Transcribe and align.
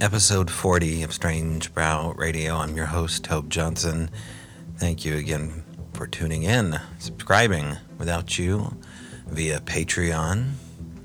episode 0.00 0.50
40 0.50 1.02
of 1.02 1.12
Strange 1.12 1.72
Brow 1.72 2.12
Radio. 2.12 2.56
I'm 2.56 2.76
your 2.76 2.86
host, 2.86 3.24
Tobe 3.24 3.48
Johnson. 3.48 4.10
Thank 4.76 5.04
you 5.04 5.16
again 5.16 5.64
for 5.94 6.06
tuning 6.06 6.42
in, 6.42 6.78
subscribing 6.98 7.76
without 7.98 8.38
you 8.38 8.76
via 9.26 9.60
Patreon 9.60 10.52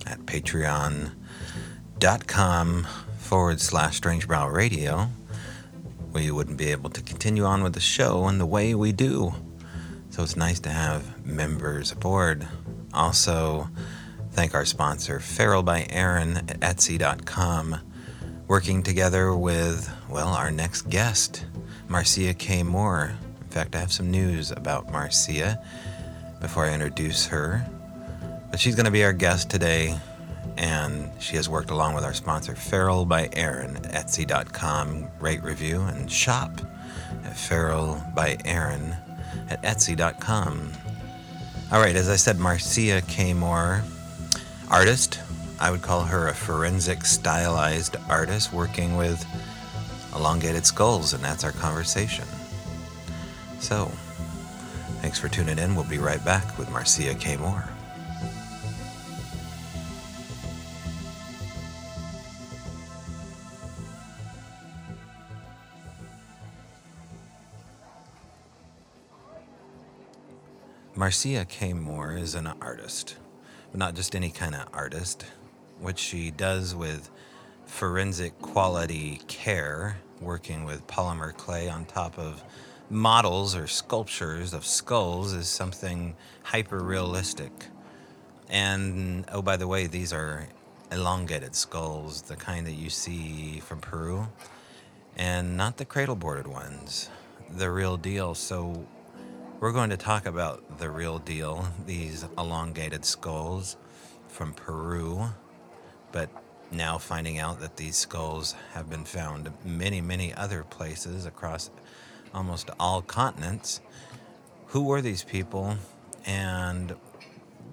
at 0.05 0.19
patreon.com 0.25 1.14
forward 3.18 3.61
slash 3.61 3.96
Strange 3.96 4.27
Brow 4.27 4.50
Radio. 4.50 5.10
We 6.11 6.29
wouldn't 6.29 6.57
be 6.57 6.71
able 6.71 6.89
to 6.89 7.01
continue 7.01 7.46
on 7.46 7.64
with 7.64 7.73
the 7.73 7.79
show 7.79 8.28
in 8.28 8.39
the 8.39 8.46
way 8.46 8.75
we 8.75 8.92
do. 8.92 9.33
So 10.10 10.23
it's 10.23 10.36
nice 10.36 10.60
to 10.61 10.69
have 10.69 11.25
members 11.25 11.93
aboard. 11.93 12.46
Also, 12.93 13.69
thank 14.32 14.54
our 14.54 14.65
sponsor, 14.65 15.21
Feral 15.21 15.64
by 15.64 15.87
Aaron 15.89 16.37
at 16.37 16.60
Etsy.com 16.60 17.79
working 18.51 18.83
together 18.83 19.33
with, 19.33 19.89
well, 20.10 20.28
our 20.28 20.51
next 20.51 20.89
guest, 20.89 21.46
Marcia 21.87 22.33
K. 22.33 22.64
Moore. 22.64 23.15
In 23.39 23.47
fact, 23.47 23.74
I 23.77 23.79
have 23.79 23.93
some 23.93 24.11
news 24.11 24.51
about 24.51 24.91
Marcia 24.91 25.57
before 26.41 26.65
I 26.65 26.74
introduce 26.74 27.27
her. 27.27 27.65
But 28.50 28.60
she's 28.60 28.75
going 28.75 28.87
to 28.87 28.91
be 28.91 29.05
our 29.05 29.14
guest 29.14 29.50
today, 29.50 29.97
and 30.57 31.10
she 31.21 31.37
has 31.37 31.47
worked 31.47 31.69
along 31.69 31.96
with 31.96 32.03
our 32.03 32.14
sponsor, 32.14 32.53
Feral 32.53 33.05
by 33.05 33.30
Aaron, 33.31 33.75
Etsy.com. 33.83 35.08
Rate, 35.22 35.41
review, 35.44 35.83
and 35.83 36.11
shop 36.11 36.59
at 37.23 37.38
Feral 37.38 38.03
by 38.13 38.36
Aaron 38.44 38.94
at 39.49 39.63
Etsy.com. 39.63 40.73
All 41.72 41.80
right, 41.80 41.95
as 41.95 42.09
I 42.09 42.17
said, 42.17 42.38
Marcia 42.38 43.02
K. 43.08 43.33
Moore, 43.33 43.81
artist, 44.69 45.20
I 45.61 45.69
would 45.69 45.83
call 45.83 46.01
her 46.01 46.27
a 46.27 46.33
forensic 46.33 47.05
stylized 47.05 47.95
artist 48.09 48.51
working 48.51 48.97
with 48.97 49.23
elongated 50.15 50.65
skulls, 50.65 51.13
and 51.13 51.23
that's 51.23 51.43
our 51.43 51.51
conversation. 51.51 52.25
So, 53.59 53.85
thanks 55.01 55.19
for 55.19 55.29
tuning 55.29 55.59
in. 55.59 55.75
We'll 55.75 55.83
be 55.83 55.99
right 55.99 56.25
back 56.25 56.57
with 56.57 56.71
Marcia 56.71 57.13
K. 57.13 57.37
Moore. 57.37 57.69
Marcia 70.95 71.45
K. 71.45 71.73
Moore 71.73 72.13
is 72.13 72.33
an 72.33 72.47
artist, 72.59 73.17
but 73.69 73.77
not 73.77 73.93
just 73.93 74.15
any 74.15 74.31
kind 74.31 74.55
of 74.55 74.67
artist 74.73 75.23
which 75.81 75.99
she 75.99 76.31
does 76.31 76.75
with 76.75 77.09
forensic 77.65 78.39
quality 78.41 79.21
care, 79.27 79.97
working 80.19 80.63
with 80.63 80.85
polymer 80.88 81.35
clay 81.35 81.67
on 81.67 81.85
top 81.85 82.17
of 82.17 82.43
models 82.89 83.55
or 83.55 83.67
sculptures 83.67 84.53
of 84.53 84.65
skulls, 84.65 85.33
is 85.33 85.47
something 85.47 86.15
hyper 86.43 86.79
realistic. 86.79 87.51
And 88.49 89.25
oh, 89.31 89.41
by 89.41 89.57
the 89.57 89.67
way, 89.67 89.88
these 89.88 90.13
are 90.13 90.47
elongated 90.91 91.55
skulls, 91.55 92.23
the 92.23 92.35
kind 92.35 92.67
that 92.67 92.73
you 92.73 92.89
see 92.89 93.61
from 93.61 93.79
Peru, 93.79 94.27
and 95.16 95.55
not 95.55 95.77
the 95.77 95.85
cradle 95.85 96.16
boarded 96.16 96.47
ones, 96.47 97.09
the 97.49 97.71
real 97.71 97.97
deal. 97.97 98.35
So, 98.35 98.85
we're 99.61 99.71
going 99.71 99.91
to 99.91 99.97
talk 99.97 100.25
about 100.25 100.79
the 100.79 100.89
real 100.89 101.19
deal, 101.19 101.67
these 101.85 102.25
elongated 102.38 103.05
skulls 103.05 103.77
from 104.27 104.53
Peru 104.53 105.29
but 106.11 106.29
now 106.71 106.97
finding 106.97 107.37
out 107.37 107.59
that 107.59 107.77
these 107.77 107.97
skulls 107.97 108.55
have 108.73 108.89
been 108.89 109.03
found 109.03 109.51
many, 109.66 110.01
many 110.01 110.33
other 110.33 110.63
places 110.63 111.25
across 111.25 111.69
almost 112.33 112.69
all 112.79 113.01
continents. 113.01 113.81
Who 114.67 114.83
were 114.85 115.01
these 115.01 115.23
people 115.23 115.75
and 116.25 116.95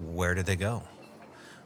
where 0.01 0.35
did 0.35 0.47
they 0.47 0.57
go? 0.57 0.83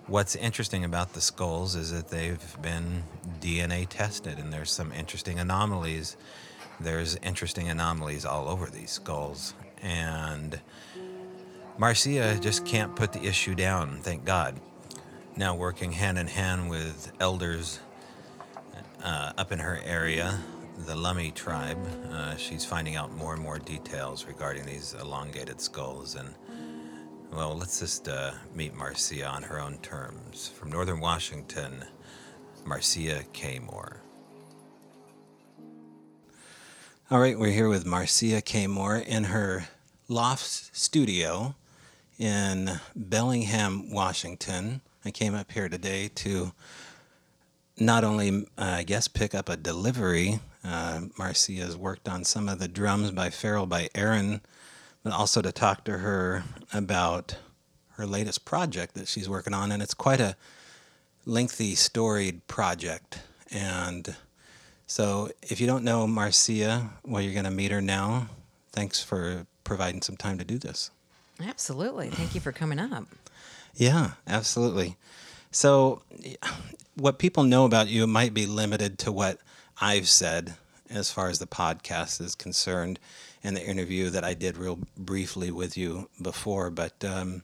What's 0.07 0.37
interesting 0.37 0.85
about 0.85 1.15
the 1.15 1.21
skulls 1.21 1.75
is 1.75 1.93
that 1.93 2.09
they've 2.09 2.57
been 2.61 3.05
DNA 3.41 3.87
tested, 3.89 4.39
and 4.39 4.53
there's 4.53 4.73
some 4.73 4.93
interesting 4.93 5.39
anomalies. 5.39 6.17
There's 6.81 7.17
interesting 7.17 7.69
anomalies 7.69 8.27
all 8.27 8.49
over 8.49 8.67
these 8.67 8.91
skulls. 8.91 9.55
And 9.81 10.61
Marcia 11.79 12.37
just 12.41 12.67
can't 12.67 12.97
put 12.97 13.13
the 13.13 13.25
issue 13.25 13.55
down, 13.55 14.01
thank 14.03 14.25
God 14.25 14.61
now 15.37 15.55
working 15.55 15.93
hand 15.93 16.19
in 16.19 16.27
hand 16.27 16.69
with 16.69 17.13
elders 17.21 17.81
uh, 19.03 19.33
up 19.37 19.51
in 19.53 19.59
her 19.59 19.81
area, 19.85 20.39
the 20.87 20.95
Lummi 20.95 21.35
tribe. 21.35 21.79
Uh, 22.11 22.37
she's 22.37 22.65
finding 22.65 22.97
out 22.97 23.13
more 23.13 23.35
and 23.35 23.43
more 23.43 23.59
details 23.59 24.27
regarding 24.27 24.67
these 24.67 24.95
elongated 25.01 25.61
skulls. 25.61 26.17
And, 26.17 26.35
well, 27.33 27.57
let's 27.57 27.81
just 27.81 28.09
uh, 28.09 28.33
meet 28.55 28.75
Marcia 28.75 29.27
on 29.27 29.43
her 29.45 29.59
own 29.61 29.79
terms. 29.79 30.49
From 30.49 30.71
Northern 30.71 31.01
Washington, 31.01 31.85
Marcia 32.65 33.25
K. 33.33 33.59
Moore. 33.59 34.03
All 37.11 37.21
right, 37.21 37.39
we're 37.39 37.53
here 37.53 37.69
with 37.69 37.85
Marcia 37.85 38.41
K. 38.43 38.67
Moore 38.67 38.97
in 38.97 39.25
her 39.25 39.69
loft 40.09 40.77
studio 40.77 41.55
in 42.19 42.81
Bellingham, 42.95 43.91
Washington. 43.91 44.81
I 45.05 45.11
came 45.11 45.35
up 45.35 45.51
here 45.51 45.69
today 45.69 46.09
to 46.17 46.53
not 47.79 48.05
only, 48.05 48.47
uh, 48.59 48.77
I 48.79 48.83
guess, 48.85 49.09
pick 49.09 49.35
up 49.35 49.49
a 49.49 49.57
delivery. 49.57 50.41
Uh, 50.65 51.03
Marcia's 51.19 51.77
worked 51.77 52.09
on 52.09 52.25
some 52.25 52.49
of 52.49 52.59
the 52.59 52.69
drums 52.69 53.11
by 53.11 53.31
Feral 53.31 53.67
by 53.67 53.89
Aaron, 53.95 54.41
but 55.03 55.13
also 55.13 55.43
to 55.43 55.51
talk 55.51 55.85
to 55.85 55.99
her 55.99 56.45
about 56.73 57.37
her 57.97 58.07
latest 58.07 58.45
project 58.45 58.95
that 58.95 59.09
she's 59.09 59.29
working 59.29 59.55
on. 59.55 59.73
And 59.73 59.83
it's 59.83 59.95
quite 59.95 60.21
a 60.21 60.37
lengthy, 61.27 61.75
storied 61.75 62.47
project. 62.47 63.21
And 63.51 64.15
so, 64.87 65.31
if 65.43 65.61
you 65.61 65.67
don't 65.67 65.85
know 65.85 66.07
Marcia, 66.07 66.91
well, 67.05 67.21
you're 67.23 67.33
going 67.33 67.45
to 67.45 67.51
meet 67.51 67.71
her 67.71 67.81
now. 67.81 68.29
Thanks 68.71 69.03
for 69.03 69.47
providing 69.65 70.03
some 70.03 70.17
time 70.17 70.39
to 70.39 70.45
do 70.45 70.59
this. 70.59 70.91
Absolutely. 71.41 72.11
Thank 72.11 72.35
you 72.35 72.41
for 72.41 72.53
coming 72.53 72.79
up. 72.79 73.07
Yeah, 73.75 74.13
absolutely. 74.27 74.97
So, 75.51 76.03
what 76.95 77.19
people 77.19 77.45
know 77.45 77.65
about 77.65 77.89
you 77.89 78.07
might 78.07 78.35
be 78.35 78.47
limited 78.47 78.99
to 79.01 79.13
what 79.13 79.39
I've 79.81 80.09
said 80.09 80.55
as 80.91 81.11
far 81.11 81.29
as 81.29 81.39
the 81.39 81.47
podcast 81.47 82.21
is 82.21 82.35
concerned 82.35 82.99
and 83.43 83.57
the 83.57 83.67
interview 83.67 84.11
that 84.11 84.25
I 84.25 84.35
did 84.35 84.57
real 84.57 84.79
briefly 84.97 85.51
with 85.51 85.77
you 85.77 86.09
before, 86.21 86.71
but 86.71 87.03
um, 87.05 87.43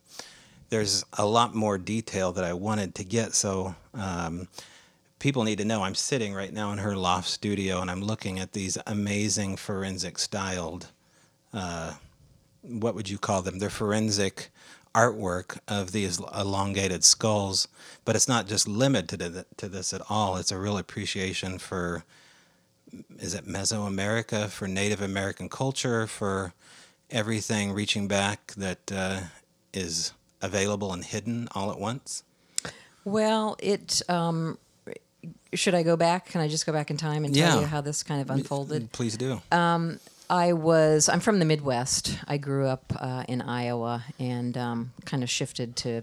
there's 0.68 1.04
a 1.14 1.26
lot 1.26 1.54
more 1.54 1.78
detail 1.78 2.30
that 2.32 2.44
I 2.44 2.52
wanted 2.52 2.94
to 2.96 3.04
get. 3.04 3.34
So, 3.34 3.74
um, 3.94 4.48
people 5.18 5.44
need 5.44 5.58
to 5.58 5.64
know 5.64 5.82
I'm 5.82 5.94
sitting 5.94 6.34
right 6.34 6.52
now 6.52 6.72
in 6.72 6.78
her 6.78 6.96
loft 6.96 7.28
studio 7.28 7.80
and 7.80 7.90
I'm 7.90 8.02
looking 8.02 8.38
at 8.38 8.52
these 8.52 8.78
amazing 8.86 9.56
forensic 9.56 10.18
styled, 10.18 10.88
uh, 11.52 11.94
what 12.62 12.94
would 12.94 13.08
you 13.08 13.18
call 13.18 13.42
them? 13.42 13.58
They're 13.58 13.70
forensic 13.70 14.50
artwork 14.98 15.58
of 15.68 15.92
these 15.92 16.18
elongated 16.18 17.04
skulls, 17.04 17.68
but 18.04 18.16
it's 18.16 18.28
not 18.28 18.46
just 18.46 18.66
limited 18.66 19.20
to, 19.20 19.28
the, 19.28 19.46
to 19.56 19.68
this 19.68 19.92
at 19.92 20.02
all. 20.10 20.36
It's 20.36 20.50
a 20.52 20.58
real 20.58 20.78
appreciation 20.78 21.58
for, 21.58 22.04
is 23.18 23.34
it 23.34 23.46
Mesoamerica, 23.46 24.48
for 24.48 24.66
Native 24.66 25.00
American 25.00 25.48
culture, 25.48 26.06
for 26.06 26.52
everything 27.10 27.72
reaching 27.72 28.08
back 28.08 28.52
that 28.56 28.92
uh, 28.92 29.20
is 29.72 30.12
available 30.42 30.92
and 30.92 31.04
hidden 31.04 31.48
all 31.54 31.70
at 31.70 31.78
once? 31.78 32.22
Well, 33.04 33.56
it. 33.60 34.02
Um, 34.08 34.58
should 35.54 35.74
I 35.74 35.82
go 35.82 35.96
back? 35.96 36.26
Can 36.26 36.40
I 36.40 36.48
just 36.48 36.66
go 36.66 36.72
back 36.72 36.90
in 36.90 36.96
time 36.96 37.24
and 37.24 37.34
tell 37.34 37.54
Yeah. 37.54 37.60
you 37.60 37.66
how 37.66 37.80
this 37.80 38.02
kind 38.02 38.20
of 38.20 38.30
unfolded? 38.30 38.92
Please 38.92 39.16
do. 39.16 39.40
I 40.30 40.52
was. 40.52 41.08
I'm 41.08 41.20
from 41.20 41.38
the 41.38 41.44
Midwest. 41.44 42.18
I 42.26 42.36
grew 42.36 42.66
up 42.66 42.92
uh, 42.98 43.24
in 43.28 43.40
Iowa 43.40 44.04
and 44.18 44.56
um, 44.58 44.92
kind 45.04 45.22
of 45.22 45.30
shifted 45.30 45.74
to 45.76 46.02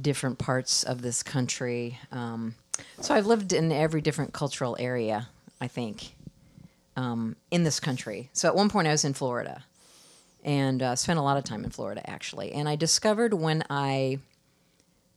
different 0.00 0.38
parts 0.38 0.82
of 0.82 1.02
this 1.02 1.22
country. 1.22 1.98
Um, 2.10 2.54
so 3.00 3.14
I've 3.14 3.26
lived 3.26 3.52
in 3.52 3.70
every 3.72 4.00
different 4.00 4.32
cultural 4.32 4.76
area. 4.78 5.28
I 5.60 5.68
think 5.68 6.14
um, 6.96 7.36
in 7.50 7.64
this 7.64 7.78
country. 7.78 8.30
So 8.32 8.48
at 8.48 8.54
one 8.54 8.68
point 8.68 8.88
I 8.88 8.92
was 8.92 9.04
in 9.04 9.12
Florida, 9.12 9.64
and 10.42 10.82
uh, 10.82 10.96
spent 10.96 11.18
a 11.18 11.22
lot 11.22 11.36
of 11.36 11.44
time 11.44 11.64
in 11.64 11.70
Florida 11.70 12.08
actually. 12.08 12.52
And 12.52 12.68
I 12.68 12.76
discovered 12.76 13.34
when 13.34 13.64
I 13.68 14.20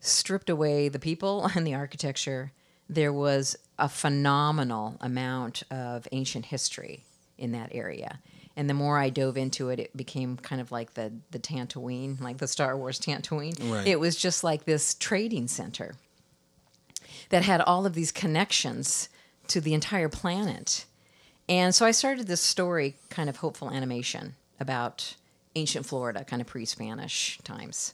stripped 0.01 0.49
away 0.49 0.89
the 0.89 0.99
people 0.99 1.49
and 1.55 1.65
the 1.65 1.75
architecture, 1.75 2.51
there 2.89 3.13
was 3.13 3.55
a 3.77 3.87
phenomenal 3.87 4.97
amount 4.99 5.63
of 5.71 6.05
ancient 6.11 6.47
history 6.47 7.05
in 7.39 7.51
that 7.53 7.69
area. 7.71 8.19
And 8.55 8.69
the 8.69 8.73
more 8.73 8.97
I 8.97 9.09
dove 9.09 9.37
into 9.37 9.69
it, 9.69 9.79
it 9.79 9.95
became 9.95 10.37
kind 10.37 10.61
of 10.61 10.71
like 10.71 10.93
the 10.93 11.13
the 11.31 11.39
Tatooine, 11.39 12.19
like 12.19 12.37
the 12.37 12.47
Star 12.47 12.77
Wars 12.77 12.99
Tatooine. 12.99 13.71
Right. 13.71 13.87
It 13.87 13.99
was 13.99 14.15
just 14.15 14.43
like 14.43 14.65
this 14.65 14.95
trading 14.95 15.47
center 15.47 15.95
that 17.29 17.43
had 17.43 17.61
all 17.61 17.85
of 17.85 17.93
these 17.93 18.11
connections 18.11 19.09
to 19.47 19.61
the 19.61 19.73
entire 19.73 20.09
planet. 20.09 20.85
And 21.47 21.73
so 21.73 21.85
I 21.85 21.91
started 21.91 22.27
this 22.27 22.41
story, 22.41 22.95
kind 23.09 23.29
of 23.29 23.37
hopeful 23.37 23.71
animation 23.71 24.35
about 24.59 25.15
ancient 25.55 25.85
Florida, 25.85 26.23
kind 26.23 26.41
of 26.41 26.47
pre-Spanish 26.47 27.39
times. 27.43 27.93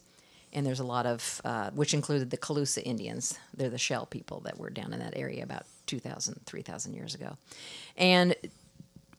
And 0.51 0.65
there's 0.65 0.79
a 0.79 0.85
lot 0.85 1.05
of, 1.05 1.41
uh, 1.45 1.69
which 1.71 1.93
included 1.93 2.29
the 2.29 2.37
Calusa 2.37 2.81
Indians. 2.83 3.37
They're 3.55 3.69
the 3.69 3.77
shell 3.77 4.05
people 4.05 4.41
that 4.41 4.57
were 4.57 4.69
down 4.69 4.93
in 4.93 4.99
that 4.99 5.15
area 5.15 5.43
about 5.43 5.65
2,000, 5.85 6.41
3,000 6.45 6.93
years 6.93 7.13
ago. 7.15 7.37
And 7.97 8.35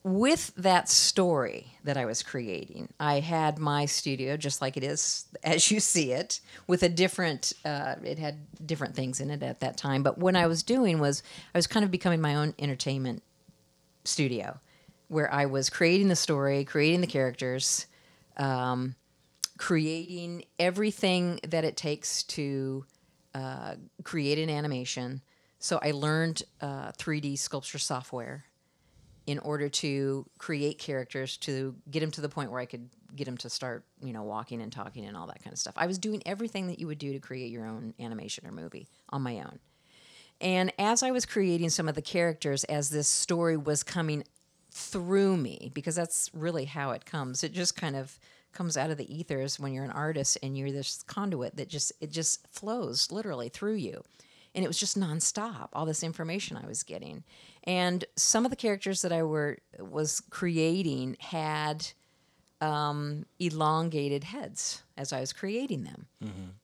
with 0.07 0.55
that 0.55 0.89
story 0.89 1.67
that 1.83 1.97
I 1.97 2.05
was 2.05 2.23
creating, 2.23 2.93
I 3.01 3.19
had 3.19 3.59
my 3.59 3.87
studio 3.87 4.37
just 4.37 4.61
like 4.61 4.77
it 4.77 4.85
is 4.85 5.25
as 5.43 5.69
you 5.73 5.81
see 5.81 6.13
it, 6.13 6.41
with 6.69 6.85
a 6.85 6.89
different. 6.89 7.53
Uh, 7.65 7.97
it 8.05 8.17
had 8.17 8.39
different 8.65 8.95
things 8.95 9.21
in 9.21 9.31
it 9.31 9.43
at 9.43 9.59
that 9.61 9.77
time. 9.77 10.05
But 10.05 10.17
what 10.17 10.37
I 10.37 10.47
was 10.47 10.63
doing 10.63 11.01
was 11.01 11.25
I 11.53 11.59
was 11.59 11.67
kind 11.67 11.85
of 11.85 11.91
becoming 11.91 12.21
my 12.21 12.37
own 12.37 12.55
entertainment 12.61 13.25
studio, 14.05 14.61
where 15.09 15.33
I 15.33 15.47
was 15.47 15.71
creating 15.71 16.07
the 16.07 16.17
story, 16.17 16.65
creating 16.65 17.01
the 17.01 17.09
characters, 17.09 17.87
um, 18.37 18.95
creating 19.59 20.45
everything 20.61 21.41
that 21.49 21.65
it 21.65 21.77
takes 21.77 22.23
to 22.23 22.85
uh, 23.35 23.75
create 24.05 24.39
an 24.39 24.51
animation. 24.51 25.21
So 25.59 25.81
I 25.83 25.91
learned 25.91 26.45
uh, 26.61 26.93
3D 26.93 27.41
sculpture 27.41 27.79
software 27.79 28.45
in 29.27 29.39
order 29.41 29.69
to 29.69 30.25
create 30.39 30.79
characters 30.79 31.37
to 31.39 31.75
get 31.91 32.03
him 32.03 32.11
to 32.13 32.21
the 32.21 32.29
point 32.29 32.51
where 32.51 32.61
I 32.61 32.65
could 32.65 32.89
get 33.15 33.27
him 33.27 33.37
to 33.39 33.51
start, 33.51 33.85
you 34.03 34.13
know, 34.13 34.23
walking 34.23 34.63
and 34.63 34.73
talking 34.73 35.05
and 35.05 35.17
all 35.17 35.27
that 35.27 35.43
kind 35.43 35.53
of 35.53 35.59
stuff. 35.59 35.75
I 35.77 35.87
was 35.87 35.99
doing 35.99 36.23
everything 36.27 36.69
that 36.69 36.79
you 36.79 36.87
would 36.87 36.99
do 36.99 37.13
to 37.13 37.19
create 37.19 37.51
your 37.51 37.67
own 37.67 37.95
animation 37.99 38.47
or 38.47 38.53
movie 38.53 38.89
on 39.11 39.23
my 39.23 39.39
own. 39.39 39.59
And 40.41 40.73
as 40.79 41.03
I 41.03 41.11
was 41.11 41.27
creating 41.27 41.71
some 41.71 41.89
of 41.89 41.95
the 41.95 42.03
characters, 42.03 42.65
as 42.65 42.91
this 42.91 43.09
story 43.09 43.57
was 43.57 43.83
coming 43.83 44.25
through 44.71 45.37
me, 45.39 45.71
because 45.75 45.95
that's 45.95 46.31
really 46.35 46.67
how 46.67 46.91
it 46.91 47.07
comes, 47.07 47.43
it 47.43 47.53
just 47.53 47.75
kind 47.75 47.97
of 47.97 48.19
comes 48.57 48.77
out 48.77 48.91
of 48.91 48.97
the 48.97 49.15
ethers 49.15 49.61
when 49.61 49.73
you're 49.73 49.85
an 49.85 49.91
artist 49.91 50.39
and 50.43 50.57
you're 50.57 50.73
this 50.73 51.03
conduit 51.07 51.57
that 51.57 51.69
just 51.69 51.93
it 52.01 52.11
just 52.11 52.47
flows 52.49 53.13
literally 53.13 53.51
through 53.51 53.75
you 53.75 54.03
and 54.55 54.65
it 54.65 54.67
was 54.67 54.79
just 54.79 54.99
nonstop 54.99 55.69
all 55.75 55.85
this 55.85 56.03
information 56.03 56.57
i 56.57 56.67
was 56.67 56.83
getting 56.83 57.23
and 57.67 58.05
some 58.17 58.45
of 58.45 58.51
the 58.51 58.57
characters 58.57 59.03
that 59.03 59.13
i 59.13 59.23
were 59.23 59.59
was 59.79 60.23
creating 60.31 61.17
had 61.21 61.87
um, 62.63 63.27
elongated 63.39 64.25
heads 64.25 64.83
as 64.97 65.13
i 65.13 65.21
was 65.21 65.33
creating 65.33 65.85
them. 65.85 66.07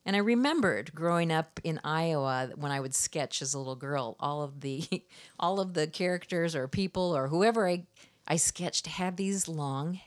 And 0.07 0.17
i 0.17 0.21
remembered 0.21 0.95
growing 0.95 1.31
up 1.31 1.61
in 1.63 1.81
iowa 1.85 2.51
when 2.57 2.73
i 2.73 2.81
would 2.81 2.95
sketch 2.95 3.43
as 3.43 3.53
a 3.53 3.59
little 3.59 3.77
girl 3.77 4.17
all 4.19 4.43
of 4.43 4.61
the 4.61 4.85
all 5.39 5.61
of 5.61 5.75
the 5.75 5.87
characters 5.87 6.57
or 6.57 6.67
people 6.67 7.15
or 7.15 7.29
whoever 7.29 7.69
i 7.69 7.85
i 8.27 8.37
sketched 8.37 8.87
had 8.87 9.17
these 9.19 9.49
long 9.49 10.01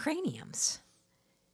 craniums. 0.00 0.80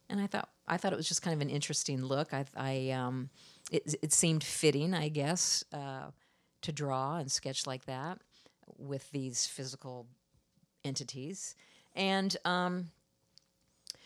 And 0.08 0.20
I 0.20 0.26
thought 0.28 0.48
I 0.68 0.76
thought 0.76 0.92
it 0.92 0.96
was 0.96 1.08
just 1.08 1.22
kind 1.22 1.34
of 1.34 1.40
an 1.40 1.50
interesting 1.50 2.02
look. 2.02 2.32
I, 2.32 2.44
I 2.56 2.90
um, 2.90 3.30
it, 3.70 3.94
it 4.02 4.12
seemed 4.12 4.44
fitting, 4.44 4.94
I 4.94 5.08
guess, 5.08 5.64
uh, 5.72 6.10
to 6.62 6.72
draw 6.72 7.16
and 7.16 7.30
sketch 7.30 7.66
like 7.66 7.84
that 7.86 8.18
with 8.78 9.10
these 9.10 9.46
physical 9.46 10.06
entities, 10.84 11.54
and 11.94 12.36
um, 12.44 12.90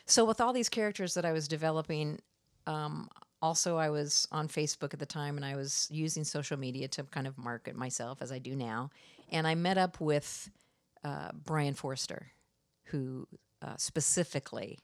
so 0.07 0.25
with 0.25 0.41
all 0.41 0.53
these 0.53 0.69
characters 0.69 1.15
that 1.15 1.25
I 1.25 1.33
was 1.33 1.49
developing. 1.49 2.21
Um, 2.67 3.09
also, 3.43 3.79
I 3.79 3.89
was 3.89 4.29
on 4.31 4.49
Facebook 4.49 4.93
at 4.93 5.01
the 5.01 5.07
time, 5.07 5.37
and 5.37 5.47
I 5.47 5.57
was 5.57 5.89
using 5.91 6.25
social 6.25 6.59
media 6.59 6.89
to 6.89 7.05
kind 7.05 7.27
of 7.27 7.39
market 7.39 7.75
myself 7.75 8.21
as 8.21 8.31
I 8.31 8.39
do 8.39 8.55
now. 8.55 8.91
And 9.31 9.47
I 9.47 9.55
met 9.55 9.79
up 9.79 9.99
with 9.99 10.51
uh, 11.05 11.31
Brien 11.33 11.73
Foerster, 11.73 12.27
who 12.85 13.27
uh, 13.63 13.77
specifically 13.79 14.79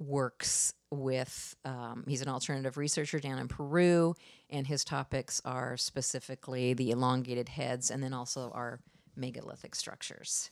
works 0.00 0.72
with 0.90 1.54
um, 1.64 2.04
he's 2.08 2.22
an 2.22 2.28
alternative 2.28 2.76
researcher 2.76 3.20
down 3.20 3.38
in 3.38 3.46
peru 3.46 4.14
and 4.48 4.66
his 4.66 4.82
topics 4.84 5.40
are 5.44 5.76
specifically 5.76 6.72
the 6.74 6.90
elongated 6.90 7.48
heads 7.50 7.90
and 7.90 8.02
then 8.02 8.12
also 8.12 8.50
our 8.54 8.80
megalithic 9.14 9.74
structures. 9.74 10.50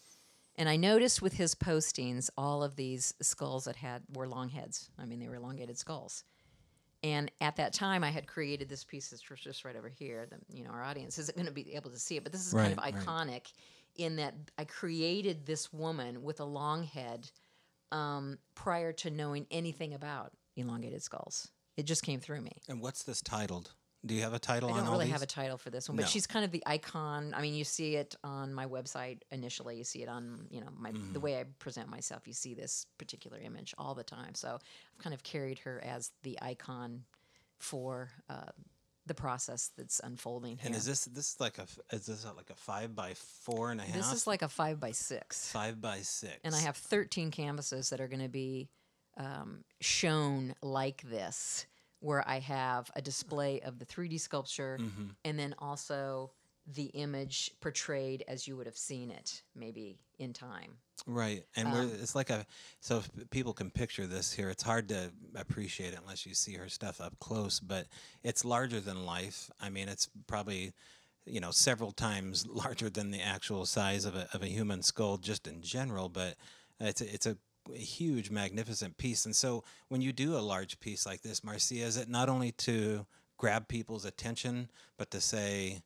And 0.57 0.69
i 0.69 0.77
noticed 0.77 1.23
with 1.23 1.33
his 1.35 1.55
postings 1.55 2.31
all 2.37 2.63
of 2.63 2.77
these 2.77 3.15
skulls 3.23 3.65
that 3.65 3.77
had 3.77 4.03
were 4.15 4.29
long 4.29 4.49
heads. 4.51 4.91
I 4.99 5.07
mean 5.07 5.19
they 5.19 5.29
were 5.29 5.37
elongated 5.37 5.79
skulls. 5.79 6.25
And 7.03 7.31
at 7.41 7.57
that 7.57 7.73
time 7.73 8.05
i 8.05 8.11
had 8.11 8.27
created 8.27 8.69
this 8.69 8.85
piece 8.85 9.09
that's 9.09 9.23
just 9.23 9.65
right 9.65 9.77
over 9.77 9.89
here 9.89 10.27
that 10.31 10.41
you 10.53 10.63
know 10.63 10.71
our 10.71 10.83
audience 10.85 11.19
isn't 11.19 11.37
going 11.37 11.47
to 11.47 11.53
be 11.53 11.75
able 11.75 11.91
to 11.91 11.99
see 11.99 12.17
it 12.17 12.23
but 12.23 12.33
this 12.33 12.47
is 12.47 12.53
kind 12.53 12.73
of 12.73 12.79
Right, 12.79 12.95
right. 12.95 13.03
iconic 13.05 13.53
in 13.97 14.17
that 14.17 14.35
i 14.59 14.65
created 14.65 15.47
this 15.47 15.73
woman 15.73 16.23
with 16.23 16.39
a 16.41 16.45
long 16.45 16.83
head 16.85 17.31
um, 17.93 18.39
prior 18.55 18.93
to 18.93 19.11
knowing 19.11 19.47
anything 19.51 19.95
about 19.95 20.33
elongated 20.57 21.03
skulls. 21.03 21.49
It 21.77 21.85
just 21.85 22.03
came 22.03 22.21
through 22.21 22.41
me. 22.41 22.53
And 22.69 22.81
what's 22.83 23.03
this 23.05 23.21
titled? 23.23 23.73
Do 24.07 24.15
you 24.15 24.23
have 24.23 24.33
a 24.33 24.39
title 24.39 24.71
I 24.73 24.77
don't 24.77 24.87
all 24.87 24.93
really 24.93 25.07
these? 25.07 25.13
have 25.13 25.23
a 25.23 25.27
title 25.27 25.59
for 25.59 25.71
this 25.71 25.89
one, 25.89 25.97
but 25.97 26.03
No. 26.03 26.09
she's 26.09 26.27
kind 26.27 26.45
of 26.45 26.53
the 26.53 26.63
icon. 26.67 27.35
I 27.35 27.43
mean, 27.43 27.55
you 27.55 27.65
see 27.65 27.97
it 27.97 28.15
on 28.23 28.55
my 28.55 28.65
website 28.67 29.23
initially. 29.33 29.77
You 29.77 29.83
see 29.85 30.03
it 30.03 30.09
on, 30.09 30.47
you 30.51 30.61
know, 30.61 30.69
my 30.77 30.93
Mm-hmm. 30.93 31.13
the 31.15 31.21
way 31.21 31.39
I 31.41 31.45
present 31.59 31.89
myself. 31.89 32.27
You 32.27 32.33
see 32.33 32.55
this 32.55 32.87
particular 32.97 33.39
image 33.39 33.75
all 33.77 33.95
the 33.97 34.05
time. 34.05 34.35
So 34.37 34.55
I've 34.55 34.99
kind 35.03 35.15
of 35.15 35.23
carried 35.25 35.59
her 35.61 35.83
as 35.85 36.13
the 36.23 36.39
icon 36.41 37.05
for 37.59 38.11
uh, 38.29 38.51
the 39.09 39.15
process 39.15 39.71
that's 39.77 40.01
unfolding 40.05 40.57
here. 40.59 40.67
and 40.67 40.75
is 40.77 40.85
this 40.85 41.07
this 41.07 41.35
is 41.35 41.41
like 41.41 41.59
a 41.59 41.67
is 41.95 42.07
this 42.07 42.25
like 42.37 42.51
a 42.51 42.55
five 42.55 42.95
by 42.95 43.15
four 43.15 43.71
and 43.73 43.81
a 43.81 43.85
half? 43.85 43.97
this 43.97 44.13
is 44.13 44.27
like 44.27 44.43
a 44.43 44.49
five 44.49 44.79
by 44.79 44.93
six. 44.93 45.51
five 45.51 45.81
by 45.81 45.99
six. 45.99 46.37
and 46.45 46.55
I 46.55 46.61
have 46.61 46.77
13 46.77 47.31
canvases 47.31 47.91
that 47.91 48.01
are 48.01 48.09
going 48.09 48.23
to 48.23 48.29
be 48.29 48.69
um, 49.17 49.65
shown 49.81 50.55
like 50.63 51.03
this, 51.03 51.67
where 52.01 52.23
I 52.29 52.39
have 52.39 52.89
a 52.95 53.03
display 53.03 53.61
of 53.63 53.79
the 53.81 53.85
3D 53.87 54.21
sculpture 54.21 54.79
Mm-hmm. 54.81 55.07
and 55.25 55.39
then 55.39 55.55
also 55.59 56.31
the 56.67 56.85
image 56.95 57.51
portrayed 57.61 58.23
as 58.29 58.47
you 58.47 58.57
would 58.57 58.67
have 58.67 58.77
seen 58.77 59.11
it 59.11 59.43
maybe 59.57 59.99
in 60.19 60.33
time. 60.35 60.77
Right, 61.07 61.45
and 61.57 61.73
we're, 61.73 61.83
Um, 61.83 61.93
it's 62.03 62.15
like 62.15 62.31
a 62.31 62.47
so 62.81 62.99
if 62.99 63.31
people 63.31 63.55
can 63.55 63.71
picture 63.71 64.07
this 64.07 64.33
here. 64.33 64.51
It's 64.51 64.63
hard 64.63 64.89
to 64.89 65.13
appreciate 65.35 65.95
it 65.95 66.01
unless 66.01 66.27
you 66.27 66.35
see 66.35 66.55
her 66.55 66.69
stuff 66.69 67.01
up 67.01 67.19
close, 67.19 67.61
but 67.61 67.87
it's 68.23 68.45
larger 68.45 68.81
than 68.81 69.07
life. 69.07 69.51
I 69.61 69.71
mean, 69.71 69.89
it's 69.89 70.09
probably 70.27 70.73
you 71.25 71.41
know 71.41 71.51
several 71.51 71.93
times 71.93 72.47
larger 72.49 72.91
than 72.91 73.11
the 73.11 73.23
actual 73.23 73.65
size 73.65 74.05
of 74.05 74.17
a 74.17 74.29
of 74.35 74.43
a 74.43 74.49
human 74.49 74.83
skull, 74.83 75.17
just 75.19 75.47
in 75.47 75.63
general. 75.63 76.09
But 76.09 76.37
it's 76.81 77.01
a, 77.01 77.15
it's 77.15 77.27
a 77.27 77.37
huge, 77.73 78.31
magnificent 78.31 78.97
piece. 78.99 79.25
And 79.25 79.35
so 79.37 79.65
when 79.89 80.01
you 80.01 80.13
do 80.13 80.37
a 80.37 80.41
large 80.41 80.81
piece 80.81 81.07
like 81.07 81.23
this, 81.23 81.45
Marcia, 81.45 81.77
is 81.77 81.97
it 81.97 82.09
not 82.09 82.29
only 82.29 82.53
to 82.53 83.07
grab 83.37 83.69
people's 83.69 84.05
attention, 84.05 84.69
but 84.97 85.11
to 85.11 85.21
say 85.21 85.83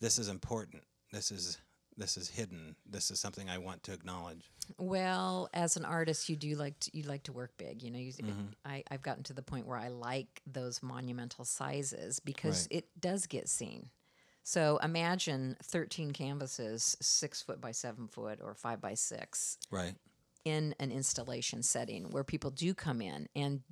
this 0.00 0.18
is 0.18 0.28
important. 0.28 0.82
This 1.12 1.30
is 1.30 1.58
this 1.96 2.16
is 2.16 2.28
hidden. 2.28 2.76
This 2.88 3.10
is 3.10 3.18
something 3.20 3.48
I 3.48 3.58
want 3.58 3.82
to 3.84 3.92
acknowledge. 3.92 4.50
Well, 4.78 5.48
as 5.54 5.76
an 5.76 5.84
artist, 5.84 6.28
you 6.28 6.36
do 6.36 6.54
like 6.56 6.78
to, 6.80 6.96
you 6.96 7.04
like 7.04 7.22
to 7.24 7.32
work 7.32 7.52
big. 7.56 7.82
You 7.82 7.90
know, 7.90 7.98
you, 7.98 8.12
Mm-hmm. 8.12 8.46
I, 8.64 8.82
I've 8.90 9.02
gotten 9.02 9.22
to 9.24 9.32
the 9.32 9.42
point 9.42 9.66
where 9.66 9.78
I 9.78 9.88
like 9.88 10.42
those 10.46 10.82
monumental 10.82 11.44
sizes 11.44 12.20
because 12.20 12.68
Right. 12.70 12.78
it 12.78 13.00
does 13.00 13.26
get 13.26 13.48
seen. 13.48 13.90
So 14.42 14.78
imagine 14.82 15.56
13 15.64 16.12
canvases, 16.12 16.96
six 17.00 17.42
foot 17.42 17.60
by 17.60 17.72
seven 17.72 18.06
foot 18.08 18.38
or 18.42 18.54
five 18.54 18.80
by 18.80 18.94
six, 18.94 19.58
Right. 19.70 19.94
in 20.44 20.74
an 20.78 20.92
installation 20.92 21.62
setting 21.62 22.10
where 22.10 22.24
people 22.24 22.50
do 22.50 22.72
come 22.74 23.00
in 23.02 23.28
and 23.34 23.62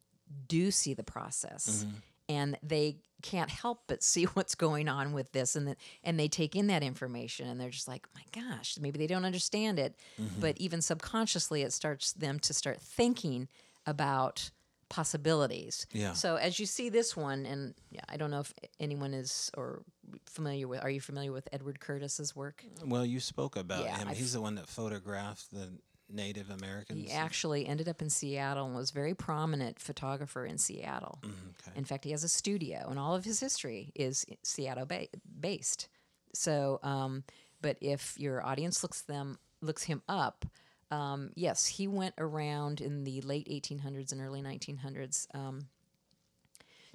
do 0.49 0.71
see 0.71 0.95
the 0.95 1.04
process 1.04 1.85
and 2.28 2.59
they 2.62 2.97
can't 3.25 3.49
help 3.50 3.85
but 3.87 4.02
see 4.02 4.25
what's 4.35 4.54
going 4.54 4.87
on 4.87 5.12
with 5.14 5.33
this 5.33 5.57
and 5.57 5.66
the, 5.66 5.76
and 6.04 6.21
they 6.21 6.28
take 6.28 6.54
in 6.54 6.66
that 6.66 6.83
information 6.83 7.49
and 7.49 7.59
they're 7.59 7.71
just 7.71 7.88
like 7.88 8.07
my 8.14 8.23
gosh 8.43 8.76
maybe 8.78 8.99
they 8.99 9.07
don't 9.07 9.25
understand 9.25 9.78
it 9.78 9.97
mm-hmm. 10.21 10.40
but 10.40 10.57
even 10.59 10.83
subconsciously 10.83 11.62
it 11.62 11.73
starts 11.73 12.12
them 12.12 12.38
to 12.38 12.52
start 12.52 12.81
thinking 12.81 13.49
about 13.87 14.50
possibilities 14.90 15.87
Yeah. 15.93 16.12
so 16.12 16.37
as 16.37 16.61
you 16.61 16.66
see 16.66 16.88
this 16.90 17.16
one 17.16 17.47
and 17.47 17.75
yeah, 17.90 18.02
i 18.09 18.16
don't 18.16 18.31
know 18.31 18.40
if 18.40 18.52
anyone 18.78 19.14
is 19.14 19.50
or 19.57 19.83
familiar 20.26 20.69
with 20.69 20.83
are 20.85 20.90
you 20.90 21.00
familiar 21.00 21.33
with 21.33 21.49
edward 21.52 21.81
curtis's 21.81 22.37
work 22.37 22.64
Well, 22.85 23.04
you 23.07 23.21
spoke 23.21 23.57
about 23.57 23.85
Yeah, 23.85 23.97
him. 23.99 24.09
I've- 24.09 24.19
He's 24.19 24.35
the 24.35 24.40
one 24.43 24.54
that 24.57 24.69
photographed 24.69 25.50
the 25.50 25.73
Native 26.11 26.51
Americans. 26.51 27.01
He 27.01 27.11
actually 27.11 27.67
ended 27.67 27.89
up 27.89 28.03
in 28.03 28.11
Seattle 28.11 28.67
and 28.67 28.75
was 28.75 28.91
a 28.91 28.95
very 28.95 29.15
prominent 29.15 29.79
photographer 29.81 30.45
in 30.45 30.59
Seattle. 30.59 31.19
okay. 31.25 31.77
In 31.77 31.85
fact, 31.85 32.05
he 32.05 32.11
has 32.11 32.25
a 32.25 32.29
studio, 32.29 32.87
and 32.89 32.99
all 32.99 33.15
of 33.15 33.25
his 33.25 33.41
history 33.41 33.93
is 33.95 34.25
Seattle 34.43 34.87
ba- 34.87 35.09
based. 35.41 35.89
So, 36.35 36.81
um, 36.83 37.25
but 37.63 37.77
if 37.81 38.19
your 38.19 38.45
audience 38.45 38.83
looks 38.83 39.03
them 39.03 39.39
looks 39.61 39.85
him 39.85 40.03
up, 40.09 40.45
um, 40.91 41.31
yes, 41.35 41.67
he 41.67 41.89
went 41.89 42.15
around 42.19 42.81
in 42.81 43.05
the 43.05 43.21
late 43.23 43.49
1800s 43.49 44.13
and 44.13 44.21
early 44.21 44.43
1900s 44.43 45.27
um, 45.35 45.67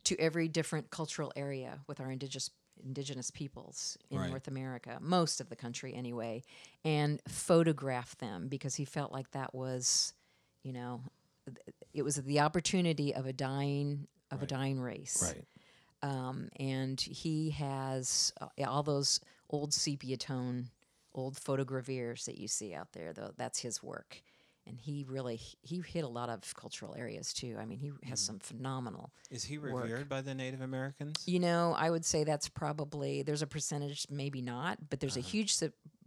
to 0.04 0.20
every 0.20 0.48
different 0.48 0.90
cultural 0.92 1.34
area 1.36 1.80
with 1.88 2.00
our 2.00 2.12
indigenous 2.12 2.52
indigenous 2.86 3.32
peoples 3.32 3.98
in 4.10 4.20
Right. 4.20 4.30
North 4.30 4.48
America, 4.48 4.98
most 5.02 5.42
of 5.42 5.50
the 5.50 5.56
country 5.56 5.94
anyway, 5.94 6.44
and 6.84 7.22
photograph 7.28 8.18
them 8.18 8.48
because 8.48 8.76
he 8.76 8.86
felt 8.86 9.12
like 9.12 9.32
that 9.32 9.54
was, 9.54 10.14
you 10.64 10.74
know, 10.74 11.02
it 11.94 12.04
was 12.04 12.16
the 12.18 12.40
opportunity 12.40 13.14
of 13.14 13.26
a 13.26 13.34
dying 13.34 14.08
of 14.32 14.44
a 14.44 14.46
dying 14.46 14.80
race 14.80 15.24
Right. 15.24 15.46
um, 16.04 16.50
and 16.60 17.02
he 17.02 17.50
has 17.52 18.32
uh, 18.40 18.48
all 18.68 18.84
those 18.84 19.20
old 19.50 19.74
sepia 19.74 20.18
tone, 20.18 20.70
old 21.16 21.36
photogravures 21.36 22.26
that 22.26 22.38
you 22.38 22.48
see 22.48 22.74
out 22.76 22.92
there. 22.94 23.12
Though 23.14 23.34
that's 23.36 23.60
his 23.60 23.82
work, 23.82 24.22
and 24.68 24.80
he 24.80 25.06
really 25.08 25.40
he 25.62 25.82
hit 25.86 26.04
a 26.04 26.08
lot 26.08 26.30
of 26.30 26.42
cultural 26.56 26.96
areas 26.96 27.34
too. 27.34 27.58
I 27.60 27.66
mean, 27.66 27.80
he 27.80 27.92
has 28.08 28.20
some 28.20 28.40
phenomenal. 28.40 29.12
Is 29.32 29.44
he 29.44 29.58
work. 29.58 29.84
revered 29.84 30.10
by 30.10 30.22
the 30.22 30.36
Native 30.36 30.62
Americans? 30.62 31.24
You 31.26 31.40
know, 31.40 31.74
I 31.78 31.90
would 31.90 32.06
say 32.06 32.24
that's 32.24 32.50
probably 32.50 33.24
there's 33.24 33.42
a 33.42 33.48
percentage, 33.48 34.06
maybe 34.10 34.42
not, 34.42 34.90
but 34.90 35.00
there's 35.00 35.18
a 35.18 35.22
huge 35.22 35.56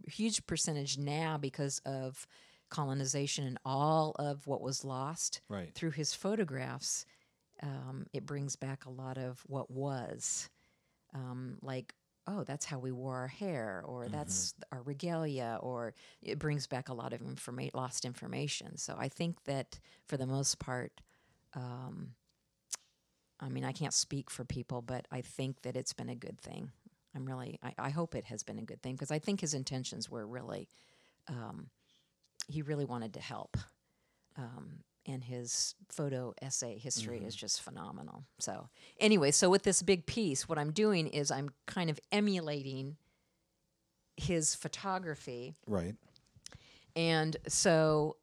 huge 0.07 0.45
percentage 0.45 0.97
now 0.97 1.37
because 1.37 1.79
of 1.85 2.25
colonization 2.69 3.45
and 3.45 3.57
all 3.63 4.15
of 4.17 4.47
what 4.47 4.61
was 4.61 4.83
lost 4.83 5.41
Right. 5.47 5.73
through 5.75 5.91
his 5.91 6.13
photographs. 6.13 7.05
Um, 7.61 8.07
it 8.13 8.25
brings 8.25 8.55
back 8.55 8.85
a 8.85 8.89
lot 8.89 9.17
of 9.17 9.41
what 9.47 9.69
was, 9.69 10.49
um, 11.13 11.57
like 11.61 11.93
oh, 12.27 12.43
that's 12.43 12.65
how 12.65 12.79
we 12.79 12.91
wore 12.91 13.17
our 13.17 13.27
hair, 13.27 13.83
or 13.85 14.07
that's 14.07 14.53
our 14.71 14.81
regalia, 14.81 15.57
or 15.61 15.93
it 16.21 16.39
brings 16.39 16.67
back 16.67 16.89
a 16.89 16.93
lot 16.93 17.13
of 17.13 17.21
informa- 17.21 17.73
lost 17.73 18.05
information. 18.05 18.77
So 18.77 18.95
I 18.97 19.09
think 19.09 19.43
that 19.43 19.79
for 20.07 20.17
the 20.17 20.27
most 20.27 20.59
part. 20.59 21.01
I 23.39 23.49
mean, 23.49 23.65
I 23.65 23.73
can't 23.73 23.93
speak 23.93 24.29
for 24.29 24.45
people, 24.45 24.81
but 24.81 25.05
I 25.11 25.21
think 25.21 25.63
that 25.63 25.75
it's 25.75 25.91
been 25.91 26.07
a 26.09 26.15
good 26.15 26.39
thing. 26.39 26.71
I'm 27.13 27.25
really, 27.25 27.59
I, 27.61 27.73
I 27.77 27.89
hope 27.89 28.15
it 28.15 28.25
has 28.25 28.41
been 28.41 28.57
a 28.57 28.63
good 28.63 28.81
thing 28.81 28.95
because 28.95 29.11
I 29.11 29.19
think 29.19 29.41
his 29.41 29.53
intentions 29.53 30.09
were 30.09 30.25
really, 30.25 30.69
um, 31.27 31.69
he 32.47 32.61
really 32.61 32.85
wanted 32.85 33.13
to 33.15 33.19
help. 33.19 33.57
Um, 34.37 34.79
and 35.05 35.23
his 35.23 35.75
photo 35.89 36.33
essay 36.41 36.77
history 36.77 37.17
is 37.17 37.35
mm-hmm. 37.35 37.39
just 37.39 37.61
phenomenal. 37.61 38.23
So, 38.39 38.69
anyway, 38.99 39.31
so 39.31 39.49
with 39.49 39.63
this 39.63 39.81
big 39.81 40.05
piece, 40.05 40.47
what 40.47 40.57
I'm 40.57 40.71
doing 40.71 41.07
is 41.07 41.31
I'm 41.31 41.49
kind 41.65 41.89
of 41.89 41.99
emulating 42.11 42.97
his 44.15 44.55
photography. 44.55 45.55
Right. 45.67 45.95
And 46.95 47.35
so 47.47 48.17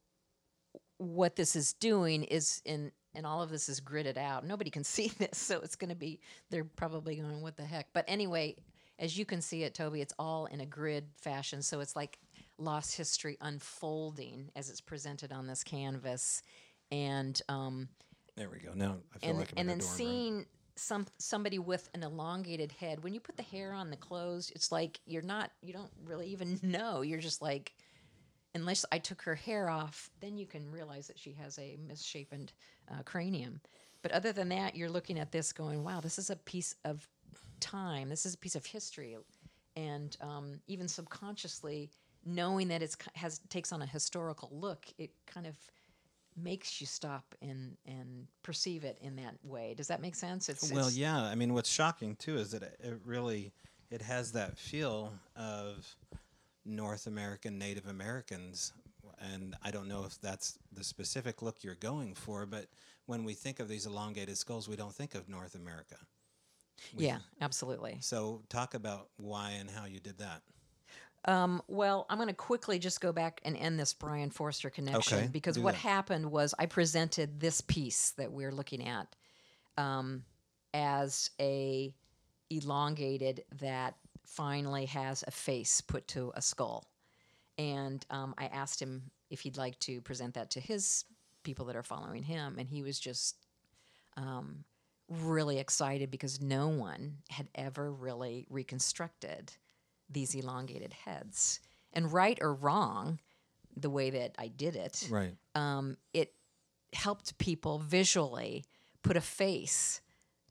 what 0.99 1.37
this 1.37 1.57
is 1.57 1.73
doing 1.75 2.25
is 2.25 2.63
in 2.65 2.93
and 3.15 3.27
all 3.27 3.43
of 3.43 3.51
this 3.51 3.69
is 3.69 3.81
gridded 3.81 4.17
out. 4.17 4.47
Nobody 4.47 4.71
can 4.71 4.85
see 4.85 5.09
this, 5.19 5.37
so 5.37 5.61
it's 5.61 5.77
going 5.77 5.91
to 5.91 5.97
be 5.97 6.21
they're 6.51 6.65
probably 6.65 7.17
going 7.17 7.43
what 7.43 7.57
the 7.57 7.65
heck. 7.65 7.89
But 7.93 8.05
anyway, 8.09 8.57
as 8.99 9.19
you 9.19 9.25
can 9.25 9.41
see 9.41 9.65
it 9.65 9.75
Toby, 9.75 10.01
it's 10.01 10.15
all 10.19 10.47
in 10.47 10.61
a 10.61 10.67
grid 10.67 11.07
fashion, 11.17 11.63
so 11.63 11.81
it's 11.81 11.97
like 11.97 12.19
lost 12.59 12.97
history 12.97 13.37
unfolding 13.41 14.51
as 14.55 14.71
it's 14.71 14.81
presented 14.81 15.33
on 15.33 15.47
this 15.47 15.65
canvas. 15.65 16.43
And 16.91 17.41
um 17.49 17.89
There 18.37 18.51
we 18.51 18.59
go. 18.59 18.73
Now 18.75 18.97
I 19.15 19.19
feel 19.19 19.31
and, 19.31 19.39
like 19.39 19.53
I'm 19.53 19.59
and 19.59 19.69
then 19.69 19.79
room. 19.79 19.87
seeing 19.87 20.47
some 20.81 21.07
somebody 21.19 21.59
with 21.59 21.91
an 21.95 22.03
elongated 22.03 22.73
head 22.73 23.05
when 23.05 23.13
you 23.13 23.21
put 23.21 23.37
the 23.37 23.43
hair 23.43 23.75
on 23.75 23.91
the 23.91 23.97
clothes 23.97 24.51
it's 24.55 24.73
like 24.73 24.99
you're 25.05 25.21
not 25.21 25.51
you 25.61 25.75
don't 25.75 25.91
really 26.07 26.29
even 26.29 26.59
know 26.63 27.03
you're 27.03 27.19
just 27.19 27.43
like 27.43 27.75
unless 28.55 28.85
i 28.91 28.99
took 28.99 29.21
her 29.21 29.35
hair 29.35 29.69
off 29.69 30.09
then 30.21 30.39
you 30.39 30.47
can 30.47 30.71
realize 30.71 31.07
that 31.07 31.19
she 31.19 31.33
has 31.33 31.59
a 31.59 31.77
misshapen 31.87 32.49
uh, 32.91 33.03
cranium 33.05 33.61
but 34.01 34.11
other 34.13 34.33
than 34.33 34.49
that 34.49 34.75
you're 34.75 34.89
looking 34.89 35.19
at 35.19 35.33
this 35.33 35.53
going 35.53 35.85
wow 35.85 36.01
this 36.01 36.19
is 36.19 36.31
a 36.31 36.37
piece 36.37 36.75
of 36.87 37.07
time 37.61 38.09
this 38.09 38.25
is 38.25 38.35
a 38.35 38.39
piece 38.39 38.55
of 38.55 38.65
history 38.65 39.17
and 39.77 40.17
um, 40.23 40.61
even 40.67 40.89
subconsciously 40.89 41.91
knowing 42.25 42.69
that 42.69 42.83
it 42.83 42.97
has 43.15 43.41
takes 43.51 43.71
on 43.71 43.83
a 43.83 43.87
historical 43.87 44.49
look 44.53 44.87
it 44.99 45.11
kind 45.27 45.47
of 45.47 45.57
makes 46.37 46.81
you 46.81 46.87
stop 46.87 47.35
and 47.43 47.77
and 47.87 48.27
perceive 48.43 48.85
it 48.85 48.99
in 49.01 49.17
that 49.17 49.35
way. 49.43 49.75
Does 49.77 49.89
that 49.89 50.01
make 50.01 50.15
sense? 50.15 50.49
It's 50.49 50.71
Well, 50.71 50.81
it's- 50.89 50.97
yeah. 50.97 51.23
I 51.23 51.35
mean, 51.35 51.55
what's 51.55 51.69
shocking 51.71 52.17
too 52.17 52.37
is 52.39 52.51
that 52.53 52.63
it, 52.63 52.77
it 52.81 53.01
really 53.05 53.53
it 53.91 54.03
has 54.03 54.33
that 54.33 54.59
feel 54.59 55.13
of 55.37 55.97
North 56.65 57.07
American 57.07 57.59
Native 57.59 57.87
Americans, 57.87 58.73
and 59.19 59.57
I 59.63 59.71
don't 59.71 59.89
know 59.89 60.05
if 60.05 60.21
that's 60.21 60.59
the 60.73 60.85
specific 60.85 61.43
look 61.43 61.65
you're 61.65 61.75
going 61.75 62.15
for, 62.15 62.47
but 62.47 62.67
when 63.07 63.25
we 63.25 63.35
think 63.35 63.59
of 63.59 63.69
these 63.69 63.87
elongated 63.87 64.39
skulls, 64.39 64.69
we 64.69 64.77
don't 64.77 64.95
think 64.95 65.15
of 65.15 65.29
North 65.29 65.55
America. 65.57 65.97
yeah, 66.97 67.19
absolutely. 67.41 67.99
So, 68.01 68.43
talk 68.49 68.75
about 68.75 69.09
why 69.17 69.53
and 69.53 69.69
how 69.71 69.87
you 69.87 69.99
did 70.01 70.19
that. 70.19 70.43
Well, 71.27 72.07
I'm 72.09 72.19
going 72.19 72.29
to 72.29 72.35
quickly 72.35 72.79
just 72.79 73.01
go 73.01 73.13
back 73.13 73.41
and 73.45 73.57
end 73.57 73.79
this 73.79 73.93
Brien 73.93 74.31
Foerster 74.31 74.71
connection 74.71 75.19
Okay, 75.19 75.29
because 75.31 75.59
what 75.59 75.75
that. 75.75 75.81
happened 75.81 76.31
was 76.31 76.55
I 76.59 76.67
presented 76.67 77.41
this 77.41 77.61
piece 77.61 78.13
that 78.13 78.33
we're 78.33 78.53
looking 78.53 78.87
at 78.87 79.15
um, 79.77 80.25
as 80.75 81.31
a 81.41 81.95
elongated 82.51 83.45
that 83.61 83.95
finally 84.25 84.87
has 84.87 85.25
a 85.27 85.31
face 85.31 85.81
put 85.81 86.09
to 86.09 86.33
a 86.35 86.43
skull, 86.43 86.85
and 87.59 88.05
um, 88.11 88.35
I 88.39 88.47
asked 88.47 88.81
him 88.81 89.11
if 89.31 89.41
he'd 89.41 89.57
like 89.57 89.79
to 89.81 90.01
present 90.01 90.35
that 90.35 90.51
to 90.51 90.61
his 90.61 91.05
people 91.43 91.67
that 91.67 91.77
are 91.77 91.83
following 91.83 92.23
him, 92.23 92.57
and 92.59 92.69
he 92.69 92.83
was 92.83 92.99
just 92.99 93.37
um, 94.17 94.65
really 95.09 95.59
excited 95.59 96.11
because 96.11 96.41
no 96.41 96.69
one 96.69 97.19
had 97.29 97.49
ever 97.55 97.93
really 97.93 98.47
reconstructed 98.51 99.53
these 100.11 100.35
elongated 100.35 100.93
heads. 100.93 101.61
And 101.93 102.13
right 102.13 102.39
or 102.41 102.55
wrong, 102.55 103.19
the 103.77 103.91
way 103.91 104.11
that 104.11 104.35
I 104.39 104.49
did 104.49 104.77
it, 104.77 105.09
Right. 105.11 105.37
um, 105.55 105.97
it 106.13 106.35
helped 106.93 107.39
people 107.39 107.79
visually 107.79 108.65
put 109.03 109.17
a 109.17 109.21
face 109.21 110.01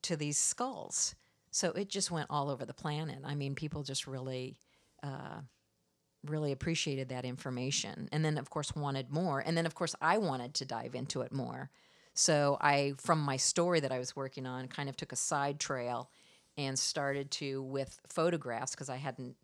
to 0.04 0.16
these 0.16 0.38
skulls. 0.38 1.16
So 1.52 1.72
it 1.72 1.90
just 1.90 2.12
went 2.12 2.28
all 2.30 2.50
over 2.50 2.66
the 2.66 2.74
planet. 2.74 3.20
I 3.26 3.36
mean, 3.36 3.56
people 3.56 3.84
just 3.84 4.08
really, 4.08 4.58
uh, 5.04 5.42
really 6.26 6.52
appreciated 6.52 7.10
that 7.10 7.26
information. 7.26 8.10
And 8.12 8.24
then, 8.24 8.38
of 8.38 8.50
course, 8.50 8.76
wanted 8.76 9.10
more. 9.12 9.40
And 9.40 9.58
then, 9.58 9.66
of 9.66 9.76
course, 9.76 9.96
I 10.02 10.18
wanted 10.18 10.54
to 10.56 10.66
dive 10.66 10.96
into 10.96 11.22
it 11.22 11.32
more. 11.32 11.70
So 12.14 12.58
I, 12.60 12.94
from 12.98 13.20
my 13.20 13.38
story 13.38 13.80
that 13.80 13.92
I 13.92 14.00
was 14.00 14.16
working 14.16 14.46
on, 14.46 14.68
kind 14.68 14.90
of 14.90 14.98
took 14.98 15.12
a 15.12 15.16
side 15.16 15.60
trail 15.60 16.10
and 16.58 16.78
started 16.78 17.32
to 17.32 17.62
with 17.64 18.00
photographs 18.08 18.72
because 18.72 18.90
I 18.90 18.98
hadn't 18.98 19.38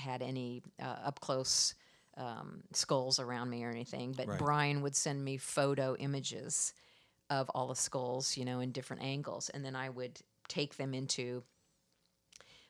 had 0.00 0.22
any 0.22 0.62
uh, 0.82 0.96
up 1.04 1.20
close 1.20 1.74
um, 2.16 2.62
skulls 2.72 3.18
around 3.18 3.50
me 3.50 3.64
or 3.64 3.70
anything. 3.70 4.12
But 4.16 4.28
Right. 4.28 4.38
Brian 4.38 4.82
would 4.82 4.96
send 4.96 5.24
me 5.24 5.36
photo 5.36 5.96
images 5.96 6.74
of 7.28 7.48
all 7.50 7.68
the 7.68 7.76
skulls, 7.76 8.36
you 8.36 8.44
know, 8.44 8.60
in 8.60 8.72
different 8.72 9.02
angles, 9.02 9.48
and 9.50 9.64
then 9.64 9.76
I 9.76 9.88
would 9.88 10.20
take 10.48 10.76
them 10.76 10.94
into 10.94 11.44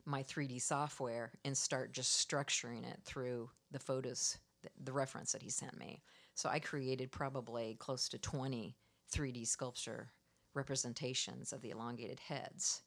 my 0.05 0.23
3D 0.23 0.61
software 0.61 1.33
and 1.45 1.57
start 1.57 1.93
just 1.93 2.29
structuring 2.29 2.85
it 2.85 3.01
through 3.05 3.51
the 3.71 3.79
photos, 3.79 4.39
the, 4.63 4.69
the 4.85 4.93
reference 4.93 5.33
that 5.33 5.43
he 5.43 5.51
sent 5.51 5.79
me. 5.79 6.03
So 6.35 6.49
I 6.49 6.59
created 6.59 7.11
probably 7.11 7.77
close 7.79 8.09
to 8.11 8.19
20 8.19 8.77
3D 9.13 9.47
sculpture 9.47 10.13
representations 10.55 11.53
of 11.53 11.63
the 11.63 11.71
elongated 11.71 12.21
heads. 12.21 12.83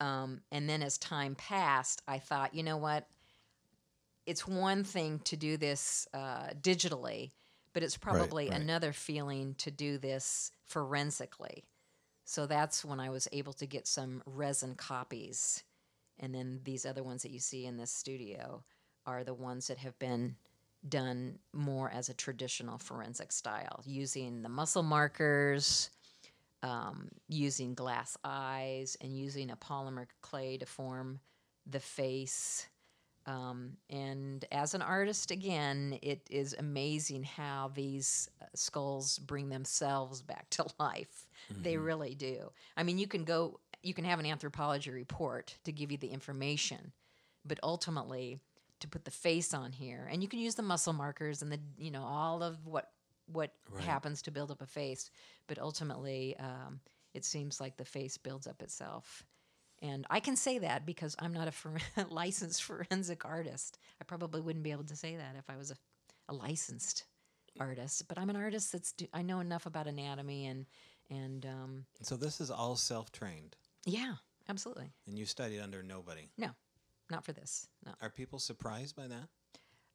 Um, 0.00 0.40
and 0.50 0.68
then 0.68 0.82
as 0.82 0.98
time 0.98 1.34
passed, 1.34 2.02
I 2.08 2.18
thought, 2.18 2.54
you 2.54 2.62
know 2.62 2.76
what? 2.76 3.06
It's 4.26 4.46
one 4.46 4.84
thing 4.84 5.20
to 5.24 5.36
do 5.36 5.56
this 5.56 6.06
uh, 6.14 6.50
digitally, 6.60 7.32
but 7.72 7.82
it's 7.82 7.96
probably 7.96 8.48
right. 8.48 8.60
another 8.60 8.92
feeling 8.92 9.54
to 9.58 9.70
do 9.70 9.98
this 9.98 10.52
forensically. 10.64 11.64
So 12.24 12.46
that's 12.46 12.84
when 12.84 13.00
I 13.00 13.10
was 13.10 13.28
able 13.32 13.52
to 13.54 13.66
get 13.66 13.86
some 13.86 14.22
resin 14.26 14.74
copies. 14.74 15.64
And 16.20 16.34
then 16.34 16.60
these 16.64 16.86
other 16.86 17.02
ones 17.02 17.22
that 17.22 17.32
you 17.32 17.40
see 17.40 17.66
in 17.66 17.76
this 17.76 17.90
studio 17.90 18.62
are 19.06 19.24
the 19.24 19.34
ones 19.34 19.66
that 19.66 19.78
have 19.78 19.98
been 19.98 20.36
done 20.88 21.38
more 21.52 21.90
as 21.90 22.08
a 22.08 22.14
traditional 22.14 22.78
forensic 22.78 23.32
style, 23.32 23.82
using 23.84 24.42
the 24.42 24.48
muscle 24.48 24.82
markers, 24.82 25.90
um, 26.62 27.08
using 27.28 27.74
glass 27.74 28.16
eyes, 28.24 28.96
and 29.00 29.16
using 29.16 29.50
a 29.50 29.56
polymer 29.56 30.06
clay 30.20 30.56
to 30.58 30.66
form 30.66 31.20
the 31.66 31.80
face. 31.80 32.66
Um, 33.26 33.76
and 33.88 34.44
as 34.50 34.74
an 34.74 34.82
artist, 34.82 35.30
again, 35.30 35.98
it 36.02 36.26
is 36.30 36.54
amazing 36.58 37.24
how 37.24 37.70
these 37.74 38.28
uh, 38.40 38.46
skulls 38.54 39.18
bring 39.18 39.48
themselves 39.48 40.22
back 40.22 40.50
to 40.50 40.66
life. 40.78 41.26
They 41.50 41.76
really 41.76 42.14
do. 42.14 42.50
I 42.76 42.82
mean, 42.82 42.98
you 42.98 43.06
can 43.06 43.24
go, 43.24 43.60
you 43.82 43.94
can 43.94 44.04
have 44.04 44.18
an 44.18 44.26
anthropology 44.26 44.90
report 44.90 45.56
to 45.64 45.72
give 45.72 45.92
you 45.92 45.98
the 45.98 46.08
information, 46.08 46.92
but 47.44 47.58
ultimately, 47.62 48.40
to 48.80 48.88
put 48.88 49.04
the 49.04 49.10
face 49.10 49.54
on 49.54 49.70
here, 49.70 50.08
and 50.10 50.22
you 50.22 50.28
can 50.28 50.40
use 50.40 50.56
the 50.56 50.62
muscle 50.62 50.92
markers 50.92 51.42
and 51.42 51.52
the, 51.52 51.60
you 51.78 51.90
know, 51.90 52.02
all 52.02 52.42
of 52.42 52.66
what 52.66 52.90
what 53.26 53.52
happens 53.78 54.22
to 54.22 54.30
build 54.30 54.50
up 54.50 54.60
a 54.60 54.66
face, 54.66 55.10
but 55.46 55.58
ultimately, 55.58 56.36
um, 56.38 56.80
it 57.14 57.24
seems 57.24 57.60
like 57.60 57.76
the 57.76 57.84
face 57.84 58.16
builds 58.18 58.46
up 58.46 58.60
itself 58.62 59.24
And 59.82 60.06
I 60.08 60.20
can 60.20 60.36
say 60.36 60.58
that 60.58 60.86
because 60.86 61.16
I'm 61.18 61.32
not 61.32 61.48
a 61.48 61.52
for- 61.52 61.76
licensed 62.08 62.62
forensic 62.62 63.24
artist. 63.24 63.78
I 64.00 64.04
probably 64.04 64.40
wouldn't 64.40 64.62
be 64.62 64.70
able 64.70 64.84
to 64.84 64.96
say 64.96 65.16
that 65.16 65.34
if 65.36 65.50
I 65.50 65.56
was 65.56 65.70
a, 65.72 65.74
a 66.28 66.32
licensed 66.34 67.04
artist. 67.58 68.06
But 68.08 68.18
I'm 68.18 68.30
an 68.30 68.36
artist 68.36 68.70
that's 68.72 68.92
do- 68.92 69.08
I 69.12 69.22
know 69.22 69.40
enough 69.40 69.66
about 69.66 69.86
anatomy 69.88 70.46
and 70.46 70.66
and 71.10 71.44
um, 71.44 71.84
So 72.00 72.16
this 72.16 72.40
is 72.40 72.50
all 72.50 72.76
self-trained, 72.76 73.56
yeah, 73.84 74.14
absolutely. 74.48 74.92
and 75.06 75.18
you 75.18 75.26
studied 75.26 75.60
under 75.60 75.82
nobody. 75.82 76.30
No, 76.38 76.50
not 77.10 77.24
for 77.24 77.32
this. 77.32 77.68
No. 77.84 77.92
Are 78.00 78.08
people 78.08 78.38
surprised 78.38 78.96
by 78.96 79.08
that? 79.08 79.28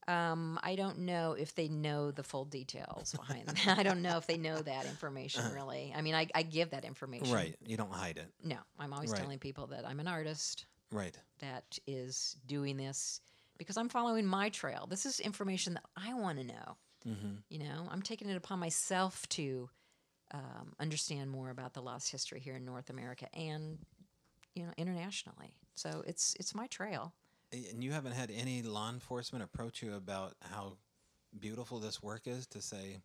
Um, 0.08 0.58
I 0.64 0.76
don't 0.76 1.00
know 1.00 1.34
if 1.34 1.54
they 1.56 1.68
know 1.68 2.12
the 2.12 2.24
full 2.24 2.46
details 2.46 3.14
behind 3.14 3.48
that. 3.48 3.78
I 3.78 3.84
don't 3.84 4.02
know 4.02 4.18
if 4.18 4.26
they 4.28 4.38
know 4.38 4.62
that 4.62 4.86
information 4.86 5.52
really. 5.54 5.94
I 5.96 6.02
mean, 6.02 6.16
I, 6.16 6.28
I 6.34 6.44
give 6.44 6.70
that 6.72 6.86
information. 6.86 7.34
Right. 7.34 7.56
You 7.66 7.76
don't 7.76 7.92
hide 7.92 8.18
it. 8.18 8.32
No, 8.44 8.58
I'm 8.80 8.94
always 8.94 9.12
Right. 9.12 9.20
telling 9.20 9.40
people 9.40 9.68
that 9.68 9.86
I'm 9.86 10.00
an 10.00 10.08
artist 10.08 10.66
Right. 10.92 11.18
that 11.40 11.78
is 11.86 12.38
doing 12.46 12.78
this 12.78 13.20
because 13.58 13.76
I'm 13.76 13.90
following 13.90 14.26
my 14.26 14.50
trail. 14.50 14.88
This 14.90 15.06
is 15.06 15.20
information 15.20 15.74
that 15.74 15.84
I 15.98 16.14
want 16.14 16.38
to 16.40 16.46
know. 16.46 16.78
You 17.50 17.60
know, 17.60 17.88
I'm 17.90 18.02
taking 18.02 18.30
it 18.30 18.36
upon 18.38 18.60
myself 18.60 19.28
to 19.30 19.70
um, 20.32 20.74
understand 20.80 21.30
more 21.32 21.50
about 21.50 21.74
the 21.74 21.82
lost 21.82 22.12
history 22.12 22.40
here 22.42 22.56
in 22.56 22.66
North 22.66 22.90
America 22.90 23.28
and 23.34 23.78
you 24.54 24.64
know 24.64 24.72
internationally. 24.78 25.56
So 25.76 26.04
it's 26.06 26.36
it's 26.40 26.54
my 26.54 26.68
trail. 26.68 27.14
And 27.52 27.84
you 27.84 27.92
haven't 27.92 28.12
had 28.14 28.32
any 28.32 28.62
law 28.62 28.90
enforcement 28.90 29.44
approach 29.44 29.82
you 29.82 29.96
about 29.96 30.36
how 30.42 30.74
beautiful 31.40 31.80
this 31.80 32.02
work 32.04 32.22
is 32.26 32.46
to 32.48 32.62
say 32.62 33.02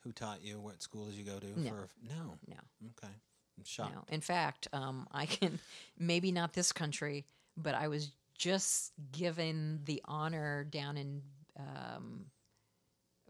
who 0.00 0.12
taught 0.12 0.42
you, 0.42 0.58
what 0.60 0.82
school 0.82 1.06
did 1.06 1.14
you 1.14 1.24
go 1.24 1.38
to? 1.38 1.60
No. 1.60 1.70
For 1.70 1.88
no. 2.02 2.38
No. 2.48 2.56
Okay. 2.98 3.12
I'm 3.58 3.64
shocked. 3.64 3.94
know, 3.94 4.04
in 4.08 4.20
fact, 4.20 4.68
um, 4.72 5.06
I 5.12 5.26
can 5.26 5.58
maybe 5.98 6.32
not 6.32 6.52
this 6.52 6.72
country, 6.72 7.24
but 7.56 7.74
I 7.74 7.88
was 7.88 8.10
just 8.36 8.92
given 9.12 9.80
the 9.84 10.00
honor 10.06 10.64
down 10.64 10.96
in 10.96 11.22
um, 11.58 12.26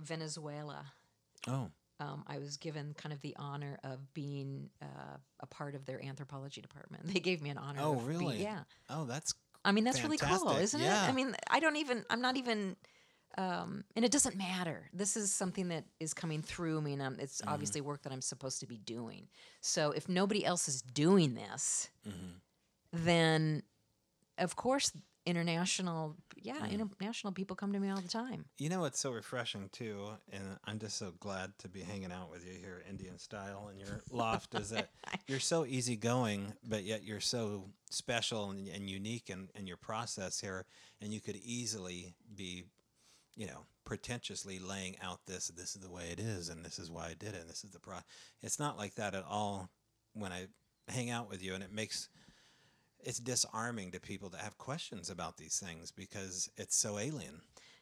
Venezuela. 0.00 0.85
Oh. 1.49 1.71
Um, 2.00 2.25
I 2.26 2.38
was 2.38 2.56
given 2.56 2.94
kind 2.97 3.12
of 3.12 3.21
the 3.21 3.37
honor 3.38 3.78
of 3.85 4.12
being 4.14 4.71
uh, 4.80 5.16
a 5.40 5.47
part 5.47 5.75
of 5.75 5.85
their 5.87 6.02
anthropology 6.04 6.61
department. 6.61 7.04
They 7.12 7.21
gave 7.21 7.42
me 7.42 7.50
an 7.50 7.59
honor. 7.59 7.80
Oh, 7.82 7.92
of 7.94 8.09
being- 8.09 8.21
really? 8.21 8.42
yeah. 8.42 8.61
Oh, 8.88 9.04
that's. 9.04 9.35
I 9.64 9.73
mean, 9.73 9.85
that's 9.85 10.02
really 10.02 10.19
cool, 10.19 10.57
isn't 10.59 10.81
Yeah. 10.81 11.04
it? 11.04 11.09
I 11.09 11.12
mean, 11.12 11.35
I 11.50 11.61
don't 11.61 11.76
even, 11.76 12.04
I'm 12.11 12.21
not 12.21 12.37
even, 12.37 12.76
um, 13.38 13.85
and 13.97 14.04
it 14.04 14.11
doesn't 14.11 14.37
matter. 14.37 14.90
This 14.92 15.16
is 15.16 15.33
something 15.33 15.69
that 15.69 15.85
is 16.00 16.14
coming 16.14 16.42
through 16.42 16.81
me, 16.83 16.95
and 16.95 17.02
um, 17.02 17.16
it's 17.21 17.40
Mm-hmm. 17.40 17.52
obviously 17.54 17.81
work 17.81 18.02
that 18.02 18.12
I'm 18.12 18.21
supposed 18.23 18.61
to 18.61 18.66
be 18.66 18.78
doing. 18.78 19.28
So 19.61 19.92
if 19.92 20.09
nobody 20.09 20.45
else 20.45 20.69
is 20.69 20.83
doing 20.83 21.35
this, 21.35 21.90
Mm-hmm. 22.09 22.38
then 22.92 23.62
of 24.38 24.57
course, 24.57 24.92
international, 25.26 26.17
yeah, 26.37 26.59
Mm. 26.67 26.71
international 26.73 27.33
people 27.33 27.55
come 27.57 27.73
to 27.73 27.79
me 27.79 27.88
all 27.88 28.00
the 28.00 28.09
time. 28.09 28.45
You 28.59 28.69
know 28.69 28.81
what's 28.81 28.99
so 28.99 29.12
refreshing 29.12 29.69
too, 29.71 30.11
and 30.33 30.59
I'm 30.64 30.79
just 30.79 30.97
so 30.99 31.12
glad 31.21 31.57
to 31.59 31.69
be 31.69 31.83
hanging 31.83 32.11
out 32.12 32.31
with 32.31 32.45
you 32.47 32.52
here, 32.59 32.83
Indian 32.88 33.19
style, 33.19 33.69
in 33.69 33.79
your 33.79 34.02
loft. 34.11 34.55
is 34.55 34.71
that 34.71 34.91
you're 35.26 35.41
so 35.41 35.64
easygoing, 35.64 36.55
but 36.64 36.85
yet 36.85 37.05
you're 37.05 37.21
so 37.21 37.71
special 37.91 38.50
and, 38.50 38.69
and 38.69 38.91
unique 38.91 39.31
in, 39.31 39.49
in 39.55 39.67
your 39.67 39.76
process 39.76 40.41
here, 40.41 40.67
and 41.00 41.12
you 41.12 41.21
could 41.21 41.37
easily 41.37 42.14
be, 42.35 42.64
you 43.37 43.47
know, 43.47 43.67
pretentiously 43.85 44.59
laying 44.59 44.97
out 45.00 45.21
this. 45.26 45.49
This 45.49 45.75
is 45.76 45.83
the 45.83 45.91
way 45.91 46.11
it 46.11 46.19
is, 46.21 46.49
and 46.49 46.64
this 46.64 46.79
is 46.79 46.91
why 46.91 47.07
I 47.07 47.14
did 47.14 47.35
it. 47.35 47.43
And 47.43 47.50
this 47.50 47.64
is 47.64 47.71
the 47.71 47.81
pro. 47.81 47.97
It's 48.43 48.59
not 48.59 48.76
like 48.79 48.95
that 48.97 49.14
at 49.14 49.25
all. 49.29 49.71
When 50.14 50.33
I 50.33 50.47
hang 50.88 51.11
out 51.11 51.29
with 51.31 51.43
you, 51.43 51.55
and 51.55 51.62
it 51.62 51.73
makes 51.73 52.09
it's 53.02 53.18
disarming 53.18 53.92
to 53.92 54.00
people 54.00 54.28
that 54.30 54.40
have 54.40 54.59
questions 54.59 55.11
about 55.11 55.37
these 55.37 55.58
things 55.58 55.91
because 55.91 56.50
it's 56.56 56.76
so 56.76 56.99
alien. 56.99 57.41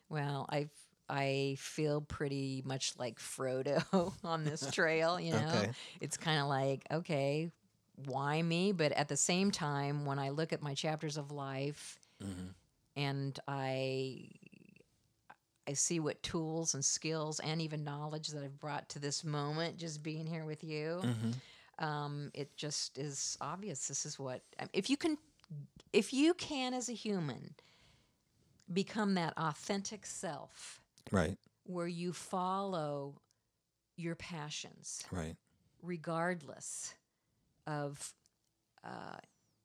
Well, 0.09 0.47
I 0.51 0.69
I 1.09 1.57
feel 1.59 2.01
pretty 2.01 2.63
much 2.65 2.95
like 2.99 3.19
Frodo 3.19 4.13
on 4.25 4.45
this 4.45 4.71
trail. 4.71 5.19
You 5.19 5.33
know, 5.33 5.53
Okay. 5.57 5.71
it's 6.01 6.17
kind 6.17 6.41
of 6.41 6.49
like 6.49 6.87
okay, 6.91 7.51
why 8.07 8.41
me? 8.43 8.73
But 8.73 8.93
at 8.93 9.09
the 9.09 9.17
same 9.17 9.51
time, 9.51 10.07
when 10.07 10.19
I 10.19 10.31
look 10.31 10.53
at 10.53 10.63
my 10.63 10.75
chapters 10.75 11.17
of 11.17 11.31
life, 11.31 11.99
mm-hmm. 12.23 12.49
and 12.97 13.39
I 13.47 14.29
I 15.69 15.75
see 15.75 16.01
what 16.01 16.23
tools 16.23 16.75
and 16.75 16.85
skills 16.85 17.39
and 17.41 17.63
even 17.63 17.85
knowledge 17.85 18.29
that 18.29 18.43
I've 18.43 18.59
brought 18.59 18.89
to 18.91 18.99
this 18.99 19.23
moment, 19.23 19.77
just 19.77 20.03
being 20.03 20.27
here 20.27 20.45
with 20.45 20.65
you. 20.65 21.01
Mm-hmm. 21.03 21.31
Um, 21.81 22.31
it 22.35 22.57
just 22.57 22.99
is 22.99 23.37
obvious. 23.41 23.89
This 23.89 24.05
is 24.07 24.19
what 24.19 24.43
if 24.73 24.91
you 24.91 24.97
can, 24.97 25.17
if 25.93 26.13
you 26.13 26.35
can 26.35 26.75
as 26.75 26.89
a 26.89 26.93
human 26.93 27.55
become 28.73 29.15
that 29.15 29.33
authentic 29.37 30.07
self 30.07 30.81
Right. 31.11 31.39
where 31.65 31.89
you 31.89 32.13
follow 32.13 33.21
your 33.97 34.15
passions 34.15 35.03
Right. 35.11 35.37
regardless 35.83 36.95
of 37.67 38.15
uh, 38.85 39.17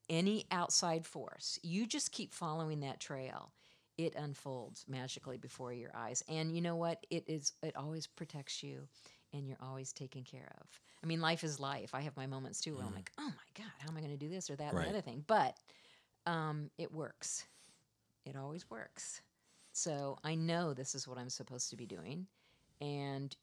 any 0.10 0.46
outside 0.52 1.06
force. 1.06 1.60
You 1.64 1.86
just 1.86 2.12
keep 2.12 2.34
following 2.34 2.82
that 2.82 3.00
trail. 3.00 3.52
It 3.98 4.16
unfolds 4.16 4.86
magically 4.88 5.38
before 5.38 5.72
your 5.72 5.92
eyes, 5.96 6.24
and 6.28 6.54
you 6.54 6.62
know 6.62 6.76
what? 6.76 7.06
It 7.10 7.24
is. 7.28 7.54
It 7.64 7.76
always 7.78 8.08
protects 8.08 8.62
you, 8.62 8.88
and 9.34 9.48
you're 9.48 9.58
always 9.62 9.94
taken 9.94 10.24
care 10.24 10.54
of. 10.60 10.82
I 11.06 11.08
mean, 11.08 11.22
life 11.22 11.44
is 11.44 11.60
life. 11.60 11.92
I 11.94 12.02
have 12.02 12.18
my 12.18 12.26
moments 12.26 12.60
too 12.60 12.76
where 12.76 12.84
I'm 12.84 12.96
like, 12.96 13.12
oh 13.20 13.28
my 13.28 13.64
god, 13.64 13.72
how 13.78 13.90
am 13.90 13.96
I 13.96 14.00
going 14.00 14.12
to 14.12 14.18
do 14.18 14.28
this 14.28 14.50
or 14.50 14.56
that 14.56 14.70
and 14.70 14.78
Right. 14.78 14.86
the 14.86 14.90
other 14.90 15.02
thing? 15.02 15.24
But 15.28 15.56
um, 16.26 16.72
it 16.80 16.92
works. 16.92 17.46
It 18.26 18.36
always 18.36 18.68
works. 18.72 19.22
So 19.72 20.18
I 20.24 20.34
know 20.34 20.74
this 20.74 20.96
is 20.96 21.08
what 21.08 21.20
I'm 21.20 21.30
supposed 21.30 21.70
to 21.70 21.76
be 21.76 21.86
doing, 21.86 22.26
and 22.82 23.36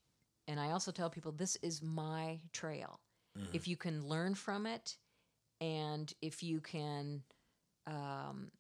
and 0.49 0.59
I 0.59 0.73
also 0.73 0.91
tell 0.91 1.09
people 1.09 1.31
this 1.31 1.57
is 1.63 1.83
my 1.83 2.41
trail. 2.53 2.99
If 3.53 3.69
you 3.69 3.77
can 3.77 4.09
learn 4.09 4.35
from 4.35 4.67
it, 4.67 4.97
and 5.61 6.13
if 6.21 6.43
you 6.43 6.61
can 6.61 7.23
um, 7.87 8.51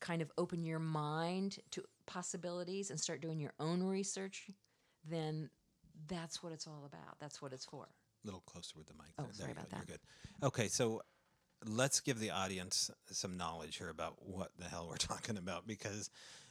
kind 0.00 0.22
of 0.22 0.30
open 0.38 0.62
your 0.62 0.78
mind 0.78 1.58
to 1.72 1.82
possibilities 2.06 2.90
and 2.90 3.00
start 3.00 3.20
doing 3.20 3.40
your 3.40 3.54
own 3.58 3.82
research, 3.82 4.50
then 5.08 5.50
that's 6.06 6.42
what 6.42 6.52
it's 6.52 6.66
all 6.66 6.84
about. 6.86 7.18
That's 7.18 7.42
what 7.42 7.52
it's 7.52 7.64
for. 7.64 7.88
A 8.22 8.26
little 8.26 8.42
closer 8.46 8.74
with 8.76 8.86
the 8.86 8.94
mic. 8.94 9.12
Oh, 9.18 9.24
there. 9.24 9.32
sorry 9.32 9.52
there 9.52 9.62
you 9.62 9.68
about 9.68 9.70
go. 9.70 9.76
that. 9.76 9.88
You're 9.88 9.96
good. 9.96 10.46
Okay, 10.46 10.68
so 10.68 11.02
let's 11.66 12.00
give 12.00 12.18
the 12.18 12.30
audience 12.30 12.90
some 13.10 13.36
knowledge 13.36 13.76
here 13.76 13.88
about 13.88 14.16
what 14.20 14.50
the 14.58 14.66
hell 14.66 14.86
we're 14.88 14.96
talking 14.98 15.36
about 15.36 15.66
because 15.66 16.10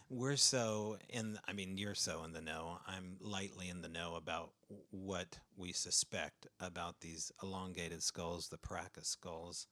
we're 0.09 0.37
so 0.37 0.97
in. 1.09 1.37
I 1.47 1.53
mean, 1.53 1.77
you're 1.77 1.95
so 1.95 2.23
in 2.23 2.33
the 2.33 2.41
know. 2.41 2.79
I'm 2.87 3.17
lightly 3.21 3.69
in 3.69 3.81
the 3.81 3.89
know 3.89 4.15
about 4.15 4.51
what 4.89 5.37
we 5.55 5.71
suspect 5.71 6.47
about 6.59 7.01
these 7.01 7.31
elongated 7.43 8.01
skulls, 8.01 8.47
the 8.47 8.57
Paracas 8.57 9.05
skulls. 9.05 9.67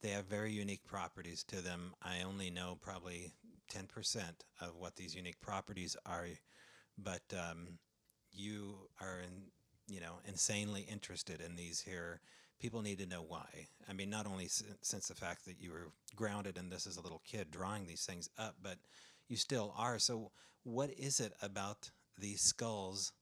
They 0.00 0.10
have 0.10 0.26
very 0.26 0.52
unique 0.52 0.84
properties 0.84 1.42
to 1.44 1.60
them. 1.60 1.92
I 2.02 2.22
only 2.22 2.50
know 2.50 2.78
probably 2.80 3.32
10% 3.72 4.22
of 4.60 4.76
what 4.76 4.96
these 4.96 5.14
unique 5.14 5.40
properties 5.40 5.96
are, 6.06 6.26
but 6.96 7.22
um, 7.32 7.78
you 8.32 8.88
are 9.00 9.20
in, 9.20 9.50
you 9.88 10.00
know 10.00 10.20
insanely 10.24 10.86
interested 10.90 11.40
in 11.40 11.56
these 11.56 11.80
here. 11.80 12.20
People 12.60 12.82
need 12.82 12.98
to 12.98 13.06
know 13.06 13.22
why. 13.26 13.68
I 13.88 13.92
mean, 13.92 14.10
not 14.10 14.26
only 14.26 14.48
since 14.48 15.06
the 15.06 15.14
fact 15.14 15.44
that 15.46 15.60
you 15.60 15.70
were 15.70 15.92
grounded 16.16 16.58
in 16.58 16.70
this 16.70 16.86
as 16.88 16.96
a 16.96 17.00
little 17.00 17.22
kid 17.24 17.52
drawing 17.52 17.86
these 17.86 18.04
things 18.04 18.28
up, 18.36 18.56
but 18.60 18.78
you 19.28 19.36
still 19.36 19.72
are. 19.76 19.98
So, 19.98 20.32
what 20.64 20.90
is 20.98 21.20
it 21.20 21.32
about 21.40 21.90
these 22.18 22.40
skulls 22.40 23.12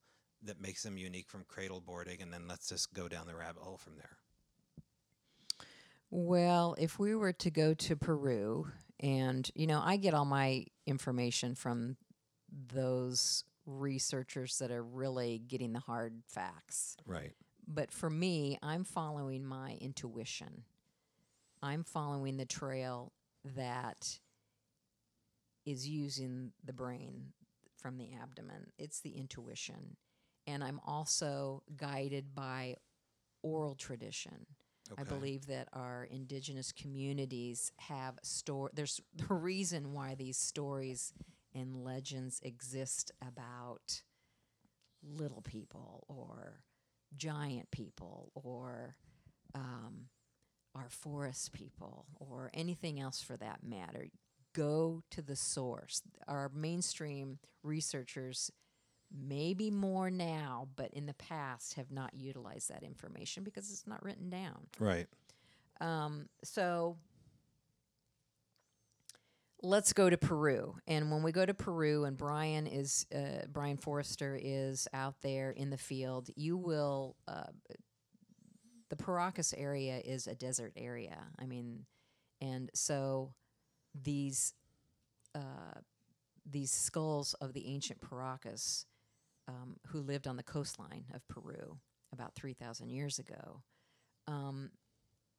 that 0.43 0.61
makes 0.61 0.83
them 0.83 0.97
unique 0.97 1.29
from 1.29 1.45
cradle 1.49 1.81
boarding? 1.81 2.23
And 2.23 2.33
then 2.33 2.49
let's 2.49 2.69
just 2.69 2.95
go 2.95 3.09
down 3.09 3.27
the 3.27 3.37
rabbit 3.37 3.63
hole 3.63 3.77
from 3.77 3.97
there. 3.97 4.17
Well, 6.11 6.77
if 6.79 6.99
we 6.99 7.15
were 7.15 7.33
to 7.35 7.51
go 7.51 7.75
to 7.75 7.97
Peru, 7.97 8.69
and 9.01 9.51
you 9.55 9.67
know, 9.67 9.83
I 9.85 9.97
get 9.97 10.15
all 10.15 10.25
my 10.25 10.65
information 10.87 11.55
from 11.55 11.97
those 12.73 13.45
researchers 13.67 14.59
that 14.59 14.71
are 14.71 14.83
really 14.83 15.43
getting 15.47 15.73
the 15.73 15.81
hard 15.81 16.23
facts. 16.27 16.97
Right. 17.07 17.33
But 17.67 17.91
for 17.91 18.09
me, 18.09 18.59
I'm 18.63 18.85
following 18.85 19.45
my 19.45 19.77
intuition. 19.81 20.63
I'm 21.63 21.83
following 21.83 22.37
the 22.37 22.47
trail 22.47 23.13
that 23.57 24.19
is 25.65 25.89
using 25.89 26.53
the 26.65 26.73
brain 26.73 27.33
from 27.77 27.99
the 27.99 28.11
abdomen. 28.23 28.69
It's 28.79 29.01
the 29.01 29.11
intuition. 29.11 29.97
And 30.47 30.63
I'm 30.63 30.81
also 30.87 31.63
guided 31.77 32.35
by 32.35 32.77
oral 33.43 33.75
tradition. 33.75 34.47
I 34.97 35.03
believe 35.03 35.47
that 35.47 35.69
our 35.73 36.07
indigenous 36.11 36.71
communities 36.71 37.73
have 37.79 38.19
store 38.23 38.71
there's 38.73 39.01
the 39.17 39.35
reason 39.35 39.93
why 39.93 40.15
these 40.15 40.37
stories 40.39 41.13
and 41.57 41.85
legends 41.85 42.41
exist 42.43 43.11
about 43.27 44.03
little 45.03 45.43
people 45.43 46.05
or 46.09 46.61
giant 47.17 47.71
people 47.71 48.31
or 48.35 48.97
um, 49.55 50.09
our 50.75 50.89
forest 50.91 51.53
people 51.53 52.07
or 52.17 52.51
anything 52.53 53.01
else 53.01 53.23
for 53.23 53.37
that 53.39 53.61
matter. 53.63 54.09
Go 54.55 55.03
to 55.11 55.23
the 55.23 55.37
source. 55.37 56.03
Our 56.29 56.51
mainstream 56.55 57.39
researchers, 57.63 58.51
maybe 59.11 59.71
more 59.71 60.11
now, 60.11 60.69
but 60.77 60.91
in 60.93 61.07
the 61.07 61.15
past 61.15 61.75
have 61.75 61.91
not 61.91 62.13
utilized 62.15 62.69
that 62.71 62.83
information 62.83 63.45
because 63.45 63.71
it's 63.71 63.87
not 63.87 64.03
written 64.05 64.29
down. 64.29 64.67
Right. 64.79 65.07
So 66.45 66.97
let's 69.63 69.93
go 69.93 70.11
to 70.11 70.17
Peru. 70.17 70.77
And 70.87 71.11
when 71.11 71.23
we 71.23 71.33
go 71.33 71.47
to 71.47 71.55
Peru, 71.55 72.05
and 72.05 72.17
Brian 72.17 72.67
is 72.67 73.07
uh, 73.15 73.47
Brian 73.53 73.77
Forrester 73.77 74.39
is 74.41 74.89
out 74.93 75.17
there 75.23 75.51
in 75.51 75.71
the 75.71 75.79
field, 75.79 76.31
you 76.37 76.57
will. 76.57 77.17
Uh, 77.29 77.45
the 78.89 78.97
Paracas 78.97 79.53
area 79.57 80.01
is 80.05 80.29
a 80.29 80.35
desert 80.35 80.73
area. 80.77 81.19
I 81.39 81.47
mean, 81.47 81.87
and 82.41 82.71
so 82.75 83.35
these 84.01 84.55
uh, 85.35 85.81
these 86.45 86.71
skulls 86.71 87.35
of 87.35 87.53
the 87.53 87.67
ancient 87.67 88.01
Paracas, 88.01 88.87
um, 89.49 89.77
who 89.89 90.01
lived 90.01 90.29
on 90.29 90.37
the 90.37 90.43
coastline 90.45 91.07
of 91.15 91.27
Peru 91.29 91.79
about 92.13 92.35
three 92.35 92.55
thousand 92.55 92.91
years 92.91 93.19
ago, 93.19 93.63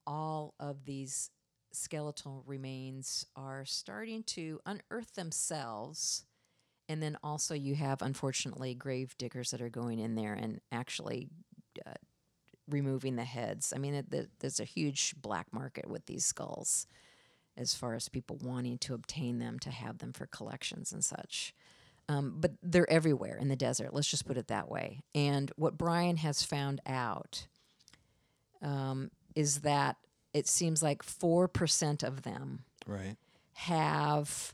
all 0.08 0.54
of 0.60 0.86
these 0.86 1.30
skeletal 1.78 2.44
remains 2.46 3.26
are 3.36 3.66
starting 3.66 4.24
to 4.24 4.60
unearth 4.66 5.16
themselves. 5.16 6.26
And 6.90 7.04
then 7.04 7.18
also, 7.24 7.54
you 7.54 7.76
have 7.76 8.02
unfortunately 8.02 8.74
grave 8.74 9.18
diggers 9.18 9.52
that 9.52 9.62
are 9.62 9.70
going 9.70 10.00
in 10.00 10.16
there 10.16 10.34
and 10.34 10.62
actually 10.72 11.30
uh, 11.86 11.94
removing 12.70 13.16
the 13.16 13.26
heads. 13.26 13.74
I 13.76 13.80
mean, 13.80 13.94
it, 13.94 14.10
the, 14.10 14.30
there's 14.40 14.60
a 14.60 14.66
huge 14.66 15.16
black 15.22 15.48
market 15.52 15.90
with 15.90 16.06
these 16.06 16.26
skulls 16.26 16.88
as 17.58 17.74
far 17.74 17.96
as 17.96 18.10
people 18.10 18.38
wanting 18.42 18.78
to 18.80 18.94
obtain 18.94 19.40
them 19.40 19.60
to 19.60 19.70
have 19.70 19.98
them 19.98 20.14
for 20.14 20.28
collections 20.28 20.92
and 20.92 21.04
such. 21.04 21.54
Um, 22.10 22.36
but 22.40 22.52
they're 22.64 22.90
everywhere 22.90 23.38
in 23.38 23.50
the 23.50 23.56
desert. 23.56 23.94
Let's 23.94 24.08
just 24.08 24.26
put 24.26 24.38
it 24.38 24.48
that 24.48 24.70
way. 24.70 25.02
And 25.14 25.52
what 25.58 25.78
Brian 25.78 26.18
has 26.18 26.44
found 26.44 26.82
out 26.86 27.48
is 29.36 29.62
that 29.62 29.98
it 30.38 30.48
seems 30.48 30.82
like 30.84 31.04
4% 31.04 32.04
of 32.04 32.22
them 32.24 32.64
Right. 32.86 33.18
have 33.54 34.54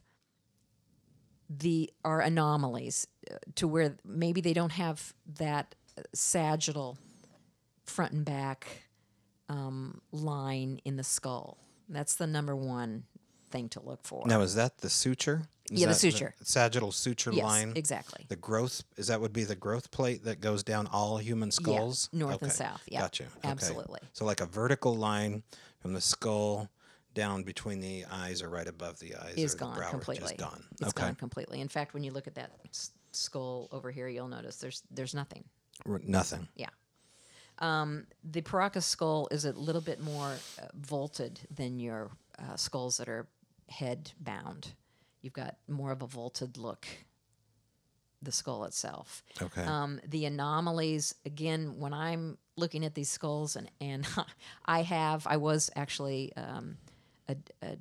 the 1.50 1.92
are 2.04 2.22
anomalies 2.22 3.08
uh, 3.30 3.36
to 3.56 3.68
where 3.68 3.98
maybe 4.04 4.42
they 4.42 4.54
don't 4.54 4.72
have 4.72 5.14
that 5.38 5.76
uh, 5.98 6.02
sagittal 6.14 6.98
front 7.86 8.14
and 8.14 8.26
back 8.26 8.84
um, 9.50 10.02
line 10.12 10.80
in 10.86 10.96
the 10.96 11.04
skull. 11.04 11.58
That's 11.90 12.16
the 12.16 12.26
number 12.28 12.56
one 12.56 13.04
thing 13.52 13.70
to 13.70 13.82
look 13.82 14.00
for. 14.04 14.24
Now, 14.26 14.42
is 14.42 14.56
that 14.56 14.80
the 14.80 14.90
suture? 14.90 15.44
Is 15.70 15.82
Yeah, 15.82 15.88
the 15.90 15.94
suture. 15.96 16.34
sagittal 16.42 16.92
suture 16.92 17.32
Yes, 17.32 17.44
line. 17.44 17.74
exactly. 17.76 18.26
The 18.30 18.36
growth 18.36 18.84
is 18.98 19.08
that 19.08 19.22
would 19.22 19.34
be 19.34 19.44
the 19.44 19.56
growth 19.56 19.92
plate 19.92 20.24
that 20.24 20.42
goes 20.42 20.64
down 20.64 20.88
all 20.88 21.18
human 21.18 21.52
skulls. 21.52 22.10
north 22.12 22.42
and 22.42 22.52
south, 22.52 22.82
yeah, 22.88 23.02
gotcha. 23.02 23.26
Okay. 23.38 23.50
absolutely. 23.50 24.00
So 24.14 24.26
like 24.26 24.42
a 24.42 24.46
vertical 24.46 24.96
line 24.96 25.44
from 25.84 25.94
the 25.94 26.02
skull 26.02 26.70
down 27.14 27.44
between 27.44 27.82
the 27.82 28.06
eyes 28.10 28.42
or 28.42 28.50
right 28.50 28.68
above 28.68 28.98
the 29.00 29.14
eyes 29.16 29.36
is 29.36 29.54
gone 29.54 29.76
brow 29.76 29.92
completely. 29.92 30.34
is 30.34 30.40
gone. 30.40 30.64
It's 30.80 30.90
okay. 30.90 31.08
gone 31.08 31.16
completely. 31.16 31.62
In 31.62 31.68
fact, 31.68 31.94
when 31.94 32.04
you 32.04 32.12
look 32.12 32.26
at 32.26 32.36
that 32.36 32.52
skull 33.12 33.68
over 33.72 33.92
here, 33.92 34.08
you'll 34.08 34.30
notice 34.30 34.56
there's 34.58 34.82
there's 34.90 35.14
nothing. 35.14 35.44
R- 35.86 36.02
Nothing. 36.04 36.48
Yeah. 36.56 36.70
Um, 37.60 38.08
the 38.24 38.42
Paracas 38.42 38.84
skull 38.84 39.28
is 39.30 39.46
a 39.46 39.52
little 39.52 39.82
bit 39.82 40.02
more 40.02 40.38
uh, 40.60 40.68
vaulted 40.74 41.42
than 41.54 41.80
your 41.80 42.12
uh, 42.40 42.56
skulls 42.56 42.98
that 42.98 43.10
are 43.10 43.28
head 43.70 44.12
bound. 44.20 44.74
You've 45.22 45.34
got 45.34 45.58
more 45.68 45.92
of 45.92 46.02
a 46.02 46.08
vaulted 46.08 46.58
look, 46.58 46.88
the 48.22 48.32
skull 48.32 48.64
itself. 48.64 49.24
Okay. 49.42 49.64
Um, 49.64 50.00
the 50.08 50.26
anomalies, 50.26 51.14
again, 51.26 51.80
when 51.80 51.94
I'm 51.94 52.38
looking 52.56 52.86
at 52.86 52.94
these 52.94 53.10
skulls, 53.10 53.56
and, 53.56 53.70
and 53.82 54.08
I 54.66 54.82
have, 54.84 55.26
I 55.28 55.38
was 55.38 55.70
actually 55.76 56.34
um, 56.36 56.78
a, 57.28 57.36
a, 57.62 57.78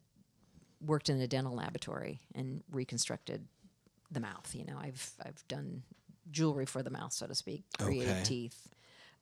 worked 0.85 1.09
in 1.09 1.21
a 1.21 1.27
dental 1.27 1.55
laboratory 1.55 2.21
and 2.35 2.63
reconstructed 2.71 3.47
the 4.11 4.21
mouth. 4.21 4.55
You 4.55 4.65
know, 4.65 4.79
I've 4.81 5.13
I've 5.25 5.47
done 5.49 5.83
jewelry 6.31 6.67
for 6.67 6.83
the 6.83 6.91
mouth, 6.91 7.13
so 7.13 7.27
to 7.27 7.35
speak, 7.35 7.65
created 7.79 8.09
Okay. 8.09 8.23
teeth, 8.25 8.69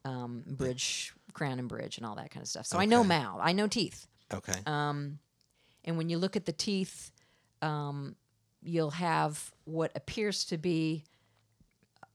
um, 0.05 0.43
bridge, 0.47 1.13
crown 1.33 1.59
and 1.59 1.69
bridge, 1.69 1.97
and 1.97 2.07
all 2.07 2.17
that 2.17 2.31
kind 2.31 2.43
of 2.43 2.49
stuff. 2.49 2.67
So 2.67 2.79
I 2.79 2.85
know 2.85 3.05
mouth, 3.05 3.41
I 3.43 3.53
know 3.53 3.67
teeth, 3.67 4.07
okay. 4.33 4.61
um, 4.67 5.19
and 5.85 5.97
when 5.97 6.09
you 6.09 6.19
look 6.19 6.37
at 6.37 6.47
the 6.47 6.53
teeth, 6.53 7.11
um, 7.63 8.17
you'll 8.63 8.91
have 8.91 9.53
what 9.65 9.93
appears 9.95 10.45
to 10.47 10.59
be 10.59 11.05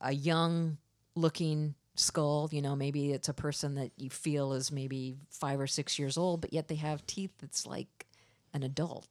a 0.01 0.11
young 0.11 0.77
looking 1.15 1.75
skull. 1.95 2.49
You 2.51 2.61
know, 2.61 2.75
maybe 2.75 3.11
it's 3.11 3.29
a 3.29 3.33
person 3.33 3.75
that 3.75 3.91
you 3.97 4.09
feel 4.09 4.53
is 4.53 4.71
maybe 4.71 5.15
five 5.29 5.59
or 5.59 5.67
six 5.67 5.97
years 5.97 6.17
old, 6.17 6.41
but 6.41 6.53
yet 6.53 6.67
they 6.67 6.75
have 6.75 7.05
teeth 7.05 7.31
that's 7.39 7.65
like 7.65 8.05
an 8.53 8.63
adult. 8.63 9.07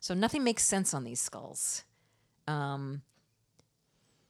So 0.00 0.14
nothing 0.14 0.44
makes 0.44 0.62
sense 0.62 0.92
on 0.92 1.04
these 1.04 1.20
skulls. 1.20 1.84
Um, 2.46 3.02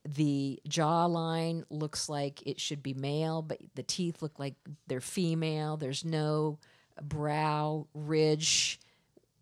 the 0.04 0.60
jawline 0.68 1.64
looks 1.70 2.08
like 2.08 2.46
it 2.46 2.60
should 2.60 2.82
be 2.82 2.94
male, 2.94 3.42
but 3.42 3.58
the 3.74 3.82
teeth 3.82 4.22
look 4.22 4.38
like 4.38 4.54
they're 4.86 5.00
female. 5.00 5.76
There's 5.76 6.04
no 6.04 6.58
brow 7.02 7.86
ridge, 7.94 8.78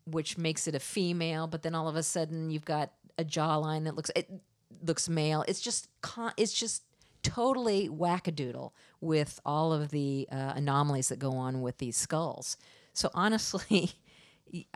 which 0.07 0.39
makes 0.39 0.67
it 0.69 0.75
a 0.75 0.81
female. 0.81 1.47
But 1.49 1.63
then 1.63 1.75
all 1.75 1.89
of 1.89 1.97
a 1.97 2.03
sudden, 2.03 2.51
you've 2.51 2.65
got 2.65 2.93
a 3.19 3.25
jawline 3.25 3.85
that 3.85 3.97
looks 3.97 4.11
it 4.15 4.31
looks 4.85 5.09
male. 5.09 5.45
It's 5.49 5.61
just 5.61 5.89
con- 6.01 6.33
it's 6.37 6.53
just 6.53 6.83
totally 7.23 7.89
wackadoodle 7.89 8.73
with 9.01 9.41
all 9.45 9.73
of 9.73 9.91
the 9.91 10.29
uh, 10.31 10.53
anomalies 10.57 11.09
that 11.09 11.19
go 11.19 11.33
on 11.33 11.63
with 11.63 11.79
these 11.79 11.97
skulls. 11.97 12.57
So 12.93 13.11
honestly, 13.15 13.93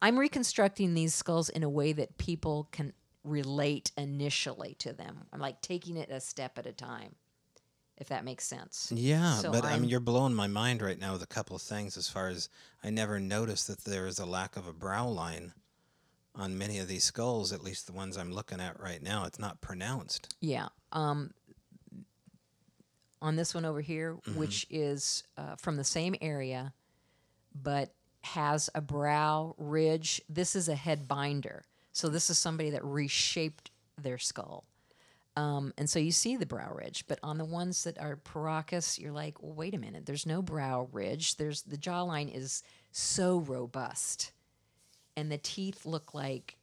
I'm 0.00 0.18
reconstructing 0.18 0.94
these 0.94 1.14
skulls 1.14 1.48
in 1.48 1.62
a 1.62 1.68
way 1.68 1.92
that 1.92 2.18
people 2.18 2.68
can 2.72 2.92
relate 3.24 3.92
initially 3.96 4.74
to 4.80 4.92
them. 4.92 5.24
I'm 5.32 5.40
like 5.40 5.60
taking 5.60 5.96
it 5.96 6.10
a 6.10 6.20
step 6.20 6.58
at 6.58 6.66
a 6.66 6.72
time, 6.72 7.14
if 7.96 8.08
that 8.08 8.24
makes 8.24 8.44
sense. 8.44 8.92
Yeah, 8.94 9.34
So 9.36 9.52
but 9.52 9.64
I 9.64 9.70
I'm- 9.72 9.82
mean, 9.82 9.90
you're 9.90 10.00
blowing 10.00 10.34
my 10.34 10.46
mind 10.48 10.82
right 10.82 10.98
now 10.98 11.12
with 11.12 11.22
a 11.22 11.26
couple 11.26 11.54
of 11.56 11.62
things. 11.62 11.96
As 11.96 12.08
far 12.08 12.28
as 12.28 12.48
I 12.82 12.90
never 12.90 13.18
noticed 13.20 13.66
that 13.68 13.84
there 13.84 14.06
is 14.06 14.18
a 14.18 14.26
lack 14.26 14.56
of 14.56 14.66
a 14.66 14.72
brow 14.72 15.08
line 15.08 15.52
on 16.34 16.56
many 16.56 16.78
of 16.78 16.88
these 16.88 17.04
skulls. 17.04 17.52
At 17.52 17.62
least 17.62 17.86
the 17.86 17.92
ones 17.92 18.16
I'm 18.16 18.32
looking 18.32 18.60
at 18.60 18.80
right 18.80 19.02
now, 19.02 19.24
it's 19.24 19.38
not 19.38 19.60
pronounced. 19.60 20.34
Yeah. 20.40 20.68
Um, 20.90 21.32
on 23.22 23.36
this 23.36 23.54
one 23.54 23.64
over 23.64 23.80
here, 23.80 24.14
Mm-hmm. 24.14 24.38
which 24.38 24.66
is 24.68 25.24
uh, 25.38 25.56
from 25.56 25.76
the 25.76 25.84
same 25.84 26.14
area, 26.20 26.74
but 27.54 27.94
has 28.22 28.68
a 28.74 28.80
brow 28.80 29.54
ridge. 29.58 30.20
This 30.28 30.54
is 30.54 30.68
a 30.68 30.74
head 30.74 31.08
binder. 31.08 31.64
So 31.92 32.08
this 32.08 32.28
is 32.30 32.38
somebody 32.38 32.70
that 32.70 32.84
reshaped 32.84 33.70
their 34.00 34.18
skull. 34.18 34.64
Um, 35.34 35.72
and 35.78 35.88
so 35.88 35.98
you 35.98 36.12
see 36.12 36.36
the 36.36 36.44
brow 36.46 36.72
ridge, 36.74 37.04
but 37.08 37.18
on 37.22 37.38
the 37.38 37.44
ones 37.44 37.84
that 37.84 37.98
are 37.98 38.16
Paracas, 38.16 38.98
you're 38.98 39.12
like, 39.12 39.42
well, 39.42 39.54
wait 39.54 39.74
a 39.74 39.78
minute. 39.78 40.04
There's 40.04 40.26
no 40.26 40.42
brow 40.42 40.88
ridge. 40.92 41.36
There's 41.36 41.62
the 41.62 41.78
jawline 41.78 42.34
is 42.34 42.62
so 42.90 43.38
robust, 43.38 44.32
and 45.16 45.32
the 45.32 45.38
teeth 45.38 45.86
look 45.86 46.12
like 46.12 46.56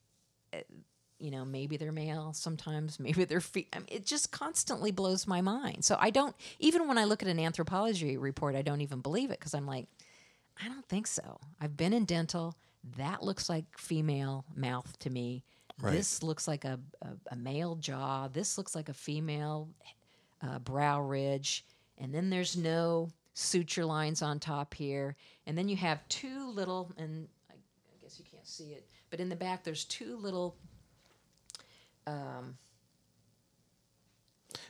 you 1.19 1.31
know, 1.31 1.45
maybe 1.45 1.77
they're 1.77 1.91
male 1.91 2.33
sometimes, 2.33 2.99
maybe 2.99 3.25
they're 3.25 3.41
fe- 3.41 3.67
I 3.73 3.79
mean, 3.79 3.87
it 3.89 4.05
just 4.05 4.31
constantly 4.31 4.91
blows 4.91 5.27
my 5.27 5.41
mind. 5.41 5.85
So 5.85 5.97
I 5.99 6.09
don't, 6.09 6.35
even 6.59 6.87
when 6.87 6.97
I 6.97 7.03
look 7.03 7.21
at 7.21 7.29
an 7.29 7.39
anthropology 7.39 8.17
report, 8.17 8.55
I 8.55 8.61
don't 8.61 8.81
even 8.81 9.01
believe 9.01 9.31
it 9.31 9.39
because 9.39 9.53
I'm 9.53 9.65
like, 9.65 9.87
I 10.63 10.67
don't 10.67 10.87
think 10.87 11.07
so. 11.07 11.39
I've 11.61 11.77
been 11.77 11.93
in 11.93 12.05
dental. 12.05 12.55
That 12.97 13.23
looks 13.23 13.49
like 13.49 13.65
female 13.77 14.45
mouth 14.55 14.97
to 14.99 15.09
me. 15.09 15.43
Right. 15.81 15.93
This 15.93 16.21
looks 16.23 16.47
like 16.47 16.65
a, 16.65 16.79
a, 17.01 17.09
a 17.31 17.35
male 17.35 17.75
jaw. 17.75 18.27
This 18.27 18.57
looks 18.57 18.75
like 18.75 18.89
a 18.89 18.93
female 18.93 19.69
uh, 20.41 20.59
brow 20.59 21.01
ridge. 21.01 21.65
And 21.97 22.13
then 22.13 22.29
there's 22.29 22.57
no 22.57 23.09
suture 23.33 23.85
lines 23.85 24.21
on 24.21 24.39
top 24.39 24.73
here. 24.73 25.15
And 25.45 25.57
then 25.57 25.69
you 25.69 25.77
have 25.77 26.05
two 26.09 26.51
little, 26.51 26.91
and 26.97 27.27
I, 27.49 27.53
I 27.53 28.03
guess 28.03 28.19
you 28.19 28.25
can't 28.29 28.47
see 28.47 28.71
it, 28.71 28.87
but 29.09 29.19
in 29.19 29.29
the 29.29 29.35
back 29.35 29.63
there's 29.63 29.85
two 29.85 30.17
little 30.17 30.57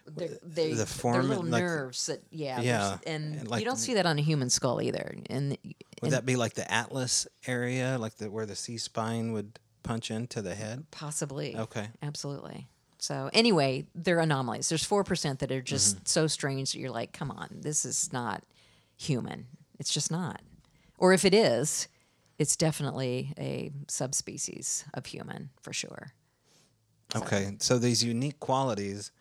they're, 0.08 0.38
they, 0.44 0.74
The 0.74 0.86
form, 0.86 1.28
little 1.30 1.44
like- 1.44 1.62
nerves 1.64 2.08
that 2.08 2.22
yeah 2.32 2.62
Yeah, 2.62 2.98
and, 3.06 3.36
and 3.36 3.48
like 3.48 3.60
you 3.62 3.66
don't 3.66 3.78
see 3.78 3.94
that 3.96 4.06
on 4.06 4.18
a 4.18 4.22
human 4.22 4.50
skull 4.50 4.82
either 4.82 5.16
and, 5.30 5.50
Would 5.52 5.76
and 6.04 6.12
that 6.14 6.26
be 6.26 6.36
like 6.36 6.54
the 6.56 6.70
atlas 6.72 7.28
area, 7.48 7.98
like 8.00 8.16
the 8.16 8.30
where 8.32 8.46
the 8.46 8.56
C 8.56 8.78
spine 8.78 9.32
would 9.34 9.60
punch 9.84 10.12
into 10.12 10.42
the 10.42 10.56
head? 10.56 10.86
possibly 10.92 11.56
Okay. 11.56 11.88
absolutely 12.02 12.68
so 12.98 13.30
anyway 13.34 13.86
they're 13.96 14.20
anomalies 14.20 14.68
there's 14.70 14.86
4% 14.88 15.40
that 15.40 15.52
are 15.52 15.62
just 15.62 15.96
Mm-hmm. 15.96 16.04
so 16.06 16.28
strange 16.28 16.72
that 16.74 16.80
you're 16.80 16.92
like 16.92 17.14
come 17.14 17.32
on 17.32 17.48
this 17.62 17.86
is 17.86 18.12
not 18.12 18.44
human 18.98 19.46
it's 19.80 19.94
just 19.94 20.12
not 20.12 20.42
or 20.98 21.14
if 21.14 21.24
it 21.24 21.34
is, 21.34 21.88
it's 22.38 22.58
definitely 22.58 23.34
a 23.40 23.72
subspecies 23.88 24.84
of 24.94 25.06
human 25.06 25.50
for 25.62 25.72
sure. 25.72 26.12
Okay, 27.16 27.56
so 27.60 27.80
these 27.80 28.04
unique 28.04 28.40
qualities 28.40 29.12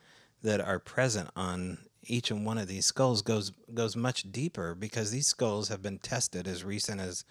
that 0.42 0.60
are 0.60 0.78
present 0.78 1.30
on 1.34 1.78
each 2.04 2.30
and 2.30 2.44
one 2.44 2.58
of 2.58 2.68
these 2.68 2.86
skulls 2.86 3.22
goes 3.22 3.50
goes 3.72 3.96
much 3.96 4.30
deeper 4.30 4.74
because 4.74 5.10
these 5.10 5.26
skulls 5.26 5.68
have 5.68 5.82
been 5.82 5.98
tested 5.98 6.46
as 6.46 6.64
recent 6.64 7.00
as 7.00 7.24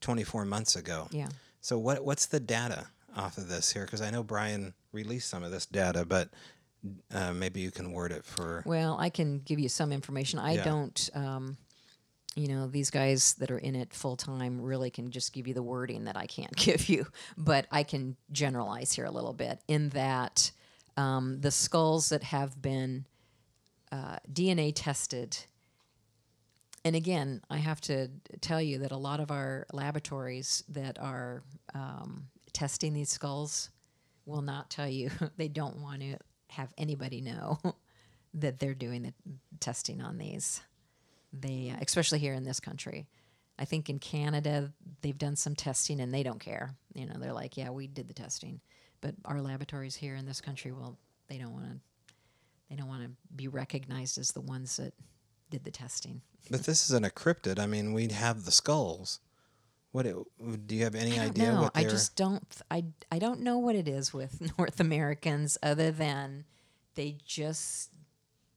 24 0.00 0.44
months 0.44 0.76
ago. 0.76 1.08
Yeah. 1.10 1.28
So 1.60 1.78
what 1.78 2.04
what's 2.04 2.26
the 2.26 2.40
data 2.40 2.86
off 3.16 3.38
of 3.38 3.48
this 3.48 3.72
here? 3.72 3.84
Because 3.84 4.00
I 4.00 4.10
know 4.10 4.22
Brian 4.22 4.74
released 4.92 5.28
some 5.28 5.42
of 5.42 5.50
this 5.50 5.66
data, 5.66 6.04
but 6.04 6.30
uh, 7.12 7.32
maybe 7.32 7.60
you 7.60 7.70
can 7.70 7.92
word 7.92 8.12
it 8.12 8.24
for. 8.24 8.62
Well, 8.66 8.96
I 8.98 9.10
can 9.10 9.40
give 9.40 9.58
you 9.58 9.68
some 9.68 9.92
information. 9.92 10.38
I 10.38 10.54
Yeah. 10.54 10.64
don't. 10.64 11.10
Um, 11.14 11.56
you 12.36 12.48
know, 12.48 12.66
these 12.68 12.90
guys 12.90 13.34
that 13.34 13.50
are 13.50 13.58
in 13.58 13.74
it 13.74 13.92
full 13.92 14.16
time 14.16 14.60
really 14.60 14.90
can 14.90 15.10
just 15.10 15.32
give 15.32 15.48
you 15.48 15.54
the 15.54 15.62
wording 15.62 16.04
that 16.04 16.16
I 16.16 16.26
can't 16.26 16.54
give 16.56 16.88
you, 16.88 17.06
but 17.36 17.66
I 17.70 17.82
can 17.82 18.16
generalize 18.32 18.92
here 18.92 19.04
a 19.04 19.10
little 19.10 19.32
bit 19.32 19.60
in 19.68 19.90
that 19.90 20.50
um, 20.96 21.40
the 21.40 21.50
skulls 21.50 22.08
that 22.10 22.24
have 22.24 22.60
been 22.60 23.06
uh, 23.92 24.16
DNA 24.32 24.72
tested. 24.74 25.36
And 26.84 26.94
again, 26.94 27.42
I 27.50 27.58
have 27.58 27.80
to 27.82 28.08
tell 28.40 28.60
you 28.60 28.78
that 28.78 28.92
a 28.92 28.96
lot 28.96 29.20
of 29.20 29.30
our 29.30 29.66
laboratories 29.72 30.64
that 30.68 30.98
are 30.98 31.42
um, 31.74 32.28
testing 32.52 32.94
these 32.94 33.10
skulls 33.10 33.70
will 34.26 34.42
not 34.42 34.70
tell 34.70 34.88
you, 34.88 35.10
they 35.36 35.48
don't 35.48 35.80
want 35.80 36.00
to 36.02 36.16
have 36.50 36.72
anybody 36.78 37.20
know 37.20 37.58
that 38.34 38.58
they're 38.58 38.74
doing 38.74 39.02
the 39.02 39.12
testing 39.60 40.00
on 40.00 40.18
these. 40.18 40.60
They, 41.32 41.72
uh, 41.74 41.80
especially 41.82 42.18
here 42.18 42.34
in 42.34 42.44
this 42.44 42.60
country. 42.60 43.06
I 43.58 43.64
think 43.64 43.90
in 43.90 43.98
Canada, 43.98 44.72
they've 45.02 45.18
done 45.18 45.36
some 45.36 45.56
testing 45.56 46.00
and 46.00 46.14
they 46.14 46.22
don't 46.22 46.38
care. 46.38 46.76
You 46.94 47.06
know, 47.06 47.14
they're 47.18 47.32
like, 47.32 47.56
yeah, 47.56 47.70
we 47.70 47.88
did 47.88 48.08
the 48.08 48.14
testing. 48.14 48.60
But 49.00 49.14
our 49.24 49.40
laboratories 49.40 49.96
here 49.96 50.14
in 50.14 50.26
this 50.26 50.40
country, 50.40 50.72
well, 50.72 50.96
they 51.28 51.38
don't 51.38 51.52
want 51.52 51.66
to 51.66 51.78
they 52.70 52.76
don't 52.76 52.88
want 52.88 53.02
to 53.02 53.10
be 53.34 53.48
recognized 53.48 54.18
as 54.18 54.32
the 54.32 54.40
ones 54.40 54.76
that 54.76 54.92
did 55.50 55.64
the 55.64 55.70
testing. 55.70 56.20
But 56.50 56.64
this 56.64 56.84
isn't 56.90 57.04
a 57.04 57.10
cryptid. 57.10 57.58
I 57.58 57.66
mean, 57.66 57.92
we 57.92 58.08
have 58.08 58.44
the 58.44 58.50
skulls. 58.50 59.20
What 59.90 60.04
it, 60.04 60.16
do 60.66 60.74
you 60.74 60.84
have 60.84 60.94
any 60.94 61.18
I 61.18 61.26
idea 61.26 61.52
know. 61.52 61.62
what 61.62 61.72
I 61.74 61.84
just 61.84 62.14
don't. 62.14 62.44
I 62.70 62.84
I 63.10 63.18
don't 63.18 63.40
know 63.40 63.58
what 63.58 63.74
it 63.74 63.88
is 63.88 64.12
with 64.12 64.40
North 64.58 64.80
Americans 64.80 65.56
other 65.62 65.90
than 65.90 66.44
they 66.94 67.16
just 67.24 67.90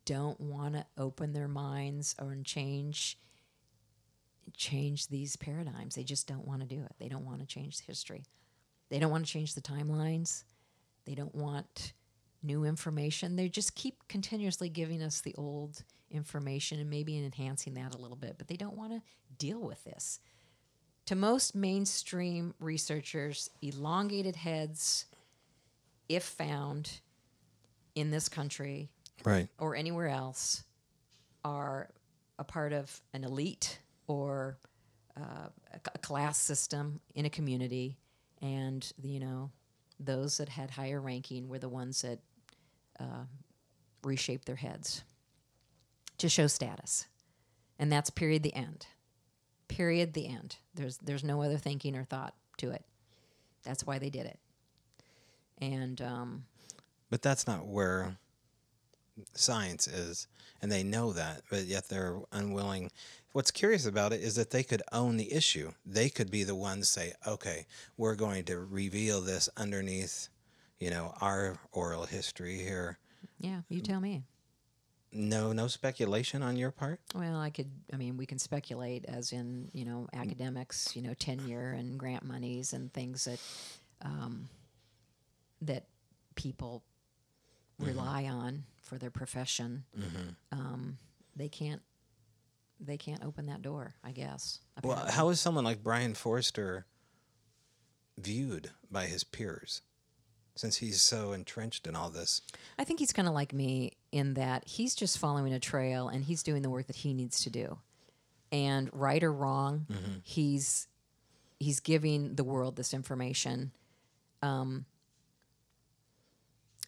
don't 0.05 0.39
want 0.39 0.75
to 0.75 0.85
open 0.97 1.33
their 1.33 1.47
minds 1.47 2.15
or 2.19 2.35
change 2.43 3.17
change 4.57 5.07
these 5.07 5.35
paradigms. 5.35 5.95
They 5.95 6.03
just 6.03 6.27
don't 6.27 6.45
want 6.45 6.61
to 6.61 6.67
do 6.67 6.81
it. 6.83 6.91
They 6.99 7.07
don't 7.07 7.25
want 7.25 7.39
to 7.39 7.45
change 7.45 7.77
the 7.77 7.83
history. 7.83 8.25
They 8.89 8.99
don't 8.99 9.11
want 9.11 9.25
to 9.25 9.31
change 9.31 9.55
the 9.55 9.61
timelines. 9.61 10.43
They 11.05 11.15
don't 11.15 11.33
want 11.33 11.93
new 12.43 12.65
information. 12.65 13.35
They 13.35 13.49
just 13.49 13.75
keep 13.75 14.07
continuously 14.07 14.67
giving 14.67 15.01
us 15.01 15.21
the 15.21 15.35
old 15.37 15.83
information 16.09 16.79
and 16.79 16.89
maybe 16.89 17.17
enhancing 17.17 17.75
that 17.75 17.95
a 17.95 17.97
little 17.97 18.17
bit, 18.17 18.35
but 18.37 18.47
they 18.47 18.57
don't 18.57 18.75
want 18.75 18.91
to 18.91 19.01
deal 19.37 19.61
with 19.61 19.83
this. 19.83 20.19
To 21.05 21.15
most 21.15 21.55
mainstream 21.55 22.53
researchers, 22.59 23.49
elongated 23.61 24.35
heads, 24.35 25.05
if 26.09 26.23
found 26.23 26.99
in 27.95 28.11
this 28.11 28.27
country 28.29 28.89
right. 29.25 29.47
or 29.59 29.75
anywhere 29.75 30.09
else, 30.09 30.63
are 31.43 31.89
a 32.37 32.43
part 32.43 32.73
of 32.73 33.01
an 33.13 33.23
elite 33.23 33.79
or 34.07 34.57
uh, 35.17 35.49
a, 35.73 35.79
a 35.93 35.97
class 35.99 36.37
system 36.37 36.99
in 37.15 37.25
a 37.25 37.29
community, 37.29 37.97
and 38.41 38.91
you 39.01 39.19
know 39.19 39.51
those 39.99 40.37
that 40.37 40.49
had 40.49 40.71
higher 40.71 40.99
ranking 40.99 41.47
were 41.47 41.59
the 41.59 41.69
ones 41.69 42.01
that 42.01 42.19
uh, 42.99 43.25
reshaped 44.03 44.45
their 44.45 44.55
heads 44.55 45.03
to 46.17 46.29
show 46.29 46.47
status, 46.47 47.07
and 47.79 47.91
that's 47.91 48.09
period 48.09 48.43
the 48.43 48.53
end. 48.53 48.87
Period 49.67 50.13
the 50.13 50.27
end. 50.27 50.57
There's 50.73 50.97
there's 50.97 51.23
no 51.23 51.41
other 51.41 51.57
thinking 51.57 51.95
or 51.95 52.03
thought 52.03 52.33
to 52.57 52.71
it. 52.71 52.83
That's 53.63 53.85
why 53.85 53.99
they 53.99 54.09
did 54.09 54.25
it. 54.25 54.39
And 55.59 56.01
um, 56.01 56.45
But 57.09 57.21
that's 57.21 57.45
not 57.45 57.67
where 57.67 58.17
science 59.33 59.87
is, 59.87 60.27
and 60.61 60.71
they 60.71 60.83
know 60.83 61.13
that, 61.13 61.41
but 61.49 61.65
yet 61.65 61.89
they're 61.89 62.19
unwilling. 62.31 62.91
What's 63.33 63.51
curious 63.51 63.85
about 63.85 64.13
it 64.13 64.21
is 64.21 64.35
that 64.35 64.51
they 64.51 64.63
could 64.63 64.81
own 64.91 65.17
the 65.17 65.33
issue. 65.33 65.71
They 65.85 66.09
could 66.09 66.29
be 66.29 66.43
the 66.43 66.55
ones 66.55 66.89
say, 66.89 67.13
"Okay, 67.25 67.65
we're 67.97 68.15
going 68.15 68.43
to 68.45 68.59
reveal 68.59 69.21
this 69.21 69.49
underneath, 69.55 70.29
you 70.79 70.89
know, 70.89 71.13
our 71.21 71.57
oral 71.71 72.05
history 72.05 72.57
here." 72.57 72.97
yeah, 73.39 73.61
you 73.69 73.81
tell 73.81 73.99
me. 73.99 74.23
No, 75.13 75.51
no 75.51 75.67
speculation 75.67 76.41
on 76.41 76.55
your 76.55 76.71
part. 76.71 77.01
Well, 77.13 77.37
I 77.37 77.49
could. 77.49 77.69
I 77.91 77.97
mean, 77.97 78.15
we 78.15 78.25
can 78.25 78.39
speculate, 78.39 79.03
as 79.05 79.33
in 79.33 79.69
you 79.73 79.83
know, 79.83 80.07
academics, 80.13 80.95
you 80.95 81.01
know, 81.01 81.13
tenure 81.13 81.71
and 81.71 81.97
grant 81.97 82.23
monies 82.23 82.71
and 82.71 82.93
things 82.93 83.25
that 83.25 83.39
um, 84.03 84.47
that 85.61 85.85
people 86.35 86.83
rely 87.81 88.25
on 88.25 88.63
for 88.81 88.97
their 88.97 89.11
profession. 89.11 89.83
Um, 90.51 90.97
they 91.35 91.49
can't. 91.49 91.81
They 92.83 92.97
can't 92.97 93.23
open 93.23 93.45
that 93.45 93.61
door. 93.61 93.93
I 94.03 94.11
guess. 94.11 94.59
Well, 94.83 95.05
how 95.09 95.29
is 95.29 95.39
someone 95.39 95.63
like 95.63 95.83
Brien 95.83 96.13
Foerster 96.15 96.85
viewed 98.17 98.71
by 98.91 99.05
his 99.05 99.23
peers, 99.23 99.81
since 100.55 100.77
he's 100.77 101.01
so 101.01 101.31
entrenched 101.31 101.87
in 101.87 101.95
all 101.95 102.09
this? 102.09 102.41
I 102.79 102.83
think 102.83 102.99
he's 102.99 103.13
kind 103.13 103.27
of 103.27 103.33
like 103.33 103.53
me 103.53 103.93
in 104.11 104.33
that 104.33 104.67
he's 104.67 104.95
just 104.95 105.17
following 105.19 105.53
a 105.53 105.59
trail 105.59 106.07
and 106.07 106.23
he's 106.23 106.43
doing 106.43 106.61
the 106.61 106.69
work 106.69 106.87
that 106.87 106.97
he 106.97 107.13
needs 107.13 107.43
to 107.43 107.49
do. 107.49 107.77
And 108.51 108.89
right 108.91 109.23
or 109.23 109.31
wrong, 109.31 109.85
he's 110.23 110.87
he's 111.59 111.79
giving 111.79 112.35
the 112.35 112.43
world 112.43 112.75
this 112.75 112.93
information 112.93 113.71
um, 114.41 114.85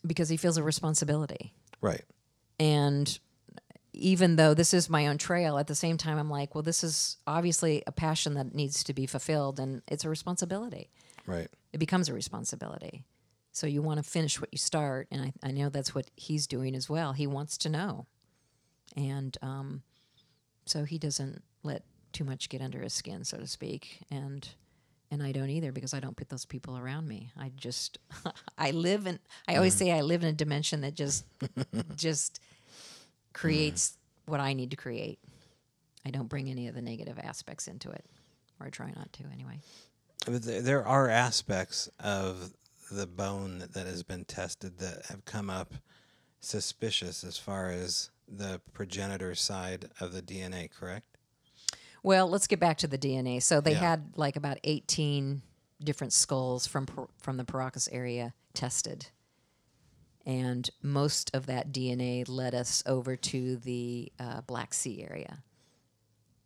because 0.06 0.30
he 0.30 0.38
feels 0.38 0.58
a 0.58 0.64
responsibility. 0.64 1.54
Right. 1.82 2.04
And 2.60 3.18
even 3.94 4.36
though 4.38 4.54
this 4.54 4.74
is 4.74 4.90
my 4.90 5.08
own 5.08 5.18
trail, 5.18 5.58
at 5.58 5.68
the 5.68 5.76
same 5.76 5.98
time, 5.98 6.18
I'm 6.18 6.30
like, 6.30 6.56
well, 6.56 6.62
this 6.64 6.84
is 6.84 7.18
obviously 7.28 7.84
a 7.86 7.92
passion 7.92 8.34
that 8.36 8.54
needs 8.56 8.84
to 8.86 8.94
be 8.94 9.06
fulfilled, 9.06 9.60
and 9.60 9.82
it's 9.88 10.04
a 10.04 10.10
responsibility 10.10 10.90
Right. 11.28 11.48
it 11.72 11.78
becomes 11.78 12.10
a 12.10 12.14
responsibility. 12.14 13.06
So 13.52 13.68
you 13.68 13.82
want 13.84 14.04
to 14.04 14.04
finish 14.04 14.42
what 14.42 14.50
you 14.52 14.58
start, 14.58 15.08
and 15.12 15.22
I, 15.22 15.34
I 15.48 15.52
know 15.52 15.70
that's 15.70 15.94
what 15.94 16.10
he's 16.16 16.48
doing 16.48 16.74
as 16.76 16.90
well. 16.90 17.14
He 17.14 17.28
wants 17.28 17.56
to 17.60 17.70
know, 17.70 18.08
and 18.98 19.38
um, 19.44 19.84
so 20.66 20.86
he 20.86 20.98
doesn't 20.98 21.44
let 21.62 21.84
too 22.14 22.24
much 22.24 22.50
get 22.50 22.62
under 22.62 22.82
his 22.82 22.94
skin, 22.94 23.24
so 23.24 23.38
to 23.38 23.48
speak. 23.48 24.00
And 24.10 24.48
and 25.14 25.22
I 25.22 25.32
don't 25.32 25.52
either 25.52 25.72
because 25.72 25.94
I 25.94 26.00
don't 26.00 26.18
put 26.18 26.30
those 26.30 26.44
people 26.44 26.76
around 26.76 27.08
me. 27.08 27.30
I 27.38 27.52
just 27.56 28.00
I 28.58 28.72
live 28.72 29.06
in. 29.06 29.20
I 29.48 29.56
always 29.56 29.76
mm. 29.76 29.80
say 29.80 29.92
I 29.92 30.02
live 30.02 30.24
in 30.24 30.30
a 30.30 30.34
dimension 30.34 30.82
that 30.82 30.96
just 30.96 31.26
just 31.96 32.40
creates 33.32 33.92
mm. 33.92 34.32
what 34.32 34.40
I 34.40 34.54
need 34.54 34.72
to 34.72 34.78
create. 34.78 35.20
I 36.06 36.10
don't 36.10 36.28
bring 36.28 36.50
any 36.50 36.68
of 36.68 36.76
the 36.76 36.82
negative 36.82 37.20
aspects 37.20 37.68
into 37.68 37.92
it, 37.92 38.04
or 38.60 38.66
I 38.66 38.70
try 38.70 38.92
not 38.96 39.14
to 39.14 39.24
anyway. 39.32 39.60
There 40.26 40.86
are 40.86 41.10
aspects 41.10 41.90
of 42.00 42.52
the 42.92 43.08
bone 43.08 43.64
that 43.74 43.86
has 43.86 44.04
been 44.04 44.26
tested 44.26 44.80
that 44.80 45.06
have 45.08 45.26
come 45.26 45.50
up 45.50 45.76
suspicious 46.40 47.24
as 47.24 47.38
far 47.38 47.70
as 47.70 48.10
the 48.28 48.62
progenitor 48.74 49.36
side 49.36 49.90
of 50.00 50.14
the 50.14 50.22
DNA, 50.22 50.72
correct? 50.72 51.13
Well, 52.04 52.28
let's 52.30 52.48
get 52.48 52.60
back 52.60 52.78
to 52.80 52.88
the 52.88 52.98
DNA. 52.98 53.42
So 53.42 53.62
they 53.62 53.72
Yeah. 53.72 53.80
had 53.80 54.18
like 54.18 54.36
about 54.36 54.60
18 54.64 55.42
different 55.82 56.14
skulls 56.14 56.68
from 56.68 56.86
from 57.18 57.38
the 57.38 57.46
Paracas 57.46 57.88
area 57.92 58.34
tested. 58.54 59.08
And 60.26 60.70
most 60.82 61.32
of 61.34 61.48
that 61.48 61.72
DNA 61.74 62.28
led 62.28 62.54
us 62.56 62.84
over 62.86 63.16
to 63.18 63.58
the 63.58 64.12
uh, 64.20 64.42
Black 64.42 64.74
Sea 64.74 65.04
area. 65.04 65.44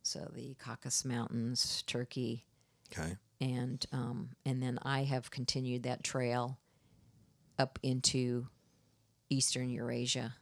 So 0.01 0.31
the 0.33 0.55
Caucasus 0.55 1.05
Mountains, 1.05 1.83
Turkey, 1.85 2.45
Okay. 2.91 3.17
and 3.41 3.85
um, 3.91 4.29
and 4.45 4.63
then 4.63 4.79
I 4.83 5.03
have 5.03 5.29
continued 5.29 5.83
that 5.83 6.03
trail 6.03 6.57
up 7.59 7.77
into 7.83 8.47
Eastern 9.29 9.69
Eurasia 9.69 10.35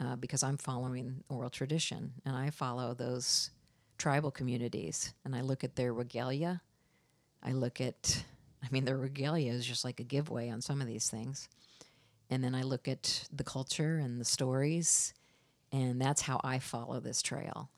uh, 0.00 0.16
because 0.16 0.42
I'm 0.42 0.56
following 0.56 1.22
oral 1.28 1.50
tradition 1.50 2.14
and 2.24 2.34
I 2.34 2.50
follow 2.50 2.94
those 2.94 3.50
tribal 4.00 4.30
communities 4.30 5.12
and 5.24 5.36
I 5.36 5.42
look 5.42 5.62
at 5.62 5.76
their 5.76 5.92
regalia. 5.92 6.62
I 7.42 7.52
look 7.52 7.80
at, 7.80 8.24
I 8.64 8.68
mean, 8.70 8.86
their 8.86 8.96
regalia 8.96 9.52
is 9.52 9.64
just 9.64 9.84
like 9.84 10.00
a 10.00 10.04
giveaway 10.04 10.48
on 10.48 10.62
some 10.62 10.80
of 10.80 10.86
these 10.86 11.08
things, 11.08 11.48
and 12.30 12.42
then 12.42 12.54
I 12.54 12.62
look 12.62 12.88
at 12.88 13.28
the 13.32 13.44
culture 13.44 13.98
and 13.98 14.20
the 14.20 14.24
stories, 14.24 15.14
and 15.70 16.00
that's 16.00 16.22
how 16.22 16.40
I 16.42 16.58
follow 16.58 17.00
this 17.00 17.22
trail. 17.22 17.70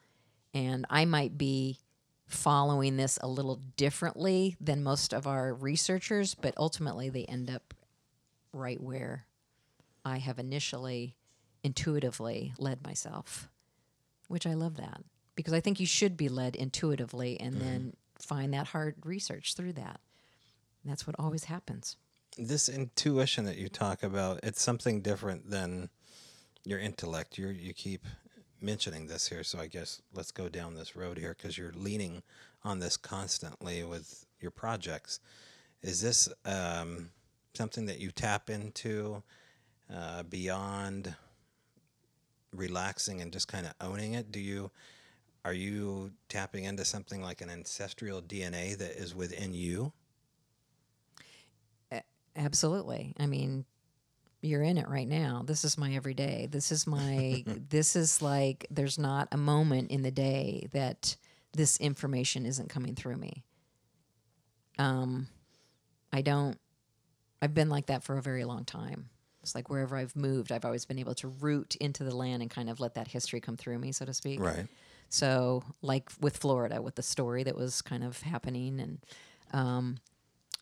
And 0.55 0.87
I 0.89 1.05
might 1.05 1.37
be 1.37 1.79
following 2.27 2.97
this 2.97 3.19
a 3.21 3.29
little 3.29 3.61
differently 3.77 4.57
than 4.61 4.83
most 4.83 5.13
of 5.13 5.27
our 5.27 5.53
researchers, 5.53 6.35
but 6.35 6.55
ultimately 6.57 7.09
they 7.09 7.25
end 7.25 7.51
up 7.51 7.75
right 8.53 8.81
where 8.81 9.27
I 10.05 10.19
have 10.19 10.39
initially 10.39 11.17
intuitively 11.65 12.53
led 12.59 12.85
myself, 12.85 13.49
which 14.29 14.47
I 14.47 14.55
love 14.55 14.77
that 14.77 15.03
because 15.35 15.53
I 15.53 15.61
think 15.61 15.81
you 15.81 15.87
should 15.87 16.17
be 16.17 16.29
led 16.29 16.57
intuitively 16.57 17.41
and 17.41 17.61
then 17.61 17.97
find 18.19 18.53
that 18.55 18.69
hard 18.69 18.97
research 19.05 19.55
through 19.55 19.75
that. 19.75 20.01
And 20.83 20.91
that's 20.91 21.07
what 21.07 21.17
always 21.19 21.45
happens. 21.45 21.97
This 22.39 22.69
intuition 22.69 23.45
that 23.45 23.57
you 23.57 23.69
talk 23.69 24.03
about, 24.03 24.41
it's 24.43 24.63
something 24.63 25.03
different 25.03 25.51
than 25.51 25.91
your 26.65 26.79
intellect. 26.79 27.39
You 27.39 27.49
you 27.49 27.75
keep 27.75 28.07
mentioning 28.61 29.07
this 29.07 29.29
here, 29.29 29.45
so 29.45 29.59
I 29.59 29.67
guess 29.67 30.01
let's 30.15 30.31
go 30.31 30.49
down 30.49 30.75
this 30.75 30.97
road 30.97 31.19
here 31.19 31.35
because 31.37 31.59
you're 31.59 31.73
leaning 31.75 32.23
on 32.65 32.79
this 32.79 32.97
constantly 32.97 33.85
with 33.85 34.27
your 34.41 34.51
projects. 34.51 35.21
Is 35.83 36.01
this 36.01 36.29
um, 36.45 37.11
something 37.55 37.87
that 37.87 37.99
you 37.99 38.11
tap 38.13 38.49
into 38.49 39.23
uh, 39.93 40.23
beyond 40.23 41.15
relaxing 42.55 43.21
and 43.21 43.33
just 43.33 43.49
kind 43.49 43.67
of 43.67 43.75
owning 43.81 44.15
it? 44.15 44.31
Do 44.31 44.41
you 44.41 44.71
are 45.45 45.53
you 45.53 46.13
tapping 46.29 46.65
into 46.65 46.85
something 46.85 47.23
like 47.23 47.41
an 47.41 47.51
ancestral 47.51 48.23
DNA 48.23 48.77
that 48.79 48.93
is 48.93 49.15
within 49.15 49.55
you? 49.55 49.93
Absolutely. 52.37 53.15
I 53.19 53.27
mean, 53.27 53.65
you're 54.41 54.63
in 54.63 54.79
it 54.79 54.89
right 54.89 55.07
now. 55.07 55.43
This 55.45 55.65
is 55.65 55.77
my 55.77 55.95
everyday. 55.95 56.49
This 56.51 56.73
is 56.73 56.87
my, 56.87 57.45
this 57.69 57.95
is 57.97 58.23
like, 58.23 58.67
there's 58.71 58.99
not 58.99 59.29
a 59.33 59.37
moment 59.37 59.91
in 59.91 60.03
the 60.03 60.11
day 60.11 60.69
that 60.73 61.17
this 61.53 61.79
information 61.79 62.47
isn't 62.47 62.71
coming 62.71 62.95
through 62.95 63.17
me. 63.17 63.45
Um, 64.79 65.29
I 66.13 66.23
don't, 66.23 66.59
I've 67.43 67.55
been 67.55 67.69
like 67.69 67.87
that 67.87 68.03
for 68.03 68.17
a 68.17 68.23
very 68.23 68.45
long 68.45 68.65
time. 68.65 69.11
It's 69.43 69.55
like 69.55 69.69
wherever 69.69 69.97
I've 69.97 70.15
moved, 70.17 70.53
I've 70.53 70.65
always 70.65 70.85
been 70.85 70.99
able 70.99 71.17
to 71.17 71.29
root 71.29 71.77
into 71.77 72.05
the 72.05 72.15
land 72.15 72.43
and 72.43 72.51
kind 72.51 72.71
of 72.71 72.81
let 72.81 72.95
that 72.95 73.09
history 73.09 73.41
come 73.41 73.57
through 73.57 73.79
me, 73.79 73.93
so 73.93 74.05
to 74.05 74.15
speak. 74.15 74.41
Right. 74.41 74.67
So, 75.13 75.63
like 75.83 76.11
with 76.23 76.39
Florida, 76.39 76.81
with 76.81 76.95
the 76.95 77.03
story 77.03 77.43
that 77.43 77.55
was 77.55 77.83
kind 77.83 78.03
of 78.03 78.23
happening, 78.23 78.81
and 78.81 78.99
um, 79.53 79.99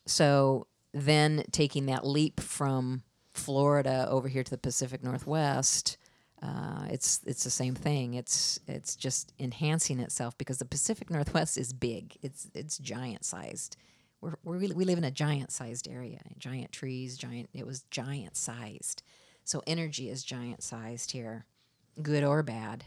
so 0.05 0.67
then 0.93 1.45
taking 1.53 1.85
that 1.85 2.05
leap 2.05 2.41
from 2.41 3.03
Florida 3.33 4.05
over 4.09 4.27
here 4.27 4.43
to 4.43 4.51
the 4.51 4.57
Pacific 4.57 5.05
Northwest, 5.05 5.97
uh, 6.41 6.85
it's 6.89 7.21
it's 7.25 7.45
the 7.45 7.49
same 7.49 7.75
thing. 7.75 8.15
It's 8.15 8.59
it's 8.67 8.97
just 8.97 9.31
enhancing 9.39 10.01
itself 10.01 10.37
because 10.37 10.57
the 10.57 10.65
Pacific 10.65 11.09
Northwest 11.09 11.57
is 11.57 11.71
big. 11.71 12.17
It's 12.21 12.51
it's 12.53 12.77
giant 12.77 13.23
sized. 13.23 13.77
We're, 14.19 14.35
we're, 14.43 14.57
we 14.57 14.83
live 14.83 14.97
in 14.97 15.05
a 15.05 15.11
giant 15.11 15.51
sized 15.53 15.87
area. 15.87 16.19
Giant 16.37 16.73
trees, 16.73 17.17
giant. 17.17 17.47
It 17.53 17.65
was 17.65 17.83
giant 17.89 18.35
sized. 18.35 19.01
So 19.45 19.63
energy 19.65 20.09
is 20.09 20.25
giant 20.25 20.61
sized 20.61 21.11
here, 21.11 21.45
good 22.01 22.25
or 22.25 22.43
bad. 22.43 22.83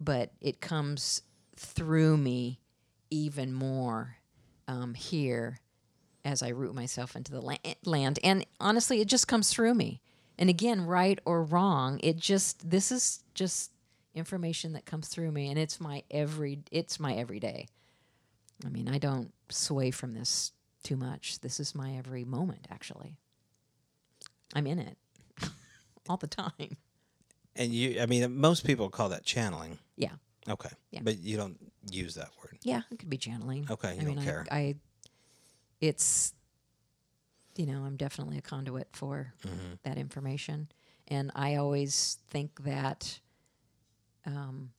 But 0.00 0.32
it 0.40 0.60
comes 0.60 1.22
through 1.56 2.16
me 2.16 2.60
even 3.10 3.52
more 3.52 4.16
um, 4.66 4.94
here 4.94 5.60
as 6.24 6.42
I 6.42 6.48
root 6.48 6.74
myself 6.74 7.16
into 7.16 7.32
the 7.32 7.40
la- 7.40 7.56
land. 7.84 8.18
And 8.22 8.46
honestly, 8.60 9.00
it 9.00 9.08
just 9.08 9.28
comes 9.28 9.50
through 9.50 9.74
me. 9.74 10.00
And 10.38 10.48
again, 10.48 10.86
right 10.86 11.18
or 11.24 11.42
wrong, 11.42 12.00
it 12.02 12.16
just 12.16 12.70
this 12.70 12.90
is 12.90 13.22
just 13.34 13.72
information 14.14 14.72
that 14.72 14.86
comes 14.86 15.08
through 15.08 15.30
me, 15.32 15.50
and 15.50 15.58
it's 15.58 15.80
my 15.80 16.02
every 16.10 16.60
it's 16.70 16.98
my 16.98 17.14
everyday. 17.14 17.68
I 18.64 18.68
mean, 18.70 18.88
I 18.88 18.98
don't 18.98 19.32
sway 19.50 19.90
from 19.90 20.14
this 20.14 20.52
too 20.82 20.96
much. 20.96 21.40
This 21.40 21.60
is 21.60 21.74
my 21.74 21.92
every 21.92 22.24
moment, 22.24 22.66
actually. 22.70 23.16
I'm 24.54 24.66
in 24.66 24.78
it 24.78 24.96
all 26.08 26.16
the 26.16 26.26
time. 26.26 26.76
And 27.60 27.72
you, 27.74 28.00
I 28.00 28.06
mean, 28.06 28.36
most 28.40 28.64
people 28.64 28.88
call 28.88 29.10
that 29.10 29.22
channeling. 29.24 29.78
Yeah, 29.96 30.12
Okay. 30.48 30.70
Yeah. 30.90 31.00
But 31.04 31.18
you 31.18 31.36
don't 31.36 31.58
use 31.90 32.14
that 32.14 32.30
word. 32.42 32.56
yeah, 32.62 32.82
it 32.90 32.98
could 32.98 33.10
be 33.10 33.18
channeling. 33.18 33.66
Okay, 33.70 33.94
you 33.94 34.00
I 34.00 34.04
don't 34.04 34.16
mean, 34.16 34.24
care. 34.24 34.46
I, 34.50 34.56
I, 34.56 34.74
it's, 35.80 36.32
you 37.56 37.66
know, 37.66 37.82
I'm 37.84 37.96
definitely 37.96 38.38
a 38.38 38.42
conduit 38.42 38.88
for 38.92 39.32
Mm-hmm. 39.46 39.74
that 39.84 39.98
information, 39.98 40.68
and 41.08 41.30
I 41.34 41.56
always 41.56 42.18
think 42.30 42.64
that, 42.64 43.20
um, 44.26 44.70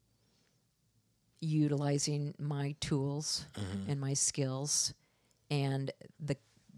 utilizing 1.40 2.34
my 2.40 2.76
tools 2.80 3.46
Mm-hmm. 3.60 3.90
and 3.92 4.00
my 4.00 4.14
skills, 4.14 4.94
and 5.50 5.92
the 6.20 6.36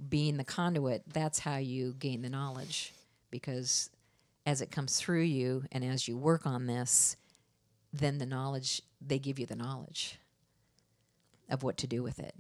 being 0.10 0.38
the 0.38 0.44
conduit, 0.44 1.04
that's 1.14 1.40
how 1.40 1.58
you 1.58 1.94
gain 2.00 2.22
the 2.24 2.30
knowledge, 2.30 2.94
because 3.32 3.90
as 4.46 4.62
it 4.62 4.72
comes 4.72 4.98
through 4.98 5.22
you 5.22 5.64
and 5.72 5.84
as 5.84 6.08
you 6.08 6.18
work 6.18 6.46
on 6.46 6.66
this, 6.66 7.16
then 7.92 8.18
the 8.18 8.26
knowledge 8.26 8.82
they 9.06 9.20
give 9.20 9.40
you 9.40 9.46
the 9.46 9.56
knowledge 9.56 10.18
of 11.50 11.64
what 11.64 11.78
to 11.78 11.88
do 11.88 12.02
with 12.02 12.20
it. 12.20 12.36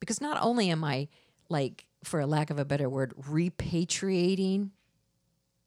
Because 0.00 0.20
not 0.20 0.38
only 0.40 0.70
am 0.70 0.84
I 0.84 1.08
like 1.48 1.86
for 2.02 2.20
a 2.20 2.26
lack 2.26 2.50
of 2.50 2.58
a 2.58 2.64
better 2.64 2.88
word 2.88 3.14
repatriating 3.20 4.70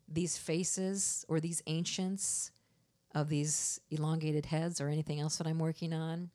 these 0.08 0.38
faces 0.38 1.26
or 1.28 1.40
these 1.40 1.62
ancients 1.68 2.52
of 3.14 3.30
these 3.30 3.80
elongated 3.90 4.46
heads 4.46 4.80
or 4.80 4.88
anything 4.88 5.20
else 5.20 5.38
that 5.38 5.48
I'm 5.48 5.60
working 5.60 5.94
on, 5.94 6.30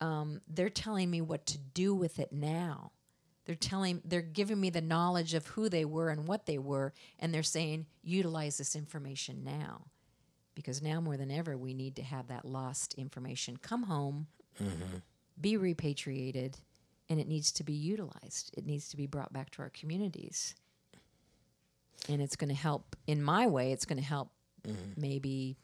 um, 0.00 0.40
they're 0.48 0.68
telling 0.68 1.10
me 1.10 1.20
what 1.20 1.46
to 1.46 1.58
do 1.58 1.94
with 1.94 2.18
it 2.18 2.32
now. 2.32 2.92
They're 3.44 3.54
telling, 3.54 4.00
they're 4.04 4.22
giving 4.22 4.60
me 4.60 4.70
the 4.70 4.80
knowledge 4.80 5.34
of 5.34 5.46
who 5.48 5.68
they 5.68 5.84
were 5.84 6.08
and 6.08 6.26
what 6.26 6.46
they 6.46 6.58
were, 6.58 6.94
and 7.18 7.32
they're 7.32 7.42
saying, 7.42 7.86
utilize 8.02 8.56
this 8.56 8.74
information 8.74 9.44
now. 9.44 9.82
Because 10.54 10.80
now 10.80 11.00
more 11.00 11.16
than 11.16 11.30
ever, 11.30 11.56
we 11.56 11.74
need 11.74 11.96
to 11.96 12.02
have 12.02 12.28
that 12.28 12.44
lost 12.44 12.94
information 12.94 13.56
come 13.56 13.82
home, 13.82 14.28
mm-hmm. 14.62 14.98
be 15.40 15.56
repatriated, 15.56 16.56
and 17.10 17.20
it 17.20 17.28
needs 17.28 17.52
to 17.52 17.64
be 17.64 17.72
utilized. 17.72 18.52
It 18.56 18.64
needs 18.64 18.88
to 18.90 18.96
be 18.96 19.06
brought 19.06 19.32
back 19.32 19.50
to 19.50 19.62
our 19.62 19.70
communities. 19.70 20.54
And 22.08 22.22
it's 22.22 22.36
going 22.36 22.50
to 22.50 22.54
help, 22.54 22.96
in 23.06 23.22
my 23.22 23.46
way, 23.46 23.72
it's 23.72 23.84
going 23.84 23.98
to 23.98 24.04
help 24.04 24.30
mm-hmm. 24.66 25.00
maybe 25.00 25.56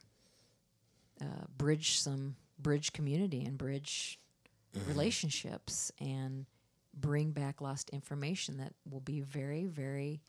uh, 1.20 1.46
bridge 1.56 1.98
some, 1.98 2.36
bridge 2.58 2.92
community 2.92 3.42
and 3.44 3.56
bridge 3.56 4.18
mm-hmm. 4.76 4.88
relationships 4.88 5.92
and 6.00 6.46
bring 6.94 7.30
back 7.30 7.60
lost 7.60 7.90
information 7.90 8.58
that 8.58 8.72
will 8.90 9.00
be 9.00 9.20
very, 9.20 9.66
very, 9.66 10.20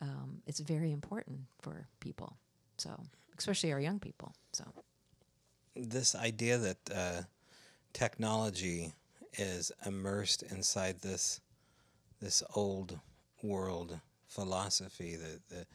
um, 0.00 0.42
it's 0.46 0.60
very 0.60 0.92
important 0.92 1.40
for 1.60 1.88
people. 2.00 2.36
So, 2.76 2.98
especially 3.36 3.72
our 3.72 3.80
young 3.80 3.98
people. 3.98 4.32
So, 4.52 4.64
This 5.76 6.14
idea 6.14 6.58
that 6.58 6.78
uh, 6.94 7.22
technology 7.92 8.92
is 9.36 9.70
immersed 9.86 10.42
inside 10.42 11.00
this 11.00 11.40
this 12.20 12.42
old 12.54 12.98
world 13.42 14.00
philosophy 14.26 15.14
that 15.14 15.48
the, 15.48 15.66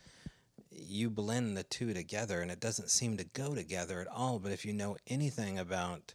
you 0.69 1.09
blend 1.09 1.55
the 1.55 1.63
two 1.63 1.93
together 1.93 2.41
and 2.41 2.51
it 2.51 2.59
doesn't 2.59 2.89
seem 2.89 3.15
to 3.17 3.23
go 3.23 3.55
together 3.55 4.01
at 4.01 4.07
all 4.07 4.39
but 4.39 4.51
if 4.51 4.65
you 4.65 4.73
know 4.73 4.97
anything 5.07 5.57
about 5.57 6.13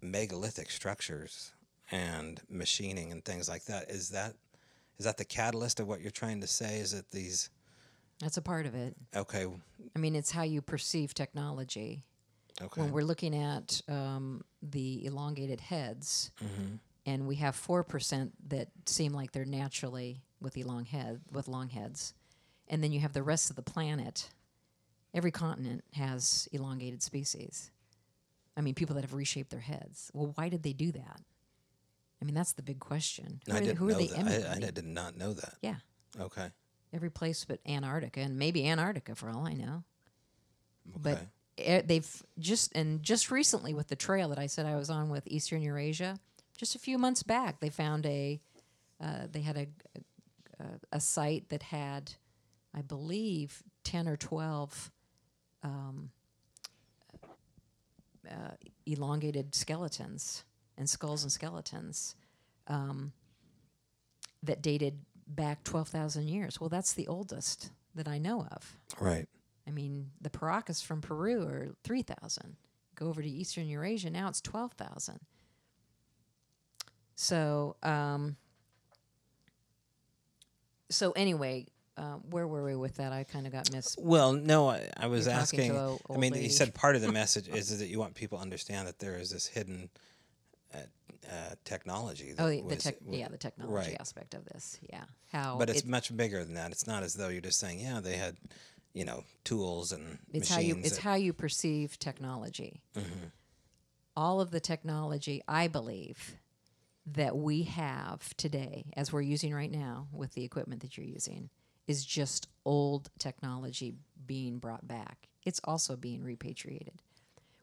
megalithic 0.00 0.70
structures 0.70 1.52
and 1.94 2.40
machining 2.50 3.12
and 3.12 3.24
things 3.24 3.48
like 3.48 3.64
that 3.66 3.88
is 3.88 4.10
that 4.10 4.34
is 4.98 5.04
that 5.04 5.16
the 5.16 5.24
catalyst 5.24 5.78
of 5.78 5.86
what 5.86 6.00
you're 6.00 6.10
trying 6.10 6.40
to 6.40 6.46
say 6.46 6.78
is 6.78 6.90
that 6.92 7.10
these 7.12 7.50
that's 8.20 8.36
a 8.36 8.42
part 8.42 8.66
of 8.66 8.74
it. 8.74 8.94
okay 9.14 9.46
I 9.94 9.98
mean, 9.98 10.14
it's 10.16 10.30
how 10.30 10.42
you 10.42 10.60
perceive 10.62 11.14
technology. 11.14 12.02
okay 12.62 12.80
When 12.80 12.90
we're 12.92 13.02
looking 13.04 13.34
at 13.36 13.80
um, 13.88 14.42
the 14.62 15.04
elongated 15.04 15.60
heads, 15.60 16.30
and 17.06 17.26
we 17.26 17.36
have 17.36 17.54
four 17.54 17.84
percent 17.84 18.32
that 18.48 18.68
seem 18.86 19.12
like 19.12 19.32
they're 19.32 19.44
naturally 19.44 20.22
with 20.40 20.54
elong 20.54 20.86
head 20.86 21.20
with 21.32 21.48
long 21.48 21.68
heads, 21.68 22.14
and 22.68 22.82
then 22.82 22.92
you 22.92 23.00
have 23.00 23.12
the 23.12 23.22
rest 23.22 23.50
of 23.50 23.56
the 23.56 23.62
planet. 23.62 24.30
Every 25.12 25.30
continent 25.30 25.84
has 25.92 26.48
elongated 26.50 27.02
species. 27.02 27.70
I 28.56 28.60
mean, 28.62 28.74
people 28.74 28.94
that 28.96 29.02
have 29.04 29.14
reshaped 29.14 29.50
their 29.50 29.60
heads. 29.60 30.10
Well, 30.12 30.32
why 30.34 30.48
did 30.48 30.62
they 30.64 30.72
do 30.72 30.90
that? 30.92 31.20
I 32.24 32.26
mean, 32.26 32.34
that's 32.34 32.52
the 32.52 32.62
big 32.62 32.80
question. 32.80 33.42
Who 33.46 33.52
I 33.52 33.58
are, 33.58 33.60
didn't 33.60 33.76
who 33.76 33.88
are 33.88 33.92
know 33.92 33.98
they 33.98 34.06
that. 34.06 34.48
I. 34.48 34.56
I 34.68 34.70
did 34.70 34.86
not 34.86 35.14
know 35.14 35.34
that 35.34 35.56
Yeah, 35.60 35.76
okay 36.18 36.48
every 36.94 37.10
place 37.10 37.44
but 37.44 37.58
Antarctica, 37.66 38.20
and 38.20 38.38
maybe 38.38 38.66
Antarctica 38.66 39.14
for 39.14 39.28
all 39.28 39.46
I 39.46 39.52
know. 39.52 39.84
But 40.86 41.14
Okay. 41.16 41.26
eh, 41.58 41.82
they've 41.84 42.22
just 42.38 42.74
and 42.74 43.02
just 43.02 43.30
recently 43.30 43.74
with 43.74 43.88
the 43.88 43.96
trail 43.96 44.30
that 44.30 44.38
I 44.38 44.46
said 44.46 44.64
I 44.64 44.76
was 44.76 44.88
on 44.88 45.10
with 45.10 45.26
Eastern 45.26 45.60
Eurasia, 45.60 46.18
just 46.56 46.74
a 46.74 46.78
few 46.78 46.96
months 46.96 47.22
back, 47.22 47.60
they 47.60 47.68
found 47.68 48.06
a 48.06 48.40
uh, 49.02 49.26
they 49.30 49.42
had 49.42 49.56
a, 49.58 49.66
a 50.60 50.64
a 50.92 51.00
site 51.00 51.50
that 51.50 51.64
had, 51.64 52.14
I 52.72 52.80
believe, 52.80 53.62
ten 53.82 54.08
or 54.08 54.16
twelve. 54.16 54.90
Um, 55.62 56.10
uh, 58.30 58.52
elongated 58.86 59.54
skeletons 59.54 60.44
and 60.76 60.88
skulls 60.88 61.22
and 61.22 61.32
skeletons 61.32 62.14
um, 62.68 63.12
that 64.42 64.62
dated 64.62 64.98
back 65.26 65.64
12,000 65.64 66.28
years. 66.28 66.60
Well, 66.60 66.68
that's 66.68 66.92
the 66.92 67.06
oldest 67.08 67.70
that 67.94 68.08
I 68.08 68.18
know 68.18 68.46
of. 68.50 68.76
Right. 69.00 69.26
I 69.66 69.70
mean, 69.70 70.10
the 70.20 70.30
Paracas 70.30 70.82
from 70.82 71.00
Peru 71.00 71.46
are 71.46 71.68
3,000. 71.84 72.56
Go 72.96 73.08
over 73.08 73.22
to 73.22 73.28
Eastern 73.28 73.68
Eurasia, 73.68 74.10
now 74.10 74.28
it's 74.28 74.40
12,000. 74.40 75.20
So, 77.16 77.76
um, 77.82 78.36
so 80.90 81.12
anyway, 81.12 81.66
uh, 81.96 82.16
where 82.30 82.46
were 82.46 82.64
we 82.64 82.74
with 82.74 82.96
that? 82.96 83.12
I 83.12 83.24
kind 83.24 83.46
of 83.46 83.52
got 83.52 83.72
missed. 83.72 83.98
Well, 84.00 84.32
no, 84.32 84.68
I, 84.68 84.88
I 84.96 85.06
was 85.06 85.28
asking. 85.28 85.72
I 85.72 85.74
a 85.74 85.88
I 85.90 85.98
old 86.08 86.20
mean, 86.20 86.34
you 86.34 86.50
said 86.50 86.74
part 86.74 86.96
of 86.96 87.02
the 87.02 87.12
message 87.12 87.48
is 87.48 87.78
that 87.78 87.86
you 87.86 87.98
want 87.98 88.14
people 88.14 88.38
to 88.38 88.42
understand 88.42 88.88
that 88.88 88.98
there 88.98 89.16
is 89.16 89.30
this 89.30 89.46
hidden 89.46 89.90
uh, 91.30 91.54
technology. 91.64 92.32
That 92.32 92.42
Oh, 92.42 92.50
the 92.50 92.62
was- 92.62 92.82
tech, 92.82 92.96
yeah, 93.08 93.28
the 93.28 93.36
technology 93.38 93.90
right. 93.90 93.96
aspect 94.00 94.34
of 94.34 94.44
this. 94.46 94.78
Yeah, 94.90 95.04
how 95.32 95.58
But 95.58 95.70
it's 95.70 95.80
it- 95.80 95.86
much 95.86 96.16
bigger 96.16 96.44
than 96.44 96.54
that. 96.54 96.72
It's 96.72 96.86
not 96.86 97.02
as 97.02 97.14
though 97.14 97.28
you're 97.28 97.40
just 97.40 97.58
saying, 97.58 97.80
yeah, 97.80 98.00
they 98.00 98.16
had, 98.16 98.36
you 98.92 99.04
know, 99.04 99.24
tools 99.44 99.92
and 99.92 100.18
it's 100.32 100.48
how 100.48 100.60
you 100.60 100.76
it's 100.78 100.90
that- 100.96 101.00
how 101.02 101.14
you 101.14 101.32
perceive 101.32 101.98
technology. 101.98 102.82
Mm-hmm. 102.94 103.26
All 104.16 104.40
of 104.40 104.50
the 104.52 104.60
technology, 104.60 105.42
I 105.48 105.66
believe, 105.68 106.36
that 107.06 107.36
we 107.36 107.64
have 107.64 108.34
today, 108.36 108.86
as 108.96 109.12
we're 109.12 109.20
using 109.22 109.52
right 109.52 109.70
now 109.70 110.06
with 110.12 110.32
the 110.34 110.44
equipment 110.44 110.82
that 110.82 110.96
you're 110.96 111.06
using, 111.06 111.50
is 111.86 112.04
just 112.04 112.48
old 112.64 113.10
technology 113.18 113.94
being 114.26 114.58
brought 114.58 114.86
back. 114.88 115.28
It's 115.44 115.60
also 115.64 115.96
being 115.96 116.22
repatriated. 116.22 116.94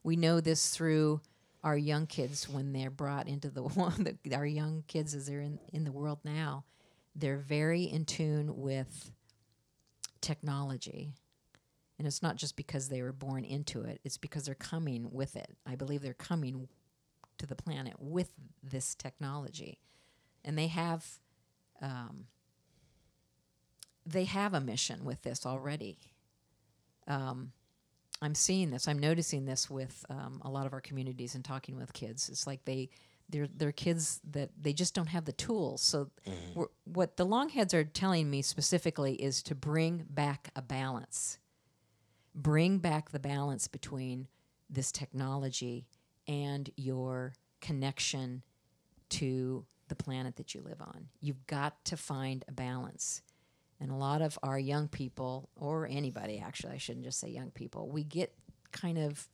We 0.04 0.16
know 0.16 0.42
this 0.42 0.70
through 0.70 1.22
our 1.64 1.78
young 1.78 2.08
kids 2.08 2.50
when 2.50 2.74
they're 2.74 2.90
brought 2.90 3.28
into 3.28 3.50
the 3.50 3.62
the- 4.24 4.36
our 4.36 4.46
young 4.46 4.84
kids 4.88 5.14
as 5.14 5.28
they're 5.28 5.42
in, 5.42 5.60
in 5.72 5.84
the 5.84 5.92
world 5.92 6.20
now. 6.24 6.66
They're 7.16 7.38
very 7.38 7.84
in 7.84 8.06
tune 8.06 8.58
with 8.58 9.12
technology. 10.22 11.14
And 11.98 12.08
it's 12.08 12.24
not 12.24 12.38
just 12.38 12.56
because 12.56 12.90
they 12.90 13.02
were 13.02 13.12
born 13.12 13.44
into 13.44 13.82
it, 13.84 14.00
it's 14.04 14.18
because 14.18 14.46
they're 14.46 14.56
coming 14.56 15.10
with 15.12 15.36
it. 15.36 15.56
I 15.68 15.76
believe 15.76 16.02
they're 16.02 16.14
coming 16.14 16.68
to 17.38 17.46
the 17.46 17.56
planet 17.56 17.96
with 18.00 18.32
this 18.64 18.96
technology. 18.96 19.80
And 20.44 20.58
they 20.58 20.68
have 20.68 21.20
um, 21.82 22.26
they 24.06 24.24
have 24.26 24.54
a 24.54 24.60
mission 24.60 25.04
with 25.04 25.22
this 25.22 25.46
already. 25.46 25.98
Um, 27.08 27.52
I'm 28.22 28.36
seeing 28.36 28.70
this. 28.70 28.88
I'm 28.88 29.00
noticing 29.00 29.46
this 29.46 29.70
with 29.70 30.06
um, 30.10 30.42
a 30.44 30.50
lot 30.50 30.66
of 30.66 30.74
our 30.74 30.82
communities 30.82 31.36
and 31.36 31.44
talking 31.44 31.78
with 31.78 31.94
kids. 31.94 32.30
It's 32.30 32.46
like 32.46 32.66
they 32.66 32.90
they're 33.30 33.48
they're 33.56 33.72
kids 33.72 34.20
that 34.32 34.50
they 34.60 34.74
just 34.74 34.94
don't 34.94 35.08
have 35.08 35.26
the 35.26 35.32
tools. 35.32 35.82
So 35.82 36.12
we're, 36.54 36.68
what 36.84 37.18
the 37.18 37.26
longheads 37.26 37.74
are 37.74 37.84
telling 37.84 38.30
me 38.30 38.42
specifically 38.42 39.16
is 39.16 39.42
to 39.44 39.56
bring 39.56 40.06
back 40.10 40.52
a 40.56 40.62
balance. 40.62 41.40
Bring 42.36 42.78
back 42.78 43.12
the 43.12 43.20
balance 43.20 43.68
between 43.68 44.28
this 44.70 44.92
technology 44.92 45.88
and 46.28 46.70
your 46.78 47.34
connection 47.60 48.44
to 49.10 49.66
the 49.88 49.96
planet 49.96 50.38
that 50.38 50.56
you 50.56 50.62
live 50.62 50.82
on. 50.82 51.10
You've 51.20 51.46
got 51.48 51.84
to 51.86 51.98
find 51.98 52.46
a 52.48 52.52
balance. 52.54 53.22
And 53.82 53.90
a 53.90 53.96
lot 53.96 54.22
of 54.22 54.38
our 54.44 54.60
young 54.60 54.88
people, 54.88 55.50
or 55.56 55.88
anybody 55.90 56.40
actually, 56.40 56.74
I 56.74 56.78
shouldn't 56.78 57.04
just 57.04 57.20
say 57.20 57.30
young 57.30 57.50
people, 57.50 57.90
we 57.90 58.04
get 58.04 58.32
kind 58.72 59.00
of 59.00 59.28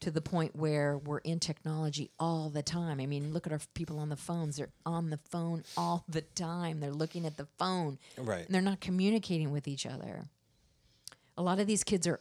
to 0.00 0.10
the 0.10 0.20
point 0.20 0.54
where 0.54 0.98
we're 0.98 1.18
in 1.18 1.40
technology 1.40 2.10
all 2.18 2.48
the 2.48 2.62
time. 2.62 3.00
I 3.00 3.06
mean, 3.06 3.32
look 3.32 3.46
at 3.46 3.52
our 3.52 3.60
people 3.74 3.98
on 3.98 4.08
the 4.08 4.16
phones. 4.16 4.56
They're 4.56 4.72
on 4.86 5.10
the 5.10 5.18
phone 5.30 5.64
all 5.76 6.04
the 6.08 6.20
time. 6.20 6.78
They're 6.78 6.92
looking 6.92 7.26
at 7.26 7.36
the 7.36 7.46
phone. 7.58 7.98
Right. 8.16 8.44
And 8.46 8.54
they're 8.54 8.62
not 8.62 8.80
communicating 8.80 9.50
with 9.50 9.66
each 9.66 9.84
other. 9.84 10.26
A 11.36 11.42
lot 11.42 11.58
of 11.58 11.66
these 11.66 11.82
kids 11.82 12.06
are 12.06 12.20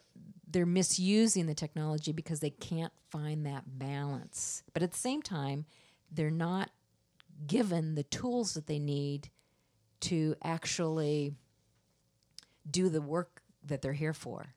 they're 0.50 0.66
misusing 0.66 1.46
the 1.46 1.54
technology 1.54 2.12
because 2.12 2.40
they 2.40 2.50
can't 2.50 2.92
find 3.10 3.46
that 3.46 3.64
balance. 3.80 4.64
But 4.74 4.84
at 4.84 4.92
the 4.92 5.00
same 5.00 5.22
time, 5.22 5.66
they're 6.12 6.30
not 6.30 6.72
given 7.48 7.96
the 7.96 8.04
tools 8.04 8.56
that 8.56 8.68
they 8.68 8.80
need 8.80 9.30
to 10.02 10.36
actually 10.44 11.36
do 12.70 12.90
the 12.90 13.02
work 13.02 13.42
that 13.66 13.82
they're 13.82 13.94
here 13.94 14.14
for. 14.14 14.54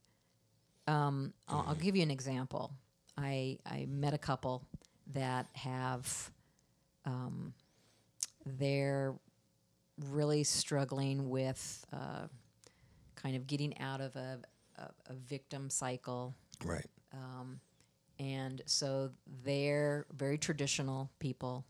Um, 0.86 1.32
I'll, 1.48 1.64
I'll 1.68 1.74
give 1.74 1.96
you 1.96 2.02
an 2.02 2.11
example. 2.11 2.72
I, 3.16 3.59
I 3.64 3.86
met 3.88 4.14
a 4.14 4.18
couple 4.18 4.66
that 5.12 5.46
have, 5.52 6.30
um, 7.05 7.55
they're 8.44 9.14
really 10.11 10.44
struggling 10.44 11.30
with 11.30 11.86
uh, 11.92 12.26
kind 13.14 13.36
of 13.36 13.46
getting 13.46 13.78
out 13.78 14.00
of 14.00 14.16
a, 14.16 14.38
a, 14.78 14.82
a 14.82 15.14
victim 15.14 15.70
cycle. 15.70 16.34
right. 16.64 16.86
And 18.18 18.62
so 18.66 19.11
they're 19.44 20.07
very 20.12 20.38
traditional 20.38 21.11
people, 21.18 21.64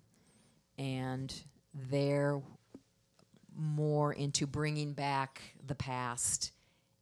and 0.78 1.34
they're 1.90 2.40
more 3.56 4.12
into 4.12 4.46
bringing 4.46 4.92
back 4.92 5.42
the 5.66 5.74
past 5.74 6.52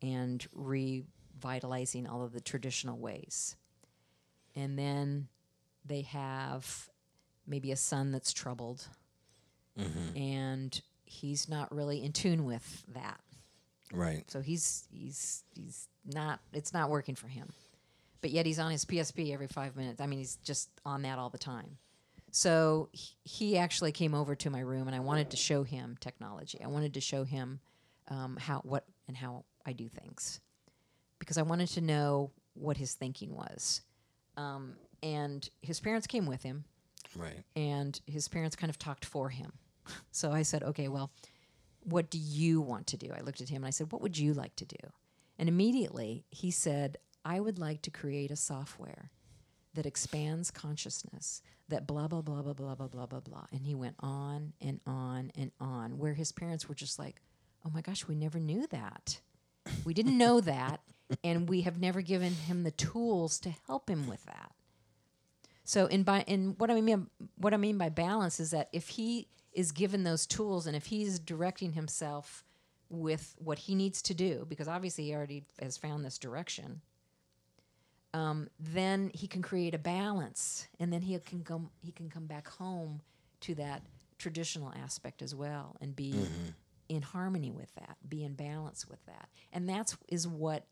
and 0.00 0.46
revitalizing 0.52 2.06
all 2.06 2.22
of 2.22 2.32
the 2.32 2.40
traditional 2.40 2.98
ways. 2.98 3.56
And 4.54 4.78
then 4.78 5.28
they 5.84 6.02
have 6.02 6.88
maybe 7.46 7.72
a 7.72 7.76
son 7.76 8.12
that's 8.12 8.32
troubled, 8.32 8.86
mm-hmm. 9.78 10.16
and 10.16 10.80
he's 11.04 11.48
not 11.48 11.74
really 11.74 12.02
in 12.04 12.12
tune 12.12 12.44
with 12.44 12.84
that. 12.94 13.20
Right. 13.92 14.30
So 14.30 14.40
he's 14.40 14.86
he's 14.90 15.44
he's 15.54 15.88
not 16.04 16.40
it's 16.52 16.72
not 16.72 16.90
working 16.90 17.14
for 17.14 17.28
him. 17.28 17.48
But 18.20 18.30
yet 18.30 18.46
he's 18.46 18.60
on 18.60 18.70
his 18.70 18.84
PSP 18.84 19.34
every 19.34 19.48
5 19.48 19.76
minutes. 19.76 20.00
I 20.00 20.06
mean 20.06 20.20
he's 20.20 20.36
just 20.36 20.70
on 20.84 21.02
that 21.02 21.18
all 21.18 21.28
the 21.28 21.38
time. 21.38 21.78
So 22.32 22.88
he- 23.22 23.56
actually 23.58 23.92
came 23.92 24.14
over 24.14 24.34
to 24.34 24.50
my 24.50 24.60
room 24.60 24.86
and 24.88 24.96
I 24.96 25.00
wanted 25.00 25.30
to 25.30 25.36
show 25.36 25.62
him 25.62 25.96
technology. 26.00 26.58
I 26.64 26.66
wanted 26.66 26.94
to 26.94 27.00
show 27.00 27.24
him 27.24 27.60
um, 28.08 28.36
how 28.40 28.60
what 28.64 28.84
and 29.06 29.16
how 29.16 29.44
I 29.66 29.72
do 29.72 29.88
things. 29.88 30.40
Because 31.18 31.36
I 31.38 31.42
wanted 31.42 31.68
to 31.68 31.80
know 31.82 32.32
what 32.54 32.76
his 32.78 32.94
thinking 32.94 33.34
was. 33.36 33.82
Um, 34.36 34.74
and 35.02 35.48
his 35.60 35.78
parents 35.78 36.06
came 36.06 36.26
with 36.26 36.42
him 36.42 36.64
Right. 37.14 37.44
and 37.54 38.00
his 38.06 38.28
parents 38.28 38.56
kind 38.56 38.70
of 38.70 38.78
talked 38.78 39.04
for 39.04 39.28
him. 39.28 39.52
So 40.10 40.30
I 40.32 40.42
said, 40.42 40.62
okay, 40.62 40.88
well, 40.88 41.10
what 41.84 42.08
do 42.10 42.16
you 42.18 42.60
want 42.60 42.86
to 42.88 42.96
do? 42.96 43.10
I 43.14 43.20
looked 43.20 43.40
at 43.40 43.48
him 43.48 43.56
and 43.56 43.66
I 43.66 43.70
said, 43.70 43.90
what 43.92 44.00
would 44.00 44.16
you 44.16 44.32
like 44.32 44.54
to 44.56 44.64
do? 44.64 44.76
And 45.38 45.48
immediately 45.48 46.24
he 46.30 46.50
said, 46.50 46.96
I 47.24 47.40
would 47.40 47.58
like 47.58 47.82
to 47.82 47.90
create 47.90 48.30
a 48.30 48.36
software 48.36 49.10
that 49.74 49.84
expands 49.86 50.50
consciousness, 50.50 51.42
that 51.72 51.86
blah, 51.86 52.08
blah, 52.08 52.22
blah, 52.22 52.42
blah, 52.42 52.54
blah, 52.54 52.74
blah, 52.74 52.86
blah, 52.86 53.06
blah, 53.06 53.20
blah. 53.20 53.46
And 53.52 53.66
he 53.66 53.74
went 53.74 53.96
on 54.00 54.52
and 54.60 54.80
on 54.86 55.32
and 55.36 55.50
on, 55.60 55.98
where 55.98 56.14
his 56.14 56.32
parents 56.32 56.68
were 56.68 56.74
just 56.74 56.98
like, 56.98 57.20
oh 57.66 57.70
my 57.72 57.80
gosh, 57.80 58.06
we 58.06 58.14
never 58.14 58.38
knew 58.38 58.66
that. 58.68 59.20
We 59.84 59.94
didn't 59.94 60.16
know 60.18 60.40
that. 60.42 60.80
And 61.22 61.48
we 61.48 61.62
have 61.62 61.78
never 61.78 62.00
given 62.00 62.32
him 62.32 62.62
the 62.62 62.70
tools 62.70 63.38
to 63.40 63.50
help 63.66 63.90
him 63.90 64.06
with 64.06 64.24
that. 64.24 64.52
So 65.64 65.86
in 65.86 66.02
by 66.02 66.22
in 66.22 66.54
what 66.58 66.70
I 66.70 66.80
mean 66.80 67.06
what 67.36 67.54
I 67.54 67.56
mean 67.56 67.78
by 67.78 67.88
balance 67.88 68.40
is 68.40 68.50
that 68.50 68.68
if 68.72 68.88
he 68.88 69.28
is 69.52 69.72
given 69.72 70.02
those 70.02 70.26
tools 70.26 70.66
and 70.66 70.74
if 70.74 70.86
he's 70.86 71.18
directing 71.18 71.72
himself 71.72 72.44
with 72.88 73.34
what 73.38 73.58
he 73.58 73.74
needs 73.74 74.02
to 74.02 74.14
do, 74.14 74.46
because 74.48 74.68
obviously 74.68 75.04
he 75.04 75.14
already 75.14 75.44
has 75.60 75.76
found 75.76 76.04
this 76.04 76.18
direction, 76.18 76.80
um, 78.14 78.48
then 78.58 79.10
he 79.14 79.26
can 79.26 79.42
create 79.42 79.74
a 79.74 79.78
balance, 79.78 80.68
and 80.78 80.92
then 80.92 81.02
he 81.02 81.18
can 81.18 81.42
come 81.44 81.70
he 81.80 81.92
can 81.92 82.10
come 82.10 82.26
back 82.26 82.48
home 82.48 83.00
to 83.40 83.54
that 83.56 83.82
traditional 84.18 84.72
aspect 84.82 85.22
as 85.22 85.34
well 85.34 85.76
and 85.80 85.96
be 85.96 86.14
in 86.88 87.02
harmony 87.02 87.50
with 87.50 87.74
that, 87.74 87.96
be 88.08 88.22
in 88.22 88.34
balance 88.34 88.86
with 88.88 89.04
that, 89.06 89.28
and 89.52 89.68
that's 89.68 89.96
is 90.08 90.26
what 90.28 90.66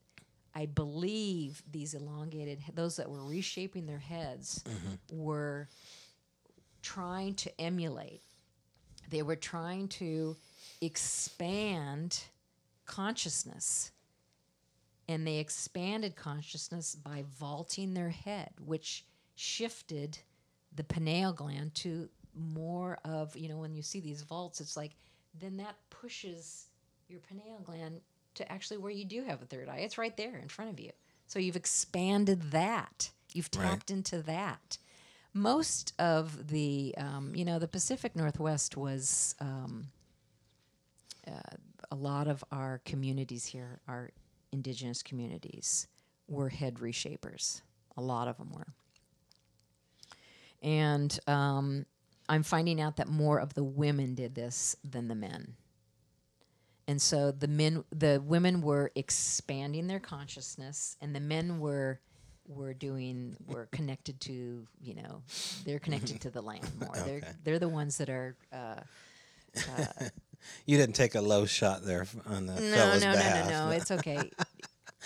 I 0.54 0.66
believe 0.66 1.62
these 1.70 1.94
elongated, 1.94 2.60
those 2.74 2.96
that 2.96 3.08
were 3.08 3.24
reshaping 3.24 3.86
their 3.86 3.98
heads, 4.00 4.62
were 5.12 5.68
trying 6.82 7.34
to 7.36 7.60
emulate. 7.60 8.22
They 9.10 9.22
were 9.22 9.36
trying 9.36 9.88
to 9.88 10.36
expand 10.80 12.22
consciousness. 12.86 13.92
And 15.10 15.26
they 15.26 15.38
expanded 15.38 16.14
consciousness 16.16 16.94
by 16.94 17.24
vaulting 17.38 17.94
their 17.94 18.10
head, 18.10 18.50
which 18.64 19.04
shifted 19.34 20.18
the 20.76 20.84
pineal 20.84 21.32
gland 21.32 21.74
to 21.74 22.08
more 22.34 22.98
of, 23.04 23.36
you 23.36 23.48
know, 23.48 23.58
when 23.58 23.74
you 23.74 23.82
see 23.82 24.00
these 24.00 24.22
vaults, 24.22 24.60
it's 24.60 24.76
like, 24.76 24.92
then 25.38 25.56
that 25.58 25.76
pushes 25.90 26.68
your 27.08 27.20
pineal 27.20 27.58
gland 27.64 28.00
to 28.36 28.52
actually 28.52 28.78
where 28.78 28.92
you 28.92 29.04
do 29.04 29.24
have 29.24 29.42
a 29.42 29.46
third 29.46 29.68
eye. 29.68 29.78
It's 29.78 29.98
right 29.98 30.16
there 30.16 30.36
in 30.36 30.48
front 30.48 30.70
of 30.70 30.78
you. 30.80 30.92
So 31.26 31.38
you've 31.40 31.56
expanded 31.56 32.52
that. 32.52 33.10
You've 33.34 33.50
Right. 33.56 33.64
tapped 33.70 33.90
into 33.90 34.22
that. 34.22 34.78
most 35.32 35.92
of 36.00 36.48
the, 36.48 36.94
um, 36.98 37.32
you 37.36 37.44
know, 37.44 37.58
the 37.60 37.68
Pacific 37.68 38.16
Northwest 38.16 38.76
was 38.76 39.34
um, 39.40 39.86
uh, 41.26 41.56
a 41.90 41.94
lot 41.94 42.26
of 42.28 42.42
our 42.50 42.80
communities 42.84 43.46
here, 43.46 43.80
our 43.86 44.10
indigenous 44.52 45.02
communities, 45.02 45.86
were 46.28 46.48
head 46.48 46.80
reshapers. 46.80 47.62
A 47.96 48.02
lot 48.02 48.28
of 48.28 48.38
them 48.38 48.52
were. 48.52 48.68
And 50.62 51.18
um, 51.26 51.86
I'm 52.28 52.42
finding 52.42 52.80
out 52.80 52.96
that 52.96 53.08
more 53.08 53.38
of 53.38 53.54
the 53.54 53.64
women 53.64 54.14
did 54.14 54.34
this 54.34 54.76
than 54.88 55.08
the 55.08 55.14
men. 55.14 55.54
And 56.86 57.00
so 57.00 57.30
the 57.30 57.48
men, 57.48 57.84
the 57.90 58.22
women 58.24 58.62
were 58.62 58.90
expanding 58.94 59.86
their 59.86 60.00
consciousness, 60.00 60.96
and 61.00 61.14
the 61.14 61.20
men 61.20 61.60
were 61.60 62.00
were 62.48 62.74
doing 62.74 63.36
were 63.46 63.66
connected 63.66 64.20
to 64.20 64.66
you 64.82 64.94
know 64.94 65.22
they're 65.64 65.78
connected 65.78 66.20
to 66.22 66.30
the 66.30 66.42
land 66.42 66.68
more. 66.80 66.96
They're 67.04 67.22
they're 67.44 67.58
the 67.60 67.68
ones 67.68 67.98
that 67.98 68.10
are. 68.10 68.34
Uh, 68.52 68.80
You 70.66 70.76
didn't 70.76 70.94
take 70.96 71.14
a 71.14 71.20
low 71.20 71.46
shot 71.46 71.84
there 71.84 72.06
on 72.26 72.46
the 72.46 72.54
no, 72.54 72.60
fella's 72.60 73.02
no, 73.02 73.12
no, 73.12 73.18
behalf. 73.18 73.50
no, 73.50 73.64
no. 73.66 73.70
It's 73.76 73.90
okay. 73.90 74.30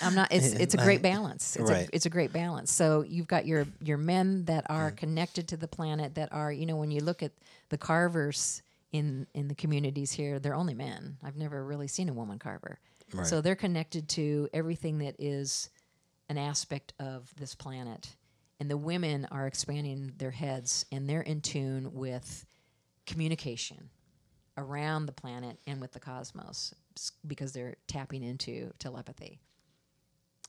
I'm 0.02 0.14
not. 0.14 0.32
It's 0.32 0.52
it's 0.52 0.74
a 0.74 0.76
great 0.86 1.02
balance. 1.02 1.56
It's 1.56 1.70
Right. 1.70 1.88
a 1.88 1.94
it's 1.94 2.06
a 2.06 2.10
great 2.10 2.32
balance. 2.32 2.72
So 2.72 3.02
you've 3.02 3.28
got 3.28 3.46
your 3.46 3.66
your 3.82 3.96
men 3.98 4.44
that 4.46 4.66
are 4.68 4.90
Mm. 4.90 4.96
connected 4.96 5.48
to 5.48 5.56
the 5.56 5.68
planet. 5.68 6.14
That 6.16 6.32
are 6.32 6.52
you 6.52 6.66
know 6.66 6.76
when 6.76 6.90
you 6.90 7.00
look 7.00 7.22
at 7.22 7.32
the 7.68 7.78
carvers 7.78 8.62
in 8.92 9.26
in 9.34 9.48
the 9.48 9.54
communities 9.54 10.12
here, 10.12 10.38
they're 10.38 10.54
only 10.54 10.74
men. 10.74 11.16
I've 11.22 11.36
never 11.36 11.64
really 11.64 11.88
seen 11.88 12.08
a 12.08 12.12
woman 12.12 12.38
carver. 12.38 12.78
Right. 13.12 13.26
So 13.26 13.40
they're 13.40 13.54
connected 13.56 14.08
to 14.10 14.48
everything 14.52 14.98
that 14.98 15.14
is 15.18 15.70
an 16.28 16.38
aspect 16.38 16.92
of 16.98 17.32
this 17.36 17.54
planet, 17.54 18.16
and 18.58 18.68
the 18.70 18.76
women 18.78 19.26
are 19.30 19.46
expanding 19.46 20.12
their 20.16 20.30
heads 20.32 20.86
and 20.90 21.08
they're 21.08 21.20
in 21.20 21.40
tune 21.40 21.92
with 21.94 22.46
communication 23.06 23.90
around 24.56 25.06
the 25.06 25.12
planet 25.12 25.58
and 25.66 25.80
with 25.80 25.92
the 25.92 26.00
cosmos 26.00 26.74
because 27.26 27.52
they're 27.52 27.76
tapping 27.86 28.22
into 28.22 28.72
telepathy. 28.78 29.40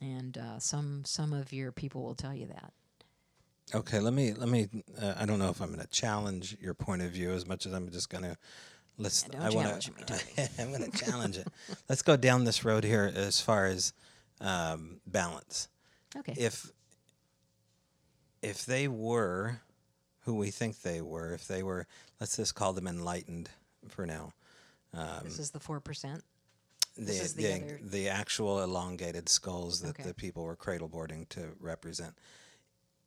And 0.01 0.37
uh, 0.37 0.59
some 0.59 1.03
some 1.05 1.31
of 1.33 1.53
your 1.53 1.71
people 1.71 2.03
will 2.03 2.15
tell 2.15 2.33
you 2.33 2.47
that. 2.47 2.73
Okay, 3.73 3.99
let 3.99 4.13
me 4.13 4.33
let 4.33 4.49
me. 4.49 4.67
Uh, 5.01 5.13
I 5.17 5.25
don't 5.25 5.39
know 5.39 5.49
if 5.49 5.61
I'm 5.61 5.69
going 5.69 5.79
to 5.79 5.87
challenge 5.87 6.57
your 6.61 6.73
point 6.73 7.01
of 7.01 7.11
view 7.11 7.31
as 7.31 7.47
much 7.47 7.65
as 7.65 7.73
I'm 7.73 7.89
just 7.89 8.09
going 8.09 8.23
to 8.25 8.37
listen. 8.97 9.31
don't 9.31 9.41
I 9.41 9.49
wanna, 9.49 9.79
challenge 9.79 9.91
me, 9.97 10.03
Tony. 10.05 10.49
I'm 10.59 10.77
going 10.77 10.91
to 10.91 10.97
challenge 10.97 11.37
it. 11.37 11.47
Let's 11.87 12.01
go 12.01 12.17
down 12.17 12.43
this 12.43 12.65
road 12.65 12.83
here 12.83 13.11
as 13.15 13.39
far 13.39 13.65
as 13.65 13.93
um, 14.41 14.99
balance. 15.07 15.69
Okay. 16.17 16.35
If 16.37 16.71
if 18.41 18.65
they 18.65 18.87
were 18.87 19.61
who 20.25 20.35
we 20.35 20.51
think 20.51 20.81
they 20.81 21.01
were, 21.01 21.33
if 21.33 21.47
they 21.47 21.63
were, 21.63 21.87
let's 22.19 22.35
just 22.35 22.53
call 22.53 22.73
them 22.73 22.87
enlightened 22.87 23.49
for 23.91 24.05
now. 24.05 24.33
Um, 24.93 25.23
this 25.23 25.39
is 25.39 25.51
the 25.51 25.59
four 25.59 25.79
percent. 25.79 26.23
The, 26.95 27.05
This 27.05 27.21
is 27.21 27.33
the 27.33 27.43
the, 27.43 27.79
the 27.83 28.09
actual 28.09 28.61
elongated 28.63 29.27
skulls 29.27 29.81
that 29.81 29.89
Okay. 29.99 30.03
the 30.03 30.13
people 30.13 30.43
were 30.43 30.55
cradleboarding 30.55 31.27
to 31.29 31.49
represent. 31.59 32.17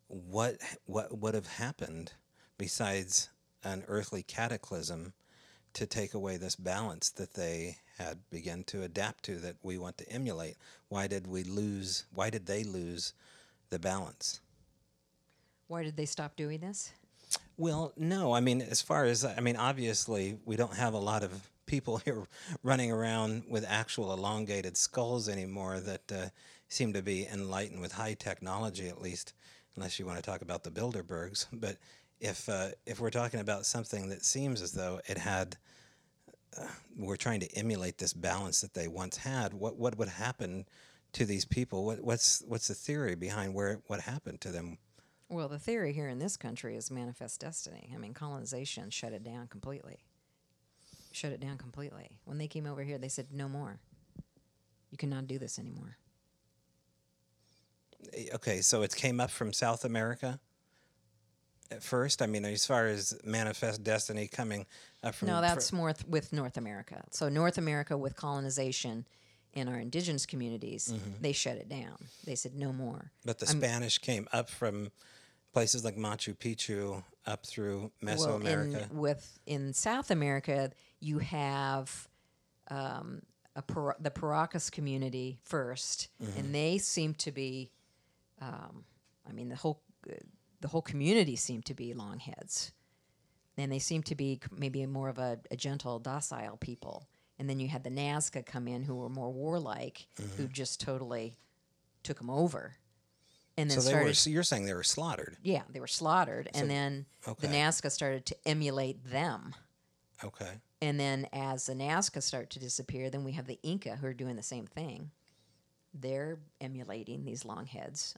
What 0.09 0.57
what 0.87 1.17
would 1.19 1.35
have 1.35 1.47
happened 1.47 2.13
besides 2.59 3.29
an 3.65 3.85
earthly 3.89 4.23
cataclysm 4.23 5.13
to 5.75 5.87
take 5.87 6.15
away 6.15 6.37
this 6.37 6.57
balance 6.57 7.11
that 7.11 7.35
they 7.35 7.79
had 7.99 8.19
begun 8.31 8.65
to 8.65 8.83
adapt 8.83 9.25
to 9.25 9.37
that 9.37 9.57
we 9.63 9.79
want 9.79 9.99
to 9.99 10.09
emulate? 10.11 10.57
Why 10.89 11.07
did 11.07 11.27
we 11.27 11.43
lose? 11.45 12.05
Why 12.13 12.31
did 12.31 12.47
they 12.47 12.65
lose 12.65 13.13
the 13.71 13.79
balance? 13.79 14.41
Why 15.67 15.83
did 15.83 15.97
they 15.97 16.07
stop 16.07 16.37
doing 16.37 16.61
this? 16.61 16.93
Well, 17.59 17.93
no. 17.97 18.33
I 18.33 18.41
mean, 18.41 18.63
as 18.63 18.81
far 18.81 19.05
as 19.05 19.25
I 19.25 19.41
mean, 19.41 19.57
obviously, 19.57 20.39
we 20.47 20.57
don't 20.57 20.77
have 20.77 20.95
a 20.95 20.99
lot 20.99 21.25
of 21.25 21.51
people 21.67 21.97
here 22.05 22.25
running 22.63 22.91
around 22.91 23.43
with 23.49 23.67
actual 23.69 24.13
elongated 24.13 24.77
skulls 24.77 25.29
anymore 25.29 25.81
that 25.81 26.13
uh, 26.13 26.29
seem 26.69 26.93
to 26.93 27.03
be 27.03 27.27
enlightened 27.27 27.81
with 27.81 27.93
high 27.93 28.15
technology, 28.15 28.89
at 28.89 29.03
least, 29.03 29.35
unless 29.77 29.99
you 29.99 30.07
want 30.07 30.19
to 30.19 30.23
talk 30.23 30.41
about 30.41 30.63
the 30.63 30.71
Bilderbergs. 30.71 31.47
But 31.53 31.77
if 32.21 32.49
uh, 32.49 32.69
if 32.87 33.01
we're 33.01 33.11
talking 33.11 33.41
about 33.41 33.67
something 33.67 34.09
that 34.09 34.25
seems 34.25 34.63
as 34.63 34.73
though 34.73 35.01
it 35.09 35.19
had, 35.19 35.57
uh, 36.57 36.67
we're 36.97 37.17
trying 37.17 37.41
to 37.41 37.53
emulate 37.57 37.99
this 37.99 38.13
balance 38.13 38.61
that 38.61 38.75
they 38.75 38.87
once 38.87 39.17
had. 39.17 39.53
What 39.53 39.77
what 39.77 39.99
would 39.99 40.09
happen 40.09 40.65
to 41.15 41.25
these 41.25 41.45
people? 41.45 41.85
What 41.85 42.05
what's 42.05 42.41
what's 42.47 42.69
the 42.69 42.75
theory 42.75 43.17
behind 43.17 43.53
where 43.55 43.81
what 43.89 44.01
happened 44.03 44.41
to 44.43 44.53
them? 44.53 44.79
Well, 45.29 45.49
the 45.49 45.59
theory 45.59 45.93
here 45.93 46.09
in 46.09 46.19
this 46.19 46.37
country 46.37 46.77
is 46.77 46.91
manifest 46.91 47.41
destiny. 47.41 47.93
I 47.95 47.99
mean, 47.99 48.15
colonization 48.15 48.91
shut 48.91 49.13
it 49.13 49.23
down 49.23 49.47
completely. 49.49 49.99
Shut 51.13 51.33
it 51.33 51.41
down 51.41 51.59
completely. 51.59 52.19
When 52.25 52.39
they 52.39 52.49
came 52.49 52.67
over 52.67 52.83
here, 52.83 52.99
they 52.99 53.09
said, 53.09 53.27
no 53.33 53.49
more. 53.49 53.79
You 54.91 54.97
cannot 54.97 55.27
do 55.27 55.39
this 55.39 55.59
anymore. 55.59 55.97
Eh, 58.15 58.27
okay, 58.35 58.61
so 58.63 58.83
it 58.83 58.95
came 58.95 59.21
up 59.21 59.31
from 59.31 59.53
South 59.53 59.85
America 59.85 60.41
at 61.71 61.83
first. 61.83 62.23
I 62.23 62.27
mean, 62.27 62.45
as 62.45 62.65
far 62.65 62.87
as 62.87 63.19
manifest 63.25 63.83
destiny 63.83 64.29
coming 64.29 64.67
up 65.03 65.15
from 65.15 65.29
No, 65.29 65.41
that's 65.41 65.73
more 65.73 65.93
th- 65.93 66.07
with 66.09 66.33
North 66.33 66.57
America. 66.57 67.05
So 67.11 67.29
North 67.29 67.59
America 67.59 67.97
with 67.97 68.17
colonization 68.17 69.07
in 69.53 69.69
our 69.69 69.79
indigenous 69.79 70.27
communities, 70.27 70.93
mm-hmm. 70.93 71.21
they 71.21 71.33
shut 71.33 71.57
it 71.57 71.69
down. 71.69 71.97
They 72.25 72.35
said 72.35 72.55
no 72.55 72.73
more. 72.73 73.13
but 73.25 73.39
the 73.39 73.47
Spanish 73.47 73.99
came 73.99 74.29
up 74.33 74.49
from 74.49 74.91
places 75.59 75.85
like 75.85 75.97
Machu 75.97 76.37
Picchu 76.37 77.03
up 77.27 77.45
through 77.45 77.91
Mesoamerica. 78.01 78.73
Well, 78.73 78.83
in, 78.91 78.97
with 78.97 79.39
in 79.45 79.73
South 79.73 80.13
America, 80.13 80.71
you 81.01 81.19
have 81.19 82.09
um, 82.71 83.23
a 83.57 83.63
Par- 83.63 83.97
the 83.99 84.11
Paracas 84.11 84.71
community 84.71 85.37
1st 85.51 86.09
and 86.37 86.55
they 86.55 86.79
seem 86.79 87.15
to 87.15 87.33
be. 87.33 87.73
Um, 88.41 88.85
I 89.29 89.33
mean, 89.33 89.49
the 89.49 89.57
whole 89.57 89.83
uh, 90.09 90.15
the 90.61 90.69
whole 90.69 90.83
community 90.83 91.35
seemed 91.35 91.65
to 91.67 91.75
be 91.75 91.93
longheads, 91.93 92.71
and 93.57 93.73
they 93.73 93.81
seem 93.81 94.05
to 94.05 94.15
be 94.15 94.41
maybe 94.57 94.87
more 94.87 95.09
of 95.09 95.19
a, 95.19 95.41
a 95.51 95.57
gentle, 95.57 95.99
docile 95.99 96.57
people. 96.57 97.09
And 97.41 97.51
then 97.51 97.59
you 97.59 97.69
had 97.69 97.83
the 97.83 97.91
Nazca 97.91 98.47
come 98.47 98.69
in, 98.69 98.83
who 98.83 98.95
were 98.95 99.09
more 99.09 99.33
warlike, 99.33 100.07
who 100.37 100.47
just 100.49 100.81
totally 100.81 101.37
took 102.03 102.19
them 102.19 102.31
over, 102.31 102.77
and 103.59 103.71
then 103.71 103.81
so 103.81 103.85
they 103.85 103.91
started 103.91 104.07
were. 104.09 104.15
So 104.15 104.31
you're 104.31 104.43
saying 104.43 104.67
they 104.67 104.75
were 104.75 104.83
slaughtered? 104.83 105.37
yeah, 105.43 105.63
they 105.71 105.81
were 105.81 105.87
slaughtered, 105.87 106.49
and 106.55 106.71
then 106.71 107.07
okay. 107.27 107.47
the 107.47 107.53
Nazca 107.53 107.91
started 107.91 108.25
to 108.27 108.37
emulate 108.47 109.05
them. 109.11 109.55
Okay. 110.25 110.51
And 110.81 110.99
then 110.99 111.27
as 111.33 111.67
the 111.67 111.75
Nazca 111.75 112.23
start 112.23 112.51
to 112.51 112.61
disappear, 112.61 113.11
then 113.11 113.25
we 113.25 113.33
have 113.33 113.47
the 113.47 113.59
Inca 113.63 113.97
who 113.97 114.07
are 114.07 114.15
doing 114.15 114.37
the 114.37 114.43
same 114.43 114.67
thing. 114.67 115.11
They're 115.93 116.39
emulating 116.61 117.25
these 117.25 117.45
long 117.45 117.67
heads. 117.67 118.15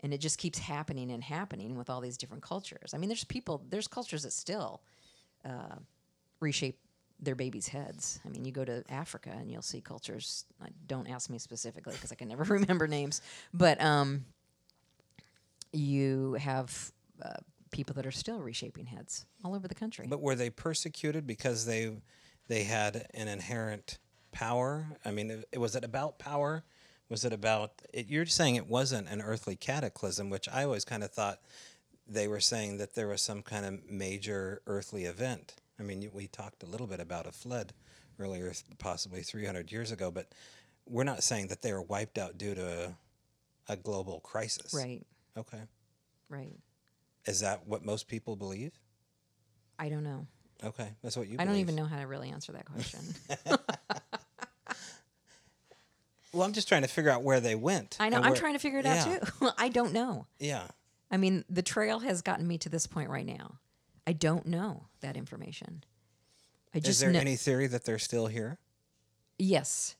And 0.00 0.12
it 0.12 0.18
just 0.18 0.38
keeps 0.38 0.58
happening 0.58 1.12
and 1.12 1.22
happening 1.22 1.76
with 1.76 1.88
all 1.88 2.00
these 2.00 2.16
different 2.16 2.42
cultures. 2.42 2.92
I 2.92 2.98
mean, 2.98 3.08
there's 3.08 3.22
people, 3.22 3.64
there's 3.68 3.86
cultures 3.86 4.24
that 4.24 4.32
still 4.32 4.82
uh, 5.44 5.76
reshape 6.40 6.78
their 7.20 7.36
babies' 7.36 7.68
heads. 7.68 8.18
I 8.26 8.28
mean, 8.28 8.44
you 8.44 8.50
go 8.50 8.64
to 8.64 8.82
Africa 8.88 9.30
and 9.32 9.48
you'll 9.48 9.62
see 9.62 9.80
cultures. 9.80 10.44
Don't 10.88 11.08
ask 11.08 11.30
me 11.30 11.38
specifically 11.38 11.94
because 11.94 12.10
I 12.10 12.16
can 12.16 12.26
never 12.26 12.42
remember 12.54 12.88
names. 12.88 13.22
But 13.54 13.80
um, 13.80 14.24
you 15.72 16.34
have 16.34 16.92
uh, 17.24 17.34
people 17.70 17.94
that 17.94 18.06
are 18.06 18.10
still 18.12 18.40
reshaping 18.40 18.86
heads 18.86 19.24
all 19.44 19.54
over 19.54 19.66
the 19.68 19.74
country. 19.74 20.06
But 20.08 20.20
were 20.20 20.34
they 20.34 20.50
persecuted 20.50 21.26
because 21.26 21.66
they 21.66 21.92
they 22.48 22.64
had 22.64 23.06
an 23.14 23.28
inherent 23.28 23.98
power? 24.32 24.86
I 25.04 25.10
mean, 25.10 25.30
it, 25.30 25.48
it- 25.52 25.58
was 25.58 25.74
it 25.76 25.84
about 25.84 26.18
power? 26.18 26.64
Was 27.08 27.24
it 27.24 27.32
about? 27.32 27.72
It, 27.92 28.08
you're 28.08 28.26
saying 28.26 28.56
it 28.56 28.66
wasn't 28.68 29.08
an 29.08 29.20
earthly 29.20 29.56
cataclysm, 29.56 30.30
which 30.30 30.48
I 30.48 30.64
always 30.64 30.84
kind 30.84 31.04
of 31.04 31.10
thought 31.10 31.40
they 32.06 32.26
were 32.28 32.40
saying 32.40 32.78
that 32.78 32.94
there 32.94 33.06
was 33.08 33.22
some 33.22 33.42
kind 33.42 33.64
of 33.64 33.88
major 33.90 34.60
earthly 34.66 35.04
event. 35.04 35.54
I 35.78 35.82
mean, 35.82 36.08
we 36.12 36.26
talked 36.26 36.62
a 36.62 36.66
little 36.66 36.86
bit 36.86 37.00
about 37.00 37.26
a 37.26 37.32
flood 37.32 37.72
earlier, 38.18 38.52
possibly 38.78 39.22
300 39.22 39.70
years 39.72 39.90
ago, 39.92 40.10
but 40.10 40.28
we're 40.86 41.04
not 41.04 41.22
saying 41.22 41.46
that 41.48 41.62
they 41.62 41.72
were 41.72 41.82
wiped 41.82 42.18
out 42.18 42.36
due 42.38 42.54
to 42.54 42.94
a, 43.68 43.72
a 43.72 43.76
global 43.76 44.20
crisis. 44.20 44.74
right, 44.74 45.02
Okay. 45.36 45.60
right. 46.28 46.56
Is 47.26 47.40
that 47.40 47.66
what 47.66 47.84
most 47.84 48.08
people 48.08 48.34
believe? 48.36 48.72
I 49.78 49.88
don't 49.88 50.02
know. 50.04 50.26
Okay, 50.64 50.88
that's 51.02 51.16
what 51.16 51.28
you. 51.28 51.36
I 51.38 51.44
don't 51.44 51.56
even 51.56 51.74
know 51.76 51.84
how 51.84 51.98
to 52.00 52.06
really 52.06 52.30
answer 52.30 52.52
that 52.52 52.66
question. 52.66 53.00
Well, 56.32 56.44
I'm 56.44 56.52
just 56.54 56.66
trying 56.66 56.82
to 56.82 56.88
figure 56.88 57.10
out 57.10 57.22
where 57.22 57.40
they 57.40 57.54
went. 57.54 57.96
I 58.00 58.08
know. 58.08 58.16
I'm 58.16 58.30
where- 58.30 58.34
trying 58.34 58.54
to 58.54 58.58
figure 58.58 58.78
it 58.78 58.86
yeah, 58.86 59.04
out 59.20 59.28
too. 59.38 59.50
I 59.58 59.68
don't 59.68 59.92
know. 59.92 60.26
Yeah. 60.38 60.66
I 61.10 61.18
mean, 61.18 61.44
the 61.50 61.62
trail 61.62 61.98
has 62.00 62.22
gotten 62.22 62.46
me 62.48 62.56
to 62.58 62.70
this 62.70 62.86
point 62.86 63.10
right 63.10 63.26
now. 63.26 63.58
I 64.06 64.14
don't 64.14 64.46
know 64.46 64.86
that 65.00 65.16
information. 65.16 65.84
I 66.74 66.78
just 66.78 66.88
Is 66.88 67.00
there 67.00 67.12
know. 67.12 67.18
any 67.20 67.36
theory 67.36 67.66
that 67.66 67.84
they're 67.84 67.98
still 67.98 68.26
here? 68.28 68.58
yes, 69.38 69.96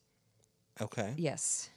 Okay. 0.81 1.13
yes. 1.19 1.69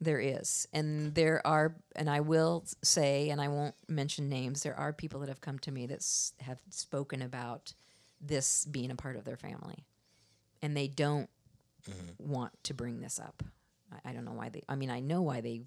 There 0.00 0.20
is. 0.20 0.66
And 0.72 1.14
there 1.14 1.46
are, 1.46 1.76
and 1.94 2.08
I 2.08 2.20
will 2.20 2.64
say, 2.82 3.28
and 3.28 3.40
I 3.40 3.48
won't 3.48 3.74
mention 3.86 4.28
names, 4.28 4.62
there 4.62 4.74
are 4.78 4.92
people 4.92 5.20
that 5.20 5.28
have 5.28 5.40
come 5.42 5.58
to 5.60 5.70
me 5.72 5.86
that 5.86 6.02
have 6.40 6.60
spoken 6.70 7.20
about 7.22 7.74
this 8.20 8.64
being 8.64 8.90
a 8.90 8.94
part 8.96 9.16
of 9.16 9.24
their 9.24 9.36
family. 9.36 9.84
And 10.62 10.76
they 10.76 10.88
don't 10.88 11.28
want 12.18 12.52
to 12.64 12.74
bring 12.74 13.00
this 13.00 13.18
up. 13.18 13.42
I, 13.92 14.10
I 14.10 14.12
don't 14.12 14.24
know 14.24 14.32
why 14.32 14.48
they, 14.48 14.62
I 14.68 14.74
mean, 14.76 14.90
I 14.90 15.00
know 15.00 15.22
why 15.22 15.40
they 15.40 15.62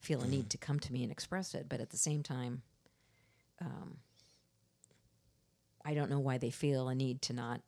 feel 0.00 0.20
a 0.20 0.26
need 0.26 0.50
to 0.50 0.58
come 0.58 0.78
to 0.80 0.92
me 0.92 1.02
and 1.02 1.10
express 1.10 1.54
it, 1.54 1.66
but 1.68 1.80
at 1.80 1.90
the 1.90 1.96
same 1.96 2.22
time, 2.22 2.62
um, 3.60 3.96
I 5.84 5.94
don't 5.94 6.10
know 6.10 6.20
why 6.20 6.36
they 6.38 6.50
feel 6.50 6.88
a 6.88 6.94
need 6.94 7.22
to 7.22 7.32
not, 7.32 7.62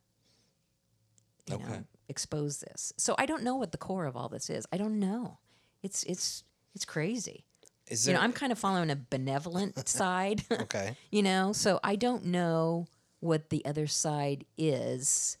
you 1.47 1.55
Okay. 1.55 1.63
know, 1.63 1.83
expose 2.09 2.59
this. 2.59 2.93
So 2.97 3.15
I 3.17 3.25
don't 3.25 3.43
know 3.43 3.55
what 3.55 3.71
the 3.71 3.77
core 3.77 4.05
of 4.05 4.15
all 4.15 4.29
this 4.29 4.49
is. 4.49 4.65
I 4.71 4.77
don't 4.77 4.99
know. 4.99 5.39
It's 5.83 6.03
it's 6.03 6.43
it's 6.75 6.85
crazy. 6.85 7.45
Is 7.87 8.07
You 8.07 8.13
know, 8.13 8.19
I'm 8.19 8.33
kind 8.33 8.51
of 8.51 8.59
following 8.59 8.89
a 8.89 8.97
benevolent 9.09 9.87
side. 9.87 10.43
okay? 10.51 10.97
you 11.11 11.23
know, 11.23 11.53
so 11.53 11.79
I 11.83 11.95
don't 11.95 12.25
know 12.25 12.87
what 13.19 13.49
the 13.49 13.65
other 13.65 13.87
side 13.87 14.45
is. 14.57 15.37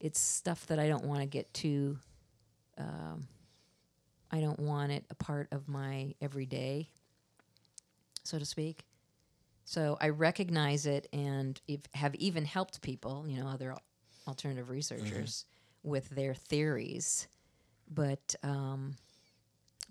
It's 0.00 0.18
stuff 0.18 0.66
that 0.66 0.78
I 0.78 0.88
don't 0.88 1.04
want 1.04 1.20
to 1.20 1.26
get 1.26 1.52
too. 1.54 1.98
Um, 2.78 3.28
I 4.30 4.40
don't 4.40 4.58
want 4.58 4.90
it 4.92 5.04
a 5.10 5.14
part 5.14 5.48
of 5.52 5.68
my 5.68 6.14
everyday, 6.20 6.88
so 8.24 8.38
to 8.38 8.44
speak. 8.44 8.86
So 9.64 9.96
I 10.00 10.08
recognize 10.08 10.86
it 10.86 11.08
and 11.12 11.60
if, 11.68 11.80
have 11.94 12.14
even 12.16 12.44
helped 12.44 12.82
people, 12.82 13.26
you 13.28 13.40
know, 13.40 13.46
other 13.46 13.76
alternative 14.26 14.70
researchers 14.70 15.44
with 15.82 16.08
their 16.10 16.34
theories, 16.34 17.28
but 17.88 18.34
um, 18.42 18.96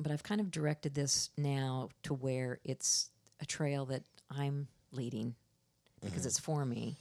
but 0.02 0.12
I've 0.12 0.24
kind 0.24 0.42
of 0.42 0.52
directed 0.52 0.94
this 0.94 1.30
now 1.38 1.90
to 2.04 2.14
where 2.14 2.60
it's 2.64 3.10
a 3.40 3.46
trail 3.46 3.86
that 3.86 4.04
I'm 4.30 4.68
leading 4.92 5.36
because 6.02 6.20
mm-hmm. 6.20 6.28
it's 6.28 6.40
for 6.40 6.66
me, 6.66 6.98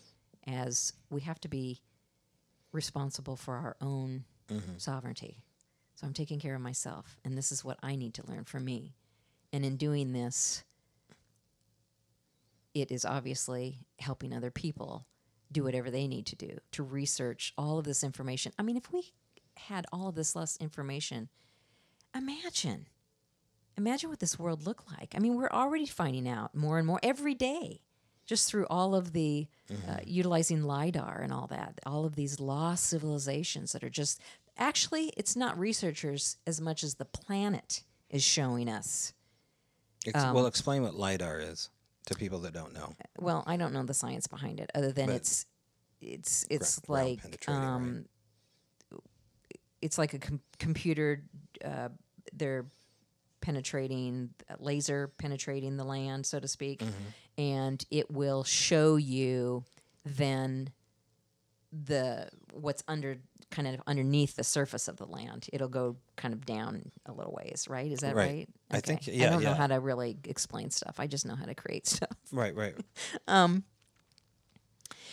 as 0.47 0.93
we 1.11 1.23
have 1.23 1.41
to 1.41 1.49
be 1.49 1.81
responsible 2.73 3.37
for 3.37 3.55
our 3.55 3.77
own 3.81 4.25
mm-hmm. 4.49 4.73
sovereignty. 4.77 5.39
So 5.95 6.07
I'm 6.07 6.13
taking 6.15 6.41
care 6.41 6.55
of 6.55 6.61
myself, 6.61 7.19
and 7.25 7.37
this 7.37 7.53
is 7.53 7.65
what 7.65 7.79
I 7.83 7.95
need 7.97 8.15
to 8.15 8.27
learn 8.27 8.45
for 8.45 8.61
me. 8.61 8.95
And 9.53 9.65
in 9.65 9.77
doing 9.77 10.13
this, 10.13 10.65
it 12.75 12.91
is 12.91 13.05
obviously 13.05 13.81
helping 13.99 14.33
other 14.33 14.51
people 14.51 15.07
do 15.53 15.65
whatever 15.65 15.91
they 15.91 16.07
need 16.07 16.27
to 16.27 16.37
do 16.37 16.59
to 16.73 16.83
research 16.83 17.53
all 17.59 17.79
of 17.79 17.85
this 17.85 18.05
information. 18.05 18.53
I 18.59 18.63
mean, 18.63 18.77
if 18.77 18.93
we 18.93 19.13
had 19.57 19.87
all 19.93 20.09
of 20.09 20.15
this 20.15 20.37
less 20.37 20.57
information, 20.59 21.29
imagine 22.15 22.87
imagine 23.77 24.11
what 24.11 24.19
this 24.21 24.39
world 24.39 24.67
looked 24.67 24.91
like. 24.99 25.15
I 25.17 25.19
mean, 25.21 25.37
we're 25.37 25.49
already 25.51 25.87
finding 25.87 26.29
out 26.29 26.55
more 26.55 26.77
and 26.79 26.87
more 26.87 27.01
every 27.03 27.35
day, 27.35 27.81
just 28.27 28.49
through 28.51 28.67
all 28.69 28.95
of 28.95 29.13
the 29.13 29.47
uh, 29.89 29.99
utilizing 30.05 30.63
lidar 30.65 31.21
and 31.23 31.33
all 31.33 31.47
that, 31.47 31.81
all 31.87 32.05
of 32.05 32.15
these 32.15 32.39
lost 32.41 32.85
civilizations 32.87 33.73
that 33.73 33.83
are 33.83 33.89
just 33.91 34.21
actually, 34.59 35.13
it's 35.17 35.35
not 35.35 35.59
researchers 35.59 36.37
as 36.47 36.61
much 36.61 36.83
as 36.85 36.97
the 36.97 37.07
planet 37.07 37.83
is 38.11 38.23
showing 38.23 38.69
us. 38.69 39.15
Ex- 40.07 40.19
Um, 40.23 40.35
well, 40.35 40.47
explain 40.47 40.83
what 40.83 40.95
lidar 40.95 41.41
is 41.41 41.71
to 42.07 42.15
people 42.15 42.41
that 42.41 42.53
don't 42.53 42.75
know. 42.75 42.95
Well, 43.19 43.45
I 43.47 43.57
don't 43.57 43.73
know 43.73 43.85
the 43.85 43.95
science 43.95 44.27
behind 44.27 44.61
it, 44.61 44.71
other 44.75 44.93
than 44.93 45.07
But 45.07 45.17
it's 45.17 45.47
it's 46.03 46.45
it's 46.51 46.87
like 46.89 47.23
penetrating, 47.23 47.63
right? 47.63 48.05
Um, 49.81 49.87
it's 49.87 49.99
like 49.99 50.15
a 50.15 50.19
com- 50.19 50.41
computer. 50.59 51.23
Uh, 51.65 51.89
they're 52.33 52.67
penetrating 53.41 54.31
laser 54.59 55.09
penetrating 55.19 55.77
the 55.77 55.85
land, 55.85 56.27
so 56.27 56.39
to 56.39 56.47
speak, 56.49 56.81
Mm-hmm. 56.81 57.41
and 57.43 57.85
it 57.91 58.11
will 58.11 58.45
show 58.45 58.97
you 58.97 59.65
then 60.05 60.71
the 61.73 62.29
what's 62.53 62.83
under 62.89 63.17
kind 63.51 63.67
of 63.67 63.81
underneath 63.87 64.37
the 64.37 64.45
surface 64.45 64.87
of 64.89 64.97
the 64.97 65.07
land. 65.07 65.47
It'll 65.53 65.69
go 65.69 65.97
kind 66.17 66.35
of 66.35 66.45
down 66.47 66.93
a 67.07 67.13
little 67.13 67.33
ways, 67.33 67.67
right? 67.69 67.91
Is 67.91 68.01
that 68.01 68.15
Right. 68.15 68.29
right? 68.29 68.49
I 68.71 68.81
think- 68.81 69.09
I 69.09 69.29
don't 69.31 69.43
know 69.43 69.55
how 69.55 69.67
to 69.67 69.81
really 69.81 70.17
explain 70.25 70.71
stuff. 70.71 70.97
I 71.01 71.07
just 71.09 71.27
know 71.27 71.35
how 71.35 71.47
to 71.47 71.55
create 71.55 71.87
stuff. 71.97 72.17
Right, 72.31 72.55
right. 72.55 72.77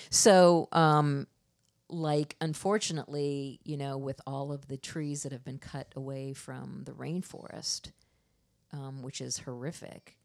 So, 0.09 0.67
um, 0.71 1.27
like, 1.89 2.35
unfortunately, 2.41 3.59
you 3.63 3.77
know, 3.77 3.97
with 3.97 4.19
all 4.27 4.51
of 4.51 4.67
the 4.67 4.77
trees 4.77 5.23
that 5.23 5.31
have 5.31 5.45
been 5.45 5.59
cut 5.59 5.87
away 5.95 6.33
from 6.33 6.83
the 6.85 6.91
rainforest, 6.91 7.91
um, 8.73 9.01
which 9.01 9.21
is 9.21 9.39
horrific, 9.39 10.17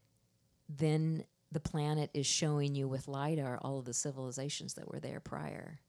then 0.67 1.23
the 1.51 1.59
planet 1.59 2.09
is 2.13 2.25
showing 2.25 2.75
you 2.75 2.87
with 2.87 3.07
LIDAR 3.07 3.59
all 3.61 3.79
of 3.79 3.85
the 3.85 3.93
civilizations 3.93 4.73
that 4.73 4.91
were 4.91 4.99
there 4.99 5.19
prior. 5.19 5.79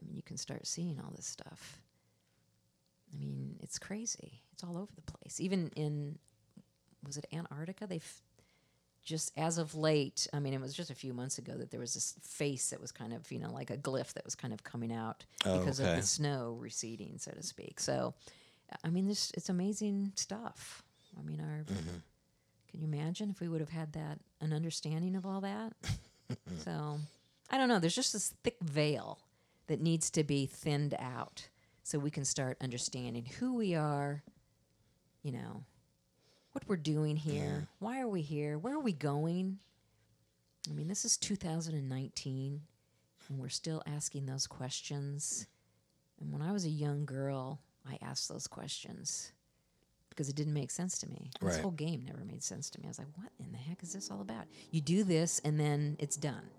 I 0.00 0.04
mean, 0.04 0.14
you 0.14 0.22
can 0.22 0.36
start 0.36 0.66
seeing 0.66 1.00
all 1.00 1.12
this 1.16 1.26
stuff. 1.26 1.80
I 3.12 3.18
mean, 3.18 3.56
it's 3.60 3.78
crazy. 3.78 4.42
It's 4.52 4.62
all 4.62 4.76
over 4.76 4.92
the 4.94 5.12
place. 5.12 5.40
Even 5.40 5.70
in, 5.74 6.18
was 7.04 7.16
it 7.16 7.26
Antarctica? 7.32 7.86
They've 7.86 8.22
just 9.08 9.32
as 9.38 9.56
of 9.58 9.74
late, 9.74 10.26
I 10.34 10.38
mean, 10.38 10.52
it 10.52 10.60
was 10.60 10.74
just 10.74 10.90
a 10.90 10.94
few 10.94 11.14
months 11.14 11.38
ago 11.38 11.54
that 11.56 11.70
there 11.70 11.80
was 11.80 11.94
this 11.94 12.14
face 12.22 12.68
that 12.70 12.80
was 12.80 12.92
kind 12.92 13.14
of, 13.14 13.32
you 13.32 13.38
know, 13.38 13.50
like 13.50 13.70
a 13.70 13.76
glyph 13.78 14.12
that 14.12 14.24
was 14.24 14.34
kind 14.34 14.52
of 14.52 14.62
coming 14.62 14.92
out 14.92 15.24
Oh, 15.46 15.58
because 15.58 15.80
of 15.80 15.86
the 15.96 16.02
snow 16.02 16.56
receding, 16.60 17.16
so 17.18 17.30
to 17.32 17.42
speak. 17.42 17.80
So, 17.80 18.12
I 18.84 18.90
mean, 18.90 19.06
this 19.08 19.32
it's 19.34 19.48
amazing 19.48 20.12
stuff. 20.14 20.82
I 21.18 21.22
mean, 21.22 21.40
our 21.40 21.64
Mm-hmm. 21.64 21.96
can 22.70 22.80
you 22.80 22.86
imagine 22.86 23.30
if 23.30 23.40
we 23.40 23.48
would 23.48 23.60
have 23.60 23.70
had 23.70 23.94
that 23.94 24.18
an 24.42 24.52
understanding 24.52 25.16
of 25.16 25.24
all 25.24 25.40
that? 25.40 25.72
so, 26.64 26.98
I 27.50 27.56
don't 27.56 27.68
know. 27.70 27.78
There's 27.78 27.94
just 27.94 28.12
this 28.12 28.34
thick 28.44 28.58
veil 28.62 29.18
that 29.68 29.80
needs 29.80 30.10
to 30.10 30.22
be 30.24 30.44
thinned 30.46 30.94
out 30.98 31.48
so 31.82 31.98
we 31.98 32.10
can 32.10 32.26
start 32.26 32.58
understanding 32.60 33.24
who 33.40 33.54
we 33.54 33.74
are. 33.74 34.22
You 35.22 35.32
know, 35.32 35.64
what 36.52 36.64
we're 36.66 36.76
doing 36.76 37.16
here. 37.16 37.68
Why 37.78 38.00
are 38.00 38.08
we 38.08 38.22
here? 38.22 38.58
Where 38.58 38.74
are 38.74 38.80
we 38.80 38.92
going? 38.92 39.58
I 40.68 40.72
mean, 40.72 40.88
this 40.88 41.04
is 41.04 41.16
2019, 41.16 42.60
and 43.28 43.38
we're 43.38 43.48
still 43.48 43.82
asking 43.86 44.26
those 44.26 44.46
questions. 44.46 45.46
And 46.20 46.32
when 46.32 46.42
I 46.42 46.52
was 46.52 46.64
a 46.64 46.70
young 46.70 47.04
girl, 47.04 47.60
I 47.88 47.98
asked 48.02 48.28
those 48.28 48.46
questions 48.46 49.32
because 50.10 50.28
it 50.28 50.36
didn't 50.36 50.54
make 50.54 50.70
sense 50.70 50.98
to 50.98 51.08
me. 51.08 51.30
This 51.40 51.58
whole 51.58 51.70
game 51.70 52.04
never 52.04 52.24
made 52.24 52.42
sense 52.42 52.70
to 52.70 52.80
me. 52.80 52.86
I 52.86 52.88
was 52.88 52.98
like, 52.98 53.08
what 53.14 53.30
in 53.38 53.52
the 53.52 53.58
heck 53.58 53.82
is 53.82 53.92
this 53.92 54.10
all 54.10 54.20
about? 54.20 54.46
You 54.70 54.80
do 54.80 55.04
this, 55.04 55.40
and 55.44 55.58
then 55.60 55.96
it's 56.00 56.16
done. 56.16 56.50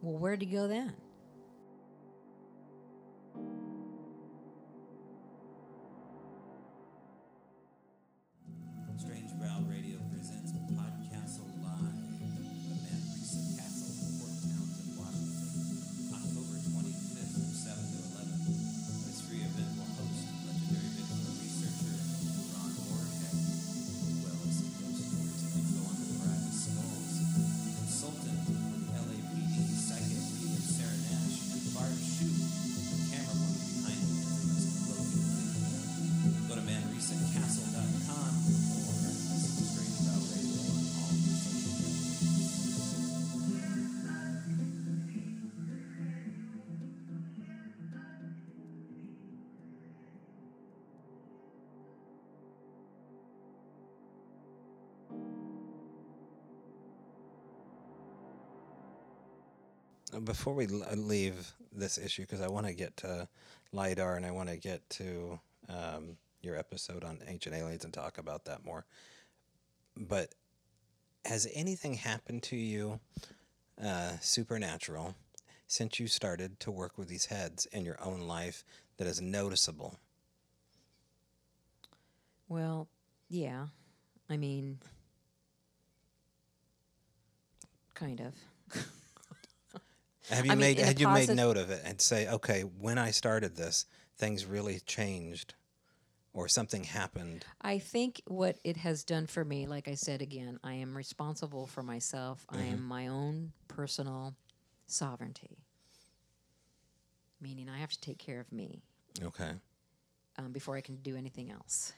Well, 0.00 0.18
where'd 0.18 0.42
you 0.42 0.48
go 0.48 0.66
then? 0.66 0.94
Before 60.22 60.54
we 60.54 60.66
leave 60.66 61.52
this 61.72 61.98
issue, 61.98 62.22
because 62.22 62.40
I 62.40 62.48
want 62.48 62.66
to 62.66 62.74
get 62.74 62.96
to 62.98 63.28
LIDAR 63.72 64.16
and 64.16 64.26
I 64.26 64.30
want 64.30 64.48
to 64.50 64.56
get 64.56 64.88
to 64.90 65.40
um, 65.68 66.16
your 66.42 66.56
episode 66.56 67.04
on 67.04 67.18
ancient 67.26 67.54
aliens 67.54 67.84
and 67.84 67.92
talk 67.92 68.18
about 68.18 68.44
that 68.44 68.64
more. 68.64 68.84
But 69.96 70.34
has 71.24 71.48
anything 71.54 71.94
happened 71.94 72.42
to 72.44 72.56
you 72.56 73.00
uh, 73.82 74.12
supernatural 74.20 75.14
since 75.66 75.98
you 75.98 76.06
started 76.06 76.60
to 76.60 76.70
work 76.70 76.98
with 76.98 77.08
these 77.08 77.26
heads 77.26 77.66
in 77.66 77.84
your 77.84 77.96
own 78.04 78.20
life 78.20 78.64
that 78.98 79.06
is 79.06 79.20
noticeable? 79.20 79.98
Well, 82.48 82.88
yeah. 83.28 83.68
I 84.28 84.36
mean, 84.36 84.78
kind 87.94 88.20
of. 88.20 88.84
Have 90.30 90.46
you 90.46 90.52
I 90.52 90.54
made 90.54 90.78
a 90.78 90.84
had 90.84 91.00
you 91.00 91.08
made 91.08 91.28
note 91.30 91.56
of 91.56 91.70
it 91.70 91.82
and 91.84 92.00
say, 92.00 92.28
okay, 92.28 92.62
when 92.62 92.98
I 92.98 93.10
started 93.10 93.56
this, 93.56 93.86
things 94.16 94.46
really 94.46 94.80
changed, 94.80 95.54
or 96.32 96.48
something 96.48 96.84
happened? 96.84 97.44
I 97.60 97.78
think 97.78 98.22
what 98.26 98.56
it 98.64 98.76
has 98.78 99.04
done 99.04 99.26
for 99.26 99.44
me, 99.44 99.66
like 99.66 99.88
I 99.88 99.94
said 99.94 100.22
again, 100.22 100.58
I 100.62 100.74
am 100.74 100.96
responsible 100.96 101.66
for 101.66 101.82
myself. 101.82 102.46
I 102.48 102.62
am 102.62 102.82
my 102.82 103.08
own 103.08 103.52
personal 103.68 104.34
sovereignty, 104.86 105.58
meaning 107.40 107.68
I 107.68 107.78
have 107.78 107.90
to 107.90 108.00
take 108.00 108.18
care 108.18 108.40
of 108.40 108.52
me 108.52 108.82
Okay. 109.22 109.52
um, 110.38 110.52
before 110.52 110.76
I 110.76 110.80
can 110.80 110.96
do 110.96 111.16
anything 111.16 111.50
else. 111.50 111.92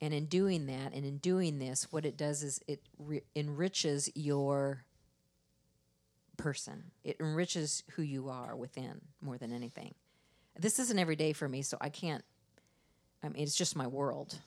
And 0.00 0.12
in 0.12 0.26
doing 0.26 0.66
that, 0.66 0.92
and 0.94 1.04
in 1.04 1.18
doing 1.18 1.58
this, 1.60 1.92
what 1.92 2.04
it 2.04 2.16
does 2.16 2.42
is 2.42 2.58
it 2.66 2.82
re- 2.98 3.22
enriches 3.36 4.10
your 4.16 4.84
person. 6.36 6.90
It 7.04 7.16
enriches 7.20 7.82
who 7.92 8.02
you 8.02 8.28
are 8.28 8.56
within 8.56 9.00
more 9.20 9.38
than 9.38 9.52
anything. 9.52 9.94
This 10.58 10.78
isn't 10.78 10.98
every 10.98 11.16
day 11.16 11.32
for 11.32 11.48
me, 11.48 11.62
so 11.62 11.76
I 11.80 11.88
can't. 11.88 12.24
I 13.22 13.28
mean, 13.28 13.42
it's 13.42 13.54
just 13.54 13.76
my 13.76 13.86
world. 13.86 14.38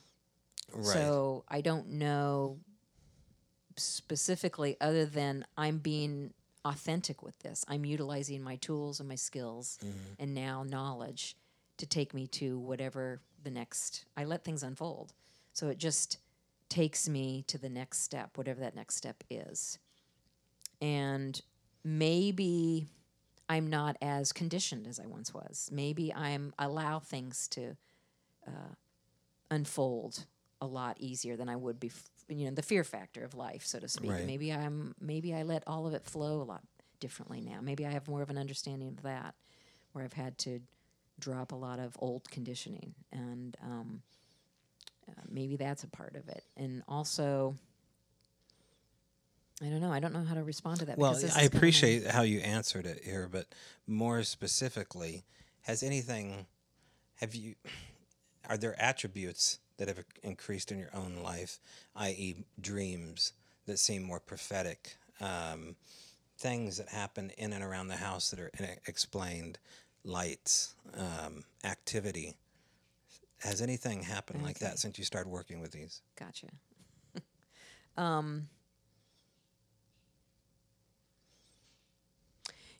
Right. 0.72 0.84
So 0.84 1.44
I 1.48 1.60
don't 1.60 1.90
know 1.92 2.58
specifically, 3.76 4.76
other 4.80 5.04
than 5.06 5.44
I'm 5.56 5.78
being 5.78 6.32
authentic 6.66 7.22
with 7.22 7.38
this. 7.40 7.64
I'm 7.68 7.84
utilizing 7.84 8.42
my 8.42 8.56
tools 8.56 8.98
and 9.00 9.08
my 9.08 9.14
skills 9.14 9.78
mm-hmm. 9.84 10.14
and 10.18 10.34
now 10.34 10.64
knowledge 10.64 11.36
to 11.78 11.86
take 11.86 12.12
me 12.12 12.26
to 12.28 12.58
whatever 12.58 13.20
the 13.44 13.50
next. 13.50 14.04
I 14.16 14.24
let 14.24 14.44
things 14.44 14.62
unfold. 14.62 15.12
So 15.52 15.68
it 15.68 15.78
just 15.78 16.18
takes 16.68 17.08
me 17.08 17.44
to 17.46 17.58
the 17.58 17.68
next 17.68 18.00
step, 18.02 18.36
whatever 18.36 18.60
that 18.60 18.74
next 18.74 18.96
step 18.96 19.22
is. 19.30 19.78
And 20.82 21.40
maybe 21.86 22.86
I'm 23.48 23.68
not 23.68 23.96
as 24.02 24.32
conditioned 24.32 24.88
as 24.88 24.98
I 24.98 25.06
once 25.06 25.32
was. 25.32 25.70
Maybe 25.72 26.12
I'm 26.12 26.52
allow 26.58 26.98
things 26.98 27.46
to 27.48 27.76
unfold 29.50 30.26
a 30.60 30.66
lot 30.66 30.96
easier 31.00 31.36
than 31.36 31.48
I 31.48 31.56
would 31.56 31.78
be. 31.78 31.92
You 32.28 32.46
know, 32.46 32.50
the 32.54 32.62
fear 32.62 32.82
factor 32.82 33.24
of 33.24 33.34
life, 33.34 33.64
so 33.64 33.78
to 33.78 33.88
speak. 33.88 34.10
Right. 34.10 34.26
Maybe 34.26 34.52
I'm. 34.52 34.94
Maybe 35.00 35.32
I 35.32 35.44
let 35.44 35.62
all 35.66 35.86
of 35.86 35.94
it 35.94 36.04
flow 36.04 36.42
a 36.42 36.44
lot 36.44 36.62
differently 36.98 37.40
now. 37.40 37.60
Maybe 37.62 37.86
I 37.86 37.90
have 37.90 38.08
more 38.08 38.22
of 38.22 38.30
an 38.30 38.38
understanding 38.38 38.88
of 38.88 39.02
that, 39.02 39.34
where 39.92 40.04
I've 40.04 40.12
had 40.12 40.36
to 40.38 40.60
drop 41.20 41.52
a 41.52 41.56
lot 41.56 41.78
of 41.78 41.96
old 42.00 42.28
conditioning, 42.30 42.94
and 43.12 43.56
um, 43.62 44.02
uh, 45.08 45.22
maybe 45.30 45.56
that's 45.56 45.84
a 45.84 45.88
part 45.88 46.16
of 46.16 46.28
it. 46.28 46.42
And 46.56 46.82
also, 46.88 47.54
I 49.62 49.66
don't 49.66 49.80
know. 49.80 49.90
I 49.90 50.00
don't 50.00 50.12
know 50.12 50.24
how 50.24 50.34
to 50.34 50.42
respond 50.44 50.80
to 50.80 50.84
that. 50.86 50.98
Well, 50.98 51.12
I 51.12 51.18
is 51.18 51.34
kinda- 51.34 51.56
appreciate 51.56 52.06
how 52.06 52.22
you 52.22 52.40
answered 52.40 52.86
it 52.86 53.02
here, 53.04 53.28
but 53.30 53.46
more 53.86 54.22
specifically, 54.22 55.24
has 55.62 55.82
anything, 55.82 56.46
have 57.16 57.34
you, 57.34 57.54
are 58.48 58.58
there 58.58 58.80
attributes 58.80 59.58
that 59.78 59.88
have 59.88 60.04
increased 60.22 60.70
in 60.70 60.78
your 60.78 60.94
own 60.94 61.16
life, 61.16 61.58
i.e., 61.96 62.44
dreams 62.60 63.32
that 63.66 63.78
seem 63.78 64.02
more 64.02 64.20
prophetic, 64.20 64.96
um, 65.20 65.76
things 66.38 66.76
that 66.76 66.88
happen 66.90 67.30
in 67.38 67.52
and 67.52 67.64
around 67.64 67.88
the 67.88 67.96
house 67.96 68.30
that 68.30 68.38
are 68.38 68.50
explained, 68.86 69.58
lights, 70.04 70.74
um, 70.94 71.44
activity? 71.64 72.36
Has 73.38 73.60
anything 73.60 74.02
happened 74.02 74.42
like 74.42 74.58
that 74.60 74.78
since 74.78 74.98
you 74.98 75.04
started 75.04 75.28
working 75.30 75.60
with 75.60 75.72
these? 75.72 76.02
Gotcha. 76.18 76.46
um, 77.96 78.48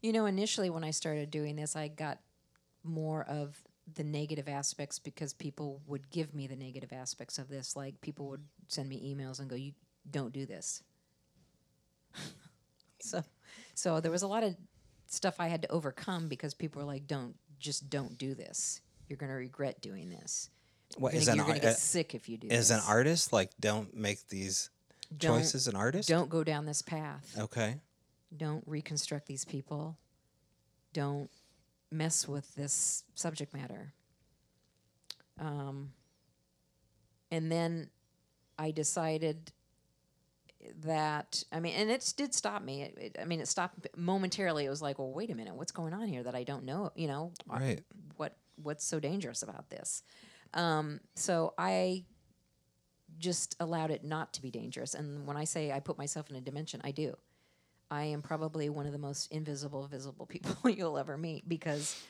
you 0.07 0.13
know, 0.13 0.27
initially 0.27 0.71
when 0.71 0.85
I 0.85 0.93
started 0.93 1.33
doing 1.33 1.57
this, 1.57 1.75
I 1.75 1.89
got 1.89 2.19
more 2.85 3.25
of 3.25 3.61
the 3.93 4.05
negative 4.05 4.49
aspects 4.49 5.01
because 5.01 5.33
people 5.33 5.81
would 5.89 6.09
give 6.11 6.33
me 6.33 6.47
the 6.47 6.55
negative 6.55 6.93
aspects 6.93 7.39
of 7.39 7.49
this. 7.49 7.75
Like 7.75 8.01
people 8.01 8.29
would 8.29 8.45
send 8.69 8.89
me 8.89 9.13
emails 9.13 9.41
and 9.41 9.51
go, 9.51 9.57
"You 9.57 9.73
don't 10.09 10.33
do 10.33 10.47
this." 10.47 10.85
so, 13.01 13.23
so 13.75 14.01
there 14.01 14.13
was 14.13 14.23
a 14.23 14.29
lot 14.29 14.45
of 14.45 14.55
stuff 15.09 15.37
I 15.41 15.49
had 15.49 15.63
to 15.63 15.73
overcome 15.73 16.29
because 16.29 16.55
people 16.55 16.81
were 16.81 16.87
like, 16.87 17.09
"Don't 17.09 17.35
just 17.59 17.91
don't 17.91 18.17
do 18.17 18.35
this. 18.35 18.81
You're 19.09 19.17
going 19.17 19.31
to 19.31 19.37
regret 19.37 19.81
doing 19.81 20.09
this. 20.09 20.51
What 20.99 21.15
You're 21.15 21.23
is 21.23 21.29
gonna, 21.29 21.43
an 21.43 21.49
you're 21.49 21.57
ar- 21.57 21.61
get 21.63 21.73
uh, 21.73 21.75
sick 21.75 22.15
if 22.15 22.29
you 22.29 22.37
do 22.39 22.47
As 22.49 22.69
this." 22.69 22.79
an 22.79 22.85
artist, 22.87 23.33
like 23.33 23.51
don't 23.59 23.93
make 23.93 24.29
these 24.29 24.71
Don't- 25.17 25.39
choices. 25.41 25.67
An 25.67 25.75
artist, 25.75 26.09
Don't 26.09 26.31
go 26.31 26.45
down 26.45 26.65
this 26.65 26.81
path. 26.83 27.35
Okay. 27.37 27.81
Don't 28.37 28.65
reconstruct 28.67 29.27
these 29.27 29.45
people. 29.45 29.97
Don't 30.93 31.31
mess 31.91 32.27
with 32.29 32.55
this 32.55 33.05
subject 33.15 33.55
matter. 33.55 33.93
Um, 35.39 35.93
and 37.31 37.51
then 37.51 37.91
I 38.59 38.71
decided 38.71 39.53
that 40.81 41.45
I 41.53 41.61
mean, 41.61 41.75
and 41.75 41.91
it 41.91 42.13
did 42.17 42.35
stop 42.35 42.63
me. 42.63 42.83
It, 42.83 42.99
it- 42.99 43.17
I 43.21 43.25
mean, 43.25 43.41
it 43.41 43.49
stopped 43.49 43.87
momentarily. 43.97 44.65
It 44.65 44.71
was 44.71 44.83
like, 44.83 44.99
well, 44.99 45.13
wait 45.13 45.31
a 45.31 45.35
minute, 45.35 45.55
what's 45.55 45.73
going 45.73 45.93
on 45.93 46.09
here 46.09 46.23
that 46.23 46.35
I 46.35 46.43
don't 46.45 46.65
know? 46.65 46.91
You 46.97 47.09
know, 47.09 47.33
Right. 47.47 47.83
what 48.17 48.37
what's 48.63 48.85
so 48.85 48.99
dangerous 48.99 49.43
about 49.43 49.69
this? 49.71 50.03
Um, 50.55 51.01
so 51.15 51.53
I 51.59 52.05
just 53.19 53.55
allowed 53.61 53.91
it 53.91 54.03
not 54.05 54.33
to 54.35 54.43
be 54.43 54.51
dangerous. 54.51 54.95
And 54.95 55.27
when 55.27 55.37
I 55.37 55.45
say 55.45 55.71
I 55.73 55.81
put 55.81 55.99
myself 55.99 56.31
in 56.31 56.37
a 56.37 56.41
dimension, 56.41 56.81
I 56.83 56.91
do. 56.91 57.15
I 57.91 58.05
am 58.05 58.23
probably 58.23 58.69
one 58.69 58.87
of 58.87 58.93
the 58.93 58.99
most 58.99 59.31
invisible, 59.31 59.87
visible 59.87 60.27
people 60.27 60.71
you'll 60.71 60.99
ever 60.99 61.17
meet 61.17 61.49
because 61.49 62.03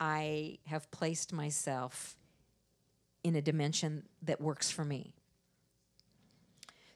I 0.00 0.58
have 0.66 0.90
placed 0.90 1.32
myself 1.32 2.16
in 3.24 3.36
a 3.36 3.42
dimension 3.42 4.04
that 4.22 4.40
works 4.40 4.70
for 4.70 4.84
me. 4.84 5.14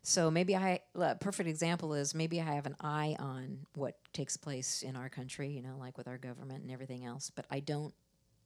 So 0.05 0.31
maybe 0.31 0.57
I, 0.57 0.81
a 0.97 1.15
perfect 1.15 1.49
example 1.49 1.95
is 1.95 2.15
maybe 2.15 2.41
I 2.41 2.55
have 2.55 2.67
an 2.67 2.75
eye 2.81 3.17
on 3.21 3.59
what 3.75 3.97
takes 4.13 4.37
place 4.37 4.83
in 4.83 4.97
our 4.97 5.09
country, 5.09 5.49
you 5.49 5.63
know, 5.63 5.77
like 5.79 5.97
with 5.97 6.09
our 6.09 6.19
government 6.19 6.63
and 6.63 6.73
everything 6.73 7.05
else, 7.05 7.31
but 7.31 7.47
I 7.51 7.61
don't 7.61 7.95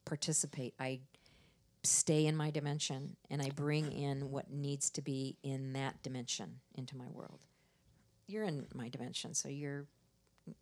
participate. 0.05 0.75
I 0.79 1.01
stay 1.83 2.27
in 2.27 2.37
my 2.37 2.51
dimension 2.51 3.17
and 3.31 3.41
I 3.41 3.51
bring 3.51 3.91
in 3.91 4.31
what 4.31 4.51
needs 4.51 4.91
to 4.91 5.03
be 5.03 5.39
in 5.43 5.73
that 5.73 6.03
dimension 6.03 6.61
into 6.75 6.97
my 6.97 7.07
world. 7.09 7.41
You're 8.27 8.45
in 8.45 8.67
my 8.75 8.89
dimension, 8.89 9.35
so 9.35 9.49
you're 9.49 9.87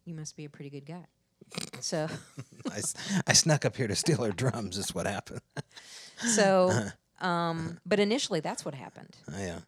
you 0.04 0.14
must 0.14 0.36
be 0.36 0.44
a 0.44 0.50
pretty 0.50 0.70
good 0.70 0.86
guy. 0.86 1.04
So 1.80 2.08
I, 2.70 2.80
I 3.26 3.32
snuck 3.34 3.64
up 3.64 3.76
here 3.76 3.86
to 3.88 3.94
steal 3.96 4.22
her 4.24 4.32
drums. 4.32 4.78
Is 4.78 4.94
what 4.94 5.06
happened. 5.06 5.40
so 6.18 6.70
um 7.20 7.78
but 7.86 8.00
initially 8.00 8.40
that's 8.40 8.64
what 8.64 8.74
happened. 8.74 9.16
Oh, 9.32 9.38
yeah. 9.38 9.58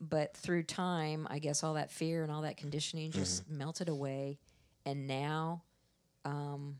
but 0.00 0.36
through 0.36 0.64
time, 0.64 1.26
I 1.30 1.38
guess 1.38 1.62
all 1.64 1.74
that 1.74 1.90
fear 1.90 2.22
and 2.22 2.30
all 2.32 2.42
that 2.42 2.56
conditioning 2.56 3.10
just 3.10 3.44
Mm-hmm. 3.44 3.58
melted 3.58 3.88
away, 3.88 4.38
and 4.84 5.06
now, 5.06 5.62
um, 6.24 6.76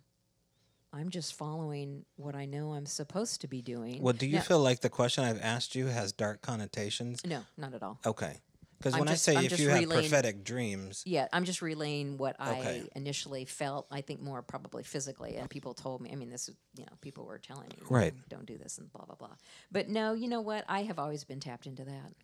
I'm 0.92 1.08
just 1.08 1.34
following 1.34 2.04
what 2.16 2.34
I 2.34 2.44
know 2.46 2.72
I'm 2.74 2.84
supposed 2.86 3.40
to 3.42 3.48
be 3.48 3.62
doing. 3.62 4.02
Well, 4.02 4.12
do 4.12 4.26
you 4.26 4.36
Now- 4.36 4.42
feel 4.42 4.58
like 4.60 4.80
the 4.80 4.90
question 4.90 5.24
I've 5.24 5.40
asked 5.40 5.74
you 5.74 5.86
has 5.86 6.12
dark 6.12 6.42
connotations? 6.42 7.24
No, 7.24 7.42
not 7.56 7.72
at 7.74 7.82
all. 7.82 7.98
Okay. 8.04 8.40
Because 8.80 8.94
when 8.94 9.08
just- 9.08 9.28
I 9.28 9.32
say 9.32 9.38
I'm 9.38 9.44
if 9.44 9.60
you 9.60 9.68
have 9.68 9.88
prophetic 9.90 10.42
dreams, 10.42 11.02
Yeah, 11.04 11.28
I'm 11.34 11.44
just 11.44 11.60
relaying 11.60 12.16
what 12.16 12.40
Okay. 12.40 12.82
I 12.84 12.98
initially 12.98 13.44
felt. 13.44 13.86
I 13.90 14.00
think 14.00 14.22
more 14.22 14.40
probably 14.40 14.82
physically, 14.84 15.36
and 15.36 15.50
people 15.50 15.74
told 15.74 16.00
me. 16.00 16.10
I 16.10 16.14
mean, 16.16 16.30
this 16.30 16.48
is 16.48 16.54
you 16.78 16.84
know 16.86 16.92
people 17.02 17.26
were 17.26 17.38
telling 17.38 17.68
me, 17.68 17.76
Right. 17.90 18.14
"No, 18.14 18.22
Don't 18.38 18.46
do 18.46 18.56
this 18.56 18.78
and 18.78 18.90
blah 18.90 19.04
blah 19.04 19.16
blah. 19.16 19.36
But 19.70 19.90
no, 19.90 20.14
you 20.14 20.28
know 20.28 20.40
what? 20.40 20.64
I 20.66 20.84
have 20.84 20.98
always 20.98 21.24
been 21.24 21.40
tapped 21.40 21.66
into 21.66 21.84
that. 21.84 22.14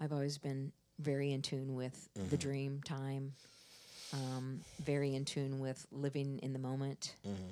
I've 0.00 0.12
always 0.14 0.38
been 0.38 0.72
very 0.98 1.30
in 1.32 1.42
tune 1.42 1.74
with 1.74 2.08
Mm-hmm. 2.16 2.28
the 2.30 2.36
dream 2.38 2.80
time, 2.82 3.34
um, 4.14 4.62
very 4.82 5.14
in 5.14 5.26
tune 5.26 5.60
with 5.60 5.86
living 5.92 6.38
in 6.38 6.54
the 6.54 6.58
moment, 6.58 7.16
Mm-hmm. 7.26 7.50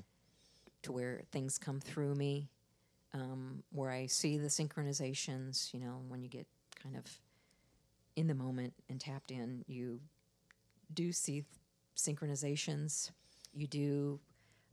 to 0.84 0.92
where 0.92 1.20
things 1.30 1.58
come 1.58 1.78
through 1.78 2.14
me, 2.14 2.48
um, 3.12 3.62
where 3.70 3.90
I 3.90 4.06
see 4.06 4.38
the 4.38 4.48
synchronizations. 4.48 5.74
You 5.74 5.80
know, 5.80 6.00
when 6.08 6.22
you 6.22 6.30
get 6.30 6.46
kind 6.82 6.96
of 6.96 7.04
in 8.16 8.26
the 8.26 8.34
moment 8.34 8.74
and 8.88 9.00
tapped 9.00 9.30
in, 9.30 9.64
you 9.66 10.00
do 10.92 11.12
see 11.12 11.44
synchronizations. 11.96 13.10
You 13.54 13.66
do. 13.66 14.20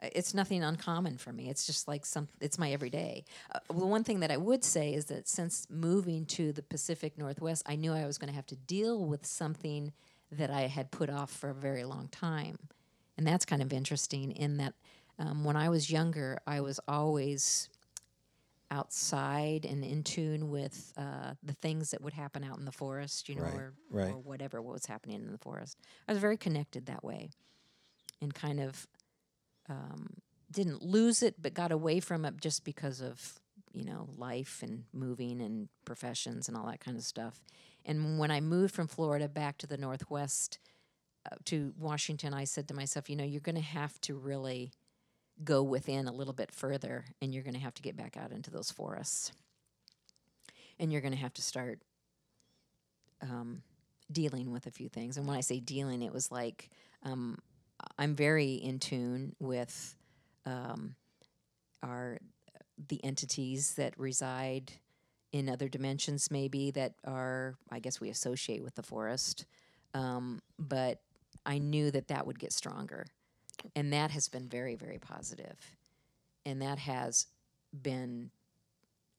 uh, 0.02 0.10
It's 0.14 0.34
nothing 0.34 0.64
uncommon 0.64 1.18
for 1.18 1.32
me. 1.32 1.50
It's 1.50 1.66
just 1.66 1.88
like 1.88 2.06
some. 2.06 2.28
It's 2.42 2.58
my 2.58 2.72
everyday. 2.72 3.26
Uh, 3.54 3.60
well, 3.74 3.90
one 3.90 4.04
thing 4.04 4.20
that 4.22 4.32
I 4.32 4.38
would 4.38 4.64
say 4.64 4.94
is 4.94 5.06
that 5.06 5.28
since 5.28 5.68
moving 5.70 6.26
to 6.28 6.52
the 6.52 6.62
Pacific 6.64 7.18
Northwest, 7.18 7.64
I 7.66 7.76
knew 7.76 7.94
I 7.94 8.06
was 8.06 8.18
going 8.18 8.30
to 8.30 8.36
have 8.36 8.48
to 8.48 8.56
deal 8.56 9.06
with 9.06 9.26
something 9.26 9.94
that 10.32 10.50
I 10.52 10.62
had 10.62 10.92
put 10.92 11.10
off 11.10 11.32
for 11.32 11.50
a 11.50 11.56
very 11.56 11.84
long 11.84 12.08
time, 12.10 12.58
and 13.18 13.26
that's 13.26 13.46
kind 13.46 13.62
of 13.62 13.74
interesting. 13.74 14.32
In 14.32 14.58
that, 14.58 14.74
um, 15.18 15.44
when 15.44 15.56
I 15.56 15.70
was 15.70 15.90
younger, 15.90 16.40
I 16.46 16.62
was 16.62 16.80
always 16.88 17.70
outside 18.72 19.66
and 19.66 19.84
in 19.84 20.04
tune 20.04 20.50
with 20.50 20.94
uh, 20.98 21.34
the 21.44 21.54
things 21.54 21.92
that 21.92 22.02
would 22.02 22.14
happen 22.14 22.44
out 22.44 22.58
in 22.60 22.66
the 22.66 22.72
forest, 22.72 23.28
you 23.30 23.36
know, 23.36 23.42
Right, 23.44 23.54
or, 23.56 23.74
right. 23.90 24.12
or 24.14 24.18
whatever 24.20 24.62
what 24.62 24.74
was 24.74 24.86
happening 24.86 25.16
in 25.24 25.32
the 25.32 25.38
forest. 25.40 25.78
I 26.08 26.12
was 26.14 26.22
very 26.22 26.38
connected 26.38 26.86
that 26.86 27.04
way, 27.04 27.32
and 28.22 28.34
kind 28.34 28.60
of 28.60 28.88
um, 29.70 30.08
didn't 30.52 30.82
lose 30.84 31.24
it, 31.24 31.36
but 31.42 31.54
got 31.54 31.72
away 31.72 32.00
from 32.00 32.26
it 32.26 32.40
just 32.42 32.64
because 32.64 33.02
of 33.02 33.40
you 33.74 33.86
know 33.86 34.10
life 34.18 34.62
and 34.64 34.84
moving 34.94 35.42
and 35.42 35.70
professions 35.86 36.48
and 36.48 36.58
all 36.58 36.68
that 36.68 36.80
kind 36.80 36.98
of 36.98 37.04
stuff. 37.04 37.42
And 37.86 38.20
when 38.20 38.30
I 38.32 38.40
moved 38.42 38.74
from 38.76 38.88
Florida 38.88 39.28
back 39.30 39.58
to 39.60 39.68
the 39.68 39.78
Northwest 39.78 40.60
uh, 41.32 41.36
to 41.46 41.74
Washington, 41.78 42.34
I 42.34 42.44
said 42.44 42.68
to 42.68 42.74
myself, 42.74 43.10
you 43.10 43.16
know, 43.16 43.24
you're 43.24 43.42
going 43.42 43.56
to 43.56 43.62
have 43.62 44.00
to 44.02 44.16
really 44.16 44.72
go 45.44 45.64
within 45.64 46.08
a 46.08 46.12
little 46.12 46.34
bit 46.34 46.52
further, 46.52 47.06
and 47.22 47.34
you're 47.34 47.44
going 47.44 47.54
to 47.54 47.60
have 47.60 47.74
to 47.76 47.82
get 47.82 47.96
back 47.96 48.18
out 48.18 48.32
into 48.32 48.52
those 48.52 48.72
forests, 48.72 49.32
and 50.80 50.92
you're 50.92 51.02
going 51.02 51.14
to 51.14 51.20
have 51.20 51.34
to 51.34 51.42
start 51.42 51.80
um, 53.22 53.62
dealing 54.12 54.52
with 54.52 54.66
a 54.66 54.72
few 54.72 54.90
things. 54.90 55.18
And 55.18 55.28
when 55.28 55.38
I 55.38 55.42
say 55.42 55.60
dealing, 55.60 56.02
it 56.02 56.14
was 56.14 56.32
like 56.32 56.70
um, 57.04 57.38
I'm 57.98 58.16
very 58.16 58.54
in 58.54 58.80
tune 58.80 59.36
with 59.40 59.96
um, 60.46 60.96
our 61.84 62.20
the 62.88 63.04
entities 63.04 63.76
that 63.76 63.98
reside 63.98 64.72
in 65.32 65.50
other 65.50 65.68
dimensions, 65.68 66.32
maybe 66.32 66.72
that 66.72 66.94
are 67.06 67.56
I 67.72 67.80
guess 67.80 68.00
we 68.00 68.10
associate 68.10 68.64
with 68.64 68.76
the 68.76 68.84
forest. 68.84 69.46
Um, 69.94 70.42
but 70.58 71.00
I 71.46 71.58
knew 71.58 71.92
that 71.92 72.10
that 72.10 72.28
would 72.28 72.40
get 72.40 72.54
stronger, 72.54 73.06
and 73.76 73.94
that 73.94 74.12
has 74.12 74.28
been 74.28 74.48
very 74.48 74.76
very 74.76 75.00
positive, 75.00 75.58
and 76.46 76.62
that 76.62 76.80
has 76.80 77.28
been 77.82 78.32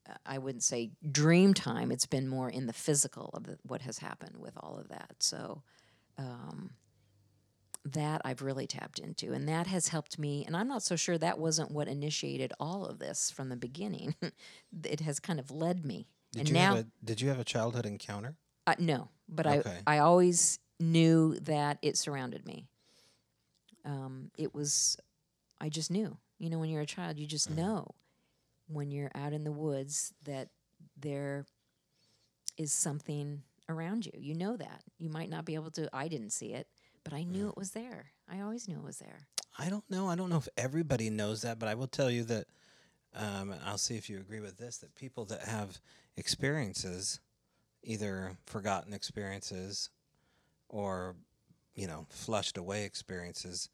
uh, 0.08 0.14
I 0.26 0.38
wouldn't 0.38 0.62
say 0.64 0.92
dream 1.10 1.54
time. 1.54 1.92
It's 1.92 2.06
been 2.06 2.28
more 2.28 2.48
in 2.50 2.66
the 2.66 2.72
physical 2.72 3.30
of 3.34 3.44
the, 3.44 3.58
what 3.62 3.82
has 3.82 3.98
happened 3.98 4.36
with 4.36 4.54
all 4.56 4.78
of 4.78 4.88
that. 4.88 5.16
So 5.18 5.62
um, 6.18 6.70
that 7.84 8.20
I've 8.24 8.42
really 8.42 8.66
tapped 8.66 8.98
into, 8.98 9.32
and 9.32 9.48
that 9.48 9.66
has 9.66 9.88
helped 9.88 10.18
me. 10.18 10.44
And 10.46 10.56
I'm 10.56 10.68
not 10.68 10.82
so 10.82 10.96
sure 10.96 11.16
that 11.18 11.38
wasn't 11.38 11.70
what 11.70 11.88
initiated 11.88 12.52
all 12.60 12.84
of 12.84 12.98
this 12.98 13.30
from 13.30 13.48
the 13.48 13.56
beginning. 13.56 14.14
it 14.84 15.00
has 15.00 15.18
kind 15.20 15.40
of 15.40 15.50
led 15.50 15.84
me. 15.84 16.06
Did 16.32 16.40
and 16.40 16.48
you 16.48 16.54
now, 16.54 16.74
have 16.76 16.84
a 16.84 16.86
Did 17.04 17.20
you 17.20 17.28
have 17.28 17.38
a 17.40 17.44
childhood 17.44 17.86
encounter? 17.86 18.36
uh, 18.66 18.74
no, 18.78 19.08
but 19.28 19.46
Okay. 19.46 19.78
I 19.86 19.96
I 19.96 19.98
always 19.98 20.58
knew 20.78 21.38
that 21.40 21.78
it 21.82 21.96
surrounded 21.96 22.46
me. 22.46 22.66
Um, 23.84 24.30
it 24.36 24.54
was, 24.54 24.96
I 25.60 25.68
just 25.68 25.90
knew. 25.90 26.16
You 26.38 26.50
know, 26.50 26.58
when 26.58 26.70
you're 26.70 26.82
a 26.82 26.86
child, 26.86 27.18
you 27.18 27.26
just 27.26 27.50
know 27.50 27.86
when 28.68 28.90
you're 28.90 29.10
out 29.14 29.32
in 29.32 29.44
the 29.44 29.52
woods 29.52 30.14
that 30.24 30.48
there 30.98 31.44
is 32.56 32.72
something 32.72 33.42
around 33.68 34.06
you. 34.06 34.12
You 34.16 34.34
know 34.34 34.56
that. 34.56 34.82
You 34.98 35.10
might 35.10 35.30
not 35.30 35.44
be 35.44 35.54
able 35.54 35.70
to. 35.72 35.88
I 35.92 36.08
didn't 36.08 36.30
see 36.30 36.52
it, 36.52 36.66
but 37.04 37.12
I 37.12 37.24
knew 37.24 37.48
it 37.48 37.56
was 37.56 37.70
there. 37.70 38.12
I 38.30 38.40
always 38.40 38.68
knew 38.68 38.76
it 38.76 38.84
was 38.84 38.98
there. 38.98 39.26
I 39.58 39.68
don't 39.68 39.88
know. 39.90 40.08
I 40.08 40.16
don't 40.16 40.30
know 40.30 40.36
if 40.36 40.48
everybody 40.56 41.10
knows 41.10 41.42
that, 41.42 41.58
but 41.58 41.68
I 41.68 41.74
will 41.74 41.86
tell 41.86 42.10
you 42.10 42.24
that. 42.24 42.46
Um, 43.14 43.50
and 43.50 43.60
I'll 43.64 43.78
see 43.78 43.96
if 43.96 44.08
you 44.08 44.18
agree 44.18 44.40
with 44.40 44.56
this. 44.56 44.78
That 44.78 44.94
people 44.94 45.24
that 45.26 45.42
have 45.42 45.80
experiences, 46.16 47.20
either 47.82 48.36
forgotten 48.46 48.92
experiences, 48.92 49.90
or 50.68 51.16
you 51.74 51.86
know, 51.86 52.06
flushed 52.10 52.56
away 52.58 52.84
experiences, 52.84 53.68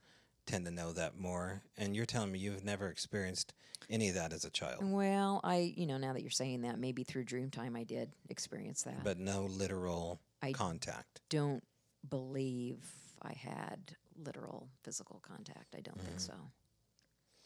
tend 0.46 0.64
to 0.66 0.70
know 0.70 0.92
that 0.92 1.18
more. 1.18 1.62
And 1.76 1.96
you're 1.96 2.06
telling 2.06 2.30
me 2.32 2.38
you've 2.38 2.64
never 2.64 2.88
experienced 2.88 3.52
any 3.90 4.08
of 4.08 4.14
that 4.14 4.32
as 4.32 4.44
a 4.44 4.50
child, 4.50 4.78
Well, 4.82 5.40
I, 5.44 5.72
you 5.76 5.86
know, 5.86 5.96
now 5.98 6.12
that 6.12 6.22
you're 6.22 6.30
saying 6.30 6.62
that, 6.62 6.78
maybe 6.78 7.04
through 7.04 7.24
Dreamtime 7.24 7.76
I 7.76 7.84
did 7.84 8.10
experience 8.28 8.82
that. 8.84 9.04
but 9.04 9.18
no 9.18 9.44
literal 9.44 10.20
I- 10.42 10.52
contact. 10.52 11.20
don't 11.28 11.62
believe 12.08 12.78
I 13.22 13.32
had 13.32 13.96
literal 14.16 14.68
physical 14.82 15.20
contact. 15.20 15.74
I 15.76 15.80
don't 15.80 15.98
Mm. 15.98 16.04
think 16.06 16.20
so. 16.20 16.34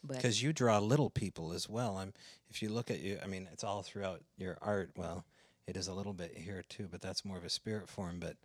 Because 0.07 0.43
you 0.43 0.53
draw 0.53 0.79
little 0.79 1.11
people 1.11 1.53
as 1.53 1.69
well. 1.69 1.99
I'm, 1.99 2.13
if 2.49 2.63
you 2.63 2.69
look 2.71 2.91
at 2.91 3.01
you, 3.01 3.19
I 3.23 3.27
mean, 3.27 3.49
it's 3.53 3.65
all 3.65 3.83
throughout 3.83 4.23
your 4.39 4.57
art. 4.63 4.93
Well, 4.97 5.25
it 5.67 5.77
is 5.77 5.89
a 5.89 5.95
little 5.95 6.15
bit 6.15 6.37
here 6.39 6.63
too, 6.69 6.89
but 6.91 7.01
that's 7.03 7.25
more 7.25 7.37
of 7.37 7.45
a 7.45 7.51
spirit 7.51 7.89
form. 7.89 8.19
But 8.19 8.37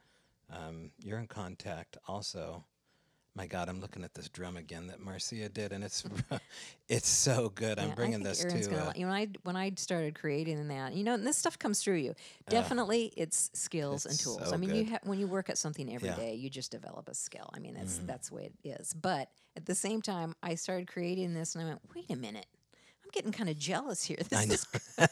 um, 0.52 0.92
you're 1.04 1.20
in 1.20 1.28
contact 1.28 1.98
also. 2.08 2.64
My 3.38 3.48
God, 3.48 3.68
I'm 3.68 3.82
looking 3.82 4.06
at 4.06 4.14
this 4.14 4.30
drum 4.30 4.56
again 4.56 4.88
that 4.88 5.02
Marcia 5.02 5.50
did, 5.50 5.74
and 5.74 5.84
it's 5.84 6.06
it's 6.88 7.10
so 7.10 7.50
good. 7.54 7.78
I'm 7.80 7.92
bringing 7.92 8.24
this 8.24 8.42
Aaron's 8.46 8.68
to. 8.70 8.82
Uh, 8.82 8.86
li- 8.86 8.94
you 8.96 9.02
know, 9.06 9.12
when 9.12 9.18
I 9.22 9.28
when 9.44 9.56
I 9.58 9.72
started 9.76 10.16
creating 10.16 10.66
that, 10.70 10.94
you 10.94 11.04
know, 11.04 11.16
and 11.16 11.28
this 11.28 11.36
stuff 11.38 11.60
comes 11.60 11.84
through 11.84 11.96
you. 11.98 12.16
Definitely, 12.48 13.12
it's 13.18 13.50
skills 13.54 14.06
and 14.06 14.18
tools. 14.18 14.40
so 14.48 14.54
I 14.54 14.58
mean, 14.58 14.74
you 14.74 14.86
ha- 14.90 15.00
when 15.04 15.20
you 15.20 15.28
work 15.28 15.50
at 15.50 15.58
something 15.58 15.94
every 15.94 16.08
day, 16.12 16.16
Yeah. 16.16 16.34
Mm-hmm. 16.36 16.44
you 16.44 16.50
just 16.50 16.72
develop 16.72 17.10
a 17.10 17.14
skill. 17.14 17.50
I 17.54 17.60
mean, 17.60 17.74
that's 17.74 17.98
that's 18.06 18.30
the 18.30 18.36
way 18.36 18.52
it 18.64 18.70
is. 18.70 18.94
But 18.94 19.28
at 19.58 19.66
the 19.66 19.76
same 19.76 20.02
time, 20.02 20.34
I 20.42 20.56
started 20.56 20.88
creating 20.88 21.34
this, 21.34 21.56
and 21.56 21.64
I 21.66 21.68
went, 21.68 21.82
wait 21.94 22.10
a 22.10 22.16
minute, 22.16 22.46
I'm 23.04 23.10
getting 23.12 23.34
kind 23.34 23.50
of 23.50 23.58
jealous 23.60 24.02
here. 24.06 24.20
This 24.30 24.50
is 24.50 24.68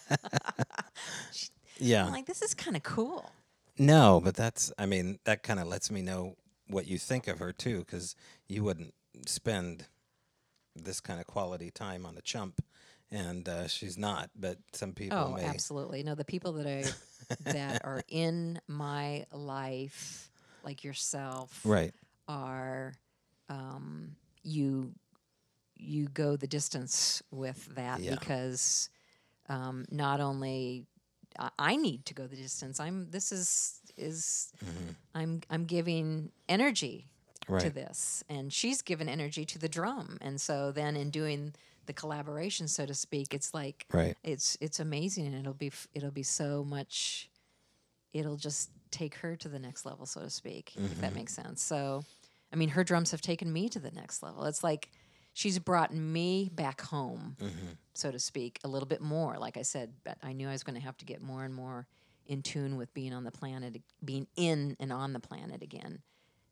yeah, 1.78 2.06
I'm 2.06 2.12
like 2.14 2.26
this 2.26 2.42
is 2.42 2.54
kind 2.54 2.78
of 2.78 2.84
cool. 2.84 3.30
No, 3.78 4.22
but 4.24 4.36
that's. 4.36 4.72
I 4.78 4.86
mean, 4.86 5.20
that 5.26 5.44
kind 5.44 5.60
of 5.60 5.68
lets 5.68 5.92
me 5.92 6.02
know 6.02 6.36
what 6.68 6.88
you 6.88 6.98
think 6.98 7.28
of 7.28 7.40
her 7.40 7.52
too, 7.52 7.80
because 7.80 8.16
you 8.48 8.64
wouldn't 8.64 8.94
spend 9.26 9.86
this 10.76 11.00
kind 11.00 11.20
of 11.20 11.28
quality 11.28 11.72
time 11.72 12.06
on 12.06 12.18
a 12.18 12.22
chump, 12.22 12.62
and 13.12 13.48
uh, 13.48 13.68
she's 13.68 13.98
not. 13.98 14.30
But 14.36 14.58
some 14.74 14.94
people 14.94 15.18
Oh, 15.18 15.36
may. 15.36 15.44
absolutely. 15.44 16.04
No, 16.04 16.16
the 16.16 16.26
people 16.26 16.54
that 16.54 16.68
I 16.68 16.94
that 17.52 17.82
are 17.84 18.04
in 18.10 18.60
my 18.68 19.26
life, 19.32 20.30
like 20.64 20.84
yourself, 20.84 21.66
Right. 21.66 21.94
are 22.28 22.94
um, 23.50 24.16
you 24.44 24.94
you 25.76 26.08
go 26.10 26.36
the 26.36 26.48
distance 26.48 27.22
with 27.32 27.66
that 27.76 28.02
Yeah. 28.02 28.12
because 28.12 28.90
um, 29.50 29.86
not 29.92 30.22
only 30.22 30.86
I, 31.60 31.76
need 31.76 32.06
to 32.06 32.14
go 32.14 32.28
the 32.28 32.36
distance. 32.36 32.80
I'm 32.80 33.10
this 33.12 33.32
is 33.32 33.80
is 33.98 34.52
I'm 35.16 35.42
I'm 35.50 35.66
giving 35.66 36.32
energy 36.50 37.08
to 37.48 37.54
Mm-hmm. 37.56 37.70
This, 37.76 38.24
and 38.30 38.54
she's 38.54 38.82
given 38.82 39.10
energy 39.10 39.44
to 39.46 39.60
the 39.60 39.68
drum, 39.68 40.18
and 40.22 40.40
so 40.40 40.72
then 40.72 40.96
in 40.96 41.10
doing 41.10 41.54
the 41.86 41.94
collaboration, 41.94 42.68
so 42.70 42.86
to 42.86 42.94
speak, 42.94 43.34
it's 43.34 43.54
like 43.54 43.86
Right. 43.92 44.16
it's 44.24 44.58
it's 44.62 44.80
amazing, 44.80 45.28
and 45.28 45.36
it'll 45.36 45.54
be 45.54 45.72
it'll 45.94 46.12
be 46.12 46.24
so 46.24 46.64
much. 46.64 47.30
It'll 48.14 48.38
just 48.38 48.70
take 48.92 49.16
her 49.16 49.36
to 49.36 49.50
the 49.50 49.60
next 49.60 49.86
level, 49.86 50.06
so 50.06 50.22
to 50.22 50.30
speak, 50.30 50.74
if 50.76 50.82
Mm-hmm. 50.84 51.02
that 51.02 51.16
makes 51.16 51.34
sense. 51.34 51.62
So, 51.62 52.04
I 52.52 52.56
mean, 52.56 52.70
her 52.70 52.84
drums 52.84 53.12
have 53.12 53.22
taken 53.22 53.52
me 53.52 53.68
to 53.70 53.80
the 53.80 53.92
next 53.92 54.22
level. 54.24 54.46
It's 54.46 54.64
like 54.64 54.90
she's 55.34 55.60
brought 55.60 55.94
me 55.94 56.50
back 56.54 56.82
home, 56.82 57.36
Mm-hmm. 57.42 57.68
so 57.94 58.12
to 58.12 58.20
speak, 58.20 58.60
a 58.64 58.68
little 58.68 58.88
bit 58.88 59.02
more. 59.02 59.38
Like 59.38 59.58
I 59.58 59.62
said, 59.64 59.94
but 60.04 60.18
I 60.24 60.34
knew 60.34 60.48
I 60.48 60.52
was 60.52 60.64
going 60.64 60.76
to 60.76 60.82
have 60.82 60.98
to 60.98 61.06
get 61.06 61.22
more 61.22 61.44
and 61.44 61.54
more 61.54 61.88
in 62.26 62.42
tune 62.42 62.78
with 62.78 62.94
being 62.94 63.14
on 63.14 63.24
the 63.24 63.32
planet, 63.32 63.82
being 64.04 64.28
in 64.36 64.78
and 64.80 64.94
on 64.94 65.14
the 65.14 65.20
planet 65.20 65.62
again, 65.62 66.02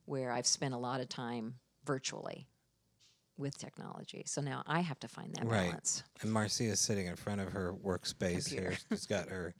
where 0.06 0.32
I've 0.32 0.48
spent 0.48 0.74
a 0.74 0.78
lot 0.78 1.00
of 1.00 1.08
time 1.10 1.56
virtually 1.86 2.48
with 3.38 3.58
technology. 3.58 4.24
So 4.28 4.42
now 4.42 4.64
I 4.68 4.82
have 4.82 5.00
to 5.00 5.08
find 5.08 5.34
that 5.36 5.46
Right. 5.46 5.68
balance. 5.70 6.04
And 6.22 6.32
Marcia 6.32 6.66
is 6.66 6.80
sitting 6.80 7.08
in 7.08 7.16
front 7.16 7.42
of 7.42 7.54
her 7.54 7.74
workspace 7.74 8.50
here. 8.50 8.78
She's 8.90 9.06
got 9.08 9.30
her 9.30 9.54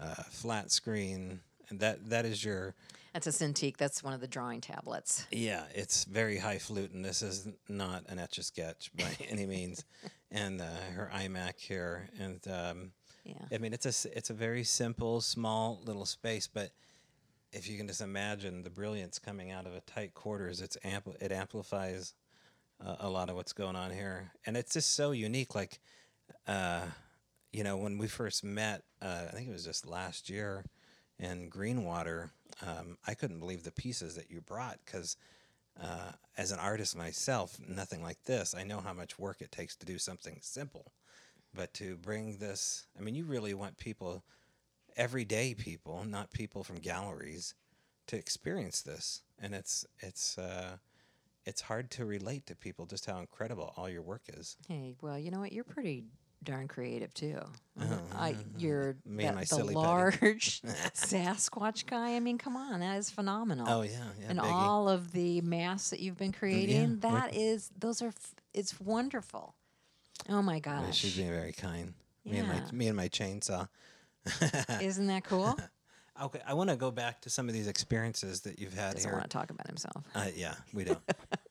uh, 0.00 0.14
flat 0.30 0.70
screen, 0.70 1.40
and 1.70 1.80
that 1.80 2.08
that 2.10 2.24
is 2.24 2.44
your 2.44 2.74
That's 3.12 3.26
a 3.26 3.30
Cintiq. 3.30 3.76
That's 3.76 4.02
one 4.02 4.12
of 4.14 4.20
the 4.20 4.28
drawing 4.28 4.60
tablets. 4.60 5.26
yeah. 5.30 5.64
It's 5.74 6.04
very 6.04 6.38
high 6.38 6.58
flute, 6.58 6.92
and 6.92 7.04
this 7.04 7.22
is 7.22 7.48
not 7.68 8.04
an 8.08 8.18
etch 8.18 8.38
a 8.38 8.42
sketch 8.42 8.90
by 8.96 9.10
any 9.28 9.46
means. 9.46 9.84
And 10.30 10.60
uh, 10.60 10.64
her 10.94 11.10
iMac 11.14 11.58
here, 11.58 12.08
and 12.20 12.40
um, 12.48 12.92
Yeah. 13.24 13.34
I 13.52 13.58
mean 13.58 13.72
it's 13.72 13.86
a 13.86 14.16
it's 14.16 14.30
a 14.30 14.34
very 14.34 14.64
simple, 14.64 15.20
small 15.20 15.80
little 15.84 16.06
space, 16.06 16.46
but 16.46 16.70
if 17.52 17.66
you 17.68 17.78
can 17.78 17.86
just 17.88 18.02
imagine 18.02 18.62
the 18.62 18.70
brilliance 18.70 19.18
coming 19.18 19.50
out 19.50 19.66
of 19.66 19.74
a 19.74 19.80
tight 19.80 20.12
quarters, 20.12 20.60
it's 20.60 20.76
ampl- 20.84 21.20
it 21.22 21.32
amplifies 21.32 22.12
uh, 22.84 22.96
a 23.00 23.08
lot 23.08 23.30
of 23.30 23.36
what's 23.36 23.54
going 23.54 23.74
on 23.74 23.90
here, 23.90 24.30
and 24.46 24.54
it's 24.56 24.74
just 24.74 24.94
so 24.94 25.12
unique. 25.12 25.54
Like, 25.54 25.80
uh, 26.46 26.82
you 27.50 27.64
know, 27.64 27.78
when 27.78 27.96
we 27.96 28.06
first 28.06 28.44
met, 28.44 28.82
uh, 29.00 29.24
I 29.28 29.32
think 29.34 29.48
it 29.48 29.52
was 29.52 29.64
just 29.64 29.86
last 29.86 30.28
year 30.28 30.62
in 31.18 31.50
Greenwater. 31.50 32.30
Um, 32.66 32.98
I 33.06 33.14
couldn't 33.14 33.40
believe 33.40 33.64
the 33.64 33.72
pieces 33.72 34.14
that 34.16 34.30
you 34.30 34.40
brought 34.40 34.78
because, 34.84 35.16
uh, 35.80 36.12
as 36.36 36.50
an 36.50 36.58
artist 36.58 36.96
myself, 36.96 37.56
nothing 37.66 38.02
like 38.02 38.22
this. 38.24 38.54
I 38.54 38.64
know 38.64 38.80
how 38.80 38.92
much 38.92 39.18
work 39.18 39.40
it 39.40 39.52
takes 39.52 39.76
to 39.76 39.86
do 39.86 39.98
something 39.98 40.38
simple, 40.40 40.92
but 41.54 41.72
to 41.74 41.96
bring 41.96 42.38
this, 42.38 42.86
I 42.98 43.02
mean, 43.02 43.14
you 43.14 43.24
really 43.24 43.54
want 43.54 43.78
people, 43.78 44.24
everyday 44.96 45.54
people, 45.54 46.04
not 46.04 46.32
people 46.32 46.64
from 46.64 46.76
galleries, 46.76 47.54
to 48.06 48.16
experience 48.16 48.82
this, 48.82 49.22
and 49.40 49.54
it's 49.54 49.86
it's. 50.00 50.38
Uh, 50.38 50.78
it's 51.48 51.62
hard 51.62 51.90
to 51.92 52.04
relate 52.04 52.44
to 52.46 52.54
people 52.54 52.84
just 52.84 53.06
how 53.06 53.20
incredible 53.20 53.72
all 53.78 53.88
your 53.88 54.02
work 54.02 54.20
is. 54.28 54.58
Hey, 54.68 54.96
well, 55.00 55.18
you 55.18 55.30
know 55.30 55.40
what? 55.40 55.50
You're 55.50 55.64
pretty 55.64 56.04
darn 56.44 56.68
creative 56.68 57.12
too. 57.14 57.38
I, 58.16 58.36
you're 58.58 58.90
Uh-huh. 58.90 58.92
Me 59.04 59.24
and 59.24 59.34
my 59.36 59.42
the 59.42 59.46
silly 59.46 59.74
large 59.74 60.62
Sasquatch 60.94 61.86
guy. 61.86 62.16
I 62.16 62.20
mean, 62.20 62.38
come 62.38 62.56
on, 62.56 62.80
that 62.80 62.96
is 62.98 63.10
phenomenal. 63.10 63.66
Oh 63.68 63.82
yeah, 63.82 63.90
yeah. 64.20 64.26
and 64.30 64.38
Biggie. 64.38 64.44
all 64.52 64.88
of 64.88 65.12
the 65.12 65.40
masks 65.42 65.90
that 65.90 66.00
you've 66.00 66.18
been 66.18 66.32
creating, 66.32 66.98
that 67.00 67.34
is, 67.34 67.70
those 67.78 68.02
are, 68.02 68.08
f- 68.08 68.34
it's 68.52 68.80
wonderful. 68.80 69.54
Oh 70.28 70.42
my 70.42 70.54
Yeah, 70.56 70.60
gosh, 70.60 70.96
she's 70.98 71.16
being 71.16 71.30
very 71.30 71.52
kind. 71.52 71.94
Me 72.24 72.38
and 72.38 72.48
my 72.48 72.62
me 72.72 72.88
and 72.88 72.96
my 72.96 73.08
chainsaw. 73.08 73.68
isn't 74.80 75.06
that 75.06 75.24
cool? 75.24 75.58
Okay, 76.20 76.40
I 76.44 76.54
want 76.54 76.68
to 76.68 76.74
go 76.74 76.90
back 76.90 77.20
to 77.20 77.30
some 77.30 77.46
of 77.46 77.54
these 77.54 77.68
experiences 77.68 78.40
that 78.40 78.58
you've 78.58 78.74
had 78.74 78.88
He 78.88 78.94
Doesn't 78.94 79.08
here. 79.10 79.16
want 79.20 79.30
to 79.30 79.38
talk 79.38 79.50
about 79.50 79.68
himself. 79.68 80.02
Uh, 80.16 80.26
yeah, 80.34 80.56
we 80.74 80.82
don't. 80.82 80.98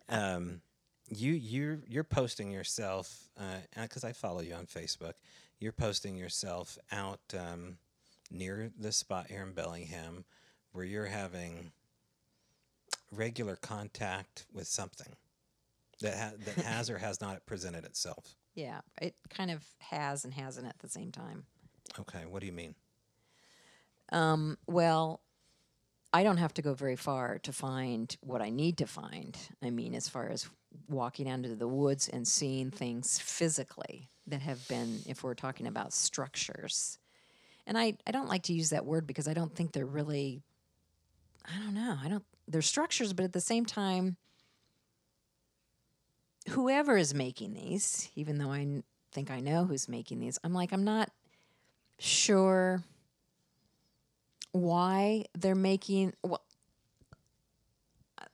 um, 0.09 0.59
you 1.09 1.33
you're 1.33 1.79
you're 1.87 2.03
posting 2.03 2.51
yourself 2.51 3.29
because 3.81 4.03
I 4.03 4.11
follow 4.11 4.41
you 4.41 4.53
on 4.53 4.65
Facebook. 4.65 5.13
You're 5.59 5.71
posting 5.71 6.15
yourself 6.15 6.77
out 6.91 7.19
um, 7.37 7.77
near 8.29 8.71
the 8.79 8.91
spot 8.91 9.27
here 9.27 9.41
in 9.41 9.53
Bellingham, 9.53 10.25
where 10.71 10.85
you're 10.85 11.05
having 11.05 11.71
regular 13.11 13.55
contact 13.55 14.45
with 14.53 14.67
something 14.67 15.15
that 16.01 16.15
ha- 16.15 16.37
that 16.45 16.55
has 16.65 16.89
or 16.89 16.97
has 16.97 17.21
not 17.21 17.45
presented 17.45 17.85
itself. 17.85 18.35
Yeah, 18.53 18.81
it 19.01 19.15
kind 19.29 19.51
of 19.51 19.63
has 19.79 20.25
and 20.25 20.33
hasn't 20.33 20.67
at 20.67 20.79
the 20.79 20.89
same 20.89 21.11
time. 21.11 21.45
Okay, 21.99 22.25
what 22.27 22.41
do 22.41 22.47
you 22.47 22.53
mean? 22.53 22.75
Um, 24.11 24.57
well, 24.67 25.21
I 26.13 26.23
don't 26.23 26.37
have 26.37 26.53
to 26.55 26.61
go 26.61 26.73
very 26.73 26.95
far 26.95 27.39
to 27.39 27.53
find 27.53 28.15
what 28.21 28.41
I 28.41 28.49
need 28.49 28.77
to 28.79 28.87
find. 28.87 29.37
I 29.61 29.69
mean, 29.69 29.93
as 29.93 30.09
far 30.09 30.29
as 30.29 30.49
walking 30.89 31.29
out 31.29 31.35
into 31.35 31.55
the 31.55 31.67
woods 31.67 32.07
and 32.07 32.27
seeing 32.27 32.71
things 32.71 33.19
physically 33.19 34.09
that 34.27 34.41
have 34.41 34.67
been, 34.67 34.99
if 35.05 35.23
we're 35.23 35.33
talking 35.33 35.67
about 35.67 35.93
structures. 35.93 36.99
And 37.65 37.77
I, 37.77 37.95
I 38.05 38.11
don't 38.11 38.29
like 38.29 38.43
to 38.43 38.53
use 38.53 38.69
that 38.69 38.85
word 38.85 39.07
because 39.07 39.27
I 39.27 39.33
don't 39.33 39.53
think 39.53 39.71
they're 39.71 39.85
really, 39.85 40.43
I 41.45 41.57
don't 41.63 41.73
know, 41.73 41.97
I 42.03 42.07
don't, 42.07 42.23
they're 42.47 42.61
structures, 42.61 43.13
but 43.13 43.25
at 43.25 43.33
the 43.33 43.41
same 43.41 43.65
time, 43.65 44.17
whoever 46.49 46.97
is 46.97 47.13
making 47.13 47.53
these, 47.53 48.09
even 48.15 48.37
though 48.37 48.51
I 48.51 48.83
think 49.11 49.31
I 49.31 49.39
know 49.39 49.65
who's 49.65 49.89
making 49.89 50.19
these, 50.19 50.39
I'm 50.43 50.53
like, 50.53 50.71
I'm 50.71 50.83
not 50.83 51.09
sure 51.99 52.83
why 54.51 55.25
they're 55.37 55.55
making 55.55 56.13
well 56.23 56.43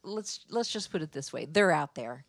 let's 0.03 0.45
let's 0.49 0.69
just 0.69 0.91
put 0.91 1.01
it 1.01 1.11
this 1.11 1.33
way 1.33 1.45
they're 1.45 1.71
out 1.71 1.95
there 1.95 2.25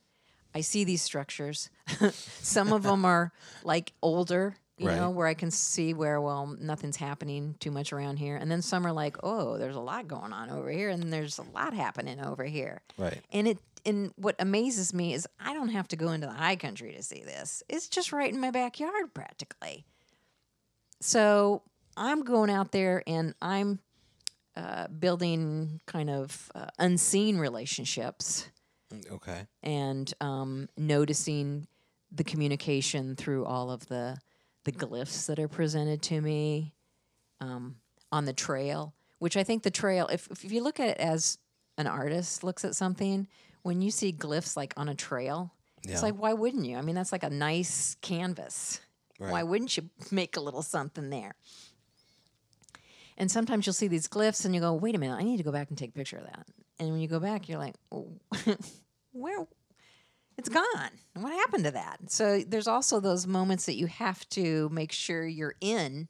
i 0.55 0.61
see 0.61 0.85
these 0.85 1.03
structures. 1.03 1.71
Some 2.41 2.73
of 2.73 2.83
them 2.83 3.05
are 3.05 3.33
like 3.63 3.93
older 4.03 4.57
you 4.77 4.87
know 4.87 5.11
where 5.11 5.29
i 5.29 5.35
can 5.35 5.53
see 5.53 5.95
where 5.95 6.21
well 6.21 6.47
nothing's 6.61 6.97
happening 6.97 7.55
too 7.61 7.71
much 7.71 7.93
around 7.93 8.17
here. 8.17 8.37
And 8.37 8.51
then 8.51 8.63
some 8.63 8.87
are 8.87 8.93
like 8.93 9.17
oh 9.23 9.57
there's 9.59 9.77
a 9.77 9.81
lot 9.81 10.09
going 10.09 10.33
on 10.33 10.51
over 10.51 10.71
here 10.71 10.89
and 10.89 11.13
there's 11.13 11.39
a 11.39 11.45
lot 11.55 11.75
happening 11.75 12.21
over 12.21 12.45
here. 12.45 12.83
Right. 12.99 13.21
and 13.33 13.47
it 13.49 13.59
and 13.87 14.13
what 14.17 14.35
amazes 14.39 14.95
me 14.95 15.13
is 15.13 15.29
i 15.39 15.53
don't 15.53 15.69
have 15.69 15.87
to 15.89 15.97
go 15.97 16.11
into 16.11 16.27
the 16.27 16.33
high 16.33 16.57
country 16.57 16.93
to 16.95 17.03
see 17.03 17.23
this. 17.23 17.63
It's 17.69 17.89
just 17.89 18.13
right 18.13 18.33
in 18.33 18.41
my 18.41 18.51
backyard 18.51 19.15
practically. 19.15 19.85
So 21.01 21.63
I'm 21.97 22.23
going 22.25 22.51
out 22.51 22.73
there 22.73 23.03
and 23.07 23.35
I'm 23.41 23.79
uh, 24.57 24.89
building 24.89 25.81
kind 25.87 26.11
of 26.11 26.51
uh, 26.55 26.67
unseen 26.79 27.39
relationships 27.39 28.49
Okay. 29.11 29.47
and 29.63 30.13
um, 30.21 30.69
noticing 30.77 31.67
the 32.13 32.23
communication 32.25 33.17
through 33.17 33.45
all 33.45 33.71
of 33.71 33.87
the 33.89 34.17
the 34.65 34.73
glyphs 34.73 35.27
that 35.27 35.39
are 35.39 35.49
presented 35.49 36.01
to 36.03 36.21
me 36.21 36.73
um, 37.41 37.77
on 38.13 38.25
the 38.25 38.33
trail. 38.33 38.95
Which 39.19 39.37
I 39.37 39.43
think 39.45 39.63
the 39.63 39.71
trail, 39.71 40.07
if 40.09 40.29
if 40.31 40.45
you 40.53 40.63
look 40.63 40.79
at 40.81 40.89
it 40.91 40.99
as 40.99 41.39
an 41.77 41.87
artist 41.87 42.45
looks 42.45 42.65
at 42.65 42.75
something, 42.77 43.27
when 43.63 43.81
you 43.83 43.91
see 43.91 44.13
glyphs 44.13 44.57
like 44.57 44.73
on 44.77 44.89
a 44.89 44.95
trail, 44.95 45.53
Yeah. 45.85 45.93
it's 45.93 46.03
like 46.03 46.15
why 46.15 46.33
wouldn't 46.35 46.65
you? 46.67 46.77
I 46.77 46.83
mean, 46.83 46.95
that's 46.95 47.11
like 47.13 47.25
a 47.25 47.31
nice 47.31 47.97
canvas. 48.01 48.81
Why 49.19 49.43
wouldn't 49.43 49.77
you 49.77 49.89
make 50.11 50.37
a 50.37 50.41
little 50.41 50.63
something 50.63 51.09
there? 51.11 51.35
And 53.17 53.31
sometimes 53.31 53.65
you'll 53.67 53.75
see 53.75 53.87
these 53.89 54.09
glyphs 54.09 54.45
and 54.45 54.55
you 54.55 54.61
go, 54.61 54.75
wait 54.75 54.95
a 54.95 54.99
minute, 54.99 55.15
I 55.15 55.23
need 55.23 55.37
to 55.39 55.43
go 55.45 55.53
back 55.53 55.69
and 55.69 55.79
take 55.79 55.91
a 55.91 55.93
picture 55.93 56.17
of 56.19 56.25
that. 56.25 56.47
And 56.79 56.91
when 56.91 57.01
you 57.01 57.09
go 57.09 57.21
back, 57.21 57.49
you're 57.49 57.59
like, 57.59 57.77
"Oh, 57.93 58.09
where? 59.13 59.47
It's 60.37 60.49
gone. 60.49 60.91
What 61.15 61.33
happened 61.33 61.65
to 61.65 61.71
that? 61.73 62.11
So 62.11 62.41
there's 62.41 62.67
also 62.67 62.99
those 62.99 63.27
moments 63.27 63.67
that 63.67 63.77
you 63.77 63.87
have 63.87 64.29
to 64.31 64.69
make 64.71 64.91
sure 64.91 65.25
you're 65.25 65.55
in 65.61 66.09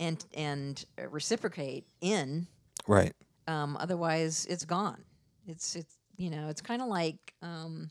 and 0.00 0.24
and 0.34 0.84
reciprocate 1.10 1.86
in. 2.00 2.46
Right. 2.86 3.12
Um, 3.46 3.76
otherwise, 3.78 4.46
it's 4.48 4.64
gone. 4.64 5.04
It's 5.46 5.76
it's 5.76 5.96
you 6.16 6.30
know 6.30 6.48
it's 6.48 6.62
kind 6.62 6.80
of 6.80 6.88
like 6.88 7.34
um, 7.42 7.90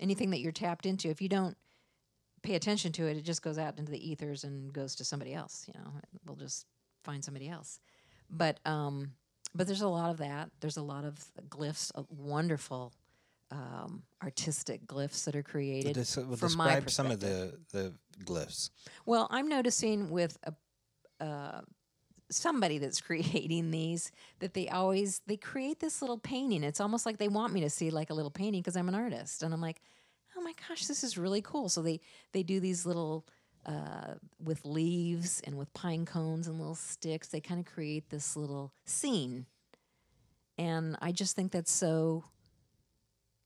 anything 0.00 0.30
that 0.30 0.40
you're 0.40 0.52
tapped 0.52 0.86
into. 0.86 1.08
If 1.08 1.20
you 1.20 1.28
don't 1.28 1.56
pay 2.42 2.54
attention 2.54 2.92
to 2.92 3.06
it, 3.06 3.16
it 3.16 3.22
just 3.22 3.42
goes 3.42 3.58
out 3.58 3.78
into 3.78 3.92
the 3.92 4.10
ethers 4.10 4.44
and 4.44 4.72
goes 4.72 4.94
to 4.96 5.04
somebody 5.04 5.34
else. 5.34 5.66
You 5.66 5.78
know, 5.78 5.90
we'll 6.26 6.36
just 6.36 6.66
find 7.04 7.24
somebody 7.24 7.48
else. 7.48 7.80
But 8.30 8.60
um, 8.64 9.12
but 9.54 9.66
there's 9.66 9.82
a 9.82 9.88
lot 9.88 10.10
of 10.10 10.18
that. 10.18 10.50
There's 10.60 10.76
a 10.76 10.82
lot 10.82 11.04
of 11.04 11.18
glyphs, 11.48 11.90
uh, 11.94 12.02
wonderful 12.08 12.92
um, 13.50 14.02
artistic 14.22 14.86
glyphs 14.86 15.24
that 15.24 15.36
are 15.36 15.42
created. 15.42 15.94
Des- 15.94 16.20
well, 16.20 16.36
from 16.36 16.56
my 16.56 16.80
describe 16.80 16.90
some 16.90 17.10
of 17.10 17.20
the 17.20 17.58
the 17.72 17.92
glyphs. 18.24 18.70
Well, 19.06 19.28
I'm 19.30 19.48
noticing 19.48 20.10
with 20.10 20.38
a, 20.44 21.24
uh, 21.24 21.60
somebody 22.30 22.78
that's 22.78 23.00
creating 23.00 23.70
these 23.70 24.10
that 24.40 24.54
they 24.54 24.68
always 24.68 25.20
they 25.26 25.36
create 25.36 25.80
this 25.80 26.02
little 26.02 26.18
painting. 26.18 26.64
It's 26.64 26.80
almost 26.80 27.06
like 27.06 27.18
they 27.18 27.28
want 27.28 27.52
me 27.52 27.60
to 27.60 27.70
see 27.70 27.90
like 27.90 28.10
a 28.10 28.14
little 28.14 28.30
painting 28.30 28.60
because 28.60 28.76
I'm 28.76 28.88
an 28.88 28.94
artist, 28.94 29.42
and 29.42 29.54
I'm 29.54 29.60
like, 29.60 29.80
oh 30.36 30.40
my 30.40 30.52
gosh, 30.68 30.86
this 30.86 31.04
is 31.04 31.16
really 31.16 31.42
cool. 31.42 31.68
So 31.68 31.82
they 31.82 32.00
they 32.32 32.42
do 32.42 32.60
these 32.60 32.84
little 32.84 33.26
uh, 33.66 34.14
with 34.42 34.64
leaves 34.64 35.40
and 35.44 35.56
with 35.56 35.72
pine 35.74 36.04
cones 36.04 36.46
and 36.46 36.58
little 36.58 36.74
sticks. 36.74 37.28
They 37.28 37.40
kind 37.40 37.60
of 37.60 37.66
create 37.66 38.10
this 38.10 38.36
little 38.36 38.72
scene, 38.84 39.46
and 40.58 40.96
I 41.00 41.12
just 41.12 41.36
think 41.36 41.52
that's 41.52 41.72
so. 41.72 42.24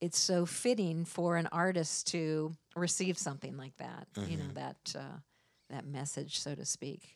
It's 0.01 0.19
so 0.19 0.47
fitting 0.47 1.05
for 1.05 1.37
an 1.37 1.49
artist 1.51 2.07
to 2.13 2.55
receive 2.77 3.19
something 3.19 3.57
like 3.57 3.77
that. 3.79 4.07
You 4.29 4.37
know 4.37 4.53
that 4.55 4.95
uh, 4.97 5.19
that 5.71 5.87
message, 5.87 6.39
so 6.39 6.55
to 6.55 6.65
speak. 6.65 7.15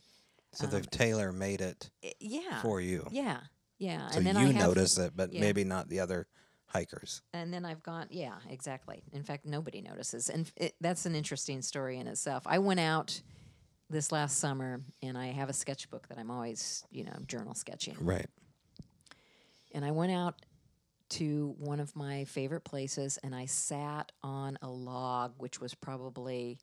So 0.53 0.67
they've 0.67 0.91
tailor 0.91 1.33
made 1.33 1.61
it 1.61 1.91
yeah. 2.21 2.61
for 2.61 2.81
you. 2.81 3.07
Yeah. 3.11 3.39
Yeah. 3.79 4.11
So 4.11 4.19
and 4.19 4.27
then 4.27 4.37
you 4.37 4.49
I 4.49 4.53
have, 4.53 4.69
notice 4.69 4.99
it, 4.99 5.13
but 5.17 5.33
yeah. 5.33 5.41
maybe 5.41 5.65
not 5.65 5.89
the 5.89 6.01
other 6.01 6.27
hikers. 6.73 7.23
And 7.33 7.53
then 7.53 7.65
I've 7.65 7.83
gone, 7.83 8.07
yeah, 8.11 8.37
exactly. 8.49 9.03
In 9.13 9.23
fact, 9.23 9.45
nobody 9.45 9.81
notices. 9.83 10.29
And 10.31 10.51
it, 10.57 10.75
that's 10.81 11.07
an 11.07 11.15
interesting 11.15 11.63
story 11.63 11.99
in 11.99 12.07
itself. 12.07 12.45
I 12.47 12.59
went 12.59 12.81
out 12.81 13.21
this 13.91 14.11
last 14.11 14.39
summer 14.39 14.81
and 15.03 15.19
I 15.19 15.27
have 15.27 15.49
a 15.49 15.53
sketchbook 15.53 16.09
that 16.09 16.19
I'm 16.19 16.31
always, 16.31 16.85
you 16.91 17.05
know, 17.05 17.13
journal 17.27 17.55
sketching. 17.55 17.97
Right. 18.01 18.27
And 19.75 19.85
I 19.85 19.91
went 19.91 20.13
out 20.13 20.45
to 21.11 21.55
one 21.59 21.79
of 21.79 21.95
my 21.95 22.25
favorite 22.25 22.65
places 22.65 23.19
and 23.23 23.35
I 23.35 23.45
sat 23.45 24.13
on 24.23 24.59
a 24.63 24.69
log, 24.69 25.35
which 25.37 25.61
was 25.61 25.75
probably 25.75 26.59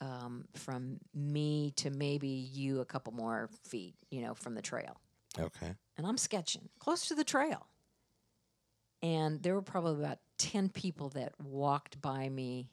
um, 0.00 0.44
from 0.54 0.98
me 1.12 1.72
to 1.76 1.90
maybe 1.90 2.28
you 2.28 2.80
a 2.80 2.84
couple 2.84 3.12
more 3.12 3.48
feet, 3.64 3.94
you 4.10 4.20
know, 4.22 4.34
from 4.34 4.54
the 4.54 4.62
trail. 4.62 5.00
Okay. 5.36 5.74
and 5.96 6.06
I'm 6.06 6.16
sketching 6.16 6.68
close 6.78 7.08
to 7.08 7.16
the 7.16 7.24
trail. 7.24 7.66
And 9.04 9.42
there 9.42 9.52
were 9.52 9.60
probably 9.60 10.02
about 10.02 10.18
10 10.38 10.70
people 10.70 11.10
that 11.10 11.34
walked 11.38 12.00
by 12.00 12.26
me 12.30 12.70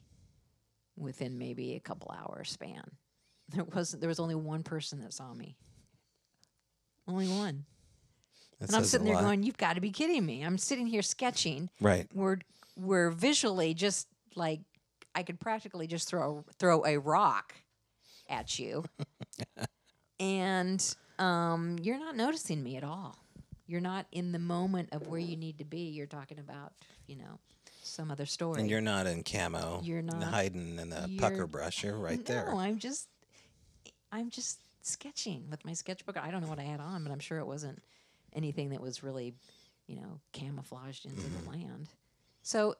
within 0.96 1.36
maybe 1.36 1.74
a 1.74 1.80
couple 1.80 2.10
hour 2.10 2.42
span. 2.44 2.82
There 3.50 3.64
wasn't 3.64 4.00
there 4.00 4.08
was 4.08 4.18
only 4.18 4.36
one 4.36 4.62
person 4.62 5.00
that 5.02 5.12
saw 5.12 5.34
me. 5.34 5.58
Only 7.06 7.28
one. 7.28 7.66
That 8.60 8.70
and 8.70 8.76
I'm 8.76 8.84
sitting 8.84 9.04
there 9.04 9.16
lot. 9.16 9.24
going, 9.24 9.42
You've 9.42 9.58
got 9.58 9.74
to 9.74 9.82
be 9.82 9.90
kidding 9.90 10.24
me. 10.24 10.42
I'm 10.42 10.56
sitting 10.56 10.86
here 10.86 11.02
sketching. 11.02 11.68
Right. 11.78 12.06
We're 12.14 12.38
we're 12.78 13.10
visually 13.10 13.74
just 13.74 14.08
like 14.34 14.60
I 15.14 15.22
could 15.22 15.38
practically 15.38 15.86
just 15.86 16.08
throw 16.08 16.46
throw 16.58 16.86
a 16.86 16.98
rock 16.98 17.54
at 18.30 18.58
you. 18.58 18.84
and 20.20 20.96
um, 21.18 21.76
you're 21.82 21.98
not 21.98 22.16
noticing 22.16 22.62
me 22.62 22.76
at 22.76 22.84
all. 22.84 23.21
You're 23.72 23.80
not 23.80 24.04
in 24.12 24.32
the 24.32 24.38
moment 24.38 24.90
of 24.92 25.08
where 25.08 25.18
you 25.18 25.34
need 25.34 25.56
to 25.56 25.64
be. 25.64 25.78
You're 25.78 26.04
talking 26.04 26.38
about, 26.38 26.74
you 27.06 27.16
know, 27.16 27.38
some 27.82 28.10
other 28.10 28.26
story. 28.26 28.60
And 28.60 28.68
you're 28.68 28.82
not 28.82 29.06
in 29.06 29.22
camo. 29.24 29.80
You're 29.82 30.02
not. 30.02 30.22
hiding 30.22 30.78
in 30.78 30.90
the 30.90 31.10
pucker 31.16 31.46
brush. 31.46 31.82
You're 31.82 31.96
right 31.96 32.18
no, 32.18 32.22
there. 32.22 32.54
I'm 32.54 32.78
just 32.78 33.08
I'm 34.12 34.28
just 34.28 34.58
sketching 34.82 35.46
with 35.50 35.64
my 35.64 35.72
sketchbook. 35.72 36.18
I 36.18 36.30
don't 36.30 36.42
know 36.42 36.50
what 36.50 36.58
I 36.58 36.64
had 36.64 36.80
on, 36.80 37.02
but 37.02 37.10
I'm 37.12 37.18
sure 37.18 37.38
it 37.38 37.46
wasn't 37.46 37.82
anything 38.34 38.68
that 38.70 38.82
was 38.82 39.02
really, 39.02 39.32
you 39.86 39.96
know, 39.96 40.20
camouflaged 40.32 41.06
into 41.06 41.22
Mm-hmm. 41.22 41.44
the 41.44 41.50
land. 41.50 41.88
So 42.42 42.76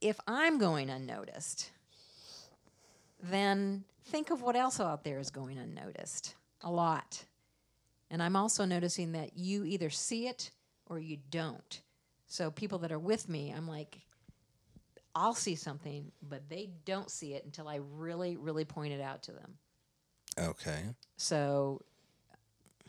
if 0.00 0.18
I'm 0.26 0.56
going 0.56 0.88
unnoticed, 0.88 1.72
then 3.22 3.84
think 4.06 4.30
of 4.30 4.40
what 4.40 4.56
else 4.56 4.80
out 4.80 5.04
there 5.04 5.18
is 5.18 5.28
going 5.28 5.58
unnoticed. 5.58 6.36
A 6.62 6.70
lot. 6.70 7.24
And 8.10 8.22
I'm 8.22 8.36
also 8.36 8.64
noticing 8.64 9.12
that 9.12 9.36
you 9.36 9.64
either 9.64 9.90
see 9.90 10.26
it 10.26 10.50
or 10.86 10.98
you 10.98 11.18
don't. 11.30 11.80
So 12.26 12.50
people 12.50 12.78
that 12.78 12.92
are 12.92 12.98
with 12.98 13.28
me, 13.28 13.52
I'm 13.56 13.68
like, 13.68 14.00
I'll 15.14 15.34
see 15.34 15.54
something, 15.54 16.10
but 16.28 16.48
they 16.48 16.70
don't 16.84 17.10
see 17.10 17.34
it 17.34 17.44
until 17.44 17.68
I 17.68 17.80
really, 17.92 18.36
really 18.36 18.64
point 18.64 18.92
it 18.92 19.00
out 19.00 19.22
to 19.24 19.32
them. 19.32 19.54
Okay. 20.38 20.82
So 21.16 21.82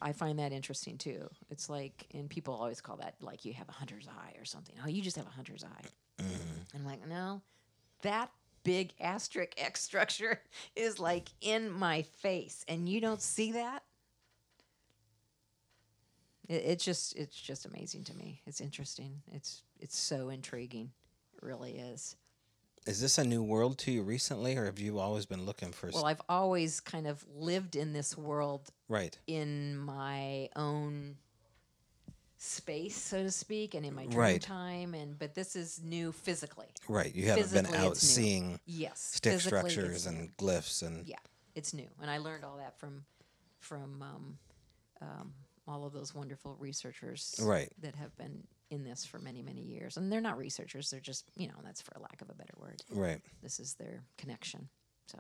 I 0.02 0.14
find 0.14 0.40
that 0.40 0.52
interesting 0.52 0.98
too. 0.98 1.30
It's 1.50 1.70
like, 1.70 2.08
and 2.14 2.30
people 2.30 2.54
always 2.54 2.82
call 2.82 2.98
that 2.98 3.16
like 3.22 3.46
you 3.46 3.54
have 3.54 3.70
a 3.70 3.74
hunter's 3.74 4.08
eye 4.08 4.34
or 4.40 4.46
something. 4.46 4.76
Oh, 4.84 4.88
you 4.88 5.02
just 5.02 5.18
have 5.18 5.28
a 5.28 5.32
hunter's 5.32 5.64
eye. 5.64 5.88
Mm-hmm. 6.24 6.76
I'm 6.76 6.86
like, 6.86 7.08
no, 7.08 7.42
that 8.02 8.32
big 8.64 8.94
asterisk 9.00 9.54
X 9.58 9.82
structure 9.84 10.42
is 10.76 11.00
like 11.00 11.30
in 11.42 11.72
my 11.72 12.04
face, 12.04 12.66
and 12.68 12.88
you 12.90 13.02
don't 13.02 13.22
see 13.22 13.54
that. 13.54 13.84
It, 16.52 16.64
it's 16.66 16.84
just, 16.84 17.16
it's 17.16 17.40
just 17.40 17.66
amazing 17.66 18.04
to 18.06 18.16
me. 18.16 18.42
It's 18.46 18.60
interesting. 18.60 19.22
It's, 19.32 19.64
it's 19.80 19.98
so 19.98 20.30
intriguing. 20.30 20.92
It 21.34 21.44
really 21.46 21.78
is. 21.78 22.18
Is 22.86 23.00
this 23.00 23.18
a 23.18 23.24
new 23.24 23.44
world 23.44 23.78
to 23.80 23.92
you 23.92 24.02
recently, 24.02 24.58
or 24.58 24.66
have 24.66 24.80
you 24.80 25.00
always 25.00 25.26
been 25.28 25.46
looking 25.46 25.72
for? 25.72 25.90
Well, 25.94 26.06
I've 26.06 26.22
always 26.28 26.80
kind 26.80 27.06
of 27.06 27.24
lived 27.36 27.76
in 27.76 27.94
this 27.94 28.18
world 28.18 28.72
right. 28.90 29.16
in 29.28 29.78
my 29.78 30.50
own 30.56 31.18
space, 32.38 32.98
so 32.98 33.22
to 33.22 33.30
speak, 33.30 33.76
and 33.76 33.86
in 33.86 33.94
my 33.94 34.08
dream 34.08 34.20
Right. 34.20 34.42
time. 34.42 34.96
And 34.96 35.18
but 35.18 35.36
this 35.36 35.56
is 35.56 35.80
new 35.84 36.12
physically. 36.12 36.70
Right. 36.88 37.14
You 37.14 37.28
haven't 37.28 37.54
been 37.54 37.76
out 37.76 37.98
seeing 37.98 38.60
Yes, 38.66 39.00
stick 39.00 39.34
physically, 39.34 39.70
structures 39.70 40.08
and 40.08 40.36
glyphs 40.38 40.82
and 40.82 41.08
yeah, 41.08 41.18
it's 41.54 41.76
new, 41.76 41.88
and 42.02 42.10
I 42.10 42.18
learned 42.18 42.44
all 42.44 42.58
that 42.58 42.80
from 42.80 43.06
from 43.60 44.02
um, 44.02 44.38
um, 45.02 45.34
all 45.68 45.86
of 45.86 45.94
those 45.94 46.14
wonderful 46.16 46.56
researchers 46.60 47.36
Right. 47.42 47.72
that 47.82 47.96
have 47.96 48.16
been 48.18 48.44
in 48.70 48.84
this 48.84 49.06
for 49.06 49.20
many 49.20 49.42
many 49.42 49.62
years. 49.62 49.98
And 49.98 50.12
they're 50.12 50.22
not 50.22 50.38
researchers; 50.38 50.90
they're 50.90 51.00
just 51.00 51.26
you 51.36 51.48
know 51.48 51.56
that's 51.64 51.82
for 51.82 51.98
lack 52.00 52.22
of 52.22 52.30
a 52.30 52.34
better 52.34 52.54
word. 52.58 52.82
right. 52.90 53.22
This 53.44 53.60
is 53.60 53.74
their 53.76 54.04
connection. 54.18 54.70
So 55.08 55.18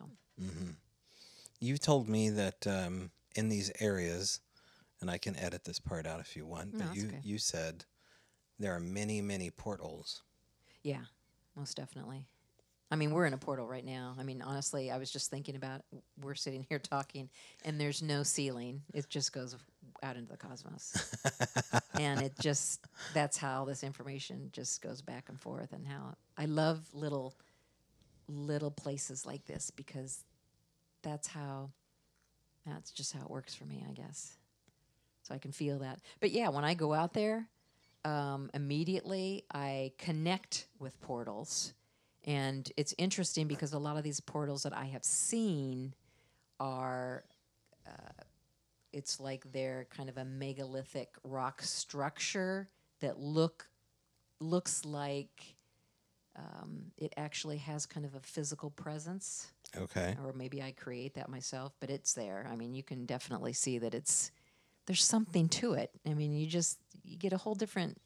You 1.59 1.77
told 1.77 2.07
me 2.09 2.29
that 2.29 2.65
um, 2.65 3.11
in 3.35 3.49
these 3.49 3.71
areas, 3.79 4.39
and 4.99 5.11
I 5.11 5.17
can 5.17 5.35
edit 5.37 5.63
this 5.63 5.79
part 5.79 6.07
out 6.07 6.19
if 6.19 6.35
you 6.35 6.45
want, 6.45 6.77
but 6.77 6.87
it's 6.87 6.95
you 6.95 7.07
okay. 7.09 7.19
you 7.23 7.37
said 7.37 7.85
there 8.59 8.73
are 8.75 8.79
many 8.79 9.21
many 9.21 9.49
portals. 9.51 10.23
Yeah, 10.83 11.03
most 11.55 11.77
definitely. 11.77 12.25
I 12.89 12.97
mean, 12.97 13.11
we're 13.11 13.25
in 13.25 13.33
a 13.33 13.37
portal 13.37 13.67
right 13.67 13.85
now. 13.85 14.15
I 14.19 14.23
mean, 14.23 14.41
honestly, 14.41 14.91
I 14.91 14.97
was 14.97 15.11
just 15.11 15.29
thinking 15.29 15.55
about 15.55 15.81
we're 16.21 16.35
sitting 16.35 16.65
here 16.67 16.79
talking, 16.79 17.29
and 17.63 17.79
there's 17.79 18.01
no 18.01 18.23
ceiling. 18.23 18.81
It 18.93 19.07
just 19.07 19.31
goes 19.31 19.55
out 20.03 20.17
into 20.17 20.31
the 20.31 20.37
cosmos, 20.37 21.15
and 21.99 22.21
it 22.21 22.33
just 22.39 22.85
that's 23.13 23.37
how 23.37 23.65
this 23.65 23.83
information 23.83 24.49
just 24.51 24.81
goes 24.81 25.01
back 25.01 25.29
and 25.29 25.39
forth. 25.39 25.73
And 25.73 25.87
how 25.87 26.15
I 26.37 26.45
love 26.45 26.81
little 26.93 27.35
little 28.27 28.71
places 28.71 29.25
like 29.25 29.45
this 29.45 29.71
because 29.71 30.23
that's 31.01 31.27
how 31.27 31.71
that's 32.65 32.91
just 32.91 33.13
how 33.13 33.21
it 33.21 33.29
works 33.29 33.53
for 33.55 33.65
me, 33.65 33.83
I 33.87 33.93
guess. 33.93 34.37
So 35.23 35.33
I 35.33 35.37
can 35.37 35.51
feel 35.51 35.79
that. 35.79 35.99
But 36.19 36.31
yeah, 36.31 36.49
when 36.49 36.63
I 36.63 36.73
go 36.73 36.93
out 36.93 37.13
there, 37.13 37.47
um, 38.05 38.49
immediately 38.53 39.45
I 39.53 39.93
connect 39.97 40.67
with 40.79 40.99
portals. 41.01 41.73
And 42.25 42.71
it's 42.77 42.93
interesting 42.97 43.47
because 43.47 43.73
a 43.73 43.79
lot 43.79 43.97
of 43.97 44.03
these 44.03 44.19
portals 44.19 44.63
that 44.63 44.77
I 44.77 44.85
have 44.85 45.03
seen 45.03 45.93
are, 46.59 47.23
uh, 47.87 48.23
it's 48.93 49.19
like 49.19 49.51
they're 49.51 49.87
kind 49.95 50.09
of 50.09 50.17
a 50.17 50.25
megalithic 50.25 51.15
rock 51.23 51.61
structure 51.61 52.69
that 52.99 53.19
look 53.19 53.67
looks 54.39 54.85
like 54.85 55.55
um, 56.35 56.91
it 56.97 57.13
actually 57.17 57.57
has 57.57 57.85
kind 57.85 58.05
of 58.05 58.15
a 58.15 58.19
physical 58.19 58.69
presence 58.69 59.51
Okay. 59.77 60.15
or 60.23 60.33
maybe 60.33 60.61
I 60.61 60.71
create 60.71 61.13
that 61.13 61.29
myself, 61.29 61.73
but 61.79 61.89
it's 61.89 62.13
there. 62.13 62.47
I 62.51 62.55
mean, 62.55 62.73
you 62.73 62.83
can 62.83 63.05
definitely 63.05 63.53
see 63.53 63.77
that 63.79 63.93
it's 63.93 64.31
there's 64.85 65.03
something 65.03 65.47
to 65.49 65.73
it. 65.73 65.91
I 66.05 66.13
mean, 66.13 66.33
you 66.33 66.47
just 66.47 66.79
you 67.03 67.17
get 67.17 67.33
a 67.33 67.37
whole 67.37 67.55
different 67.55 67.97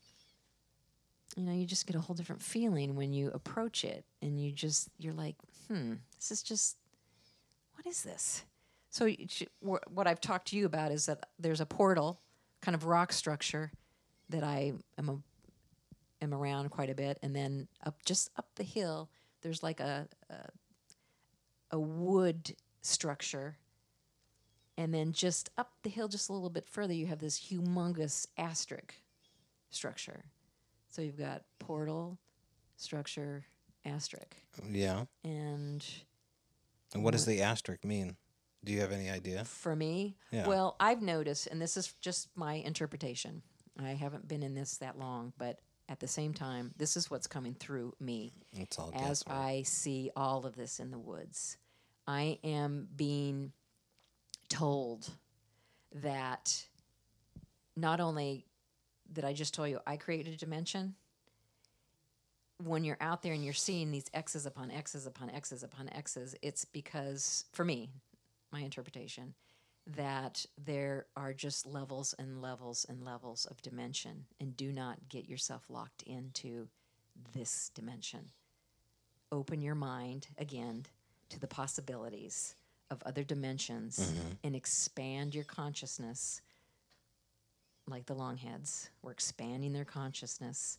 you 1.36 1.44
know, 1.44 1.52
you 1.54 1.66
just 1.66 1.86
get 1.86 1.96
a 1.96 2.00
whole 2.00 2.16
different 2.16 2.42
feeling 2.42 2.96
when 2.96 3.12
you 3.12 3.30
approach 3.32 3.84
it 3.84 4.06
and 4.22 4.40
you 4.40 4.52
just 4.52 4.90
you're 4.98 5.14
like, 5.14 5.36
"Hmm, 5.68 5.96
this 6.18 6.32
is 6.32 6.44
just 6.44 6.78
what 7.76 7.86
is 7.86 8.04
this?" 8.04 8.44
So 8.96 9.08
it 9.08 9.30
sh- 9.30 9.44
wh- 9.60 9.84
what 9.94 10.08
I've 10.08 10.22
talked 10.22 10.48
to 10.50 10.56
you 10.56 10.66
about 10.66 10.94
is 10.94 11.08
that 11.08 11.26
there's 11.38 11.60
a 11.60 11.66
portal, 11.66 12.22
kind 12.62 12.76
of 12.76 12.86
rock 12.86 13.12
structure 13.12 13.74
that 14.30 14.42
I 14.42 14.72
am 14.98 15.10
a, 15.10 15.18
am 16.24 16.34
around 16.34 16.70
quite 16.70 16.90
a 16.90 16.96
bit, 16.96 17.20
and 17.22 17.36
then 17.36 17.68
up 17.86 18.06
just 18.06 18.30
up 18.38 18.48
the 18.56 18.64
hill, 18.64 19.10
there's 19.42 19.62
like 19.62 19.82
a, 19.82 20.08
a 20.30 20.36
a 21.72 21.78
wood 21.80 22.56
structure. 22.84 23.58
And 24.78 24.94
then 24.94 25.12
just 25.12 25.50
up 25.58 25.74
the 25.84 25.90
hill, 25.90 26.08
just 26.08 26.30
a 26.30 26.34
little 26.34 26.50
bit 26.50 26.70
further, 26.70 26.94
you 26.94 27.08
have 27.08 27.20
this 27.20 27.38
humongous 27.38 28.28
asterisk 28.38 28.94
structure. 29.72 30.24
So 30.88 31.02
you've 31.02 31.18
got 31.18 31.44
portal, 31.60 32.18
structure, 32.78 33.44
asterisk. 33.84 34.38
Yeah. 34.70 35.04
And 35.26 35.86
And 36.94 37.04
what 37.04 37.12
does 37.12 37.26
the 37.26 37.42
asterisk 37.42 37.84
mean? 37.84 38.16
Do 38.66 38.74
you 38.74 38.82
have 38.82 38.92
any 38.92 39.10
idea? 39.10 39.46
for 39.46 39.76
me, 39.76 40.18
Yeah. 40.32 40.48
well, 40.48 40.76
I've 40.80 41.02
noticed, 41.02 41.48
and 41.48 41.62
this 41.62 41.78
is 41.78 41.94
just 42.02 42.36
my 42.36 42.56
interpretation. 42.56 43.42
I 43.80 43.92
haven't 43.92 44.28
been 44.28 44.42
in 44.44 44.54
this 44.56 44.78
that 44.78 44.98
long, 44.98 45.34
but 45.38 45.60
at 45.88 46.00
the 46.00 46.08
same 46.08 46.34
time, 46.34 46.74
this 46.78 46.98
is 46.98 47.12
what's 47.12 47.28
coming 47.28 47.54
through 47.54 47.94
me. 48.00 48.34
It's 48.54 48.80
all 48.80 48.92
as 48.96 49.24
guesswork. 49.24 49.38
I 49.38 49.62
see 49.64 50.10
all 50.16 50.46
of 50.46 50.56
this 50.56 50.80
in 50.80 50.90
the 50.92 50.98
woods. 50.98 51.58
I 52.08 52.40
am 52.44 52.88
being 52.96 53.52
told 54.50 55.10
that 55.94 56.66
not 57.76 58.00
only 58.00 58.46
did 59.12 59.26
I 59.26 59.34
just 59.34 59.54
told 59.54 59.70
you 59.70 59.80
I 59.86 59.98
created 59.98 60.34
a 60.34 60.38
dimension, 60.38 60.96
when 62.64 62.84
you're 62.84 62.98
out 63.02 63.22
there 63.22 63.34
and 63.34 63.44
you're 63.44 63.54
seeing 63.54 63.92
these 63.92 64.06
X's 64.14 64.46
upon 64.46 64.72
X's 64.72 65.06
upon 65.06 65.30
X's 65.30 65.62
upon 65.64 65.90
X's, 65.90 66.36
it's 66.42 66.64
because, 66.66 67.46
for 67.52 67.66
me, 67.66 67.90
my 68.52 68.62
interpretation, 68.62 69.34
that 69.88 70.46
there 70.64 71.06
are 71.16 71.34
just 71.34 71.66
levels 71.66 72.16
and 72.18 72.42
levels 72.42 72.86
and 72.90 73.04
levels 73.04 73.46
of 73.46 73.62
dimension, 73.62 74.26
and 74.40 74.58
do 74.58 74.72
not 74.72 75.10
get 75.10 75.30
yourself 75.30 75.64
locked 75.70 76.02
into 76.04 76.68
this 77.34 77.70
dimension. 77.76 78.32
Open 79.32 79.62
your 79.62 79.76
mind 79.76 80.28
again 80.38 80.86
to 81.30 81.40
the 81.40 81.48
possibilities 81.48 82.56
of 82.92 83.02
other 83.06 83.24
dimensions 83.24 84.00
mm-hmm. 84.00 84.34
and 84.44 84.56
expand 84.56 85.34
your 85.34 85.44
consciousness 85.44 86.42
like 87.88 88.06
the 88.06 88.16
longheads. 88.16 88.90
We're 89.02 89.12
expanding 89.12 89.74
their 89.74 89.86
consciousness. 89.86 90.78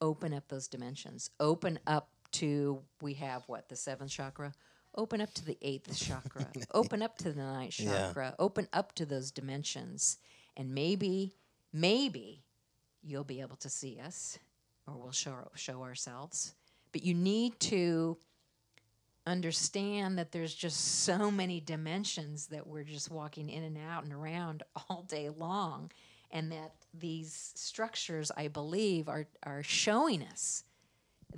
Open 0.00 0.34
up 0.34 0.48
those 0.48 0.68
dimensions. 0.68 1.30
Open 1.40 1.78
up 1.86 2.08
to 2.32 2.82
we 3.00 3.14
have 3.14 3.44
what 3.46 3.68
the 3.68 3.76
seventh 3.76 4.10
chakra 4.10 4.52
open 4.96 5.20
up 5.20 5.32
to 5.34 5.44
the 5.44 5.58
eighth 5.62 5.96
chakra 5.98 6.46
open 6.74 7.02
up 7.02 7.16
to 7.18 7.32
the 7.32 7.42
ninth 7.42 7.78
Yeah. 7.78 8.06
chakra 8.08 8.34
open 8.38 8.68
up 8.72 8.94
to 8.96 9.06
those 9.06 9.30
dimensions 9.30 10.18
and 10.56 10.74
maybe 10.74 11.34
maybe 11.72 12.42
you'll 13.02 13.24
be 13.24 13.40
able 13.40 13.56
to 13.56 13.68
see 13.68 13.98
us 14.04 14.38
or 14.86 14.94
we'll 14.96 15.12
show, 15.12 15.48
show 15.54 15.82
ourselves. 15.82 16.54
But 16.92 17.02
you 17.04 17.12
need 17.14 17.58
to 17.60 18.16
understand 19.26 20.18
that 20.18 20.30
there's 20.32 20.54
just 20.54 21.02
so 21.04 21.30
many 21.30 21.60
dimensions 21.60 22.46
that 22.46 22.66
we're 22.66 22.84
just 22.84 23.10
walking 23.10 23.50
in 23.50 23.64
and 23.64 23.76
out 23.76 24.04
and 24.04 24.12
around 24.12 24.62
all 24.88 25.02
day 25.08 25.28
long. 25.28 25.90
And 26.30 26.50
that 26.52 26.72
these 26.92 27.52
structures, 27.54 28.30
I 28.36 28.48
believe, 28.48 29.08
are, 29.08 29.26
are 29.44 29.62
showing 29.62 30.22
us 30.24 30.64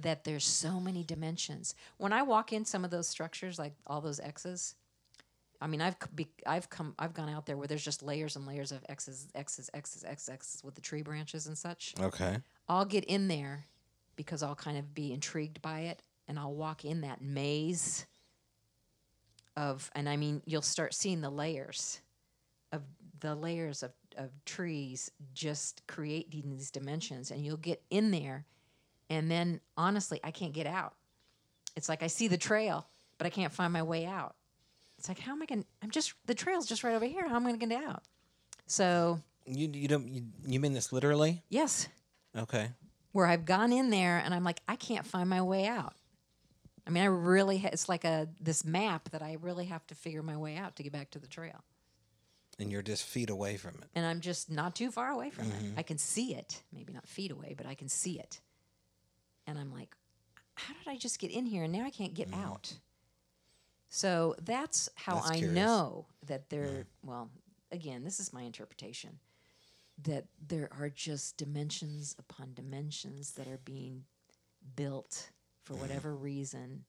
that 0.02 0.24
there's 0.24 0.44
so 0.44 0.80
many 0.80 1.02
dimensions. 1.02 1.74
When 1.96 2.12
I 2.12 2.22
walk 2.22 2.52
in 2.52 2.64
some 2.64 2.84
of 2.84 2.90
those 2.90 3.08
structures, 3.08 3.58
like 3.58 3.74
all 3.86 4.00
those 4.00 4.20
X's, 4.20 4.74
I 5.60 5.66
mean, 5.66 5.80
I've 5.80 5.96
be, 6.14 6.28
I've 6.46 6.70
come 6.70 6.94
I've 6.98 7.14
gone 7.14 7.28
out 7.28 7.46
there 7.46 7.56
where 7.56 7.66
there's 7.66 7.84
just 7.84 8.02
layers 8.02 8.36
and 8.36 8.46
layers 8.46 8.70
of 8.70 8.84
X's, 8.88 9.28
X's, 9.34 9.70
X's, 9.74 10.04
X's, 10.04 10.28
X's 10.28 10.64
with 10.64 10.74
the 10.74 10.80
tree 10.80 11.02
branches 11.02 11.46
and 11.46 11.58
such. 11.58 11.94
Okay. 12.00 12.38
I'll 12.68 12.84
get 12.84 13.04
in 13.04 13.28
there 13.28 13.66
because 14.14 14.42
I'll 14.42 14.54
kind 14.54 14.78
of 14.78 14.94
be 14.94 15.12
intrigued 15.12 15.60
by 15.62 15.80
it 15.80 16.02
and 16.28 16.38
I'll 16.38 16.54
walk 16.54 16.84
in 16.84 17.00
that 17.00 17.20
maze 17.22 18.06
of 19.56 19.90
and 19.94 20.08
I 20.08 20.16
mean 20.16 20.42
you'll 20.44 20.62
start 20.62 20.94
seeing 20.94 21.20
the 21.20 21.30
layers 21.30 22.00
of 22.72 22.82
the 23.20 23.34
layers 23.34 23.82
of, 23.82 23.92
of 24.16 24.30
trees 24.44 25.10
just 25.34 25.82
creating 25.88 26.50
these 26.50 26.70
dimensions 26.70 27.30
and 27.30 27.44
you'll 27.44 27.56
get 27.56 27.82
in 27.90 28.10
there 28.10 28.44
and 29.10 29.30
then 29.30 29.60
honestly 29.76 30.20
I 30.24 30.30
can't 30.30 30.52
get 30.52 30.66
out. 30.66 30.94
It's 31.76 31.89
like 31.89 32.02
I 32.02 32.06
see 32.09 32.28
the 32.28 32.36
trail, 32.39 32.86
but 33.18 33.26
I 33.26 33.30
can't 33.30 33.52
find 33.52 33.72
my 33.72 33.82
way 33.82 34.05
out. 34.06 34.35
It's 34.98 35.09
like, 35.09 35.20
how 35.20 35.32
am 35.32 35.43
I 35.43 35.47
going? 35.47 35.62
to 35.62 35.68
I'm 35.82 35.90
just 35.90 36.14
the 36.26 36.35
trail's 36.35 36.66
just 36.66 36.82
right 36.82 36.94
over 36.94 37.05
here. 37.05 37.28
How 37.28 37.36
am 37.36 37.43
I 37.47 37.51
going 37.51 37.60
to 37.60 37.66
get 37.66 37.85
out? 37.85 38.02
So 38.66 39.20
You 39.47 39.68
you 39.72 39.89
don't 39.89 40.09
you, 40.09 40.22
you 40.47 40.60
mean 40.60 40.72
this 40.74 40.93
literally? 40.93 41.43
yes, 41.48 41.89
Okay. 42.36 42.70
where 43.12 43.26
I've 43.26 43.44
gone 43.44 43.72
in 43.72 43.90
there 43.90 44.18
and 44.18 44.35
I'm 44.35 44.44
like, 44.44 44.60
I 44.68 44.76
can't 44.76 45.06
find 45.06 45.28
my 45.30 45.40
way 45.43 45.66
out. 45.66 45.94
I 46.86 46.90
mean, 46.90 47.02
I 47.02 47.06
really, 47.06 47.59
ha- 47.59 47.68
it's 47.72 47.89
like 47.89 48.05
a 48.05 48.28
this 48.40 48.64
map 48.64 49.10
that 49.10 49.22
I 49.22 49.36
really 49.43 49.66
have 49.66 49.86
to 49.89 49.94
figure 49.94 50.22
my 50.22 50.36
way 50.36 50.56
out 50.56 50.76
to 50.76 50.82
get 50.82 50.93
back 50.93 51.10
to 51.12 51.18
the 51.18 51.26
trail. 51.26 51.62
And 52.59 52.72
you're 52.72 52.82
just 52.82 53.05
feet 53.05 53.30
away 53.30 53.56
from 53.56 53.74
it. 53.82 53.85
And 53.94 54.05
I'm 54.05 54.20
just 54.20 54.51
not 54.51 54.74
too 54.74 54.90
far 54.90 55.10
away 55.10 55.30
from 55.30 55.44
it. 55.47 55.52
Mm-hmm. 55.62 55.78
I 55.78 55.82
can 55.82 55.97
see 55.98 56.35
it, 56.35 56.60
maybe 56.72 56.93
not 56.93 57.06
feet 57.06 57.30
away, 57.30 57.55
but 57.56 57.66
I 57.66 57.74
can 57.74 57.89
see 57.89 58.18
it. 58.18 58.40
And 59.48 59.58
I'm 59.58 59.72
like, 59.72 59.96
how 60.54 60.74
did 60.74 60.86
I 60.86 60.96
just 60.98 61.18
get 61.18 61.30
in 61.30 61.46
here 61.46 61.64
and 61.64 61.72
now 61.72 61.84
I 61.84 61.90
can't 61.90 62.14
get 62.14 62.30
mm-hmm. 62.30 62.44
out? 62.44 62.74
So 63.88 64.36
that's 64.42 64.90
how 64.94 65.14
That's 65.14 65.30
I 65.30 65.38
curious. 65.38 65.54
know 65.54 66.06
that 66.26 66.50
there, 66.50 66.86
well, 67.02 67.30
again, 67.72 68.04
this 68.04 68.20
is 68.20 68.32
my 68.32 68.42
interpretation 68.42 69.18
that 70.04 70.26
there 70.46 70.68
are 70.78 70.90
just 70.90 71.38
dimensions 71.38 72.14
upon 72.18 72.52
dimensions 72.54 73.32
that 73.32 73.48
are 73.48 73.58
being 73.64 74.04
built 74.76 75.30
for 75.64 75.72
mm-hmm. 75.72 75.82
whatever 75.82 76.14
reason. 76.14 76.84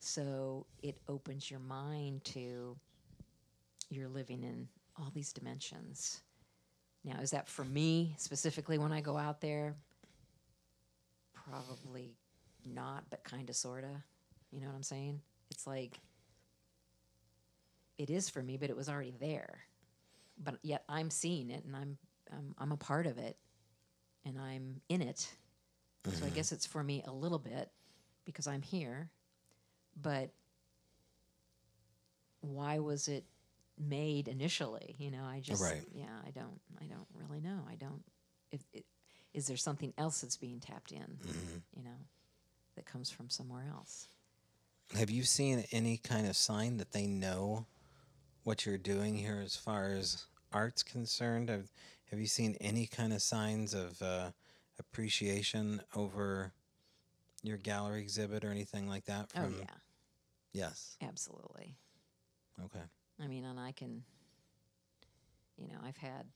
So 0.00 0.66
it 0.82 0.96
opens 1.08 1.50
your 1.50 1.60
mind 1.60 2.24
to 2.24 2.76
you're 3.90 4.08
living 4.08 4.42
in 4.42 4.66
all 4.98 5.10
these 5.14 5.32
dimensions. 5.32 6.22
Now, 7.04 7.20
is 7.20 7.30
that 7.32 7.48
for 7.48 7.64
me 7.64 8.14
specifically 8.16 8.78
when 8.78 8.92
I 8.92 9.02
go 9.02 9.18
out 9.18 9.40
there? 9.42 9.76
Probably 11.48 12.16
not, 12.64 13.04
but 13.10 13.24
kind 13.24 13.48
of, 13.50 13.56
sort 13.56 13.84
of. 13.84 13.90
You 14.50 14.60
know 14.60 14.66
what 14.66 14.76
I'm 14.76 14.82
saying? 14.82 15.20
It's 15.50 15.66
like 15.66 15.98
it 17.98 18.10
is 18.10 18.28
for 18.28 18.42
me, 18.42 18.56
but 18.56 18.70
it 18.70 18.76
was 18.76 18.88
already 18.88 19.14
there. 19.18 19.60
But 20.42 20.56
yet 20.62 20.84
I'm 20.88 21.10
seeing 21.10 21.50
it 21.50 21.64
and 21.64 21.76
I'm 21.76 21.98
I'm, 22.32 22.54
I'm 22.58 22.72
a 22.72 22.76
part 22.76 23.06
of 23.06 23.18
it 23.18 23.36
and 24.24 24.38
I'm 24.38 24.80
in 24.88 25.02
it. 25.02 25.18
So 26.04 26.10
I 26.10 26.14
mm-hmm. 26.14 26.34
guess 26.34 26.52
it's 26.52 26.66
for 26.66 26.82
me 26.82 27.02
a 27.06 27.12
little 27.12 27.38
bit 27.38 27.70
because 28.24 28.46
I'm 28.46 28.62
here. 28.62 29.10
But 30.00 30.30
why 32.40 32.80
was 32.80 33.08
it 33.08 33.24
made 33.78 34.28
initially? 34.28 34.96
You 34.98 35.10
know, 35.10 35.24
I 35.24 35.40
just 35.40 35.62
Right. 35.62 35.84
yeah, 35.92 36.16
I 36.26 36.30
don't 36.30 36.60
I 36.80 36.86
don't 36.86 37.06
really 37.14 37.40
know. 37.40 37.60
I 37.70 37.76
don't 37.76 38.02
if 38.50 38.62
it, 38.72 38.84
is 39.34 39.46
there 39.46 39.56
something 39.56 39.92
else 39.96 40.20
that's 40.20 40.36
being 40.36 40.60
tapped 40.60 40.92
in, 40.92 41.18
you 41.76 41.82
know, 41.82 41.96
that 42.76 42.86
comes 42.86 43.10
from 43.10 43.28
somewhere 43.30 43.64
else? 43.72 44.08
Have 44.96 45.10
you 45.10 45.22
seen 45.22 45.64
any 45.72 45.96
kind 45.96 46.26
of 46.26 46.36
sign 46.36 46.76
that 46.76 46.92
they 46.92 47.06
know 47.06 47.66
what 48.44 48.66
you're 48.66 48.78
doing 48.78 49.16
here 49.16 49.40
as 49.44 49.56
far 49.56 49.92
as 49.92 50.24
art's 50.52 50.82
concerned? 50.82 51.48
Have, 51.48 51.70
have 52.10 52.20
you 52.20 52.26
seen 52.26 52.56
any 52.60 52.86
kind 52.86 53.12
of 53.12 53.22
signs 53.22 53.72
of 53.72 54.00
uh, 54.02 54.30
appreciation 54.78 55.80
over 55.96 56.52
your 57.42 57.56
gallery 57.56 58.02
exhibit 58.02 58.44
or 58.44 58.50
anything 58.50 58.86
like 58.88 59.04
that? 59.06 59.30
oh 59.34 59.40
From 59.44 59.54
yeah, 59.60 59.66
Yes. 60.52 60.96
absolutely. 61.02 61.76
Okay. 62.64 62.84
I 63.22 63.26
mean, 63.26 63.44
and 63.44 63.58
I 63.58 63.72
can, 63.72 64.02
you 65.56 65.68
know, 65.68 65.78
I've 65.82 65.96
had, 65.96 66.26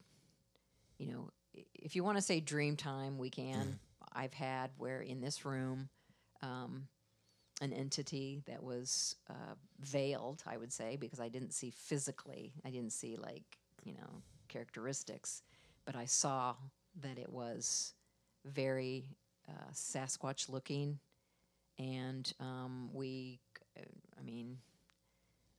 you 0.99 1.09
know, 1.13 1.31
if 1.75 1.97
you 1.97 2.05
want 2.05 2.19
to 2.19 2.23
say 2.23 2.41
dream 2.41 2.77
time, 2.77 3.19
we 3.19 3.31
can. 3.31 3.79
I've 4.13 4.35
had 4.35 4.71
where 4.79 5.01
in 5.01 5.21
this 5.21 5.45
room, 5.45 5.89
um, 6.43 6.89
an 7.61 7.73
entity 7.73 8.43
that 8.47 8.63
was 8.63 9.17
uh, 9.31 9.55
veiled, 9.81 10.43
I 10.47 10.57
would 10.57 10.73
say, 10.73 10.97
because 10.97 11.21
I 11.21 11.29
didn't 11.29 11.53
see 11.53 11.71
physically, 11.71 12.53
I 12.65 12.71
didn't 12.71 12.93
see 12.93 13.17
like, 13.17 13.45
you 13.85 13.95
know, 13.95 14.23
characteristics, 14.49 15.43
but 15.85 15.97
I 15.97 16.05
saw 16.05 16.55
that 17.01 17.19
it 17.19 17.31
was 17.31 17.95
very 18.45 19.09
uh, 19.49 19.73
Sasquatch 19.73 20.49
looking. 20.49 20.99
And 21.79 22.31
um, 22.41 22.91
we, 22.93 23.39
I 23.77 24.23
mean, 24.23 24.59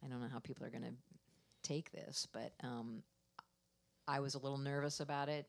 I 0.03 0.07
don't 0.07 0.19
know 0.19 0.29
how 0.31 0.39
people 0.39 0.65
are 0.65 0.71
going 0.71 0.83
to 0.83 0.93
take 1.63 1.91
this, 1.91 2.27
but 2.31 2.53
um, 2.63 3.03
I 4.07 4.19
was 4.19 4.35
a 4.35 4.39
little 4.39 4.57
nervous 4.57 4.99
about 4.99 5.29
it. 5.29 5.47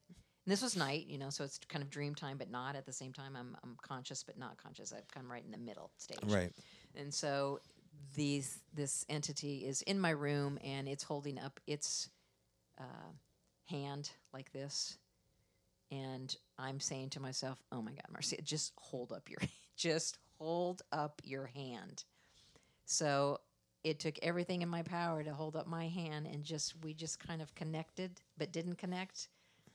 And 0.48 0.52
this 0.54 0.62
was 0.62 0.76
night, 0.76 1.04
you 1.08 1.18
know, 1.18 1.28
so 1.28 1.44
it's 1.44 1.60
kind 1.68 1.82
of 1.82 1.90
dream 1.90 2.14
time, 2.14 2.38
but 2.38 2.50
not 2.50 2.74
at 2.74 2.86
the 2.86 2.92
same 2.92 3.12
time. 3.12 3.36
I'm, 3.36 3.54
I'm 3.62 3.76
conscious, 3.82 4.22
but 4.22 4.38
not 4.38 4.56
conscious. 4.56 4.94
I've 4.96 5.06
come 5.08 5.30
right 5.30 5.44
in 5.44 5.50
the 5.50 5.58
middle 5.58 5.90
stage. 5.98 6.20
Right. 6.24 6.50
And 6.96 7.12
so 7.12 7.60
these 8.14 8.60
this 8.72 9.04
entity 9.10 9.66
is 9.66 9.82
in 9.82 10.00
my 10.00 10.08
room 10.08 10.58
and 10.64 10.88
it's 10.88 11.02
holding 11.02 11.38
up 11.38 11.60
its 11.66 12.08
uh, 12.80 13.12
hand 13.66 14.10
like 14.32 14.50
this, 14.52 14.96
and 15.90 16.34
I'm 16.58 16.80
saying 16.80 17.10
to 17.10 17.20
myself, 17.20 17.62
"Oh 17.70 17.82
my 17.82 17.90
God, 17.90 18.06
Marcia, 18.10 18.40
just 18.40 18.72
hold 18.78 19.12
up 19.12 19.28
your 19.28 19.40
just 19.76 20.16
hold 20.38 20.80
up 20.92 21.20
your 21.24 21.44
hand." 21.44 22.04
So 22.86 23.40
it 23.84 24.00
took 24.00 24.18
everything 24.22 24.62
in 24.62 24.70
my 24.70 24.80
power 24.80 25.22
to 25.22 25.34
hold 25.34 25.56
up 25.56 25.66
my 25.66 25.88
hand 25.88 26.26
and 26.26 26.42
just 26.42 26.72
we 26.82 26.94
just 26.94 27.20
kind 27.20 27.42
of 27.42 27.54
connected 27.54 28.22
but 28.38 28.50
didn't 28.50 28.76
connect 28.76 29.28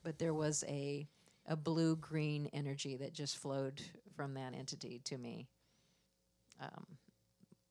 but 0.04 0.18
there 0.18 0.34
was 0.34 0.62
a 0.68 1.08
a 1.46 1.56
blue 1.56 1.96
green 1.96 2.48
energy 2.52 2.96
that 2.96 3.12
just 3.12 3.36
flowed 3.36 3.82
from 4.16 4.34
that 4.34 4.54
entity 4.54 5.00
to 5.04 5.18
me 5.18 5.48
um, 6.60 6.86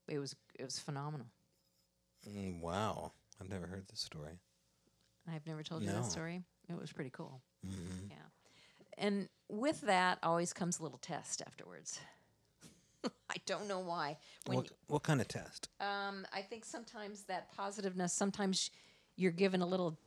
it 0.09 0.19
was 0.19 0.35
it 0.59 0.63
was 0.63 0.79
phenomenal 0.79 1.27
Mm, 2.29 2.61
wow. 2.61 3.11
I've 3.41 3.49
never 3.49 3.67
heard 3.67 3.85
this 3.89 3.99
story. 3.99 4.39
i've 5.33 5.45
never 5.47 5.61
told 5.63 5.81
you 5.81 5.87
No. 5.89 5.95
that 5.95 6.05
story 6.05 6.43
it 6.69 6.79
was 6.79 6.91
pretty 6.91 7.09
cool 7.09 7.41
hmm 7.65 8.07
yeah 8.09 8.15
and 8.97 9.27
with 9.49 9.81
that 9.81 10.19
always 10.23 10.53
comes 10.53 10.79
a 10.79 10.83
little 10.83 10.97
test 10.99 11.41
afterwards 11.45 11.99
i 13.29 13.35
don't 13.45 13.67
know 13.67 13.79
why 13.79 14.17
when 14.45 14.57
What, 14.59 14.69
what 14.87 15.03
kind 15.03 15.19
of 15.21 15.27
test? 15.27 15.69
Um, 15.81 16.25
I 16.31 16.41
think 16.41 16.63
sometimes 16.65 17.23
that 17.25 17.51
positiveness, 17.53 18.13
sometimes 18.13 18.71
you're 19.17 19.31
given 19.33 19.61
a 19.61 19.65
little 19.65 19.97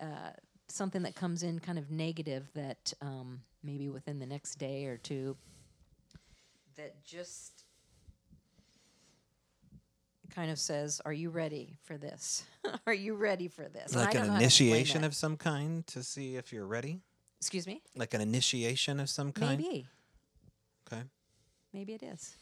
uh, 0.00 0.30
something 0.68 1.02
that 1.02 1.14
comes 1.14 1.42
in 1.42 1.58
kind 1.58 1.78
of 1.78 1.90
negative 1.90 2.48
that 2.54 2.92
um, 3.00 3.40
maybe 3.62 3.88
within 3.88 4.18
the 4.18 4.26
next 4.26 4.56
day 4.56 4.86
or 4.86 4.96
two 4.96 5.36
that 6.76 7.04
just 7.04 7.64
kind 10.34 10.50
of 10.50 10.58
says, 10.58 11.00
Are 11.04 11.12
you 11.12 11.30
ready 11.30 11.76
for 11.82 11.98
this? 11.98 12.44
Are 12.86 12.94
you 12.94 13.14
ready 13.14 13.48
for 13.48 13.68
this? 13.68 13.94
Like 13.94 14.14
an 14.14 14.26
know 14.26 14.32
how 14.32 14.38
to 14.38 14.44
explain 14.44 14.68
initiation 14.68 15.04
of 15.04 15.14
some 15.14 15.36
kind 15.36 15.86
to 15.88 16.02
see 16.02 16.36
if 16.36 16.52
you're 16.52 16.66
ready? 16.66 17.00
Excuse 17.40 17.66
me? 17.66 17.82
Like 17.96 18.14
an 18.14 18.20
initiation 18.20 19.00
of 19.00 19.08
some 19.08 19.32
kind? 19.32 19.60
Maybe. 19.60 19.86
Okay. 20.90 21.02
Maybe 21.72 21.94
it 21.94 22.02
is. 22.02 22.36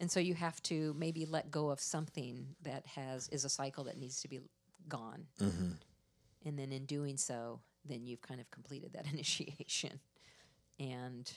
And 0.00 0.10
so 0.10 0.20
you 0.20 0.34
have 0.34 0.62
to 0.64 0.94
maybe 0.96 1.26
let 1.26 1.50
go 1.50 1.70
of 1.70 1.80
something 1.80 2.46
that 2.62 2.86
has 2.86 3.28
is 3.30 3.44
a 3.44 3.48
cycle 3.48 3.84
that 3.84 3.98
needs 3.98 4.20
to 4.22 4.28
be 4.28 4.40
gone. 4.88 5.26
Mm-hmm. 5.40 5.72
And 6.48 6.58
then 6.58 6.72
in 6.72 6.86
doing 6.86 7.18
so, 7.18 7.60
then 7.84 8.06
you've 8.06 8.22
kind 8.22 8.40
of 8.40 8.50
completed 8.50 8.94
that 8.94 9.06
initiation. 9.12 10.00
And 10.80 11.30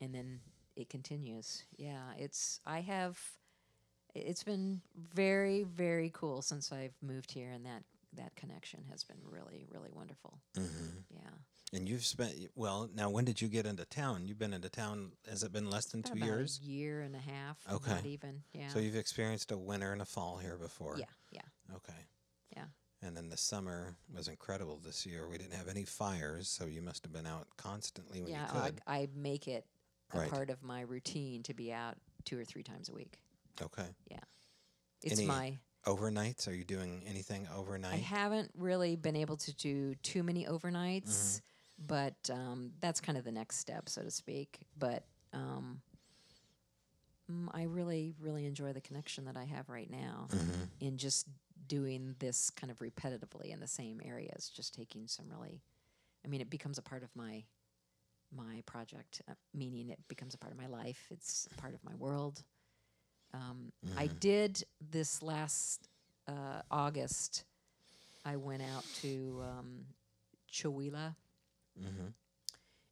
and 0.00 0.14
then 0.14 0.40
it 0.76 0.88
continues. 0.88 1.64
Yeah, 1.76 2.12
it's 2.16 2.60
I 2.64 2.80
have 2.80 3.18
it's 4.14 4.44
been 4.44 4.80
very 5.14 5.64
very 5.64 6.10
cool 6.14 6.40
since 6.40 6.70
I've 6.72 6.94
moved 7.02 7.32
here 7.32 7.50
and 7.50 7.66
that 7.66 7.82
that 8.14 8.34
connection 8.36 8.84
has 8.90 9.02
been 9.04 9.18
really 9.24 9.66
really 9.72 9.90
wonderful. 9.92 10.38
Mm-hmm. 10.56 10.98
Yeah. 11.10 11.30
And 11.72 11.88
you've 11.88 12.04
spent 12.04 12.32
well. 12.54 12.88
Now, 12.94 13.10
when 13.10 13.24
did 13.24 13.42
you 13.42 13.48
get 13.48 13.66
into 13.66 13.84
town? 13.84 14.28
You've 14.28 14.38
been 14.38 14.54
into 14.54 14.68
town. 14.68 15.10
Has 15.28 15.42
it 15.42 15.52
been 15.52 15.68
less 15.68 15.86
than 15.86 16.00
two 16.04 16.16
years? 16.16 16.60
A 16.62 16.66
year 16.66 17.00
and 17.00 17.16
a 17.16 17.18
half. 17.18 17.58
Okay. 17.70 17.90
Not 17.90 18.06
even. 18.06 18.42
Yeah. 18.52 18.68
So 18.68 18.78
you've 18.78 18.94
experienced 18.94 19.50
a 19.50 19.58
winter 19.58 19.92
and 19.92 20.00
a 20.00 20.04
fall 20.04 20.36
here 20.36 20.56
before. 20.56 20.94
yeah, 20.96 21.06
yeah, 21.32 21.74
Okay. 21.74 21.98
yeah. 22.56 22.66
And 23.02 23.16
then 23.16 23.28
the 23.28 23.36
summer 23.36 23.94
was 24.14 24.26
incredible 24.28 24.80
this 24.82 25.04
year. 25.06 25.28
We 25.28 25.36
didn't 25.38 25.52
have 25.54 25.68
any 25.68 25.84
fires, 25.84 26.48
so 26.48 26.64
you 26.64 26.80
must 26.82 27.04
have 27.04 27.12
been 27.12 27.26
out 27.26 27.46
constantly 27.56 28.20
when 28.22 28.30
yeah, 28.32 28.46
you 28.52 28.60
I, 28.60 28.64
could. 28.64 28.80
I 28.86 29.08
make 29.14 29.48
it 29.48 29.66
a 30.14 30.18
Right. 30.18 30.30
part 30.30 30.50
of 30.50 30.62
my 30.62 30.80
routine 30.82 31.42
to 31.44 31.54
be 31.54 31.72
out 31.72 31.96
two 32.24 32.38
or 32.38 32.44
three 32.44 32.62
times 32.62 32.88
a 32.88 32.92
week. 32.94 33.18
okay. 33.62 33.86
Yeah. 34.10 34.18
It's 35.02 35.18
Any 35.18 35.26
my. 35.26 35.58
Overnights? 35.84 36.48
Are 36.48 36.52
you 36.54 36.64
doing 36.64 37.04
anything 37.06 37.46
overnight? 37.54 37.92
I 37.94 37.98
haven't 37.98 38.50
really 38.56 38.96
been 38.96 39.14
able 39.14 39.36
to 39.36 39.54
do 39.54 39.94
too 40.02 40.22
many 40.24 40.44
overnights, 40.46 41.04
Mm-hmm. 41.04 41.86
but 41.86 42.30
um, 42.32 42.72
that's 42.80 43.00
kind 43.00 43.16
of 43.16 43.22
the 43.24 43.30
next 43.30 43.58
step, 43.58 43.88
so 43.88 44.02
to 44.02 44.10
speak. 44.10 44.58
But 44.78 45.04
um, 45.32 45.80
mm, 47.30 47.48
I 47.52 47.64
really, 47.64 48.14
really 48.20 48.46
enjoy 48.46 48.72
the 48.72 48.80
connection 48.80 49.26
that 49.26 49.36
I 49.36 49.44
have 49.44 49.68
right 49.68 49.90
now 49.90 50.26
Mm-hmm. 50.30 50.62
in 50.80 50.96
just 50.98 51.26
doing 51.68 52.14
this 52.18 52.50
kind 52.50 52.70
of 52.70 52.78
repetitively 52.78 53.52
in 53.52 53.60
the 53.60 53.66
same 53.66 54.00
areas, 54.04 54.50
just 54.54 54.74
taking 54.74 55.06
some 55.06 55.26
really. 55.30 55.62
I 56.24 56.28
mean, 56.28 56.40
it 56.40 56.50
becomes 56.50 56.78
a 56.78 56.82
part 56.82 57.02
of 57.02 57.10
my 57.14 57.44
my 58.36 58.62
project, 58.66 59.22
uh, 59.28 59.34
meaning 59.54 59.90
it 59.90 60.00
becomes 60.08 60.34
a 60.34 60.38
part 60.38 60.52
of 60.52 60.58
my 60.58 60.66
life. 60.66 61.06
It's 61.10 61.48
part 61.56 61.74
of 61.74 61.84
my 61.84 61.94
world. 61.94 62.42
Um, 63.32 63.72
I 63.96 64.06
did 64.06 64.64
this 64.90 65.22
last 65.22 65.88
uh, 66.28 66.62
August, 66.70 67.44
I 68.24 68.36
went 68.36 68.62
out 68.62 68.84
to 69.02 69.42
um, 69.44 69.84
Chihuahua 70.50 71.10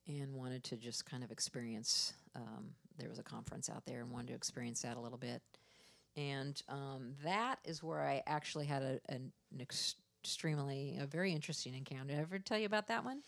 and 0.07 0.35
wanted 0.35 0.63
to 0.65 0.77
just 0.77 1.05
kind 1.07 1.25
of 1.25 1.33
experience. 1.33 2.13
Um, 2.37 2.71
there 2.99 3.09
was 3.09 3.19
a 3.19 3.23
conference 3.23 3.69
out 3.69 3.85
there 3.87 4.01
and 4.01 4.11
wanted 4.11 4.29
to 4.29 4.35
experience 4.35 4.83
that 4.83 4.97
a 4.97 5.01
little 5.01 5.19
bit. 5.19 5.43
And 6.16 6.61
um, 6.69 7.15
that 7.24 7.59
is 7.65 7.82
where 7.82 8.01
I 8.01 8.23
actually 8.27 8.66
had 8.66 8.82
a, 8.82 9.01
an 9.09 9.32
ex- 9.61 9.97
extremely, 10.23 10.97
a 11.01 11.07
very 11.07 11.32
interesting 11.32 11.74
encounter. 11.74 12.12
Did 12.12 12.19
I 12.19 12.23
ever 12.23 12.39
tell 12.39 12.59
you 12.59 12.66
about 12.66 12.86
that 12.89 13.05
one? 13.05 13.23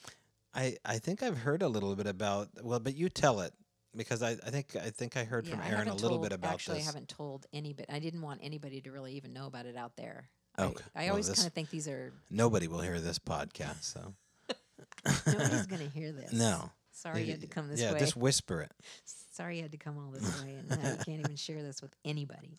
I, 0.54 0.76
I 0.84 0.98
think 0.98 1.22
I've 1.22 1.36
heard 1.38 1.62
a 1.62 1.68
little 1.68 1.94
bit 1.96 2.06
about 2.06 2.48
well, 2.62 2.80
but 2.80 2.94
you 2.96 3.08
tell 3.08 3.40
it 3.40 3.52
because 3.94 4.22
I, 4.22 4.30
I 4.30 4.50
think 4.50 4.74
I 4.76 4.90
think 4.90 5.16
I 5.16 5.24
heard 5.24 5.46
from 5.46 5.60
Aaron 5.60 5.88
a 5.88 5.94
little 5.94 6.10
told- 6.10 6.22
bit 6.22 6.32
about 6.32 6.52
actually, 6.54 6.78
this. 6.78 6.84
I 6.84 6.86
haven't 6.86 7.08
told 7.08 7.46
anybody. 7.52 7.88
I 7.90 7.98
didn't 7.98 8.22
want 8.22 8.40
anybody 8.42 8.80
to 8.82 8.90
really 8.92 9.14
even 9.14 9.32
know 9.32 9.46
about 9.46 9.66
it 9.66 9.76
out 9.76 9.96
there. 9.96 10.28
Okay. 10.58 10.82
I, 10.94 11.00
I 11.00 11.04
Well, 11.06 11.10
always 11.12 11.28
kind 11.28 11.46
of 11.46 11.52
think 11.52 11.68
these 11.70 11.86
are 11.88 12.12
Nobody 12.30 12.68
will 12.68 12.80
hear 12.80 12.98
this 13.00 13.18
podcast, 13.18 13.82
so 13.82 14.14
nobody's 15.26 15.66
going 15.66 15.82
to 15.82 15.88
hear 15.88 16.12
this. 16.12 16.32
no. 16.32 16.70
Sorry 16.96 17.24
you 17.24 17.32
had 17.32 17.42
to 17.42 17.46
come 17.46 17.68
this 17.68 17.80
yeah, 17.80 17.92
way. 17.92 17.98
just 17.98 18.16
whisper 18.16 18.62
it. 18.62 18.72
Sorry 19.04 19.56
you 19.56 19.62
had 19.62 19.72
to 19.72 19.76
come 19.78 19.98
all 19.98 20.10
this 20.10 20.42
way, 20.42 20.54
and 20.54 20.68
now 20.70 20.90
you 20.92 20.96
can't 21.04 21.20
even 21.20 21.36
share 21.36 21.62
this 21.62 21.82
with 21.82 21.94
anybody. 22.06 22.58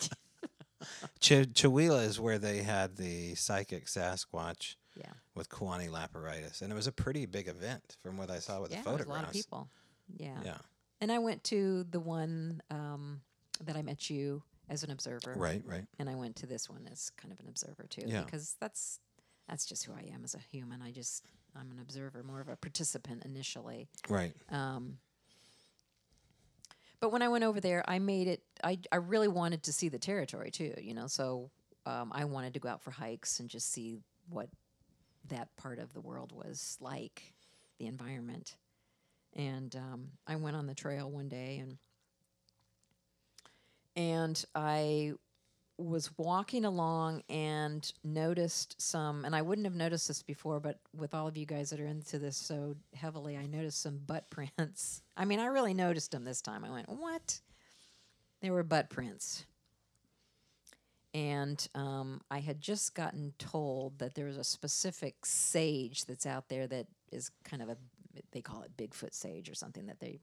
Ch- 1.20 1.52
Chihuahua 1.54 1.96
is 1.98 2.20
where 2.20 2.38
they 2.38 2.58
had 2.62 2.96
the 2.96 3.34
psychic 3.34 3.86
Sasquatch 3.86 4.76
Yeah. 4.96 5.12
with 5.34 5.48
Kewaunee 5.48 5.88
Lapseritis, 5.90 6.60
and 6.62 6.72
it 6.72 6.74
was 6.74 6.86
a 6.86 6.92
pretty 6.92 7.26
big 7.26 7.48
event 7.48 7.96
from 8.02 8.16
what 8.16 8.30
I 8.30 8.38
saw 8.38 8.60
with 8.60 8.70
yeah, 8.70 8.78
the 8.78 8.84
photographs. 8.84 9.08
a 9.08 9.12
lot 9.12 9.24
of 9.24 9.32
people. 9.32 9.68
Yeah. 10.16 10.38
Yeah, 10.44 10.58
And 11.00 11.10
I 11.12 11.18
went 11.18 11.44
to 11.44 11.84
the 11.84 12.00
one 12.00 12.62
um, 12.70 13.20
that 13.64 13.76
I 13.76 13.82
met 13.82 14.08
you 14.10 14.42
as 14.68 14.82
an 14.82 14.90
observer. 14.90 15.34
right, 15.36 15.62
right. 15.66 15.84
And 15.98 16.08
I 16.08 16.14
went 16.14 16.36
to 16.36 16.46
this 16.46 16.68
one 16.68 16.86
as 16.90 17.10
kind 17.18 17.32
of 17.32 17.40
an 17.40 17.48
observer 17.48 17.86
too, 17.88 18.04
Yeah. 18.06 18.22
because 18.22 18.56
that's 18.60 18.98
that's 19.48 19.66
just 19.66 19.84
who 19.84 19.92
I 19.92 20.10
am 20.14 20.24
as 20.24 20.34
a 20.34 20.38
human. 20.38 20.80
I 20.80 20.90
just 20.90 21.26
I'm 21.58 21.70
an 21.70 21.78
observer, 21.80 22.22
more 22.22 22.40
of 22.40 22.48
a 22.48 22.56
participant 22.56 23.24
initially. 23.24 23.88
Right. 24.08 24.34
Um, 24.50 24.98
but 27.00 27.10
when 27.10 27.22
I 27.22 27.28
went 27.28 27.44
over 27.44 27.60
there, 27.60 27.84
I 27.86 27.98
made 27.98 28.28
it. 28.28 28.42
I 28.62 28.78
I 28.90 28.96
really 28.96 29.28
wanted 29.28 29.64
to 29.64 29.72
see 29.72 29.88
the 29.88 29.98
territory 29.98 30.50
too, 30.50 30.74
you 30.78 30.94
know. 30.94 31.06
So 31.06 31.50
um, 31.86 32.12
I 32.14 32.24
wanted 32.24 32.54
to 32.54 32.60
go 32.60 32.68
out 32.68 32.82
for 32.82 32.90
hikes 32.90 33.40
and 33.40 33.48
just 33.48 33.70
see 33.72 33.96
what 34.28 34.48
that 35.28 35.54
part 35.56 35.78
of 35.78 35.92
the 35.92 36.00
world 36.00 36.32
was 36.32 36.76
like, 36.80 37.34
the 37.78 37.86
environment. 37.86 38.56
And 39.34 39.74
um, 39.76 40.08
I 40.26 40.36
went 40.36 40.56
on 40.56 40.66
the 40.66 40.74
trail 40.74 41.10
one 41.10 41.28
day 41.28 41.58
and 41.58 41.78
and 43.96 44.44
I 44.54 45.12
was 45.76 46.10
walking 46.16 46.64
along 46.64 47.22
and 47.28 47.92
noticed 48.04 48.80
some 48.80 49.24
and 49.24 49.34
I 49.34 49.42
wouldn't 49.42 49.66
have 49.66 49.74
noticed 49.74 50.06
this 50.06 50.22
before 50.22 50.60
but 50.60 50.78
with 50.96 51.14
all 51.14 51.26
of 51.26 51.36
you 51.36 51.46
guys 51.46 51.70
that 51.70 51.80
are 51.80 51.86
into 51.86 52.18
this 52.18 52.36
so 52.36 52.76
heavily 52.94 53.36
I 53.36 53.46
noticed 53.46 53.82
some 53.82 53.98
butt 54.06 54.30
prints. 54.30 55.02
I 55.16 55.24
mean 55.24 55.40
I 55.40 55.46
really 55.46 55.74
noticed 55.74 56.12
them 56.12 56.24
this 56.24 56.40
time. 56.40 56.64
I 56.64 56.70
went, 56.70 56.88
"What?" 56.88 57.40
They 58.40 58.50
were 58.50 58.62
butt 58.62 58.90
prints. 58.90 59.46
And 61.14 61.66
um, 61.76 62.20
I 62.28 62.40
had 62.40 62.60
just 62.60 62.94
gotten 62.94 63.32
told 63.38 64.00
that 64.00 64.14
there 64.14 64.26
was 64.26 64.36
a 64.36 64.42
specific 64.42 65.24
sage 65.24 66.06
that's 66.06 66.26
out 66.26 66.48
there 66.48 66.66
that 66.66 66.86
is 67.12 67.30
kind 67.44 67.62
of 67.62 67.68
a 67.68 67.76
they 68.32 68.40
call 68.40 68.62
it 68.62 68.76
Bigfoot 68.76 69.14
sage 69.14 69.48
or 69.48 69.54
something 69.54 69.86
that 69.86 70.00
they 70.00 70.20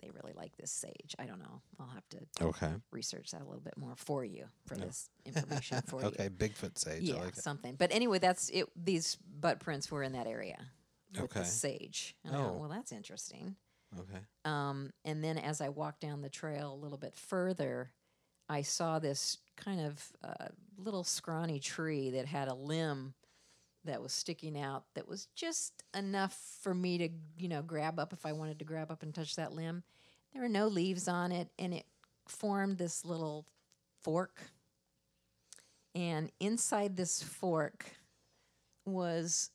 they 0.00 0.10
really 0.10 0.32
like 0.36 0.56
this 0.56 0.70
sage. 0.70 1.14
I 1.18 1.26
don't 1.26 1.38
know. 1.38 1.60
I'll 1.78 1.88
have 1.88 2.08
to 2.10 2.18
Okay. 2.44 2.72
research 2.92 3.30
that 3.30 3.42
a 3.42 3.44
little 3.44 3.60
bit 3.60 3.76
more 3.76 3.94
for 3.96 4.24
you 4.24 4.46
for 4.66 4.76
this 4.76 5.08
information 5.24 5.82
for 5.86 6.04
Okay. 6.04 6.06
you. 6.06 6.26
Okay, 6.26 6.28
Bigfoot 6.28 6.78
sage. 6.78 7.02
Yeah, 7.02 7.16
I 7.16 7.24
like 7.24 7.28
it. 7.36 7.42
something. 7.42 7.74
But 7.76 7.92
anyway, 7.92 8.18
that's 8.18 8.48
it. 8.50 8.68
These 8.76 9.16
butt 9.40 9.60
prints 9.60 9.90
were 9.90 10.02
in 10.02 10.12
that 10.12 10.26
area 10.26 10.58
with 11.12 11.24
Okay. 11.24 11.40
the 11.40 11.44
sage. 11.46 12.14
And 12.24 12.34
Oh. 12.34 12.44
went, 12.44 12.58
well, 12.60 12.68
that's 12.68 12.92
interesting. 12.92 13.56
Okay. 13.98 14.18
Um, 14.44 14.92
and 15.04 15.22
then 15.22 15.36
as 15.38 15.60
I 15.60 15.68
walked 15.68 16.00
down 16.00 16.22
the 16.22 16.28
trail 16.30 16.72
a 16.72 16.80
little 16.82 16.98
bit 16.98 17.14
further, 17.14 17.90
I 18.48 18.62
saw 18.62 18.98
this 18.98 19.38
kind 19.56 19.80
of 19.80 20.12
uh, 20.24 20.48
little 20.78 21.04
scrawny 21.04 21.60
tree 21.60 22.10
that 22.10 22.26
had 22.26 22.48
a 22.48 22.54
limb 22.54 23.14
that 23.84 24.02
was 24.02 24.12
sticking 24.12 24.58
out 24.58 24.84
that 24.94 25.08
was 25.08 25.26
just 25.34 25.82
enough 25.94 26.38
for 26.60 26.74
me 26.74 26.98
to, 26.98 27.08
you 27.38 27.48
know, 27.48 27.62
grab 27.62 27.98
up 27.98 28.12
if 28.12 28.26
I 28.26 28.32
wanted 28.32 28.58
to 28.58 28.64
grab 28.64 28.90
up 28.90 29.02
and 29.02 29.14
touch 29.14 29.36
that 29.36 29.52
limb. 29.52 29.82
There 30.32 30.42
were 30.42 30.48
no 30.48 30.68
leaves 30.68 31.08
on 31.08 31.32
it, 31.32 31.48
and 31.58 31.74
it 31.74 31.86
formed 32.28 32.78
this 32.78 33.04
little 33.04 33.46
fork. 34.02 34.40
And 35.94 36.30
inside 36.38 36.96
this 36.96 37.22
fork 37.22 37.86
was 38.84 39.50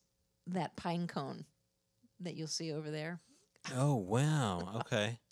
that 0.48 0.76
pine 0.76 1.08
cone 1.08 1.46
that 2.20 2.36
you'll 2.36 2.48
see 2.48 2.72
over 2.74 2.92
there. 2.92 3.20
Oh 3.76 3.96
wow. 3.96 4.78
Okay. 4.78 5.20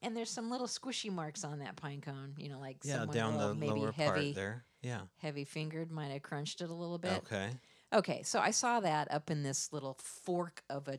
And 0.00 0.16
there's 0.16 0.30
some 0.30 0.48
little 0.48 0.68
squishy 0.68 1.10
marks 1.10 1.42
on 1.42 1.58
that 1.58 1.74
pine 1.74 2.00
cone, 2.00 2.34
you 2.38 2.48
know, 2.48 2.60
like 2.60 2.76
Yeah, 2.84 2.98
someone 2.98 3.16
down 3.16 3.36
the 3.36 3.52
maybe 3.52 3.80
lower 3.80 3.90
heavy, 3.90 4.32
part 4.32 4.34
there. 4.36 4.64
Yeah. 4.80 5.00
heavy 5.16 5.42
fingered 5.44 5.90
might 5.90 6.12
have 6.12 6.22
crunched 6.22 6.60
it 6.60 6.70
a 6.70 6.72
little 6.72 6.98
bit. 6.98 7.20
Okay. 7.26 7.48
Okay, 7.94 8.22
so 8.22 8.38
I 8.38 8.50
saw 8.50 8.80
that 8.80 9.10
up 9.10 9.30
in 9.30 9.42
this 9.42 9.72
little 9.72 9.96
fork 10.02 10.62
of 10.68 10.88
a, 10.88 10.98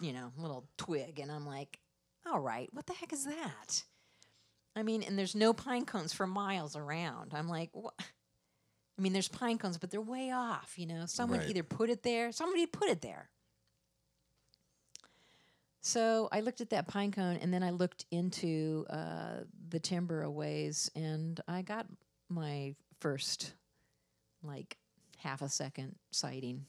you 0.00 0.12
know, 0.12 0.32
little 0.36 0.68
twig, 0.76 1.20
and 1.20 1.30
I'm 1.30 1.46
like, 1.46 1.78
all 2.26 2.40
right, 2.40 2.68
what 2.72 2.86
the 2.86 2.92
heck 2.92 3.12
is 3.12 3.24
that? 3.24 3.84
I 4.74 4.82
mean, 4.82 5.02
and 5.02 5.18
there's 5.18 5.34
no 5.34 5.52
pine 5.52 5.84
cones 5.84 6.12
for 6.12 6.26
miles 6.26 6.76
around. 6.76 7.32
I'm 7.34 7.48
like, 7.48 7.70
what? 7.72 7.94
I 7.98 9.02
mean, 9.02 9.12
there's 9.12 9.28
pine 9.28 9.58
cones, 9.58 9.78
but 9.78 9.90
they're 9.90 10.00
way 10.00 10.32
off. 10.32 10.74
You 10.76 10.86
know, 10.86 11.06
someone 11.06 11.38
Right. 11.38 11.48
either 11.48 11.62
put 11.62 11.88
it 11.88 12.02
there, 12.02 12.32
somebody 12.32 12.66
put 12.66 12.88
it 12.88 13.00
there. 13.02 13.30
So 15.82 16.28
I 16.32 16.40
looked 16.40 16.60
at 16.60 16.70
that 16.70 16.88
pine 16.88 17.12
cone, 17.12 17.36
and 17.36 17.54
then 17.54 17.62
I 17.62 17.70
looked 17.70 18.06
into 18.10 18.86
uh, 18.90 19.44
the 19.68 19.78
timber 19.78 20.22
a 20.22 20.30
ways, 20.30 20.90
and 20.96 21.40
I 21.46 21.62
got 21.62 21.86
my 22.28 22.74
first, 23.00 23.52
like, 24.42 24.76
half 25.26 25.42
a 25.42 25.48
second 25.48 25.96
sighting. 26.12 26.64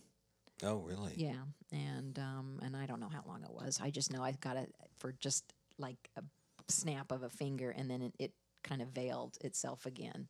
Oh 0.64 0.78
really? 0.78 1.14
Yeah, 1.16 1.44
and 1.72 2.18
um, 2.18 2.60
and 2.64 2.76
I 2.76 2.88
don't 2.88 3.00
know 3.00 3.10
how 3.10 3.24
long 3.28 3.44
it 3.44 3.52
was. 3.52 3.80
I 3.82 3.92
just 3.92 4.12
know 4.12 4.24
I 4.24 4.32
got 4.32 4.58
it 4.58 4.74
for 5.00 5.14
just 5.20 5.54
like 5.78 6.10
a 6.18 6.24
snap 6.68 7.12
of 7.12 7.24
a 7.24 7.30
finger, 7.30 7.70
and 7.70 7.90
then 7.90 8.02
it, 8.02 8.14
it 8.18 8.32
kind 8.64 8.82
of 8.82 8.90
veiled 8.90 9.38
itself 9.42 9.86
again. 9.86 10.28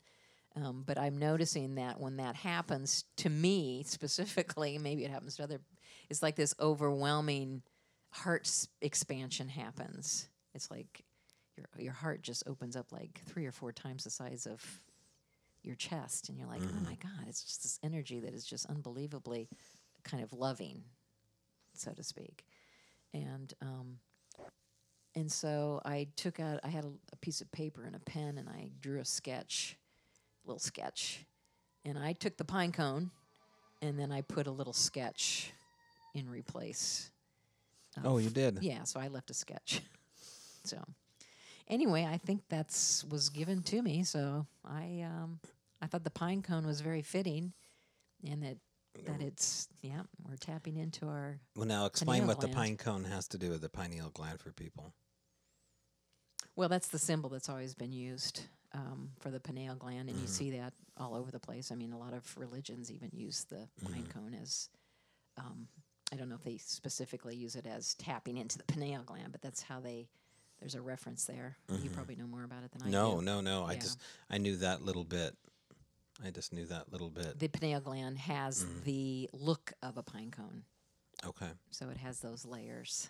Um, 0.55 0.83
but 0.85 0.97
I'm 0.97 1.17
noticing 1.17 1.75
that 1.75 1.99
when 1.99 2.17
that 2.17 2.35
happens 2.35 3.05
to 3.17 3.29
me 3.29 3.83
specifically, 3.85 4.77
maybe 4.81 5.05
it 5.05 5.11
happens 5.11 5.37
to 5.37 5.43
other, 5.43 5.61
it's 6.09 6.23
like 6.23 6.35
this 6.35 6.53
overwhelming 6.59 7.61
heart 8.11 8.49
expansion 8.81 9.47
happens. 9.47 10.27
It's 10.53 10.69
like 10.69 11.05
your 11.55 11.67
your 11.77 11.93
heart 11.93 12.21
just 12.21 12.43
opens 12.47 12.75
up 12.75 12.91
like 12.91 13.21
three 13.25 13.45
or 13.45 13.51
four 13.51 13.71
times 13.71 14.03
the 14.03 14.09
size 14.09 14.45
of 14.45 14.61
your 15.67 15.75
chest, 15.75 16.29
and 16.29 16.37
you're 16.37 16.47
like, 16.47 16.61
oh 16.63 16.83
my 16.83 16.95
god, 16.95 17.27
it's 17.27 17.43
just 17.43 17.63
this 17.63 17.79
energy 17.83 18.19
that 18.21 18.33
is 18.33 18.45
just 18.45 18.65
unbelievably 18.67 19.49
kind 20.03 20.23
of 20.23 20.33
loving, 20.33 20.83
so 21.73 21.91
to 21.91 22.03
speak, 22.03 22.45
and 23.13 23.53
um, 23.61 23.99
and 25.15 25.31
so 25.31 25.81
I 25.83 26.07
took 26.15 26.39
out, 26.39 26.59
I 26.63 26.67
had 26.67 26.85
a, 26.85 26.91
a 27.11 27.15
piece 27.17 27.41
of 27.41 27.51
paper 27.51 27.83
and 27.83 27.95
a 27.95 27.99
pen, 27.99 28.37
and 28.37 28.47
I 28.47 28.69
drew 28.79 28.99
a 28.99 29.05
sketch, 29.05 29.75
little 30.45 30.59
sketch, 30.59 31.25
and 31.83 31.97
I 31.97 32.13
took 32.13 32.37
the 32.37 32.45
pine 32.45 32.71
cone, 32.71 33.11
and 33.81 33.99
then 33.99 34.11
I 34.11 34.21
put 34.21 34.47
a 34.47 34.51
little 34.51 34.73
sketch 34.73 35.51
in 36.13 36.29
replace. 36.29 37.09
Oh, 38.03 38.17
you 38.19 38.29
did. 38.29 38.59
Yeah, 38.61 38.83
so 38.83 38.99
I 38.99 39.07
left 39.07 39.31
a 39.31 39.33
sketch. 39.33 39.81
so 40.63 40.77
anyway, 41.67 42.07
I 42.09 42.17
think 42.17 42.41
that's 42.49 43.03
was 43.05 43.29
given 43.29 43.63
to 43.63 43.81
me. 43.81 44.03
So 44.03 44.45
I 44.65 45.03
um, 45.05 45.39
I 45.81 45.87
thought 45.87 46.03
the 46.03 46.09
pine 46.09 46.41
cone 46.41 46.65
was 46.65 46.81
very 46.81 47.01
fitting, 47.01 47.53
and 48.29 48.41
that 48.43 48.57
that 49.05 49.21
it's 49.21 49.67
yeah 49.81 50.01
we're 50.27 50.35
tapping 50.37 50.77
into 50.77 51.07
our 51.07 51.39
Well, 51.55 51.67
now 51.67 51.85
explain 51.85 52.25
what 52.25 52.39
the 52.39 52.47
pine 52.47 52.77
cone 52.77 53.03
has 53.03 53.27
to 53.29 53.37
do 53.37 53.51
with 53.51 53.61
the 53.61 53.69
pineal 53.69 54.09
gland 54.09 54.39
for 54.39 54.51
people. 54.51 54.93
well 56.55 56.69
that's 56.69 56.87
the 56.87 56.97
symbol 56.99 57.29
that's 57.29 57.49
always 57.49 57.75
been 57.75 57.91
used 57.93 58.41
um, 58.73 59.11
for 59.19 59.29
the 59.29 59.39
pineal 59.39 59.75
gland, 59.75 60.09
and 60.09 60.19
you 60.19 60.27
see 60.27 60.51
that 60.51 60.73
all 60.97 61.15
over 61.15 61.31
the 61.31 61.39
place. 61.39 61.71
I 61.71 61.75
mean, 61.75 61.93
a 61.93 61.97
lot 61.97 62.13
of 62.13 62.35
religions 62.37 62.91
even 62.91 63.09
use 63.13 63.45
the 63.45 63.67
pine 63.85 64.07
cone 64.13 64.35
as 64.41 64.69
um, 65.37 65.67
I 66.11 66.15
don't 66.15 66.27
know 66.29 66.35
if 66.35 66.43
they 66.43 66.57
specifically 66.57 67.35
use 67.35 67.55
it 67.55 67.65
as 67.65 67.93
tapping 67.95 68.37
into 68.37 68.57
the 68.57 68.63
pineal 68.65 69.03
gland, 69.03 69.31
but 69.31 69.41
that's 69.41 69.61
how 69.61 69.79
they. 69.79 70.09
There's 70.59 70.73
a 70.73 70.81
reference 70.81 71.25
there. 71.25 71.55
You 71.83 71.91
probably 71.91 72.15
know 72.15 72.25
more 72.25 72.43
about 72.43 72.63
it 72.63 72.71
than 72.71 72.81
I 72.81 72.89
No, 72.89 73.19
do. 73.19 73.25
no, 73.25 73.41
no. 73.41 73.61
No. 73.61 73.67
I 73.67 73.75
just 73.75 73.99
I 74.27 74.39
knew 74.39 74.55
that 74.57 74.81
little 74.81 75.03
bit. 75.03 75.35
I 76.25 76.31
just 76.31 76.51
knew 76.53 76.65
that 76.65 76.91
little 76.91 77.09
bit. 77.09 77.37
the 77.39 77.47
pineal 77.47 77.79
gland 77.79 78.17
has 78.17 78.63
Mm. 78.63 78.83
the 78.83 79.29
look 79.33 79.73
of 79.83 79.97
a 79.97 80.03
pine 80.03 80.31
cone, 80.31 80.63
Okay. 81.23 81.51
so 81.71 81.89
it 81.89 81.97
has 81.97 82.19
those 82.21 82.43
layers. 82.45 83.09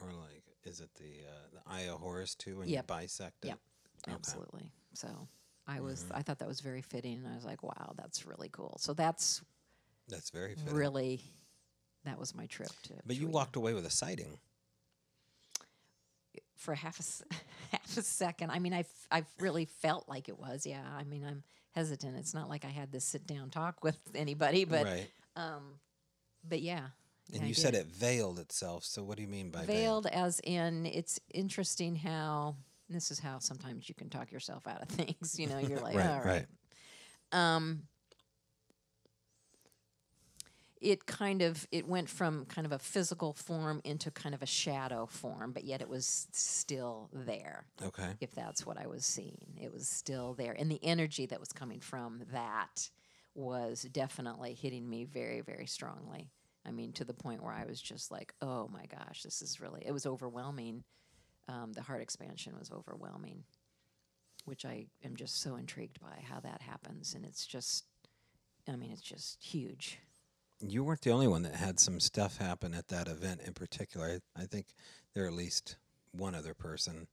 Or 0.00 0.12
like, 0.12 0.44
is 0.64 0.80
it 0.80 0.90
the 0.94 1.24
uh, 1.26 1.48
the 1.52 1.60
eye 1.70 1.82
of 1.88 2.00
Horus 2.00 2.34
too 2.34 2.58
when 2.58 2.68
Yep. 2.68 2.84
you 2.84 2.86
bisect 2.96 3.44
it? 3.44 3.48
Yep, 3.48 3.58
Okay. 4.04 4.12
absolutely. 4.12 4.70
So, 4.94 5.28
I 5.66 5.80
was 5.80 6.04
Mm-hmm. 6.04 6.16
I 6.16 6.22
thought 6.22 6.38
that 6.38 6.48
was 6.48 6.60
very 6.60 6.82
fitting, 6.82 7.18
and 7.18 7.28
I 7.28 7.34
was 7.36 7.44
like, 7.44 7.62
wow, 7.62 7.92
that's 7.96 8.24
really 8.26 8.48
cool. 8.48 8.76
So 8.78 8.94
that's 8.94 9.42
That's 10.08 10.30
very 10.30 10.54
fitting. 10.54 10.74
really 10.74 11.20
that 12.04 12.18
was 12.18 12.34
my 12.34 12.46
trip 12.46 12.70
to. 12.84 12.94
But 13.06 13.16
you 13.16 13.28
Chouita. 13.28 13.32
walked 13.32 13.56
away 13.56 13.72
with 13.74 13.86
a 13.86 13.90
sighting. 13.90 14.38
for 16.56 16.74
half 16.74 16.98
a 16.98 17.34
half 17.76 17.96
a 17.96 18.02
second. 18.02 18.50
I 18.50 18.58
mean, 18.58 18.72
I 18.74 18.84
I 19.10 19.24
really 19.38 19.66
felt 19.66 20.08
like 20.08 20.28
it 20.28 20.38
was. 20.38 20.66
Yeah. 20.66 20.82
I 20.98 21.04
mean, 21.04 21.24
I'm 21.24 21.42
hesitant. 21.74 22.16
It's 22.16 22.34
not 22.34 22.48
like 22.48 22.64
I 22.64 22.68
had 22.68 22.92
this 22.92 23.04
sit 23.04 23.26
down 23.26 23.50
talk 23.50 23.82
with 23.82 23.98
anybody, 24.14 24.64
but 24.64 24.84
right. 24.84 25.06
Um, 25.36 25.80
but 26.48 26.60
yeah. 26.60 26.86
And 27.32 27.42
yeah, 27.42 27.48
you 27.48 27.54
said 27.54 27.74
it 27.74 27.86
veiled 27.86 28.38
itself. 28.38 28.84
So 28.84 29.02
what 29.02 29.16
do 29.16 29.22
you 29.22 29.28
mean 29.28 29.50
by 29.50 29.64
veiled 29.64 30.06
as 30.06 30.40
in 30.44 30.86
it's 30.86 31.18
interesting 31.32 31.96
how 31.96 32.56
this 32.88 33.10
is 33.10 33.18
how 33.18 33.38
sometimes 33.38 33.88
you 33.88 33.94
can 33.94 34.10
talk 34.10 34.30
yourself 34.30 34.66
out 34.66 34.82
of 34.82 34.88
things. 34.88 35.38
You 35.38 35.48
know, 35.48 35.58
you're 35.58 35.80
like, 35.80 35.96
Right, 35.96 36.06
all 36.06 36.20
right. 36.20 36.46
right. 37.32 37.56
Um, 37.56 37.84
It 40.84 41.06
kind 41.06 41.40
of 41.40 41.66
it 41.72 41.88
went 41.88 42.10
from 42.10 42.44
kind 42.44 42.66
of 42.66 42.72
a 42.72 42.78
physical 42.78 43.32
form 43.32 43.80
into 43.84 44.10
kind 44.10 44.34
of 44.34 44.42
a 44.42 44.46
shadow 44.46 45.06
form, 45.06 45.52
but 45.52 45.64
yet 45.64 45.80
it 45.80 45.88
was 45.88 46.28
still 46.32 47.08
there. 47.12 47.64
Okay. 47.82 48.10
if 48.20 48.34
that's 48.34 48.66
what 48.66 48.78
I 48.78 48.86
was 48.86 49.06
seeing. 49.06 49.58
It 49.60 49.72
was 49.72 49.88
still 49.88 50.34
there. 50.34 50.54
And 50.58 50.70
the 50.70 50.78
energy 50.82 51.24
that 51.26 51.40
was 51.40 51.52
coming 51.52 51.80
from 51.80 52.22
that 52.32 52.90
was 53.34 53.82
definitely 53.92 54.52
hitting 54.54 54.88
me 54.88 55.04
very, 55.04 55.40
very 55.40 55.66
strongly. 55.66 56.30
I 56.66 56.70
mean, 56.70 56.92
to 56.92 57.04
the 57.04 57.14
point 57.14 57.42
where 57.42 57.52
I 57.52 57.64
was 57.64 57.80
just 57.80 58.10
like, 58.10 58.34
oh 58.40 58.68
my 58.72 58.86
gosh, 58.86 59.22
this 59.22 59.42
is 59.42 59.60
really, 59.60 59.82
it 59.86 59.92
was 59.92 60.06
overwhelming. 60.06 60.84
Um, 61.48 61.72
the 61.72 61.82
heart 61.82 62.00
expansion 62.00 62.54
was 62.58 62.70
overwhelming, 62.70 63.44
which 64.44 64.64
I 64.64 64.86
am 65.04 65.16
just 65.16 65.42
so 65.42 65.56
intrigued 65.56 66.00
by 66.00 66.22
how 66.22 66.40
that 66.40 66.62
happens. 66.62 67.14
And 67.14 67.24
it's 67.24 67.46
just, 67.46 67.84
I 68.68 68.76
mean, 68.76 68.92
it's 68.92 69.02
just 69.02 69.42
huge. 69.42 69.98
You 70.66 70.82
weren't 70.82 71.02
the 71.02 71.10
only 71.10 71.28
one 71.28 71.42
that 71.42 71.56
had 71.56 71.78
some 71.78 72.00
stuff 72.00 72.38
happen 72.38 72.72
at 72.72 72.88
that 72.88 73.06
event 73.06 73.42
in 73.44 73.52
particular. 73.52 74.20
I, 74.36 74.42
I 74.42 74.46
think 74.46 74.66
there 75.12 75.24
are 75.24 75.28
at 75.28 75.34
least 75.34 75.76
one 76.12 76.34
other 76.34 76.54
person 76.54 77.06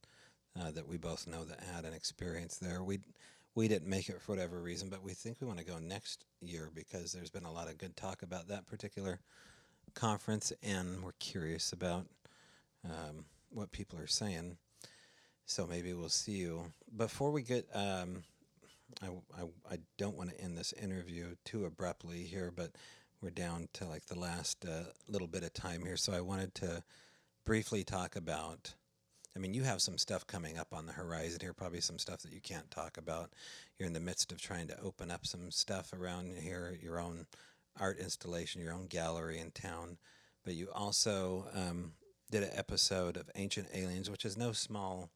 uh, 0.58 0.70
that 0.70 0.88
we 0.88 0.96
both 0.96 1.26
know 1.26 1.44
that 1.44 1.60
had 1.74 1.84
an 1.84 1.92
experience 1.92 2.56
there. 2.56 2.82
We 2.82 3.00
we 3.54 3.68
didn't 3.68 3.90
make 3.90 4.08
it 4.08 4.22
for 4.22 4.32
whatever 4.32 4.58
reason, 4.58 4.88
but 4.88 5.02
we 5.02 5.12
think 5.12 5.36
we 5.38 5.46
want 5.46 5.58
to 5.58 5.64
go 5.66 5.78
next 5.78 6.24
year 6.40 6.70
because 6.74 7.12
there's 7.12 7.30
been 7.30 7.44
a 7.44 7.52
lot 7.52 7.68
of 7.68 7.76
good 7.76 7.94
talk 7.94 8.22
about 8.22 8.48
that 8.48 8.66
particular 8.66 9.20
conference, 9.92 10.54
and 10.62 11.04
we're 11.04 11.12
curious 11.18 11.74
about 11.74 12.06
um, 12.86 13.26
what 13.50 13.70
people 13.70 13.98
are 13.98 14.06
saying. 14.06 14.56
So 15.44 15.66
maybe 15.66 15.92
we'll 15.92 16.08
see 16.08 16.32
you 16.32 16.72
before 16.96 17.30
we 17.30 17.42
get. 17.42 17.66
Um, 17.74 18.22
I, 19.02 19.08
I, 19.38 19.74
I 19.74 19.78
don't 19.98 20.16
want 20.16 20.30
to 20.30 20.40
end 20.40 20.56
this 20.56 20.72
interview 20.72 21.34
too 21.44 21.64
abruptly 21.64 22.22
here, 22.24 22.52
but 22.54 22.72
we're 23.22 23.30
down 23.30 23.68
to 23.74 23.86
like 23.86 24.06
the 24.06 24.18
last 24.18 24.64
uh, 24.64 24.82
little 25.08 25.28
bit 25.28 25.44
of 25.44 25.52
time 25.52 25.84
here. 25.84 25.96
So 25.96 26.12
I 26.12 26.20
wanted 26.20 26.54
to 26.56 26.82
briefly 27.44 27.84
talk 27.84 28.16
about. 28.16 28.74
I 29.34 29.38
mean, 29.38 29.54
you 29.54 29.62
have 29.62 29.80
some 29.80 29.96
stuff 29.96 30.26
coming 30.26 30.58
up 30.58 30.68
on 30.72 30.86
the 30.86 30.92
horizon 30.92 31.38
here, 31.40 31.54
probably 31.54 31.80
some 31.80 31.98
stuff 31.98 32.20
that 32.22 32.32
you 32.32 32.40
can't 32.40 32.70
talk 32.70 32.98
about. 32.98 33.30
You're 33.78 33.86
in 33.86 33.94
the 33.94 34.00
midst 34.00 34.32
of 34.32 34.42
trying 34.42 34.66
to 34.68 34.80
open 34.80 35.10
up 35.10 35.24
some 35.24 35.50
stuff 35.50 35.92
around 35.92 36.36
here, 36.36 36.76
your 36.82 37.00
own 37.00 37.26
art 37.80 37.98
installation, 37.98 38.60
your 38.60 38.74
own 38.74 38.88
gallery 38.88 39.38
in 39.38 39.52
town. 39.52 39.96
But 40.44 40.54
you 40.54 40.68
also 40.74 41.46
um, 41.54 41.92
did 42.30 42.42
an 42.42 42.50
episode 42.54 43.16
of 43.16 43.30
Ancient 43.36 43.68
Aliens, 43.72 44.10
which 44.10 44.24
is 44.24 44.36
no 44.36 44.52
small 44.52 45.10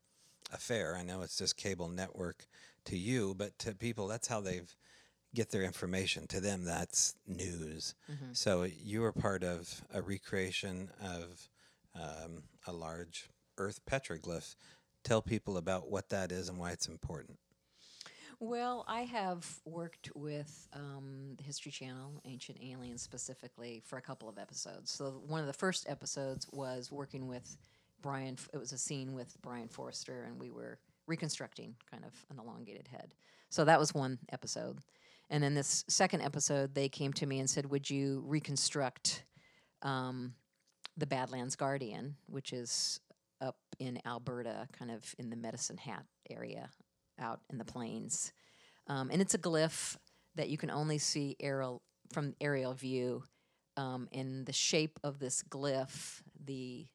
affair. 0.52 0.96
I 0.96 1.02
know 1.02 1.22
it's 1.22 1.36
just 1.36 1.56
cable 1.56 1.88
network 1.88 2.46
to 2.86 2.96
you, 2.96 3.34
but 3.36 3.58
to 3.58 3.74
people, 3.74 4.06
that's 4.06 4.28
how 4.28 4.40
they've 4.40 4.74
get 5.36 5.50
their 5.50 5.62
information. 5.62 6.26
To 6.28 6.40
them, 6.40 6.64
that's 6.64 7.14
news. 7.26 7.94
So 8.32 8.62
you 8.64 9.02
were 9.02 9.12
part 9.12 9.44
of 9.44 9.82
a 9.92 10.00
recreation 10.00 10.90
of 11.00 11.48
um, 11.94 12.42
a 12.66 12.72
large 12.72 13.28
Earth 13.58 13.80
petroglyph. 13.88 14.56
Tell 15.04 15.22
people 15.22 15.56
about 15.56 15.88
what 15.90 16.08
that 16.08 16.32
is 16.32 16.48
and 16.48 16.58
why 16.58 16.72
it's 16.72 16.88
important. 16.88 17.38
Well, 18.40 18.84
I 18.88 19.02
have 19.02 19.60
worked 19.64 20.10
with 20.14 20.68
um, 20.72 21.34
the 21.36 21.44
History 21.44 21.72
Channel, 21.72 22.20
Ancient 22.24 22.58
Aliens 22.62 23.02
specifically, 23.02 23.82
for 23.84 23.98
a 23.98 24.02
couple 24.02 24.28
of 24.28 24.38
episodes. 24.38 24.90
So 24.90 25.22
one 25.26 25.40
of 25.40 25.46
the 25.46 25.52
first 25.52 25.88
episodes 25.88 26.46
was 26.52 26.90
working 26.90 27.28
with 27.28 27.56
Brien. 28.02 28.36
It 28.52 28.58
was 28.58 28.72
a 28.72 28.78
scene 28.78 29.14
with 29.14 29.40
Brien 29.40 29.68
Foerster, 29.68 30.24
and 30.26 30.38
we 30.38 30.50
were 30.50 30.78
reconstructing 31.06 31.76
kind 31.90 32.04
of 32.04 32.12
an 32.30 32.38
elongated 32.38 32.88
head. 32.88 33.14
So 33.48 33.64
that 33.64 33.78
was 33.78 33.94
one 33.94 34.18
episode. 34.30 34.80
And 35.28 35.42
then 35.42 35.54
this 35.54 35.84
second 35.88 36.22
episode, 36.22 36.74
they 36.74 36.88
came 36.88 37.12
to 37.14 37.26
me 37.26 37.40
and 37.40 37.50
said, 37.50 37.66
"Would 37.66 37.90
you 37.90 38.22
reconstruct 38.26 39.24
um, 39.82 40.34
the 40.96 41.06
Badlands 41.06 41.56
Guardian, 41.56 42.16
which 42.26 42.52
is 42.52 43.00
up 43.40 43.56
in 43.78 44.00
Alberta, 44.06 44.68
kind 44.72 44.90
of 44.90 45.14
in 45.18 45.30
the 45.30 45.36
Medicine 45.36 45.76
Hat 45.76 46.04
area, 46.30 46.70
out 47.18 47.40
in 47.50 47.58
the 47.58 47.64
plains. 47.64 48.32
Um, 48.86 49.10
and 49.10 49.20
it's 49.20 49.34
a 49.34 49.38
glyph 49.38 49.96
that 50.36 50.48
you 50.48 50.58
can 50.58 50.70
only 50.70 50.98
see 50.98 51.36
aerial 51.40 51.82
from 52.12 52.34
aerial 52.40 52.74
view. 52.74 53.24
Um, 53.76 54.08
and 54.12 54.46
the 54.46 54.52
shape 54.52 54.98
of 55.04 55.18
this 55.18 55.42
glyph, 55.42 56.22
the 56.44 56.86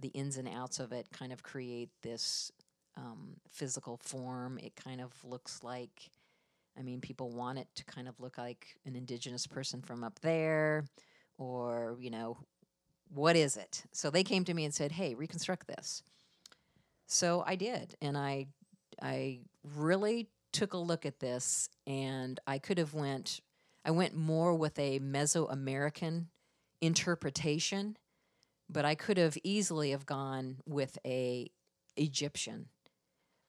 the 0.00 0.08
ins 0.08 0.36
and 0.36 0.48
outs 0.48 0.80
of 0.80 0.92
it, 0.92 1.08
kind 1.12 1.32
of 1.32 1.42
create 1.42 1.90
this 2.02 2.50
um, 2.96 3.36
physical 3.50 3.98
form. 4.02 4.58
It 4.58 4.74
kind 4.74 5.00
of 5.00 5.12
looks 5.24 5.62
like, 5.62 6.10
I 6.78 6.82
mean, 6.82 7.00
people 7.00 7.30
want 7.30 7.58
it 7.58 7.68
to 7.76 7.84
kind 7.84 8.08
of 8.08 8.18
look 8.18 8.38
like 8.38 8.76
an 8.86 8.96
indigenous 8.96 9.46
person 9.46 9.82
from 9.82 10.02
up 10.02 10.20
there, 10.20 10.84
or 11.38 11.96
you 12.00 12.10
know, 12.10 12.38
what 13.12 13.36
is 13.36 13.56
it? 13.56 13.84
So 13.92 14.10
they 14.10 14.24
came 14.24 14.44
to 14.44 14.54
me 14.54 14.64
and 14.64 14.74
said, 14.74 14.92
"Hey, 14.92 15.14
reconstruct 15.14 15.66
this." 15.66 16.02
So 17.06 17.44
I 17.46 17.56
did, 17.56 17.96
and 18.00 18.16
I 18.16 18.46
I 19.00 19.40
really 19.76 20.28
took 20.52 20.72
a 20.72 20.78
look 20.78 21.06
at 21.06 21.20
this, 21.20 21.68
and 21.86 22.40
I 22.46 22.58
could 22.58 22.78
have 22.78 22.94
went. 22.94 23.40
I 23.84 23.90
went 23.90 24.14
more 24.14 24.54
with 24.54 24.78
a 24.78 25.00
Mesoamerican 25.00 26.26
interpretation, 26.80 27.96
but 28.70 28.84
I 28.84 28.94
could 28.94 29.18
have 29.18 29.36
easily 29.42 29.90
have 29.90 30.06
gone 30.06 30.58
with 30.66 30.98
a 31.04 31.50
Egyptian 31.96 32.66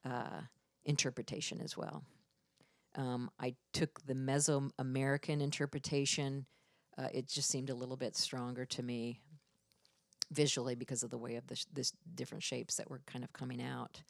uh, 0.04 0.42
interpretation 0.84 1.60
as 1.60 1.76
well. 1.76 2.04
Um, 2.96 3.30
I 3.40 3.54
took 3.72 4.04
the 4.06 4.14
Mesoamerican 4.14 5.40
interpretation. 5.40 6.46
Uh, 6.96 7.08
it 7.12 7.28
just 7.28 7.50
seemed 7.50 7.70
a 7.70 7.74
little 7.74 7.96
bit 7.96 8.16
stronger 8.16 8.64
to 8.66 8.82
me 8.82 9.20
visually 10.30 10.74
because 10.74 11.02
of 11.02 11.10
the 11.10 11.18
way 11.18 11.36
of 11.36 11.46
the 11.46 11.56
sh- 11.56 11.66
this 11.72 11.92
different 12.14 12.42
shapes 12.42 12.76
that 12.76 12.88
were 12.88 13.00
kind 13.06 13.24
of 13.24 13.32
coming 13.32 13.62
out. 13.62 14.00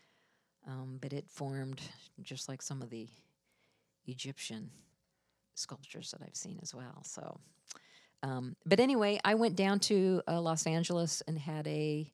Um, 0.66 0.98
but 1.00 1.12
it 1.12 1.28
formed 1.28 1.80
just 2.22 2.48
like 2.48 2.62
some 2.62 2.82
of 2.82 2.90
the 2.90 3.08
Egyptian 4.06 4.70
sculptures 5.54 6.10
that 6.10 6.22
I've 6.26 6.36
seen 6.36 6.58
as 6.62 6.74
well. 6.74 7.02
So, 7.04 7.38
um, 8.22 8.56
but 8.64 8.80
anyway, 8.80 9.20
I 9.24 9.34
went 9.34 9.56
down 9.56 9.80
to 9.80 10.22
uh, 10.26 10.40
Los 10.40 10.66
Angeles 10.66 11.22
and 11.26 11.38
had 11.38 11.66
a 11.66 12.10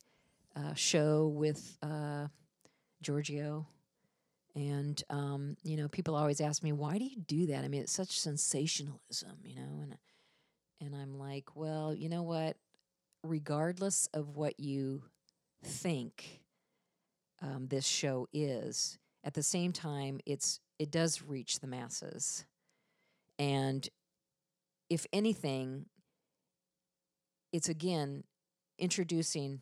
uh, 0.57 0.75
show 0.75 1.29
with 1.29 1.79
uh, 1.83 2.27
Giorgio. 3.03 3.67
And 4.55 5.03
um, 5.11 5.57
you 5.63 5.77
know, 5.77 5.89
people 5.89 6.15
always 6.17 6.41
ask 6.41 6.63
me, 6.63 6.73
"Why 6.73 6.99
do 6.99 7.05
you 7.05 7.17
do 7.17 7.47
that?" 7.47 7.65
I 7.65 7.69
mean, 7.69 7.83
it's 7.83 7.93
such 7.93 8.19
sensationalism, 8.19 9.39
you 9.45 9.55
know. 9.55 9.81
And 9.83 9.97
and 10.81 10.95
I'm 10.95 11.19
like, 11.19 11.55
well, 11.55 11.95
you 11.95 12.09
know 12.09 12.23
what? 12.23 12.57
Regardless 13.23 14.09
of 14.15 14.37
what 14.37 14.59
you 14.59 15.03
think 15.63 16.41
um, 17.43 17.69
this 17.69 17.87
show 17.87 18.29
is, 18.33 18.99
at 19.25 19.35
the 19.35 19.43
same 19.43 19.73
time, 19.73 20.21
it's 20.27 20.61
it 20.79 20.91
does 20.91 21.23
reach 21.23 21.61
the 21.61 21.67
masses, 21.67 22.45
and 23.39 23.89
if 24.89 25.07
anything, 25.13 25.87
it's 27.53 27.69
again 27.69 28.25
introducing 28.79 29.61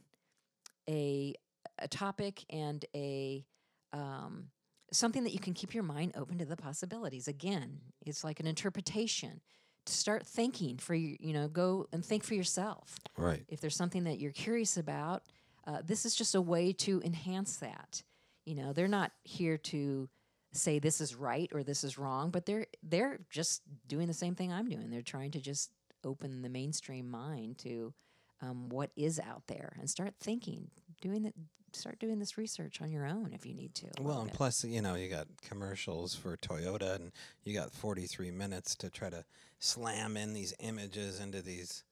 a 0.88 1.34
a 1.78 1.88
topic 1.88 2.44
and 2.50 2.84
a 2.94 3.44
um, 3.92 4.48
something 4.92 5.24
that 5.24 5.32
you 5.32 5.40
can 5.40 5.54
keep 5.54 5.74
your 5.74 5.82
mind 5.82 6.12
open 6.16 6.38
to 6.38 6.44
the 6.44 6.56
possibilities. 6.56 7.28
Again, 7.28 7.80
it's 8.04 8.24
like 8.24 8.40
an 8.40 8.46
interpretation 8.46 9.40
to 9.86 9.92
start 9.92 10.26
thinking 10.26 10.78
for 10.78 10.94
you. 10.94 11.16
You 11.20 11.32
know, 11.32 11.48
go 11.48 11.86
and 11.92 12.04
think 12.04 12.24
for 12.24 12.34
yourself. 12.34 12.96
Right. 13.16 13.44
If 13.48 13.60
there's 13.60 13.76
something 13.76 14.04
that 14.04 14.18
you're 14.18 14.32
curious 14.32 14.76
about, 14.76 15.22
uh, 15.66 15.82
this 15.84 16.06
is 16.06 16.14
just 16.14 16.34
a 16.34 16.40
way 16.40 16.72
to 16.72 17.02
enhance 17.04 17.56
that. 17.56 18.02
You 18.44 18.54
know, 18.54 18.72
they're 18.72 18.88
not 18.88 19.12
here 19.24 19.58
to 19.58 20.08
say 20.52 20.78
this 20.78 21.00
is 21.00 21.14
right 21.14 21.50
or 21.52 21.62
this 21.62 21.84
is 21.84 21.98
wrong, 21.98 22.30
but 22.30 22.46
they're 22.46 22.66
they're 22.82 23.20
just 23.30 23.62
doing 23.86 24.06
the 24.06 24.14
same 24.14 24.34
thing 24.34 24.52
I'm 24.52 24.68
doing. 24.68 24.90
They're 24.90 25.02
trying 25.02 25.32
to 25.32 25.40
just 25.40 25.70
open 26.04 26.42
the 26.42 26.48
mainstream 26.48 27.10
mind 27.10 27.58
to 27.58 27.92
um, 28.40 28.68
what 28.68 28.90
is 28.96 29.18
out 29.18 29.42
there 29.48 29.76
and 29.78 29.90
start 29.90 30.14
thinking, 30.20 30.70
doing 31.00 31.22
the 31.24 31.32
start 31.76 31.98
doing 31.98 32.18
this 32.18 32.38
research 32.38 32.80
on 32.80 32.90
your 32.90 33.06
own 33.06 33.32
if 33.32 33.46
you 33.46 33.54
need 33.54 33.74
to. 33.76 33.86
Well, 34.00 34.20
and 34.20 34.30
bit. 34.30 34.36
plus, 34.36 34.64
you 34.64 34.82
know, 34.82 34.94
you 34.94 35.08
got 35.08 35.26
commercials 35.46 36.14
for 36.14 36.36
Toyota, 36.36 36.96
and 36.96 37.12
you 37.44 37.54
got 37.54 37.72
43 37.72 38.30
minutes 38.30 38.74
to 38.76 38.90
try 38.90 39.10
to 39.10 39.24
slam 39.58 40.16
in 40.16 40.32
these 40.32 40.54
images 40.60 41.20
into 41.20 41.42
these, 41.42 41.84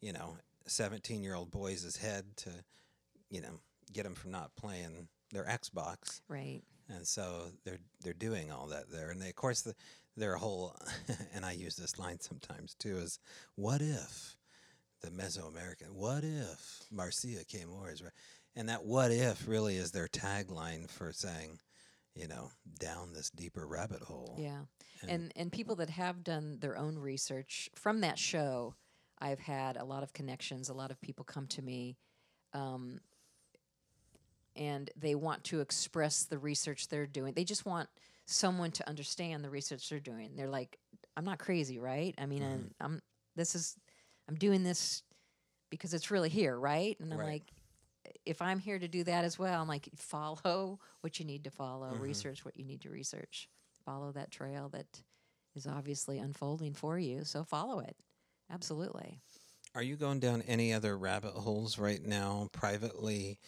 you 0.00 0.12
know, 0.12 0.36
17 0.66 1.22
year 1.22 1.34
old 1.34 1.50
boys' 1.50 1.96
head 1.96 2.24
to, 2.36 2.50
you 3.30 3.40
know, 3.40 3.60
get 3.92 4.04
them 4.04 4.14
from 4.14 4.30
not 4.30 4.54
playing 4.56 5.08
their 5.32 5.44
Xbox. 5.44 6.20
right. 6.28 6.62
And 6.88 7.06
so 7.06 7.44
they're 7.64 7.78
they're 8.02 8.12
doing 8.12 8.50
all 8.50 8.66
that 8.66 8.90
there, 8.90 9.10
and 9.10 9.22
they, 9.22 9.30
of 9.30 9.36
course 9.36 9.62
the, 9.62 9.74
their 10.16 10.36
whole, 10.36 10.76
and 11.34 11.44
I 11.44 11.52
use 11.52 11.76
this 11.76 11.98
line 11.98 12.20
sometimes 12.20 12.74
too, 12.74 12.98
is 12.98 13.18
what 13.54 13.80
if 13.80 14.36
the 15.02 15.10
Mesoamerican, 15.10 15.92
what 15.92 16.22
if 16.24 16.84
Marcia 16.90 17.28
is 17.28 18.02
right, 18.02 18.12
and 18.56 18.68
that 18.68 18.84
what 18.84 19.10
if 19.10 19.46
really 19.48 19.76
is 19.76 19.92
their 19.92 20.08
tagline 20.08 20.90
for 20.90 21.12
saying, 21.12 21.58
you 22.14 22.28
know, 22.28 22.50
down 22.78 23.12
this 23.12 23.30
deeper 23.30 23.66
rabbit 23.66 24.02
hole. 24.02 24.36
Yeah. 24.38 24.62
And 25.08 25.32
and 25.34 25.50
people 25.50 25.76
that 25.76 25.90
have 25.90 26.22
done 26.22 26.58
their 26.60 26.76
own 26.76 26.98
research 26.98 27.68
from 27.74 28.00
that 28.02 28.18
show, 28.18 28.74
I've 29.18 29.40
had 29.40 29.76
a 29.76 29.84
lot 29.84 30.02
of 30.02 30.12
connections. 30.12 30.68
A 30.68 30.74
lot 30.74 30.90
of 30.90 31.00
people 31.00 31.24
come 31.24 31.46
to 31.48 31.62
me 31.62 31.96
um, 32.52 33.00
and 34.54 34.90
they 34.96 35.14
want 35.14 35.44
to 35.44 35.60
express 35.60 36.24
the 36.24 36.38
research 36.38 36.88
they're 36.88 37.06
doing. 37.06 37.32
They 37.34 37.44
just 37.44 37.64
want 37.64 37.88
someone 38.26 38.70
to 38.72 38.88
understand 38.88 39.42
the 39.44 39.50
research 39.50 39.88
they're 39.88 39.98
doing. 40.00 40.32
They're 40.36 40.48
like, 40.48 40.78
I'm 41.16 41.24
not 41.24 41.38
crazy, 41.38 41.78
right? 41.78 42.14
I 42.18 42.26
mean, 42.26 42.42
I'm, 42.42 42.70
I'm 42.80 43.02
this 43.34 43.54
is 43.54 43.76
I'm 44.28 44.34
doing 44.36 44.62
this 44.62 45.02
because 45.70 45.94
it's 45.94 46.10
really 46.10 46.28
here, 46.28 46.56
right? 46.58 46.96
And 47.00 47.12
I'm 47.12 47.18
Right. 47.18 47.28
like 47.28 47.52
if 48.24 48.42
I'm 48.42 48.58
here 48.58 48.78
to 48.78 48.88
do 48.88 49.04
that 49.04 49.24
as 49.24 49.38
well, 49.38 49.60
I'm 49.60 49.68
like, 49.68 49.88
follow 49.96 50.78
what 51.00 51.18
you 51.18 51.24
need 51.24 51.44
to 51.44 51.50
follow, 51.50 51.94
research 51.94 52.44
what 52.44 52.56
you 52.56 52.64
need 52.64 52.80
to 52.82 52.90
research, 52.90 53.48
follow 53.84 54.12
that 54.12 54.30
trail 54.30 54.68
that 54.70 54.86
is 55.54 55.66
obviously 55.66 56.18
unfolding 56.18 56.74
for 56.74 56.98
you. 56.98 57.24
So 57.24 57.44
follow 57.44 57.80
it. 57.80 57.96
Absolutely. 58.50 59.20
Are 59.74 59.82
you 59.82 59.96
going 59.96 60.20
down 60.20 60.42
any 60.42 60.72
other 60.72 60.96
rabbit 60.98 61.32
holes 61.32 61.78
right 61.78 62.04
now 62.04 62.48
privately 62.52 63.38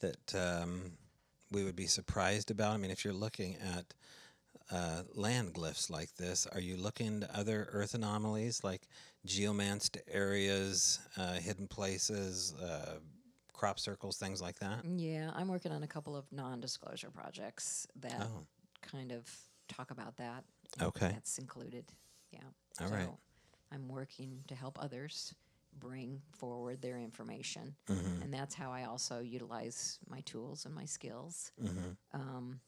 that 0.00 0.34
um, 0.34 0.92
we 1.50 1.64
would 1.64 1.76
be 1.76 1.86
surprised 1.86 2.50
about? 2.50 2.74
I 2.74 2.76
mean, 2.76 2.90
if 2.90 3.04
you're 3.04 3.14
looking 3.14 3.56
at 3.76 3.94
uh, 4.70 5.02
land 5.14 5.54
glyphs 5.54 5.90
like 5.90 6.14
this, 6.16 6.46
are 6.46 6.60
you 6.60 6.76
looking 6.76 7.20
to 7.20 7.38
other 7.38 7.68
earth 7.72 7.94
anomalies 7.94 8.62
like 8.62 8.82
geomanced 9.26 9.96
areas, 10.10 11.00
uh, 11.16 11.34
hidden 11.34 11.66
places, 11.66 12.54
uh, 12.62 12.96
crop 13.60 13.78
circles, 13.78 14.16
things 14.16 14.40
like 14.40 14.58
that? 14.60 14.86
Yeah, 14.86 15.30
I'm 15.34 15.46
working 15.48 15.70
on 15.70 15.82
a 15.82 15.86
couple 15.86 16.16
of 16.16 16.24
non-disclosure 16.32 17.10
projects 17.10 17.86
that 17.96 18.22
Oh. 18.22 18.46
kind 18.80 19.12
of 19.12 19.28
talk 19.68 19.90
about 19.90 20.16
that. 20.16 20.44
Okay. 20.80 21.10
That's 21.12 21.36
included. 21.38 21.84
Yeah. 22.32 22.40
All 22.80 22.88
right. 22.88 23.10
I'm 23.70 23.86
working 23.88 24.42
to 24.48 24.54
help 24.54 24.82
others 24.82 25.34
bring 25.78 26.22
forward 26.32 26.80
their 26.80 26.98
information. 26.98 27.76
Mm-hmm. 27.88 28.22
And 28.22 28.32
that's 28.32 28.54
how 28.54 28.72
I 28.72 28.84
also 28.84 29.20
utilize 29.20 29.98
my 30.08 30.20
tools 30.22 30.64
and 30.64 30.74
my 30.74 30.86
skills 30.86 31.52
Mm-hmm. 31.62 31.90
um, 32.18 32.60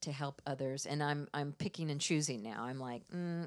to 0.00 0.10
help 0.10 0.40
others. 0.46 0.86
And 0.86 1.02
I'm, 1.02 1.28
I'm 1.34 1.52
picking 1.52 1.90
and 1.90 2.00
choosing 2.00 2.42
now. 2.42 2.64
I'm 2.64 2.78
like, 2.80 3.02
mm, 3.08 3.46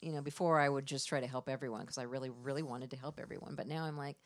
you 0.00 0.10
know, 0.12 0.22
before 0.22 0.58
I 0.60 0.68
would 0.68 0.86
just 0.86 1.08
try 1.08 1.20
to 1.20 1.26
help 1.28 1.48
everyone 1.48 1.82
because 1.82 1.98
I 1.98 2.02
really, 2.02 2.30
really 2.30 2.64
wanted 2.64 2.90
to 2.90 2.96
help 2.96 3.20
everyone. 3.20 3.54
But 3.54 3.68
now 3.68 3.84
I'm 3.84 3.96
like, 3.96 4.16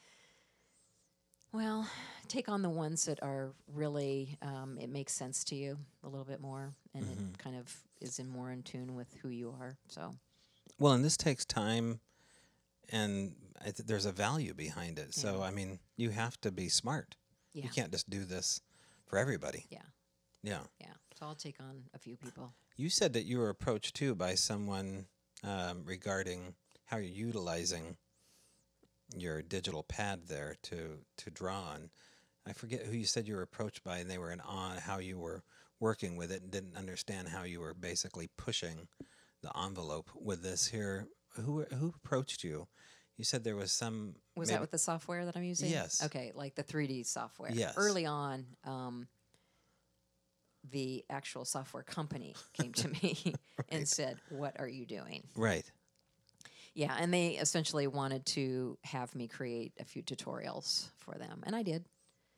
well, 1.53 1.89
take 2.29 2.49
on 2.49 2.63
the 2.63 2.71
ones 2.71 3.05
that 3.07 3.23
are 3.23 3.53
really, 3.73 4.37
um, 4.43 4.79
it 4.81 4.89
makes 4.91 5.13
sense 5.13 5.45
to 5.45 5.55
you 5.55 5.79
a 6.05 6.09
little 6.09 6.25
bit 6.25 6.41
more 6.41 6.73
and 6.95 7.05
Mm-hmm. 7.05 7.25
it 7.35 7.39
kind 7.39 7.57
of 7.57 7.75
is 8.01 8.19
in 8.19 8.29
more 8.29 8.51
in 8.51 8.63
tune 8.63 8.95
with 8.95 9.13
who 9.23 9.29
you 9.29 9.55
are. 9.61 9.77
So, 9.89 10.15
Well, 10.79 10.93
and 10.93 11.05
this 11.05 11.17
takes 11.17 11.45
time, 11.45 12.01
and 12.91 13.35
I 13.61 13.65
th- 13.71 13.87
there's 13.87 14.07
a 14.07 14.13
value 14.13 14.55
behind 14.55 14.99
it. 14.99 15.15
So, 15.15 15.43
I 15.43 15.51
mean, 15.51 15.79
you 15.97 16.11
have 16.11 16.41
to 16.43 16.51
be 16.53 16.69
smart. 16.69 17.17
Yeah. 17.53 17.65
You 17.65 17.71
can't 17.71 17.91
just 17.93 18.11
do 18.11 18.25
this 18.25 18.61
for 19.07 19.19
everybody. 19.19 19.67
yeah, 19.71 19.79
Yeah. 20.43 20.61
yeah. 20.81 20.93
So 21.19 21.27
I'll 21.27 21.35
take 21.35 21.57
on 21.61 21.85
a 21.95 21.99
few 21.99 22.17
people. 22.17 22.53
You 22.77 22.91
said 22.91 23.15
that 23.15 23.25
you 23.25 23.39
were 23.39 23.49
approached 23.49 23.95
too 23.97 24.15
by 24.15 24.35
someone 24.35 25.07
um, 25.43 25.83
regarding 25.85 26.55
how 26.85 26.99
you're 26.99 27.07
utilizing 27.27 27.97
your 29.15 29.43
digital 29.43 29.83
pad 29.83 30.27
there 30.29 30.57
to 30.63 30.99
to 31.19 31.31
draw 31.31 31.61
on. 31.61 31.91
I 32.47 32.53
forget 32.53 32.87
who 32.87 32.97
you 32.97 33.07
said 33.07 33.27
you 33.27 33.35
were 33.35 33.43
approached 33.43 33.83
by, 33.83 33.99
and 33.99 34.11
they 34.11 34.19
were 34.19 34.31
in 34.31 34.41
awe 34.41 34.75
at 34.77 34.83
how 34.83 34.99
you 34.99 35.19
were 35.19 35.43
working 35.81 36.17
with 36.17 36.31
it 36.31 36.43
and 36.43 36.51
didn't 36.51 36.77
understand 36.77 37.29
how 37.29 37.43
you 37.43 37.61
were 37.61 37.75
basically 37.75 38.29
pushing 38.37 38.89
the 39.43 39.51
envelope 39.59 40.11
with 40.15 40.43
this 40.43 40.69
here. 40.69 41.09
Who 41.35 41.65
who 41.65 41.93
approached 41.97 42.45
you? 42.45 42.69
You 43.17 43.25
said 43.25 43.45
there 43.45 43.57
was 43.57 43.73
some. 43.73 44.17
Was 44.37 44.49
maybe- 44.49 44.57
that 44.57 44.61
with 44.61 44.71
the 44.71 44.79
software 44.79 45.25
that 45.25 45.37
I'm 45.37 45.45
using? 45.45 45.71
Yes. 45.71 46.03
Okay, 46.05 46.33
like 46.35 46.55
the 46.55 46.65
3D 46.65 47.07
software. 47.07 47.51
Yes. 47.53 47.75
Early 47.77 48.07
on, 48.07 48.47
um, 48.65 49.09
the 50.71 51.05
actual 51.09 51.45
software 51.45 51.83
company 51.83 52.35
came 52.53 52.73
to 52.73 52.89
me 52.89 53.35
and 53.71 53.89
said, 53.89 54.19
"What 54.31 54.59
are 54.59 54.69
you 54.69 54.87
doing?" 54.87 55.25
right? 55.35 55.71
Yeah, 56.77 56.95
and 57.01 57.13
they 57.13 57.29
essentially 57.31 57.87
wanted 57.87 58.27
to 58.27 58.79
have 58.85 59.15
me 59.15 59.27
create 59.29 59.73
a 59.81 59.85
few 59.85 60.03
tutorials 60.03 60.91
for 60.99 61.15
them, 61.15 61.43
and 61.47 61.57
I 61.57 61.63
did. 61.63 61.87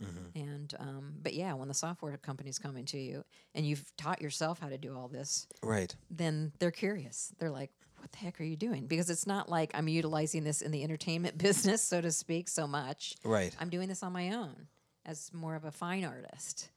Mm-hmm. 0.02 0.38
And 0.48 0.74
um, 0.78 1.14
but 1.20 1.34
yeah, 1.34 1.54
when 1.54 1.66
the 1.66 1.74
software 1.74 2.16
company's 2.18 2.56
coming 2.58 2.84
to 2.86 2.98
you 2.98 3.24
and 3.56 3.66
you've 3.66 3.84
taught 3.96 4.22
yourself 4.22 4.60
how 4.60 4.68
to 4.68 4.78
do 4.78 4.96
all 4.96 5.08
this, 5.08 5.48
Right. 5.62 5.92
then 6.08 6.52
they're 6.60 6.70
curious. 6.70 7.32
They're 7.40 7.50
like, 7.50 7.72
"What 7.96 8.12
the 8.12 8.18
heck 8.18 8.40
are 8.40 8.44
you 8.44 8.54
doing?" 8.56 8.86
Because 8.86 9.10
it's 9.10 9.26
not 9.26 9.48
like 9.48 9.72
I'm 9.74 9.88
utilizing 9.88 10.44
this 10.44 10.62
in 10.62 10.70
the 10.70 10.84
entertainment 10.84 11.36
business, 11.46 11.82
so 11.82 12.00
to 12.00 12.12
speak, 12.12 12.48
so 12.48 12.68
much. 12.68 13.14
Right. 13.24 13.52
I'm 13.58 13.70
doing 13.70 13.88
this 13.88 14.04
on 14.04 14.12
my 14.12 14.30
own 14.34 14.68
as 15.04 15.32
more 15.32 15.56
of 15.56 15.64
a 15.64 15.72
fine 15.72 16.04
artist. 16.04 16.70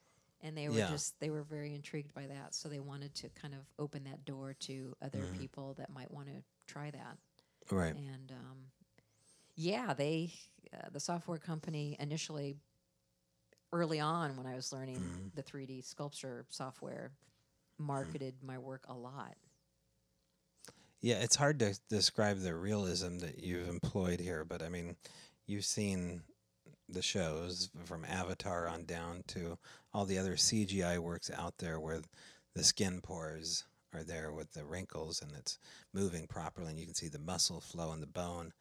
And 0.44 0.58
they 0.58 0.68
were 0.70 0.78
Yeah. 0.80 0.90
just 0.90 1.20
they 1.20 1.30
were 1.30 1.44
very 1.44 1.76
intrigued 1.76 2.16
by 2.16 2.26
that, 2.26 2.56
so 2.56 2.68
they 2.70 2.80
wanted 2.80 3.14
to 3.22 3.30
kind 3.30 3.54
of 3.54 3.60
open 3.78 4.06
that 4.06 4.26
door 4.26 4.56
to 4.62 4.96
other 5.00 5.20
Mm-hmm. 5.20 5.38
people 5.38 5.76
that 5.76 5.92
might 5.92 6.10
want 6.10 6.26
to 6.30 6.42
try 6.66 6.90
that. 6.90 7.18
Right. 7.72 7.96
And 7.96 8.32
um, 8.32 8.58
yeah, 9.56 9.94
they 9.94 10.32
uh, 10.74 10.90
the 10.92 11.00
software 11.00 11.38
company 11.38 11.96
initially 12.00 12.58
early 13.74 14.00
on 14.00 14.36
when 14.36 14.46
I 14.46 14.56
was 14.56 14.74
learning 14.74 14.98
Mm-hmm. 14.98 15.28
the 15.36 15.44
3D 15.44 15.84
sculpture 15.86 16.46
software 16.50 17.12
marketed 17.78 18.36
my 18.44 18.58
work 18.58 18.84
a 18.90 18.94
lot. 18.94 19.36
Yeah, 21.02 21.16
it's 21.16 21.36
hard 21.36 21.60
to 21.60 21.80
describe 21.90 22.42
the 22.42 22.56
realism 22.56 23.18
that 23.20 23.44
you've 23.44 23.68
employed 23.70 24.20
here, 24.20 24.46
but 24.46 24.62
I 24.62 24.70
mean, 24.70 24.96
you've 25.48 25.66
seen 25.66 26.22
the 26.88 27.02
shows 27.02 27.70
from 27.86 28.06
Avatar 28.06 28.68
on 28.68 28.86
down 28.86 29.24
to 29.28 29.58
all 29.94 30.06
the 30.06 30.18
other 30.18 30.36
CGI 30.36 31.00
works 31.00 31.32
out 31.36 31.56
there 31.58 31.80
where 31.80 32.02
the 32.54 32.64
skin 32.64 33.00
pores 33.02 33.64
are 33.94 34.04
there 34.04 34.32
with 34.32 34.54
the 34.54 34.66
wrinkles 34.66 35.22
and 35.22 35.32
it's 35.38 35.60
moving 35.94 36.28
properly, 36.28 36.70
and 36.70 36.80
you 36.80 36.86
can 36.86 36.96
see 36.96 37.08
the 37.08 37.20
muscle 37.20 37.62
flow 37.62 37.92
in 37.94 38.02
the 38.02 38.08
bone, 38.08 38.54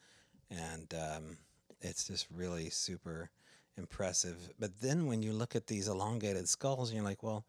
and 0.51 0.95
um, 0.95 1.37
it's 1.81 2.07
just 2.07 2.27
really 2.31 2.71
super 2.71 3.31
impressive. 3.77 4.51
But 4.59 4.81
then 4.81 5.07
when 5.07 5.23
you 5.23 5.33
look 5.33 5.55
at 5.55 5.67
these 5.67 5.89
elongated 5.89 6.49
skulls, 6.49 6.91
and 6.91 6.97
you're 6.97 7.05
like, 7.05 7.23
well, 7.23 7.45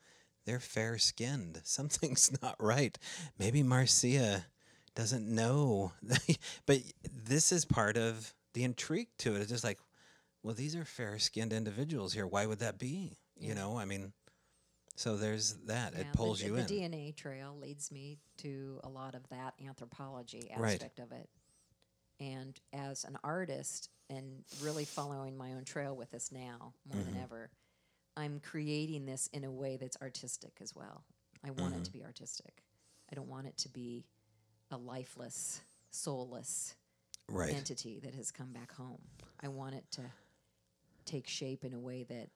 they're 0.45 0.59
fair 0.59 0.97
skinned. 0.97 1.61
Something's 1.63 2.31
not 2.41 2.55
right. 2.59 2.97
Maybe 3.37 3.63
Marcia 3.63 4.45
doesn't 4.95 5.27
know. 5.27 5.93
but 6.65 6.79
this 7.25 7.51
is 7.51 7.65
part 7.65 7.97
of 7.97 8.33
the 8.53 8.63
intrigue 8.63 9.09
to 9.19 9.35
it. 9.35 9.41
It's 9.41 9.51
just 9.51 9.63
like, 9.63 9.79
well, 10.43 10.55
these 10.55 10.75
are 10.75 10.85
fair 10.85 11.19
skinned 11.19 11.53
individuals 11.53 12.13
here. 12.13 12.25
Why 12.25 12.45
would 12.45 12.59
that 12.59 12.79
be? 12.79 13.17
You 13.39 13.55
know, 13.55 13.77
I 13.77 13.85
mean, 13.85 14.13
so 15.01 15.17
there's 15.17 15.53
that. 15.65 15.93
Yeah, 15.93 16.01
it 16.01 16.13
pulls 16.13 16.39
the, 16.39 16.45
you 16.45 16.53
the 16.53 16.59
in. 16.61 16.67
The 16.67 16.73
DNA 16.81 17.15
trail 17.15 17.57
leads 17.59 17.91
me 17.91 18.19
to 18.37 18.79
a 18.83 18.89
lot 18.89 19.15
of 19.15 19.27
that 19.29 19.55
anthropology 19.65 20.51
Right. 20.55 20.73
aspect 20.75 20.99
of 20.99 21.11
it. 21.11 21.27
And 22.19 22.59
as 22.71 23.03
an 23.03 23.17
artist 23.23 23.89
and 24.11 24.43
really 24.61 24.85
following 24.85 25.35
my 25.35 25.53
own 25.53 25.63
trail 25.65 25.95
with 25.95 26.11
this 26.11 26.31
now 26.31 26.73
more 26.87 27.01
Mm-hmm. 27.01 27.13
than 27.13 27.23
ever, 27.23 27.49
I'm 28.15 28.39
creating 28.39 29.05
this 29.05 29.27
in 29.33 29.43
a 29.43 29.51
way 29.51 29.77
that's 29.77 29.97
artistic 30.01 30.53
as 30.61 30.75
well. 30.75 31.03
I 31.43 31.49
want 31.49 31.73
Mm-hmm. 31.73 31.81
it 31.81 31.85
to 31.85 31.91
be 31.93 32.03
artistic. 32.03 32.63
I 33.11 33.15
don't 33.15 33.27
want 33.27 33.47
it 33.47 33.57
to 33.57 33.69
be 33.69 34.05
a 34.69 34.77
lifeless, 34.77 35.61
soulless 35.89 36.75
right. 37.27 37.51
entity 37.53 37.99
that 38.03 38.13
has 38.13 38.31
come 38.31 38.53
back 38.53 38.71
home. 38.73 39.01
I 39.41 39.47
want 39.47 39.73
it 39.73 39.85
to 39.93 40.01
take 41.05 41.27
shape 41.27 41.65
in 41.65 41.73
a 41.73 41.79
way 41.79 42.03
that 42.03 42.29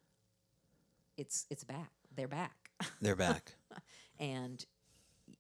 it's 1.15 1.45
it's 1.51 1.63
back. 1.63 1.91
They're 2.15 2.27
back. 2.27 2.71
They're 3.01 3.15
back. 3.15 3.55
And 4.19 4.63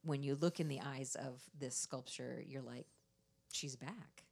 when 0.03 0.21
you 0.21 0.35
look 0.35 0.59
in 0.59 0.67
the 0.67 0.81
eyes 0.81 1.15
of 1.15 1.41
this 1.57 1.75
sculpture, 1.77 2.43
you're 2.45 2.61
like, 2.61 2.87
she's 3.53 3.75
back. 3.77 4.23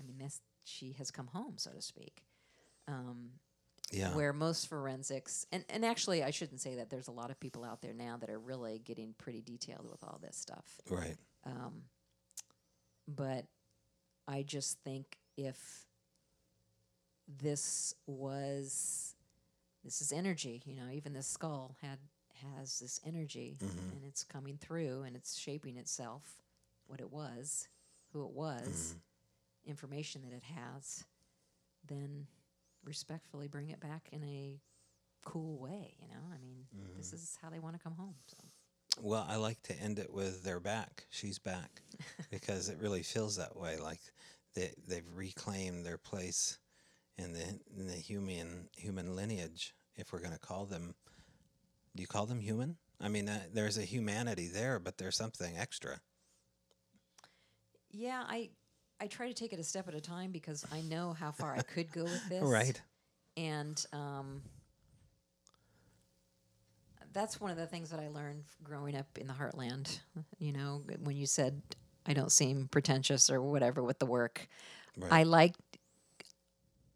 I 0.00 0.04
mean, 0.04 0.18
this 0.18 0.40
she 0.64 0.92
has 0.98 1.10
come 1.12 1.28
home, 1.28 1.54
so 1.56 1.70
to 1.70 1.80
speak. 1.80 2.24
Um, 2.88 3.30
Yeah. 3.92 4.12
Where 4.14 4.32
most 4.32 4.66
forensics, 4.68 5.46
and, 5.52 5.64
and 5.70 5.84
actually, 5.84 6.24
I 6.24 6.30
shouldn't 6.30 6.60
say 6.60 6.74
that. 6.76 6.90
There's 6.90 7.06
a 7.06 7.12
lot 7.12 7.30
of 7.30 7.38
people 7.38 7.64
out 7.64 7.80
there 7.80 7.92
now 7.94 8.16
that 8.16 8.28
are 8.28 8.38
really 8.40 8.80
getting 8.80 9.14
pretty 9.18 9.40
detailed 9.40 9.88
with 9.88 10.02
all 10.02 10.18
this 10.20 10.36
stuff. 10.36 10.80
Right. 10.90 11.16
Um, 11.44 11.82
But 13.06 13.44
I 14.26 14.42
just 14.42 14.80
think 14.82 15.16
if 15.36 15.86
this 17.28 17.94
was, 18.06 19.14
this 19.86 20.00
is 20.00 20.12
energy, 20.12 20.62
you 20.66 20.74
know, 20.74 20.90
even 20.92 21.12
the 21.12 21.22
skull 21.22 21.76
had 21.80 21.98
has 22.58 22.80
this 22.80 23.00
energy 23.06 23.56
mm-hmm. 23.58 23.78
and 23.78 24.04
it's 24.04 24.22
coming 24.22 24.58
through 24.58 25.04
and 25.04 25.16
it's 25.16 25.38
shaping 25.38 25.78
itself, 25.78 26.42
what 26.86 27.00
it 27.00 27.10
was, 27.10 27.68
who 28.12 28.26
it 28.26 28.32
was, 28.32 28.94
mm-hmm. 28.94 29.70
information 29.70 30.20
that 30.22 30.36
it 30.36 30.42
has, 30.42 31.04
then 31.88 32.26
respectfully 32.84 33.48
bring 33.48 33.70
it 33.70 33.80
back 33.80 34.08
in 34.12 34.22
a 34.24 34.60
cool 35.24 35.56
way, 35.56 35.94
you 35.98 36.08
know? 36.08 36.22
I 36.34 36.38
mean, 36.38 36.66
this 36.96 37.06
mm-hmm. 37.06 37.16
is 37.16 37.38
how 37.40 37.48
they 37.48 37.58
want 37.58 37.74
to 37.74 37.82
come 37.82 37.94
home. 37.94 38.16
So. 38.26 38.36
Well, 39.00 39.26
I 39.28 39.36
like 39.36 39.62
to 39.64 39.80
end 39.80 39.98
it 39.98 40.12
with 40.12 40.42
"they're 40.42 40.60
back." 40.60 41.06
She's 41.10 41.38
back, 41.38 41.82
because 42.30 42.70
it 42.70 42.78
really 42.80 43.02
feels 43.02 43.36
that 43.36 43.56
way. 43.56 43.76
Like 43.76 44.00
they 44.54 44.72
they've 44.88 45.08
reclaimed 45.14 45.84
their 45.84 45.98
place 45.98 46.58
in 47.18 47.34
the 47.34 47.44
in 47.76 47.86
the 47.86 47.94
human 47.94 48.68
human 48.74 49.14
lineage. 49.14 49.74
If 49.96 50.12
we're 50.12 50.20
going 50.20 50.32
to 50.32 50.38
call 50.38 50.66
them, 50.66 50.94
do 51.94 52.02
you 52.02 52.06
call 52.06 52.26
them 52.26 52.40
human? 52.40 52.76
I 53.00 53.08
mean, 53.08 53.28
uh, 53.28 53.40
there's 53.52 53.78
a 53.78 53.82
humanity 53.82 54.48
there, 54.48 54.78
but 54.78 54.98
there's 54.98 55.16
something 55.16 55.56
extra. 55.56 56.00
Yeah, 57.90 58.24
I 58.26 58.50
I 59.00 59.06
try 59.06 59.28
to 59.28 59.34
take 59.34 59.52
it 59.52 59.58
a 59.58 59.64
step 59.64 59.88
at 59.88 59.94
a 59.94 60.00
time 60.00 60.30
because 60.32 60.64
I 60.72 60.80
know 60.82 61.12
how 61.12 61.30
far 61.30 61.54
I 61.54 61.62
could 61.62 61.92
go 61.92 62.04
with 62.04 62.28
this. 62.28 62.42
Right. 62.42 62.80
And 63.36 63.84
um, 63.92 64.42
that's 67.12 67.40
one 67.40 67.50
of 67.50 67.56
the 67.56 67.66
things 67.66 67.90
that 67.90 68.00
I 68.00 68.08
learned 68.08 68.44
growing 68.62 68.96
up 68.96 69.06
in 69.18 69.26
the 69.26 69.34
heartland. 69.34 69.98
You 70.38 70.52
know, 70.52 70.82
when 71.02 71.16
you 71.16 71.26
said 71.26 71.60
I 72.06 72.12
don't 72.14 72.32
seem 72.32 72.68
pretentious 72.70 73.28
or 73.30 73.40
whatever 73.42 73.82
with 73.82 73.98
the 73.98 74.06
work, 74.06 74.48
Right. 74.98 75.12
I 75.12 75.22
like. 75.24 75.54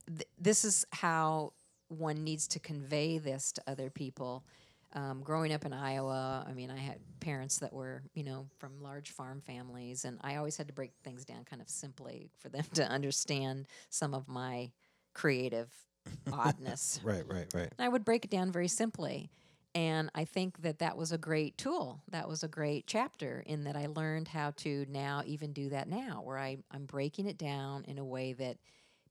Th- 0.06 0.26
this 0.38 0.64
is 0.64 0.86
how 0.92 1.52
one 1.90 2.24
needs 2.24 2.48
to 2.48 2.60
convey 2.60 3.18
this 3.18 3.52
to 3.52 3.62
other 3.66 3.90
people. 3.90 4.44
Um, 4.92 5.22
growing 5.22 5.52
up 5.52 5.64
in 5.64 5.72
Iowa, 5.72 6.44
I 6.48 6.52
mean, 6.52 6.70
I 6.70 6.78
had 6.78 6.98
parents 7.20 7.58
that 7.58 7.72
were, 7.72 8.02
you 8.14 8.24
know, 8.24 8.46
from 8.58 8.82
large 8.82 9.10
farm 9.10 9.40
families, 9.40 10.04
and 10.04 10.18
I 10.22 10.36
always 10.36 10.56
had 10.56 10.66
to 10.66 10.72
break 10.72 10.92
things 11.04 11.24
down 11.24 11.44
kind 11.44 11.62
of 11.62 11.68
simply 11.68 12.30
for 12.38 12.48
them 12.48 12.64
to 12.74 12.84
understand 12.84 13.66
some 13.88 14.14
of 14.14 14.26
my 14.28 14.70
creative 15.14 15.72
oddness. 16.32 17.00
Right. 17.04 17.24
Right. 17.28 17.46
Right. 17.54 17.72
And 17.78 17.80
I 17.80 17.88
would 17.88 18.04
break 18.04 18.24
it 18.24 18.30
down 18.30 18.50
very 18.50 18.68
simply. 18.68 19.30
And 19.74 20.10
I 20.16 20.24
think 20.24 20.62
that 20.62 20.80
that 20.80 20.96
was 20.96 21.12
a 21.12 21.18
great 21.18 21.56
tool. 21.56 22.02
That 22.10 22.28
was 22.28 22.42
a 22.42 22.48
great 22.48 22.88
chapter 22.88 23.44
in 23.46 23.64
that 23.64 23.76
I 23.76 23.86
learned 23.86 24.26
how 24.26 24.50
to 24.58 24.84
now 24.88 25.22
even 25.24 25.52
do 25.52 25.68
that 25.68 25.88
now, 25.88 26.22
where 26.24 26.38
I, 26.38 26.58
I'm 26.72 26.86
breaking 26.86 27.26
it 27.26 27.38
down 27.38 27.84
in 27.84 27.98
a 27.98 28.04
way 28.04 28.32
that 28.32 28.56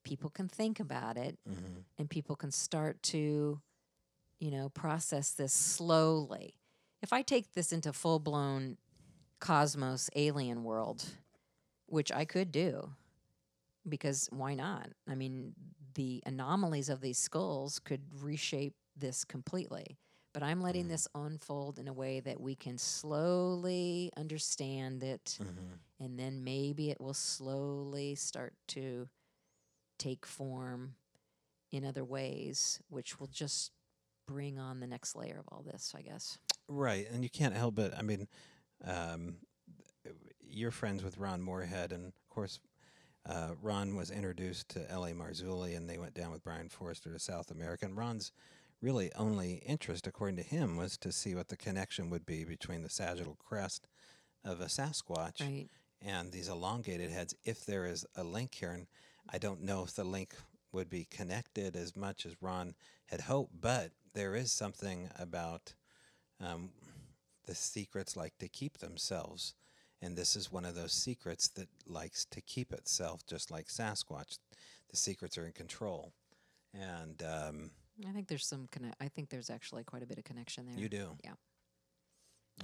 people 0.03 0.29
can 0.29 0.47
think 0.47 0.79
about 0.79 1.17
it 1.17 1.37
mm-hmm. 1.47 1.81
and 1.97 2.09
people 2.09 2.35
can 2.35 2.51
start 2.51 3.01
to, 3.03 3.59
you 4.39 4.51
know, 4.51 4.69
process 4.69 5.31
this 5.31 5.53
slowly. 5.53 6.55
If 7.01 7.13
I 7.13 7.21
take 7.21 7.53
this 7.53 7.71
into 7.71 7.93
full 7.93 8.19
blown 8.19 8.77
cosmos 9.39 10.09
alien 10.15 10.63
world, 10.63 11.05
which 11.85 12.11
I 12.11 12.25
could 12.25 12.51
do, 12.51 12.91
because 13.87 14.27
why 14.31 14.53
not? 14.53 14.89
I 15.07 15.15
mean, 15.15 15.53
the 15.95 16.21
anomalies 16.25 16.89
of 16.89 17.01
these 17.01 17.17
skulls 17.17 17.79
could 17.79 18.01
reshape 18.21 18.75
this 18.95 19.23
completely. 19.23 19.97
But 20.33 20.43
I'm 20.43 20.61
letting 20.61 20.85
mm. 20.85 20.89
this 20.89 21.07
unfold 21.15 21.79
in 21.79 21.87
a 21.87 21.93
way 21.93 22.19
that 22.19 22.39
we 22.39 22.55
can 22.55 22.77
slowly 22.77 24.11
understand 24.15 25.03
it, 25.03 25.39
mm-hmm. 25.41 26.03
and 26.03 26.19
then 26.19 26.43
maybe 26.43 26.91
it 26.91 27.01
will 27.01 27.15
slowly 27.15 28.13
start 28.13 28.53
to 28.69 29.07
take 29.99 30.25
form 30.25 30.95
in 31.71 31.85
other 31.85 32.03
ways, 32.03 32.81
which 32.89 33.19
will 33.19 33.27
just 33.27 33.71
bring 34.27 34.57
on 34.57 34.79
the 34.79 34.87
next 34.87 35.15
layer 35.15 35.37
of 35.39 35.45
all 35.51 35.61
this, 35.61 35.93
I 35.95 36.01
guess. 36.01 36.39
Right, 36.67 37.07
and 37.11 37.23
you 37.23 37.29
can't 37.29 37.55
help 37.55 37.77
it. 37.77 37.93
I 37.97 38.01
mean, 38.01 38.27
um, 38.83 39.35
you're 40.41 40.71
friends 40.71 41.03
with 41.03 41.17
Ron 41.17 41.41
Morehead, 41.41 41.91
and 41.91 42.05
of 42.07 42.29
course, 42.29 42.59
uh, 43.27 43.51
Ron 43.61 43.95
was 43.95 44.09
introduced 44.11 44.69
to 44.69 44.89
L.A. 44.91 45.11
Marzulli, 45.11 45.75
and 45.75 45.89
they 45.89 45.97
went 45.97 46.13
down 46.13 46.31
with 46.31 46.43
Brien 46.43 46.69
Foerster 46.69 47.11
to 47.11 47.19
South 47.19 47.51
America. 47.51 47.85
And 47.85 47.95
Ron's 47.97 48.31
really 48.81 49.11
only 49.15 49.55
interest, 49.65 50.07
according 50.07 50.37
to 50.37 50.43
him, 50.43 50.77
was 50.77 50.97
to 50.99 51.11
see 51.11 51.35
what 51.35 51.49
the 51.49 51.57
connection 51.57 52.09
would 52.09 52.25
be 52.25 52.45
between 52.45 52.81
the 52.81 52.89
sagittal 52.89 53.35
crest 53.43 53.87
of 54.43 54.61
a 54.61 54.65
Sasquatch 54.65 55.41
Right. 55.41 55.67
and 56.01 56.31
these 56.31 56.47
elongated 56.47 57.11
heads. 57.11 57.35
If 57.43 57.65
there 57.65 57.85
is 57.85 58.05
a 58.15 58.23
link 58.23 58.55
here, 58.55 58.71
and 58.71 58.87
I 59.31 59.37
don't 59.37 59.63
know 59.63 59.83
if 59.83 59.95
the 59.95 60.03
link 60.03 60.33
would 60.71 60.89
be 60.89 61.05
connected 61.09 61.75
as 61.75 61.95
much 61.95 62.25
as 62.25 62.41
Ron 62.41 62.75
had 63.07 63.21
hoped, 63.21 63.59
but 63.59 63.91
there 64.13 64.35
is 64.35 64.51
something 64.51 65.09
about 65.17 65.73
um, 66.43 66.69
the 67.45 67.55
secrets 67.55 68.15
like 68.15 68.37
to 68.39 68.47
keep 68.47 68.77
themselves. 68.77 69.55
And 70.01 70.15
this 70.15 70.35
is 70.35 70.51
one 70.51 70.65
of 70.65 70.75
those 70.75 70.93
secrets 70.93 71.47
that 71.49 71.67
likes 71.85 72.25
to 72.25 72.41
keep 72.41 72.71
itself, 72.71 73.25
just 73.25 73.51
like 73.51 73.67
Sasquatch. 73.67 74.37
The 74.89 74.97
secrets 74.97 75.37
are 75.37 75.45
in 75.45 75.51
control. 75.51 76.13
And 76.73 77.21
um, 77.23 77.71
I 78.07 78.11
think 78.11 78.27
there's 78.27 78.45
some 78.45 78.67
connect. 78.71 78.95
I 79.01 79.09
think 79.09 79.29
there's 79.29 79.49
actually 79.49 79.83
quite 79.83 80.03
a 80.03 80.05
bit 80.05 80.17
of 80.17 80.23
connection 80.23 80.65
there. 80.65 80.77
You 80.77 80.89
do? 80.89 81.17
Yeah. 81.23 81.33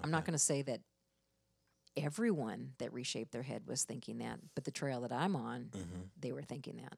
I'm 0.04 0.12
not 0.12 0.26
going 0.26 0.34
to 0.34 0.40
say 0.40 0.62
that 0.64 0.82
everyone 1.98 2.72
that 2.80 2.94
reshaped 2.94 3.32
their 3.32 3.44
head 3.44 3.64
was 3.68 3.84
thinking 3.84 4.20
that, 4.20 4.40
but 4.54 4.64
the 4.64 4.72
trail 4.72 5.02
that 5.02 5.12
I'm 5.12 5.36
on, 5.36 5.70
mm-hmm. 5.72 6.02
they 6.20 6.32
were 6.32 6.42
thinking 6.42 6.78
that. 6.78 6.98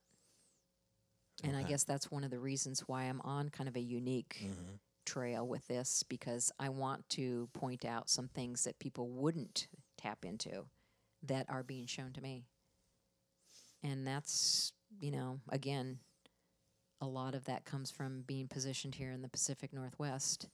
And 1.43 1.55
I 1.55 1.63
guess 1.63 1.83
that's 1.83 2.09
one 2.09 2.23
of 2.23 2.31
the 2.31 2.39
reasons 2.39 2.81
why 2.87 3.03
I'm 3.03 3.21
on 3.21 3.49
kind 3.49 3.69
of 3.69 3.75
a 3.75 3.81
unique 3.81 4.37
mm-hmm. 4.41 4.75
trail 5.05 5.47
with 5.47 5.67
this 5.67 6.01
because 6.01 6.51
I 6.59 6.69
want 6.69 7.07
to 7.09 7.47
point 7.53 7.85
out 7.85 8.09
some 8.09 8.27
things 8.27 8.63
that 8.63 8.79
people 8.79 9.09
wouldn't 9.09 9.67
tap 9.97 10.25
into 10.25 10.65
that 11.23 11.45
are 11.47 11.63
being 11.63 11.85
shown 11.85 12.11
to 12.13 12.21
me. 12.21 12.43
And 13.83 14.07
that's, 14.07 14.73
you 14.99 15.11
know, 15.11 15.39
again, 15.49 15.99
a 17.01 17.05
lot 17.05 17.35
of 17.35 17.45
that 17.45 17.65
comes 17.65 17.91
from 17.91 18.23
being 18.25 18.47
positioned 18.47 18.95
here 18.95 19.11
in 19.11 19.21
the 19.21 19.29
Pacific 19.29 19.71
Northwest. 19.71 20.47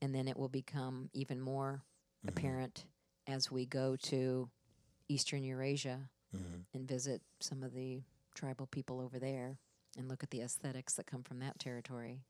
And 0.00 0.14
then 0.14 0.28
it 0.28 0.36
will 0.36 0.48
become 0.48 1.10
even 1.12 1.40
more 1.40 1.82
mm-hmm. 2.24 2.28
apparent 2.28 2.84
as 3.28 3.50
we 3.50 3.66
go 3.66 3.94
to 3.94 4.48
Eastern 5.08 5.44
Eurasia 5.44 6.08
and 6.74 6.88
visit 6.88 7.22
some 7.40 7.62
of 7.62 7.72
the 7.74 8.02
tribal 8.34 8.66
people 8.66 9.00
over 9.00 9.18
there 9.18 9.58
and 9.96 10.08
look 10.08 10.22
at 10.22 10.30
the 10.30 10.40
aesthetics 10.40 10.94
that 10.94 11.06
come 11.06 11.22
from 11.22 11.38
that 11.40 11.58
territory. 11.58 12.22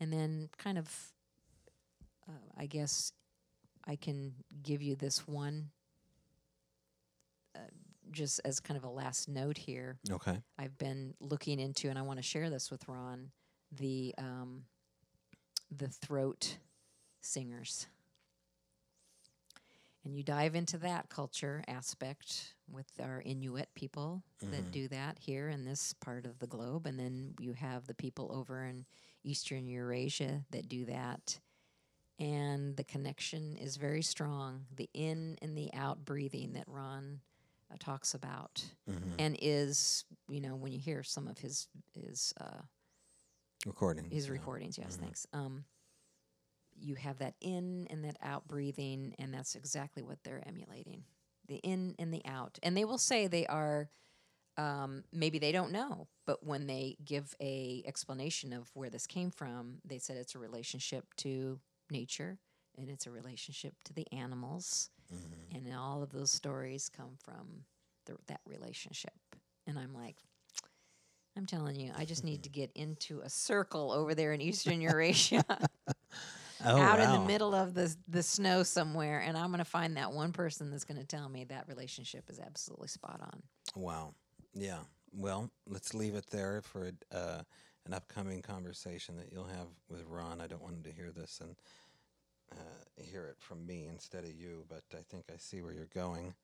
And 0.00 0.12
then, 0.12 0.50
kind 0.58 0.76
of, 0.78 1.12
uh, 2.28 2.32
I 2.56 2.66
guess 2.66 3.12
I 3.86 3.96
can 3.96 4.34
give 4.62 4.82
you 4.82 4.96
this 4.96 5.26
one 5.26 5.70
uh, 7.54 7.60
just 8.10 8.40
as 8.44 8.60
kind 8.60 8.76
of 8.76 8.84
a 8.84 8.90
last 8.90 9.28
note 9.28 9.58
here. 9.58 9.98
okay. 10.10 10.42
I've 10.58 10.76
been 10.78 11.14
looking 11.20 11.58
into, 11.58 11.88
and 11.88 11.98
I 11.98 12.02
want 12.02 12.18
to 12.18 12.22
share 12.22 12.50
this 12.50 12.70
with 12.70 12.86
Ron, 12.88 13.30
the 13.72 14.14
um, 14.18 14.64
the 15.74 15.88
throat 15.88 16.58
singers. 17.20 17.86
And 20.06 20.16
you 20.16 20.22
dive 20.22 20.54
into 20.54 20.78
that 20.78 21.08
culture 21.08 21.64
aspect 21.66 22.54
with 22.70 22.86
our 23.02 23.20
Inuit 23.24 23.68
people 23.74 24.22
that 24.40 24.70
do 24.70 24.86
that 24.86 25.18
here 25.18 25.48
in 25.48 25.64
this 25.64 25.94
part 25.94 26.26
of 26.26 26.38
the 26.38 26.46
globe, 26.46 26.86
and 26.86 26.96
then 26.96 27.34
you 27.40 27.54
have 27.54 27.88
the 27.88 27.94
people 27.94 28.30
over 28.32 28.64
in 28.64 28.86
Eastern 29.24 29.66
Eurasia 29.66 30.44
that 30.52 30.68
do 30.68 30.84
that. 30.84 31.40
And 32.20 32.76
the 32.76 32.84
connection 32.84 33.56
is 33.56 33.78
very 33.78 34.00
strong. 34.00 34.66
The 34.76 34.88
in 34.94 35.38
and 35.42 35.58
the 35.58 35.74
out 35.74 36.04
breathing 36.04 36.52
that 36.52 36.68
Ron 36.68 37.18
uh, 37.72 37.74
talks 37.80 38.14
about, 38.14 38.64
and 39.18 39.36
is 39.42 40.04
you 40.28 40.40
know 40.40 40.54
when 40.54 40.70
you 40.70 40.78
hear 40.78 41.02
some 41.02 41.26
of 41.26 41.38
his 41.38 41.66
his 41.94 42.32
uh, 42.40 42.62
Recording. 43.66 44.08
his 44.08 44.30
recordings. 44.30 44.78
Yes, 44.78 44.94
thanks. 44.94 45.26
Um, 45.32 45.64
you 46.78 46.94
have 46.96 47.18
that 47.18 47.34
in 47.40 47.86
and 47.90 48.04
that 48.04 48.16
out 48.22 48.46
breathing, 48.48 49.14
and 49.18 49.32
that's 49.32 49.54
exactly 49.54 50.02
what 50.02 50.18
they're 50.24 50.42
emulating 50.46 51.04
the 51.48 51.56
in 51.56 51.94
and 51.98 52.12
the 52.12 52.24
out. 52.26 52.58
And 52.62 52.76
they 52.76 52.84
will 52.84 52.98
say 52.98 53.26
they 53.26 53.46
are. 53.46 53.88
Um, 54.58 55.04
maybe 55.12 55.38
they 55.38 55.52
don't 55.52 55.70
know, 55.70 56.08
but 56.24 56.42
when 56.42 56.66
they 56.66 56.96
give 57.04 57.34
a 57.42 57.82
explanation 57.86 58.54
of 58.54 58.70
where 58.72 58.88
this 58.88 59.06
came 59.06 59.30
from, 59.30 59.80
they 59.84 59.98
said 59.98 60.16
it's 60.16 60.34
a 60.34 60.38
relationship 60.38 61.12
to 61.18 61.60
nature 61.90 62.38
and 62.78 62.88
it's 62.88 63.06
a 63.06 63.10
relationship 63.10 63.74
to 63.84 63.92
the 63.92 64.06
animals, 64.12 64.88
and 65.54 65.74
all 65.74 66.02
of 66.02 66.10
those 66.10 66.30
stories 66.30 66.88
come 66.88 67.16
from 67.22 67.64
the, 68.06 68.16
that 68.28 68.40
relationship. 68.46 69.12
And 69.66 69.78
I'm 69.78 69.92
like, 69.92 70.16
I'm 71.36 71.46
telling 71.46 71.76
you, 71.76 71.92
I 71.96 72.04
just 72.04 72.24
need 72.24 72.42
to 72.44 72.48
get 72.60 72.70
into 72.74 73.20
a 73.20 73.28
circle 73.28 73.92
over 73.92 74.14
there 74.14 74.32
in 74.32 74.40
Eastern 74.40 74.80
Eurasia, 74.80 75.44
Oh, 76.68 76.80
out 76.80 76.98
in 76.98 77.12
the 77.12 77.26
middle 77.26 77.54
of 77.54 77.74
the 77.74 77.94
the 78.08 78.22
snow 78.22 78.64
somewhere, 78.64 79.20
and 79.20 79.38
I'm 79.38 79.48
going 79.48 79.58
to 79.58 79.64
find 79.64 79.96
that 79.96 80.12
one 80.12 80.32
person 80.32 80.70
that's 80.70 80.84
going 80.84 81.00
to 81.00 81.06
tell 81.06 81.28
me 81.28 81.44
that 81.44 81.68
relationship 81.68 82.28
is 82.28 82.40
absolutely 82.40 82.88
spot 82.88 83.20
on. 83.22 83.42
Wow. 83.76 84.14
Yeah. 84.52 84.80
Well, 85.12 85.50
let's 85.68 85.94
leave 85.94 86.16
it 86.16 86.26
there 86.30 86.62
for 86.62 86.90
uh, 87.12 87.42
an 87.86 87.94
upcoming 87.94 88.42
conversation 88.42 89.16
that 89.16 89.28
you'll 89.32 89.44
have 89.44 89.68
with 89.88 90.04
Ron. 90.08 90.40
I 90.40 90.48
don't 90.48 90.60
want 90.60 90.74
him 90.74 90.82
to 90.82 90.92
hear 90.92 91.12
this 91.12 91.40
and 91.40 91.54
uh, 92.52 93.02
hear 93.02 93.26
it 93.26 93.36
from 93.38 93.64
me 93.64 93.86
instead 93.88 94.24
of 94.24 94.34
you, 94.34 94.64
but 94.68 94.82
I 94.92 95.02
think 95.08 95.26
I 95.32 95.36
see 95.38 95.62
where 95.62 95.72
you're 95.72 95.88
going. 95.94 96.34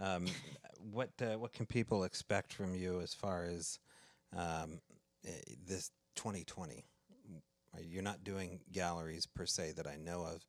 Um, 0.00 0.26
what 0.92 1.10
uh, 1.22 1.38
what 1.38 1.52
can 1.52 1.66
people 1.66 2.04
expect 2.04 2.52
from 2.52 2.74
you 2.74 3.00
as 3.00 3.14
far 3.14 3.44
as 3.44 3.78
um, 4.36 4.80
eh, 5.24 5.30
this 5.66 5.92
2020? 6.16 6.84
You're 7.84 8.02
not 8.02 8.24
doing 8.24 8.60
galleries 8.72 9.26
per 9.26 9.46
se 9.46 9.72
that 9.76 9.86
I 9.86 9.96
know 9.96 10.22
of. 10.22 10.46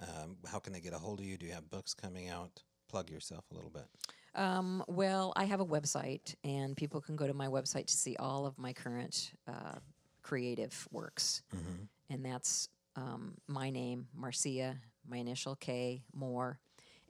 Um, 0.00 0.36
how 0.50 0.58
can 0.58 0.72
they 0.72 0.80
get 0.80 0.92
a 0.92 0.98
hold 0.98 1.20
of 1.20 1.24
you? 1.26 1.36
Do 1.36 1.46
you 1.46 1.52
have 1.52 1.70
books 1.70 1.94
coming 1.94 2.28
out? 2.28 2.62
Plug 2.88 3.10
yourself 3.10 3.44
a 3.50 3.54
little 3.54 3.70
bit. 3.70 3.86
Um, 4.34 4.82
well, 4.88 5.32
I 5.36 5.44
have 5.44 5.60
a 5.60 5.66
website, 5.66 6.34
and 6.42 6.76
people 6.76 7.00
can 7.00 7.16
go 7.16 7.26
to 7.26 7.34
my 7.34 7.46
website 7.46 7.86
to 7.86 7.94
see 7.94 8.16
all 8.16 8.46
of 8.46 8.58
my 8.58 8.72
current 8.72 9.32
uh, 9.46 9.78
creative 10.22 10.88
works. 10.90 11.42
And 12.10 12.24
that's 12.24 12.68
um, 12.96 13.34
my 13.46 13.70
name, 13.70 14.08
Marcia, 14.14 14.76
my 15.08 15.18
initial 15.18 15.54
K, 15.56 16.02
Moore. 16.12 16.58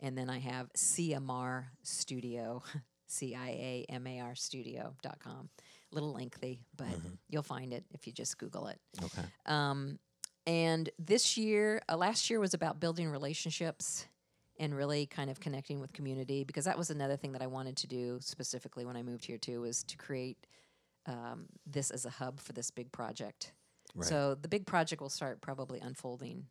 And 0.00 0.16
then 0.18 0.28
I 0.28 0.38
have 0.38 0.70
Ciamar 0.74 1.66
Studio, 1.82 2.62
C 3.06 3.34
I 3.34 3.48
A 3.48 3.86
M 3.88 4.06
A 4.06 4.20
R 4.20 4.34
Studio.com. 4.34 5.48
Little 5.94 6.12
lengthy, 6.12 6.60
but 6.76 6.88
you'll 7.28 7.42
find 7.42 7.72
it 7.72 7.84
if 7.92 8.06
you 8.06 8.12
just 8.12 8.36
Google 8.38 8.66
it. 8.66 8.78
Okay. 9.02 9.22
Um, 9.46 9.98
and 10.46 10.90
this 10.98 11.36
year, 11.36 11.80
uh, 11.88 11.96
last 11.96 12.28
year 12.28 12.40
was 12.40 12.52
about 12.52 12.80
building 12.80 13.08
relationships 13.08 14.06
and 14.58 14.76
really 14.76 15.06
kind 15.06 15.30
of 15.30 15.40
connecting 15.40 15.80
with 15.80 15.92
community 15.92 16.44
because 16.44 16.64
that 16.66 16.76
was 16.76 16.90
another 16.90 17.16
thing 17.16 17.32
that 17.32 17.42
I 17.42 17.46
wanted 17.46 17.76
to 17.78 17.86
do 17.86 18.18
specifically 18.20 18.84
when 18.84 18.96
I 18.96 19.02
moved 19.02 19.24
here 19.24 19.38
too 19.38 19.62
was 19.62 19.82
to 19.84 19.96
create 19.96 20.36
um, 21.06 21.46
this 21.66 21.90
as 21.90 22.04
a 22.04 22.10
hub 22.10 22.40
for 22.40 22.52
this 22.52 22.70
big 22.70 22.92
project. 22.92 23.52
Right. 23.94 24.08
So 24.08 24.34
the 24.34 24.48
big 24.48 24.66
project 24.66 25.00
will 25.00 25.08
start 25.08 25.40
probably 25.40 25.80
unfolding 25.80 26.46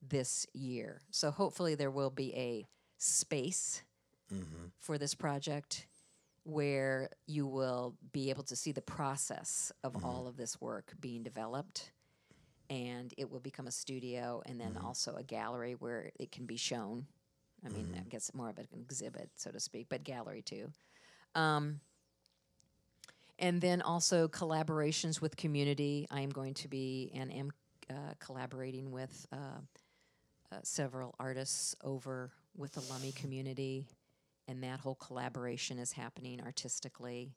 this 0.00 0.46
year. 0.52 1.00
So 1.10 1.30
hopefully 1.30 1.74
there 1.74 1.90
will 1.90 2.10
be 2.10 2.34
a 2.34 2.66
space 2.98 3.82
Mm-hmm. 4.32 4.68
for 4.80 4.96
this 4.96 5.14
project 5.14 5.86
where 6.44 7.08
you 7.26 7.46
will 7.46 7.94
be 8.12 8.30
able 8.30 8.42
to 8.44 8.56
see 8.56 8.72
the 8.72 8.80
process 8.82 9.72
of 9.82 9.92
Mm-hmm. 9.94 10.06
all 10.06 10.26
of 10.26 10.36
this 10.36 10.60
work 10.60 10.92
being 11.00 11.22
developed 11.22 11.90
and 12.70 13.12
it 13.18 13.30
will 13.30 13.40
become 13.40 13.66
a 13.66 13.70
studio 13.70 14.42
and 14.46 14.60
then 14.60 14.74
Mm-hmm. 14.74 14.86
also 14.86 15.16
a 15.16 15.22
gallery 15.22 15.74
where 15.74 16.10
it 16.18 16.30
can 16.32 16.46
be 16.46 16.56
shown. 16.56 17.06
I 17.64 17.70
mean 17.70 17.94
i 17.98 18.06
guess 18.10 18.30
more 18.34 18.50
of 18.50 18.58
an 18.58 18.68
exhibit 18.78 19.30
so 19.36 19.50
to 19.50 19.58
speak 19.58 19.86
but 19.88 20.04
gallery 20.04 20.42
too. 20.42 20.70
Um, 21.34 21.80
and 23.38 23.60
then 23.60 23.80
also 23.82 24.28
collaborations 24.28 25.20
with 25.20 25.36
community. 25.36 26.06
I 26.10 26.20
am 26.20 26.30
going 26.30 26.54
to 26.54 26.68
be 26.68 27.10
and 27.14 27.32
am 27.32 27.52
uh, 27.90 28.14
collaborating 28.20 28.92
with 28.92 29.26
uh, 29.32 29.36
uh, 30.52 30.56
several 30.62 31.14
artists 31.18 31.74
over 31.82 32.30
with 32.56 32.72
the 32.72 32.80
Lummi 32.82 33.14
community 33.16 33.88
and 34.48 34.62
that 34.62 34.80
whole 34.80 34.94
collaboration 34.96 35.78
is 35.78 35.92
happening 35.92 36.40
artistically 36.40 37.34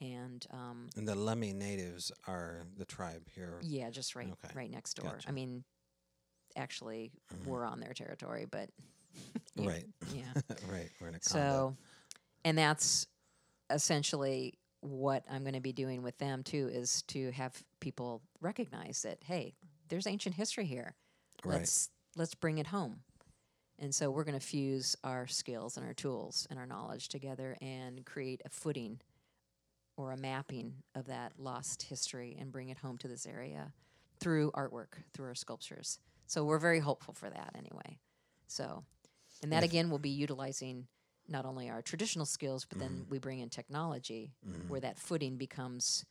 and 0.00 0.44
um, 0.50 0.88
And 0.96 1.06
the 1.06 1.14
Lummi 1.14 1.54
natives 1.54 2.10
are 2.26 2.64
the 2.76 2.84
tribe 2.84 3.28
here. 3.34 3.58
yeah, 3.62 3.90
just 3.90 4.14
right, 4.16 4.26
Okay. 4.44 4.52
right 4.54 4.70
next 4.70 4.94
door. 4.94 5.10
Gotcha. 5.12 5.28
I 5.28 5.32
mean, 5.32 5.64
actually, 6.56 7.12
we're 7.46 7.64
on 7.64 7.80
their 7.80 7.92
territory, 7.94 8.46
but 8.50 8.70
yeah, 9.54 9.68
Right. 9.68 9.84
yeah. 10.12 10.24
right. 10.70 10.90
We're 11.00 11.08
in 11.08 11.14
a 11.14 11.18
so, 11.22 11.76
and 12.44 12.58
that's 12.58 13.06
essentially 13.70 14.54
what 14.80 15.24
I'm 15.30 15.42
going 15.42 15.54
to 15.54 15.60
be 15.60 15.72
doing 15.72 16.02
with 16.02 16.18
them 16.18 16.42
too 16.42 16.68
is 16.70 17.02
to 17.08 17.30
have 17.32 17.62
people 17.80 18.20
recognize 18.40 19.02
that 19.02 19.18
hey, 19.22 19.54
there's 19.88 20.06
ancient 20.06 20.34
history 20.34 20.66
here. 20.66 20.94
Right. 21.44 21.58
Let's 21.60 21.88
let's 22.16 22.34
bring 22.34 22.58
it 22.58 22.66
home. 22.66 23.00
And 23.78 23.94
so 23.94 24.10
we're 24.10 24.24
going 24.24 24.38
to 24.38 24.44
fuse 24.44 24.96
our 25.02 25.26
skills 25.26 25.76
and 25.76 25.84
our 25.86 25.94
tools 25.94 26.46
and 26.48 26.58
our 26.58 26.66
knowledge 26.66 27.08
together 27.08 27.56
and 27.60 28.04
create 28.04 28.40
a 28.44 28.48
footing 28.48 29.00
or 29.96 30.12
a 30.12 30.16
mapping 30.16 30.74
of 30.94 31.06
that 31.06 31.32
lost 31.38 31.82
history 31.82 32.36
and 32.38 32.52
bring 32.52 32.68
it 32.68 32.78
home 32.78 32.98
to 32.98 33.08
this 33.08 33.26
area 33.26 33.72
through 34.20 34.50
artwork, 34.52 35.02
through 35.12 35.26
our 35.26 35.34
sculptures. 35.34 35.98
So 36.26 36.44
we're 36.44 36.58
very 36.58 36.80
hopeful 36.80 37.14
for 37.14 37.28
that 37.28 37.54
anyway. 37.56 37.98
So, 38.46 38.84
and 39.42 39.52
that 39.52 39.62
mm. 39.62 39.66
again 39.66 39.90
will 39.90 39.98
be 39.98 40.10
utilizing 40.10 40.86
not 41.28 41.44
only 41.44 41.70
our 41.70 41.82
traditional 41.82 42.26
skills, 42.26 42.64
but 42.64 42.78
then 42.78 43.04
mm. 43.06 43.10
we 43.10 43.18
bring 43.18 43.40
in 43.40 43.48
technology 43.48 44.32
mm. 44.46 44.68
where 44.68 44.80
that 44.80 44.98
footing 44.98 45.36
becomes 45.36 46.04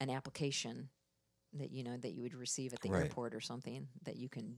an 0.00 0.10
application 0.10 0.88
that 1.54 1.70
you 1.70 1.82
know 1.82 1.96
that 1.96 2.12
you 2.12 2.22
would 2.22 2.34
receive 2.34 2.72
at 2.72 2.80
the 2.80 2.90
Right. 2.90 3.04
airport 3.04 3.34
or 3.34 3.40
something 3.40 3.88
that 4.04 4.16
you 4.16 4.28
can 4.28 4.56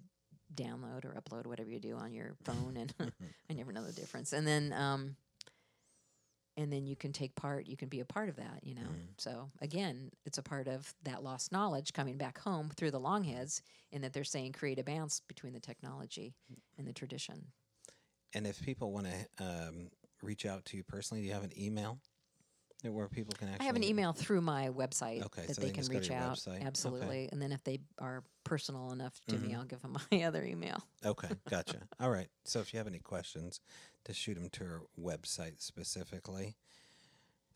download 0.55 1.05
or 1.05 1.21
upload 1.21 1.47
whatever 1.47 1.71
you 1.71 1.81
do 1.81 1.97
on 1.97 2.13
your 2.13 2.35
phone 2.45 2.77
and 2.77 2.95
I 3.51 3.55
never 3.55 3.73
know 3.73 3.85
the 3.85 3.93
difference. 3.93 4.33
And 4.33 4.47
then 4.47 4.73
um 4.73 5.17
and 6.57 6.71
then 6.71 6.87
you 6.87 6.97
can 6.97 7.13
take 7.13 7.35
part, 7.35 7.67
you 7.67 7.79
can 7.79 7.89
be 7.89 8.01
a 8.01 8.05
part 8.05 8.29
of 8.29 8.37
that, 8.37 8.61
you 8.63 8.75
know. 8.75 8.83
So 9.17 9.51
again, 9.63 10.11
it's 10.27 10.37
a 10.37 10.43
part 10.43 10.69
of 10.69 10.93
that 11.03 11.23
lost 11.23 11.51
knowledge 11.51 11.95
coming 11.95 12.19
back 12.19 12.39
home 12.39 12.71
through 12.77 12.91
the 12.91 13.01
longheads 13.01 13.63
in 13.91 14.03
that 14.03 14.13
they're 14.13 14.23
saying 14.23 14.53
create 14.53 14.79
a 14.79 14.85
balance 14.85 15.21
between 15.27 15.55
the 15.55 15.61
technology 15.61 16.35
and 16.77 16.87
the 16.87 16.93
tradition. 16.93 17.47
And 18.35 18.47
if 18.47 18.61
people 18.63 18.93
want 18.93 19.07
to 19.07 19.45
um, 19.45 19.91
reach 20.23 20.45
out 20.45 20.65
to 20.67 20.77
you 20.77 20.83
personally, 20.83 21.23
do 21.23 21.29
you 21.29 21.35
have 21.35 21.45
an 21.45 21.59
email 21.59 21.99
where 22.91 23.09
people 23.09 23.35
can 23.39 23.49
actually? 23.49 23.65
I 23.65 23.67
have 23.67 23.77
an 23.77 23.85
email 23.85 24.13
through 24.13 24.41
my 24.41 24.69
website 24.71 25.25
Okay, 25.27 25.47
that 25.47 25.55
so 25.57 25.61
they 25.61 25.69
they 25.69 25.73
can 25.73 25.85
can 25.85 25.93
just 25.93 25.93
go 25.93 25.99
to 25.99 26.01
reach 26.01 26.11
out. 26.11 26.37
website. 26.37 26.57
Okay. 26.57 26.67
Absolutely. 26.67 27.29
And 27.33 27.41
then 27.41 27.53
if 27.53 27.63
they 27.65 27.79
are 27.99 28.23
personal 28.45 28.91
enough 28.93 29.21
to 29.29 29.37
Mm-hmm. 29.37 29.47
me, 29.47 29.55
I'll 29.55 29.65
give 29.65 29.83
them 29.83 29.97
my 30.13 30.23
other 30.25 30.43
email. 30.45 30.83
Okay, 31.05 31.29
gotcha. 31.49 31.79
All 32.01 32.11
right. 32.11 32.29
So 32.45 32.61
if 32.61 32.73
you 32.73 32.79
have 32.79 32.87
any 32.87 32.99
questions, 32.99 33.61
to 34.05 34.13
shoot 34.13 34.35
them 34.35 34.49
to 34.51 34.65
her 34.65 34.81
website 35.01 35.61
specifically. 35.63 36.57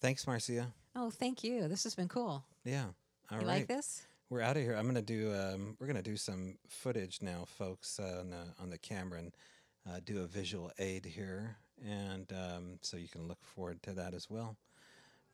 Thanks, 0.01 0.27
Marcia. 0.27 0.73
Oh, 0.95 1.11
thank 1.11 1.43
you. 1.43 1.67
This 1.69 1.85
has 1.85 1.95
been 1.95 2.09
cool. 2.09 2.45
Yeah. 2.65 2.85
All 3.31 3.39
right. 3.39 3.41
you 3.41 3.47
like 3.47 3.67
this? 3.67 4.07
We're 4.31 4.43
out 4.43 4.57
of 4.57 4.63
here. 4.63 4.75
I'm 4.75 4.87
gonna 4.87 5.03
do. 5.03 5.33
Um, 5.35 5.77
we're 5.81 5.87
gonna 5.87 6.03
do 6.03 6.17
some 6.17 6.57
footage 6.69 7.19
now, 7.23 7.45
folks, 7.47 7.99
uh, 7.99 8.19
on, 8.21 8.31
the, 8.31 8.45
on 8.61 8.71
the 8.71 8.79
camera 8.79 9.19
and 9.21 9.35
uh, 9.89 10.01
do 10.05 10.23
a 10.23 10.27
visual 10.27 10.71
aid 10.79 11.05
here, 11.07 11.57
and 11.85 12.33
um, 12.33 12.79
so 12.83 12.97
you 12.97 13.09
can 13.09 13.29
look 13.29 13.39
forward 13.45 13.81
to 13.85 13.93
that 13.93 14.15
as 14.15 14.29
well. 14.29 14.57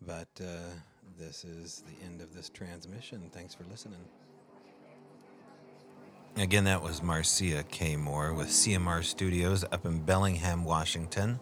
But 0.07 0.29
uh, 0.41 0.71
this 1.19 1.45
is 1.45 1.83
the 1.87 2.07
end 2.07 2.21
of 2.21 2.35
this 2.35 2.49
transmission. 2.49 3.31
Thanks 3.33 3.55
for 3.55 3.65
listening. 3.71 3.99
Again, 6.37 6.65
that 6.65 6.83
was 6.83 7.03
Marcia 7.03 7.63
K. 7.65 7.97
Moore 7.97 8.33
with 8.33 8.49
Ciamar 8.49 9.05
Studios 9.05 9.65
up 9.71 9.85
in 9.85 10.01
Bellingham, 10.01 10.65
Washington. 10.65 11.41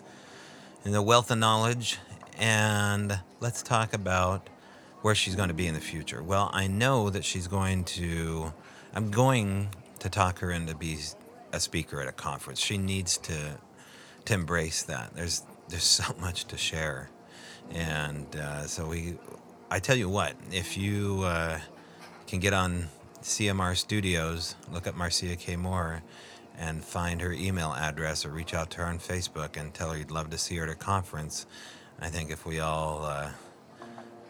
And 0.85 0.95
the 0.95 1.03
wealth 1.03 1.31
of 1.31 1.39
knowledge. 1.39 1.99
And 2.39 3.21
let's 3.41 3.63
talk 3.63 3.95
about 3.95 4.49
where 5.03 5.15
she's 5.15 5.37
going 5.37 5.49
to 5.49 5.55
be 5.55 5.67
in 5.67 5.75
the 5.75 5.81
future. 5.81 6.23
Well, 6.23 6.51
I 6.53 6.67
know 6.67 7.11
that 7.11 7.25
she's 7.25 7.47
going 7.47 7.85
to, 7.85 8.53
I'm 8.95 9.11
going 9.11 9.69
to 10.01 10.09
talk 10.09 10.41
her 10.41 10.51
into 10.51 10.75
be 10.75 10.99
a 11.53 11.61
speaker 11.61 12.01
at 12.01 12.09
a 12.09 12.13
conference. 12.13 12.61
She 12.61 12.79
needs 12.79 13.17
to 13.19 13.59
to 14.27 14.35
embrace 14.35 14.83
that. 14.83 15.15
There's 15.15 15.45
there's 15.69 15.85
so 15.85 16.15
much 16.21 16.45
to 16.47 16.57
share, 16.57 17.11
and 17.71 18.27
uh, 18.37 18.67
so 18.67 18.87
we. 18.87 19.17
I 19.71 19.79
tell 19.79 19.97
you 19.97 20.09
what, 20.09 20.35
if 20.51 20.77
you 20.77 21.23
uh, 21.25 21.61
can 22.27 22.41
get 22.41 22.53
on 22.53 22.89
Ciamar 23.23 23.77
Studios, 23.77 24.57
look 24.73 24.87
up 24.89 24.97
Marcia 24.97 25.37
K 25.37 25.57
Moore, 25.57 26.03
and 26.59 26.85
find 26.85 27.21
her 27.21 27.33
email 27.33 27.73
address, 27.73 28.25
or 28.25 28.31
reach 28.31 28.53
out 28.53 28.71
to 28.71 28.79
her 28.79 28.87
on 28.87 28.99
Facebook 28.99 29.57
and 29.57 29.73
tell 29.73 29.91
her 29.91 29.99
you'd 29.99 30.11
love 30.11 30.31
to 30.31 30.39
see 30.39 30.57
her 30.57 30.65
at 30.65 30.71
a 30.71 30.75
conference. 30.75 31.47
I 32.01 32.09
think 32.09 32.31
if 32.31 32.45
we 32.45 32.61
all, 32.61 33.05
uh, 33.05 33.31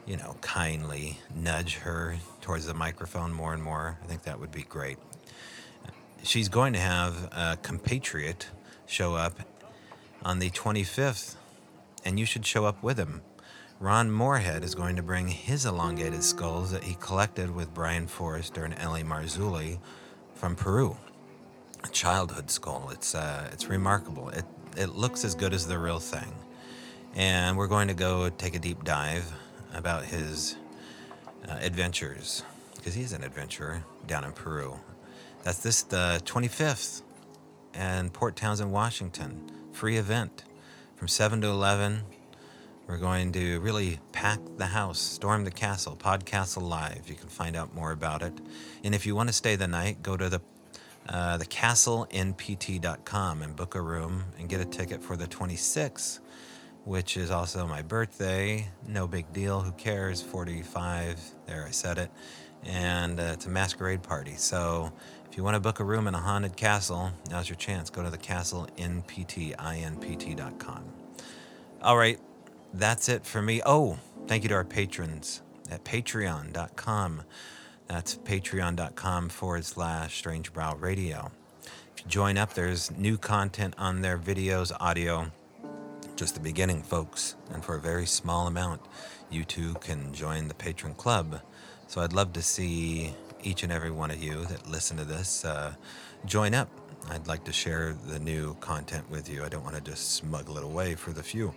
you 0.06 0.16
know, 0.16 0.36
kindly 0.40 1.18
nudge 1.34 1.76
her 1.76 2.16
towards 2.40 2.66
the 2.66 2.74
microphone 2.74 3.32
more 3.32 3.54
and 3.54 3.62
more, 3.62 3.98
I 4.02 4.06
think 4.06 4.24
that 4.24 4.40
would 4.40 4.52
be 4.52 4.62
great 4.62 4.98
she's 6.22 6.48
going 6.48 6.72
to 6.72 6.78
have 6.78 7.28
a 7.32 7.58
compatriot 7.62 8.48
show 8.86 9.14
up 9.14 9.40
on 10.24 10.38
the 10.38 10.50
25th, 10.50 11.36
and 12.04 12.18
you 12.18 12.26
should 12.26 12.44
show 12.44 12.64
up 12.64 12.82
with 12.82 12.98
him. 12.98 13.22
Ron 13.80 14.10
Morehead 14.10 14.62
is 14.62 14.74
going 14.74 14.96
to 14.96 15.02
bring 15.02 15.26
his 15.26 15.64
elongated 15.64 16.22
skulls 16.22 16.70
that 16.70 16.84
he 16.84 16.98
collected 17.00 17.50
with 17.50 17.72
Brien 17.72 18.06
Foerster 18.06 18.66
and 18.66 18.74
L.A. 18.76 19.00
Marzulli 19.00 19.78
from 20.34 20.54
Peru. 20.54 20.98
A 21.82 21.88
childhood 21.88 22.50
skull. 22.50 22.90
It's 22.92 23.14
uh, 23.14 23.48
it's 23.54 23.68
remarkable. 23.68 24.28
It 24.28 24.44
it 24.76 24.90
looks 24.90 25.24
as 25.24 25.34
good 25.34 25.54
as 25.54 25.66
the 25.66 25.78
real 25.78 25.98
thing. 25.98 26.30
And 27.14 27.56
we're 27.56 27.68
going 27.68 27.88
to 27.88 27.94
go 27.94 28.28
take 28.28 28.54
a 28.54 28.58
deep 28.58 28.84
dive 28.84 29.32
about 29.72 30.04
his 30.04 30.56
uh, 31.48 31.56
adventures, 31.62 32.42
because 32.76 32.92
he's 32.92 33.14
an 33.14 33.24
adventurer 33.24 33.82
down 34.06 34.24
in 34.24 34.32
Peru. 34.32 34.78
That's 35.42 35.62
this 35.62 35.80
the 35.84 36.20
25th 36.26 37.00
and 37.72 38.12
Port 38.12 38.36
Townsend, 38.36 38.72
Washington. 38.72 39.50
Free 39.72 39.96
event 39.96 40.44
from 40.96 41.08
7 41.08 41.40
to 41.40 41.46
11. 41.46 42.02
We're 42.90 42.98
going 42.98 43.32
to 43.32 43.60
really 43.60 44.00
pack 44.10 44.40
the 44.56 44.66
house, 44.66 44.98
storm 44.98 45.44
the 45.44 45.52
castle, 45.52 45.94
Podcastle 45.94 46.68
Live. 46.68 47.08
You 47.08 47.14
can 47.14 47.28
find 47.28 47.54
out 47.54 47.72
more 47.72 47.92
about 47.92 48.20
it. 48.20 48.32
And 48.82 48.96
if 48.96 49.06
you 49.06 49.14
want 49.14 49.28
to 49.28 49.32
stay 49.32 49.54
the 49.54 49.68
night, 49.68 50.02
go 50.02 50.16
to 50.16 50.28
the 50.28 50.40
uh, 51.08 51.36
the 51.36 51.46
castlenpt.com 51.46 53.42
and 53.42 53.54
book 53.54 53.76
a 53.76 53.80
room 53.80 54.24
and 54.40 54.48
get 54.48 54.60
a 54.60 54.64
ticket 54.64 55.04
for 55.04 55.16
the 55.16 55.28
26th, 55.28 56.18
which 56.84 57.16
is 57.16 57.30
also 57.30 57.64
my 57.64 57.80
birthday. 57.80 58.66
No 58.88 59.06
big 59.06 59.32
deal. 59.32 59.60
Who 59.60 59.70
cares? 59.70 60.20
45. 60.20 61.20
There, 61.46 61.64
I 61.64 61.70
said 61.70 61.96
it. 61.96 62.10
And 62.64 63.20
uh, 63.20 63.34
it's 63.34 63.46
a 63.46 63.50
masquerade 63.50 64.02
party. 64.02 64.34
So 64.34 64.90
if 65.30 65.36
you 65.36 65.44
want 65.44 65.54
to 65.54 65.60
book 65.60 65.78
a 65.78 65.84
room 65.84 66.08
in 66.08 66.16
a 66.16 66.20
haunted 66.20 66.56
castle, 66.56 67.12
now's 67.30 67.48
your 67.48 67.54
chance. 67.54 67.88
Go 67.88 68.02
to 68.02 68.10
the 68.10 68.18
castlenpt.com. 68.18 70.84
All 71.82 71.96
right, 71.96 72.20
that's 72.74 73.08
it 73.08 73.26
for 73.26 73.42
me. 73.42 73.60
Oh, 73.64 73.98
thank 74.26 74.42
you 74.42 74.48
to 74.50 74.54
our 74.54 74.64
patrons 74.64 75.42
at 75.70 75.84
patreon.com. 75.84 77.22
That's 77.86 78.16
patreon.com 78.16 79.28
forward 79.30 79.64
slash 79.64 80.16
strange 80.16 80.52
brow 80.52 80.76
radio. 80.76 81.32
If 81.64 82.04
you 82.04 82.10
join 82.10 82.38
up, 82.38 82.54
there's 82.54 82.90
new 82.92 83.18
content 83.18 83.74
on 83.78 84.00
their 84.00 84.18
videos, 84.18 84.72
audio. 84.80 85.32
Just 86.16 86.34
the 86.34 86.40
beginning, 86.40 86.82
folks. 86.82 87.34
And 87.52 87.64
for 87.64 87.76
a 87.76 87.80
very 87.80 88.06
small 88.06 88.46
amount, 88.46 88.82
you 89.30 89.44
too 89.44 89.74
can 89.74 90.12
join 90.12 90.48
the 90.48 90.54
patron 90.54 90.94
club. 90.94 91.40
So 91.88 92.00
I'd 92.00 92.12
love 92.12 92.32
to 92.34 92.42
see 92.42 93.14
each 93.42 93.62
and 93.62 93.72
every 93.72 93.90
one 93.90 94.10
of 94.10 94.22
you 94.22 94.44
that 94.44 94.68
listen 94.68 94.96
to 94.98 95.04
this 95.04 95.44
uh, 95.44 95.74
join 96.26 96.54
up. 96.54 96.68
I'd 97.08 97.26
like 97.26 97.44
to 97.44 97.52
share 97.52 97.96
the 98.06 98.20
new 98.20 98.54
content 98.60 99.10
with 99.10 99.28
you. 99.28 99.42
I 99.42 99.48
don't 99.48 99.64
want 99.64 99.76
to 99.76 99.82
just 99.82 100.12
smuggle 100.12 100.58
it 100.58 100.64
away 100.64 100.94
for 100.94 101.12
the 101.12 101.22
few. 101.22 101.54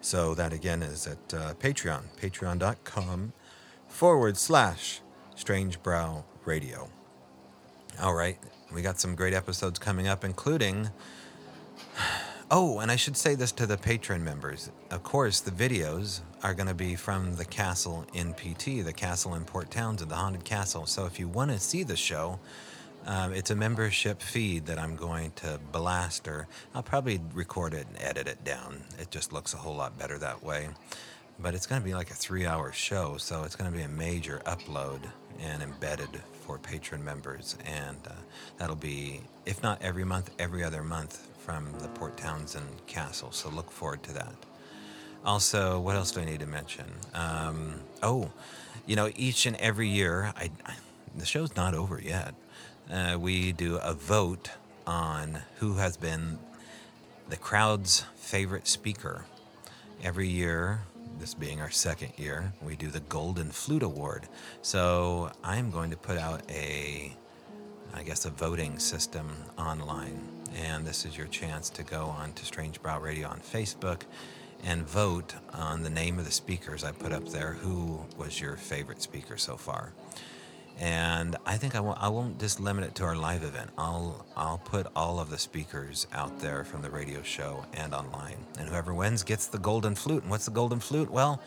So 0.00 0.34
that 0.34 0.52
again 0.52 0.82
is 0.82 1.06
at 1.06 1.34
uh, 1.34 1.54
Patreon, 1.54 2.04
patreon.com 2.20 3.32
forward 3.86 4.36
slash 4.36 5.00
Strange 5.34 5.82
Brow 5.82 6.24
Radio. 6.44 6.88
All 8.00 8.14
right, 8.14 8.38
we 8.72 8.82
got 8.82 8.98
some 8.98 9.14
great 9.14 9.34
episodes 9.34 9.78
coming 9.78 10.08
up, 10.08 10.24
including. 10.24 10.90
Oh, 12.52 12.80
and 12.80 12.90
I 12.90 12.96
should 12.96 13.16
say 13.16 13.36
this 13.36 13.52
to 13.52 13.64
the 13.64 13.78
patron 13.78 14.24
members. 14.24 14.72
Of 14.90 15.04
course, 15.04 15.38
the 15.38 15.52
videos 15.52 16.22
are 16.42 16.52
going 16.52 16.66
to 16.66 16.74
be 16.74 16.96
from 16.96 17.36
the 17.36 17.44
castle 17.44 18.04
in 18.12 18.34
PT, 18.34 18.84
the 18.84 18.92
castle 18.92 19.36
in 19.36 19.44
Port 19.44 19.70
Townsend, 19.70 20.10
the 20.10 20.16
haunted 20.16 20.42
castle. 20.44 20.84
So 20.86 21.06
if 21.06 21.20
you 21.20 21.28
want 21.28 21.52
to 21.52 21.60
see 21.60 21.84
the 21.84 21.94
show, 21.94 22.40
um, 23.06 23.32
it's 23.32 23.50
a 23.50 23.56
membership 23.56 24.20
feed 24.22 24.66
that 24.66 24.78
I'm 24.78 24.96
going 24.96 25.32
to 25.36 25.58
blast, 25.72 26.28
or 26.28 26.46
I'll 26.74 26.82
probably 26.82 27.20
record 27.34 27.74
it 27.74 27.86
and 27.88 28.02
edit 28.02 28.28
it 28.28 28.44
down. 28.44 28.82
It 28.98 29.10
just 29.10 29.32
looks 29.32 29.54
a 29.54 29.56
whole 29.56 29.76
lot 29.76 29.98
better 29.98 30.18
that 30.18 30.42
way. 30.42 30.68
But 31.38 31.54
it's 31.54 31.66
going 31.66 31.80
to 31.80 31.84
be 31.84 31.94
like 31.94 32.10
a 32.10 32.14
three 32.14 32.46
hour 32.46 32.70
show, 32.72 33.16
so 33.16 33.44
it's 33.44 33.56
going 33.56 33.70
to 33.70 33.76
be 33.76 33.82
a 33.82 33.88
major 33.88 34.42
upload 34.44 35.00
and 35.40 35.62
embedded 35.62 36.20
for 36.42 36.58
patron 36.58 37.02
members. 37.02 37.56
And 37.64 37.96
uh, 38.06 38.12
that'll 38.58 38.76
be, 38.76 39.22
if 39.46 39.62
not 39.62 39.80
every 39.80 40.04
month, 40.04 40.30
every 40.38 40.62
other 40.62 40.82
month 40.82 41.28
from 41.38 41.72
the 41.78 41.88
Port 41.88 42.18
Townsend 42.18 42.86
Castle. 42.86 43.32
So 43.32 43.48
look 43.48 43.70
forward 43.70 44.02
to 44.02 44.12
that. 44.12 44.34
Also, 45.24 45.80
what 45.80 45.96
else 45.96 46.10
do 46.10 46.20
I 46.20 46.24
need 46.26 46.40
to 46.40 46.46
mention? 46.46 46.86
Um, 47.14 47.80
oh, 48.02 48.30
you 48.86 48.96
know, 48.96 49.10
each 49.16 49.46
and 49.46 49.56
every 49.56 49.88
year, 49.88 50.32
I, 50.36 50.50
I 50.66 50.74
the 51.16 51.26
show's 51.26 51.56
not 51.56 51.74
over 51.74 52.00
yet. 52.00 52.34
Uh, 52.92 53.16
we 53.16 53.52
do 53.52 53.76
a 53.76 53.94
vote 53.94 54.50
on 54.84 55.42
who 55.58 55.74
has 55.74 55.96
been 55.96 56.38
the 57.28 57.36
crowd's 57.36 58.04
favorite 58.16 58.66
speaker. 58.66 59.26
Every 60.02 60.26
year, 60.26 60.80
this 61.20 61.34
being 61.34 61.60
our 61.60 61.70
second 61.70 62.12
year, 62.16 62.52
we 62.60 62.74
do 62.74 62.88
the 62.88 63.00
Golden 63.00 63.50
Flute 63.50 63.84
Award. 63.84 64.26
So 64.62 65.30
I'm 65.44 65.70
going 65.70 65.90
to 65.90 65.96
put 65.96 66.18
out 66.18 66.42
a, 66.50 67.14
I 67.94 68.02
guess, 68.02 68.24
a 68.24 68.30
voting 68.30 68.80
system 68.80 69.30
online. 69.56 70.20
And 70.56 70.84
this 70.84 71.04
is 71.04 71.16
your 71.16 71.28
chance 71.28 71.70
to 71.70 71.84
go 71.84 72.06
on 72.06 72.32
to 72.32 72.44
Strange 72.44 72.82
Brow 72.82 72.98
Radio 72.98 73.28
on 73.28 73.38
Facebook 73.38 74.02
and 74.64 74.82
vote 74.82 75.34
on 75.52 75.84
the 75.84 75.90
name 75.90 76.18
of 76.18 76.24
the 76.24 76.32
speakers 76.32 76.82
I 76.82 76.90
put 76.90 77.12
up 77.12 77.28
there. 77.28 77.52
Who 77.52 78.04
was 78.18 78.40
your 78.40 78.56
favorite 78.56 79.00
speaker 79.00 79.36
so 79.36 79.56
far? 79.56 79.92
And 80.80 81.36
I 81.44 81.58
think 81.58 81.76
I 81.76 81.80
won't, 81.80 82.02
I 82.02 82.08
won't 82.08 82.40
just 82.40 82.58
limit 82.58 82.84
it 82.84 82.94
to 82.96 83.04
our 83.04 83.14
live 83.14 83.44
event. 83.44 83.68
I'll 83.76 84.24
I'll 84.34 84.56
put 84.56 84.86
all 84.96 85.20
of 85.20 85.28
the 85.28 85.36
speakers 85.36 86.06
out 86.10 86.40
there 86.40 86.64
from 86.64 86.80
the 86.80 86.88
radio 86.88 87.20
show 87.22 87.66
and 87.74 87.94
online. 87.94 88.38
And 88.58 88.66
whoever 88.66 88.94
wins 88.94 89.22
gets 89.22 89.46
the 89.46 89.58
golden 89.58 89.94
flute. 89.94 90.22
And 90.22 90.30
what's 90.30 90.46
the 90.46 90.50
golden 90.50 90.80
flute? 90.80 91.10
Well, 91.10 91.42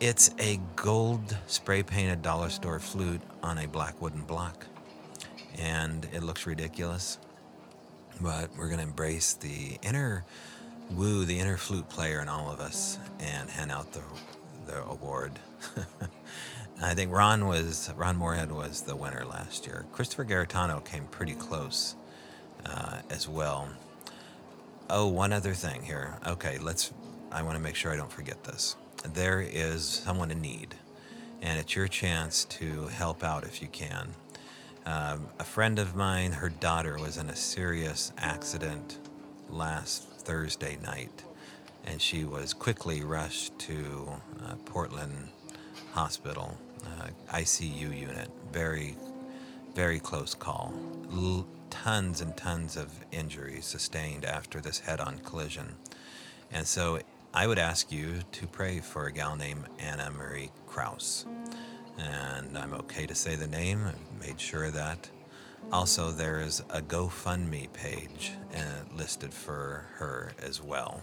it's 0.00 0.34
a 0.38 0.58
gold 0.74 1.36
spray 1.48 1.82
painted 1.82 2.22
dollar 2.22 2.48
store 2.48 2.80
flute 2.80 3.20
on 3.42 3.58
a 3.58 3.68
black 3.68 4.00
wooden 4.00 4.22
block. 4.22 4.64
And 5.58 6.08
it 6.10 6.22
looks 6.22 6.46
ridiculous. 6.46 7.18
But 8.22 8.56
we're 8.56 8.74
to 8.74 8.80
embrace 8.80 9.34
the 9.34 9.76
inner 9.82 10.24
woo, 10.92 11.26
the 11.26 11.38
inner 11.38 11.58
flute 11.58 11.90
player 11.90 12.20
in 12.22 12.28
all 12.30 12.50
of 12.50 12.58
us 12.58 12.98
and 13.18 13.50
hand 13.50 13.70
out 13.70 13.92
the, 13.92 14.02
the 14.66 14.82
award. 14.84 15.38
I 16.82 16.94
think 16.94 17.12
Ron 17.12 17.46
was 17.46 17.92
Ron 17.94 18.16
Morehead 18.16 18.50
was 18.50 18.82
the 18.82 18.96
winner 18.96 19.24
last 19.26 19.66
year. 19.66 19.84
Christopher 19.92 20.24
Garetano 20.24 20.82
came 20.82 21.04
pretty 21.04 21.34
close 21.34 21.94
uh, 22.64 23.00
as 23.10 23.28
well. 23.28 23.68
Oh, 24.88 25.06
one 25.06 25.32
other 25.32 25.52
thing 25.52 25.82
here. 25.82 26.18
Okay, 26.26 26.58
let's. 26.58 26.92
I 27.30 27.42
want 27.42 27.56
to 27.56 27.62
make 27.62 27.76
sure 27.76 27.92
I 27.92 27.96
don't 27.96 28.10
forget 28.10 28.44
this. 28.44 28.76
There 29.04 29.42
is 29.42 29.84
someone 29.84 30.30
in 30.30 30.40
need, 30.40 30.74
and 31.42 31.58
it's 31.58 31.76
your 31.76 31.86
chance 31.86 32.44
to 32.46 32.86
help 32.88 33.22
out 33.22 33.44
if 33.44 33.60
you 33.60 33.68
can. 33.68 34.14
Um, 34.86 35.28
a 35.38 35.44
friend 35.44 35.78
of 35.78 35.94
mine, 35.94 36.32
her 36.32 36.48
daughter 36.48 36.96
was 36.98 37.18
in 37.18 37.28
a 37.28 37.36
serious 37.36 38.10
accident 38.16 38.98
last 39.50 40.08
Thursday 40.08 40.78
night, 40.82 41.24
and 41.84 42.00
she 42.00 42.24
was 42.24 42.54
quickly 42.54 43.04
rushed 43.04 43.58
to 43.60 44.20
uh, 44.42 44.54
Portland 44.64 45.28
Hospital 45.92 46.56
ICU 47.32 47.98
unit. 47.98 48.30
Very, 48.52 48.96
very 49.74 50.00
close 50.00 50.34
call. 50.34 50.74
L- 51.12 51.46
tons 51.70 52.20
and 52.20 52.36
tons 52.36 52.76
of 52.76 52.92
injuries 53.12 53.64
sustained 53.64 54.24
after 54.24 54.60
this 54.60 54.80
head 54.80 55.00
on 55.00 55.18
collision. 55.18 55.76
And 56.52 56.66
so 56.66 57.00
I 57.32 57.46
would 57.46 57.58
ask 57.58 57.92
you 57.92 58.20
to 58.32 58.46
pray 58.48 58.80
for 58.80 59.06
a 59.06 59.12
gal 59.12 59.36
named 59.36 59.64
Anna 59.78 60.10
Marie 60.10 60.50
Kraus. 60.66 61.26
And 61.98 62.58
I'm 62.58 62.74
okay 62.74 63.06
to 63.06 63.14
say 63.14 63.36
the 63.36 63.46
name, 63.46 63.86
I 63.86 64.26
made 64.26 64.40
sure 64.40 64.64
of 64.64 64.74
that. 64.74 65.08
Also, 65.72 66.10
there 66.10 66.40
is 66.40 66.60
a 66.70 66.80
GoFundMe 66.80 67.72
page 67.72 68.32
uh, 68.54 68.60
listed 68.96 69.32
for 69.32 69.84
her 69.96 70.32
as 70.42 70.60
well. 70.60 71.02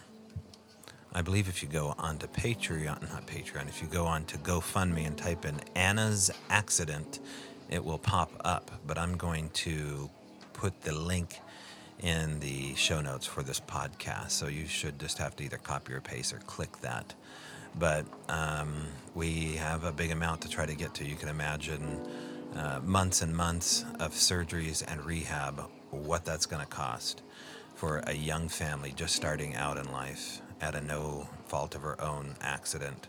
I 1.14 1.22
believe 1.22 1.48
if 1.48 1.64
you 1.64 1.70
go 1.70 1.96
onto 1.98 2.28
Patreon, 2.28 3.10
not 3.10 3.26
Patreon, 3.26 3.68
if 3.68 3.82
you 3.82 3.88
go 3.88 4.06
on 4.06 4.26
to 4.26 4.38
GoFundMe 4.38 5.08
and 5.08 5.18
type 5.18 5.46
in 5.46 5.60
Anna's 5.76 6.30
accident, 6.50 7.20
it 7.70 7.84
will 7.84 7.98
pop 7.98 8.32
up. 8.46 8.72
But 8.86 8.98
I'm 8.98 9.18
going 9.18 9.50
to 9.52 10.10
put 10.54 10.82
the 10.82 10.94
link 10.94 11.40
in 12.00 12.40
the 12.40 12.76
show 12.76 13.02
notes 13.02 13.26
for 13.26 13.42
this 13.42 13.60
podcast. 13.60 14.32
So 14.32 14.48
you 14.48 14.68
should 14.68 15.00
just 15.00 15.18
have 15.18 15.36
to 15.38 15.44
either 15.44 15.58
copy 15.58 15.94
or 15.94 16.02
paste 16.02 16.34
or 16.34 16.40
click 16.40 16.80
that. 16.82 17.14
But 17.80 18.06
um, 18.30 18.88
we 19.16 19.56
have 19.56 19.84
a 19.84 19.92
big 19.92 20.12
amount 20.12 20.42
to 20.42 20.50
try 20.50 20.66
to 20.66 20.76
get 20.76 20.94
to. 20.96 21.06
You 21.06 21.16
can 21.16 21.30
imagine 21.30 22.00
uh, 22.56 22.80
months 22.84 23.22
and 23.22 23.36
months 23.36 23.86
of 24.00 24.14
surgeries 24.14 24.84
and 24.88 25.04
rehab, 25.06 25.64
what 25.92 26.26
that's 26.26 26.46
going 26.46 26.62
to 26.62 26.68
cost 26.68 27.22
for 27.76 28.00
a 28.08 28.14
young 28.14 28.50
family 28.50 28.92
just 28.96 29.16
starting 29.16 29.56
out 29.56 29.78
in 29.78 29.92
life 29.92 30.42
at 30.62 30.76
a 30.76 30.82
no 30.82 31.28
fault 31.46 31.76
of 31.76 31.82
her 31.82 32.00
own 32.02 32.36
accident. 32.42 33.08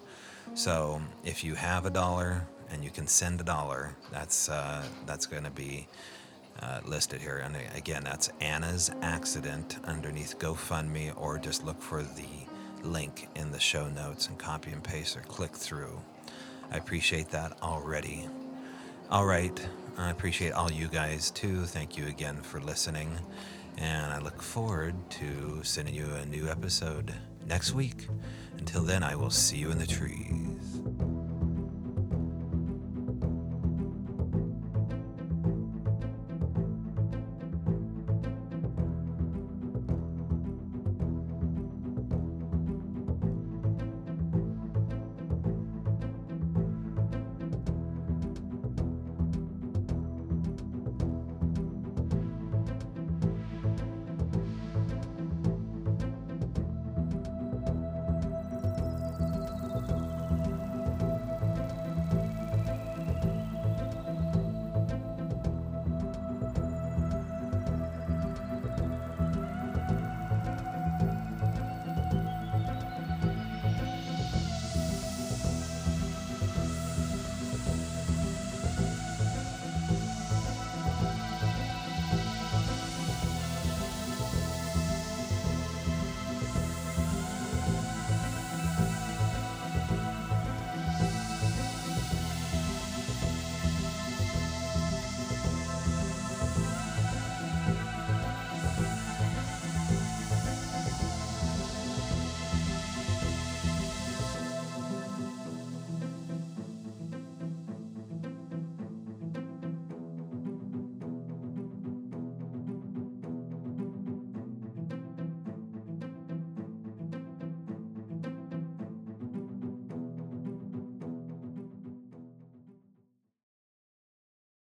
So 0.55 1.01
if 1.25 1.45
you 1.45 1.55
have 1.55 1.87
a 1.87 1.91
dollar 1.91 2.47
and 2.71 2.85
you 2.85 2.91
can 2.91 3.07
send 3.07 3.41
a 3.41 3.45
dollar, 3.45 3.95
that's 4.11 4.49
uh, 4.49 4.85
that's 5.07 5.27
going 5.27 5.45
to 5.45 5.51
be 5.51 5.87
uh, 6.61 6.81
listed 6.85 7.21
here. 7.21 7.39
And 7.39 7.57
again, 7.77 8.05
that's 8.05 8.31
Anna's 8.41 8.91
accident 9.03 9.79
underneath 9.85 10.39
GoFundMe, 10.39 11.13
or 11.17 11.39
just 11.39 11.65
look 11.65 11.81
for 11.81 12.03
the 12.03 12.29
link 12.83 13.29
in 13.35 13.51
the 13.51 13.61
show 13.61 13.89
notes 13.89 14.29
and 14.29 14.39
copy 14.39 14.71
and 14.71 14.83
paste 14.83 15.17
or 15.17 15.21
click 15.21 15.55
through. 15.55 16.01
I 16.71 16.77
appreciate 16.77 17.31
that 17.31 17.63
already. 17.63 18.29
All 19.11 19.25
right. 19.25 19.69
I 19.97 20.11
appreciate 20.11 20.53
all 20.53 20.71
you 20.71 20.87
guys 20.87 21.31
too. 21.31 21.65
Thank 21.65 21.97
you 21.97 22.07
again 22.07 22.43
for 22.43 22.61
listening. 22.61 23.19
And 23.77 24.13
I 24.13 24.19
look 24.19 24.43
forward 24.43 24.95
to 25.11 25.61
sending 25.63 25.95
you 25.95 26.07
a 26.15 26.27
new 26.27 26.49
episode 26.49 27.15
next 27.49 27.73
week. 27.73 28.07
Until 28.59 28.83
then, 28.83 29.03
I 29.03 29.15
will 29.15 29.31
see 29.31 29.57
you 29.57 29.71
in 29.71 29.79
the 29.79 29.87
trees. 29.87 30.78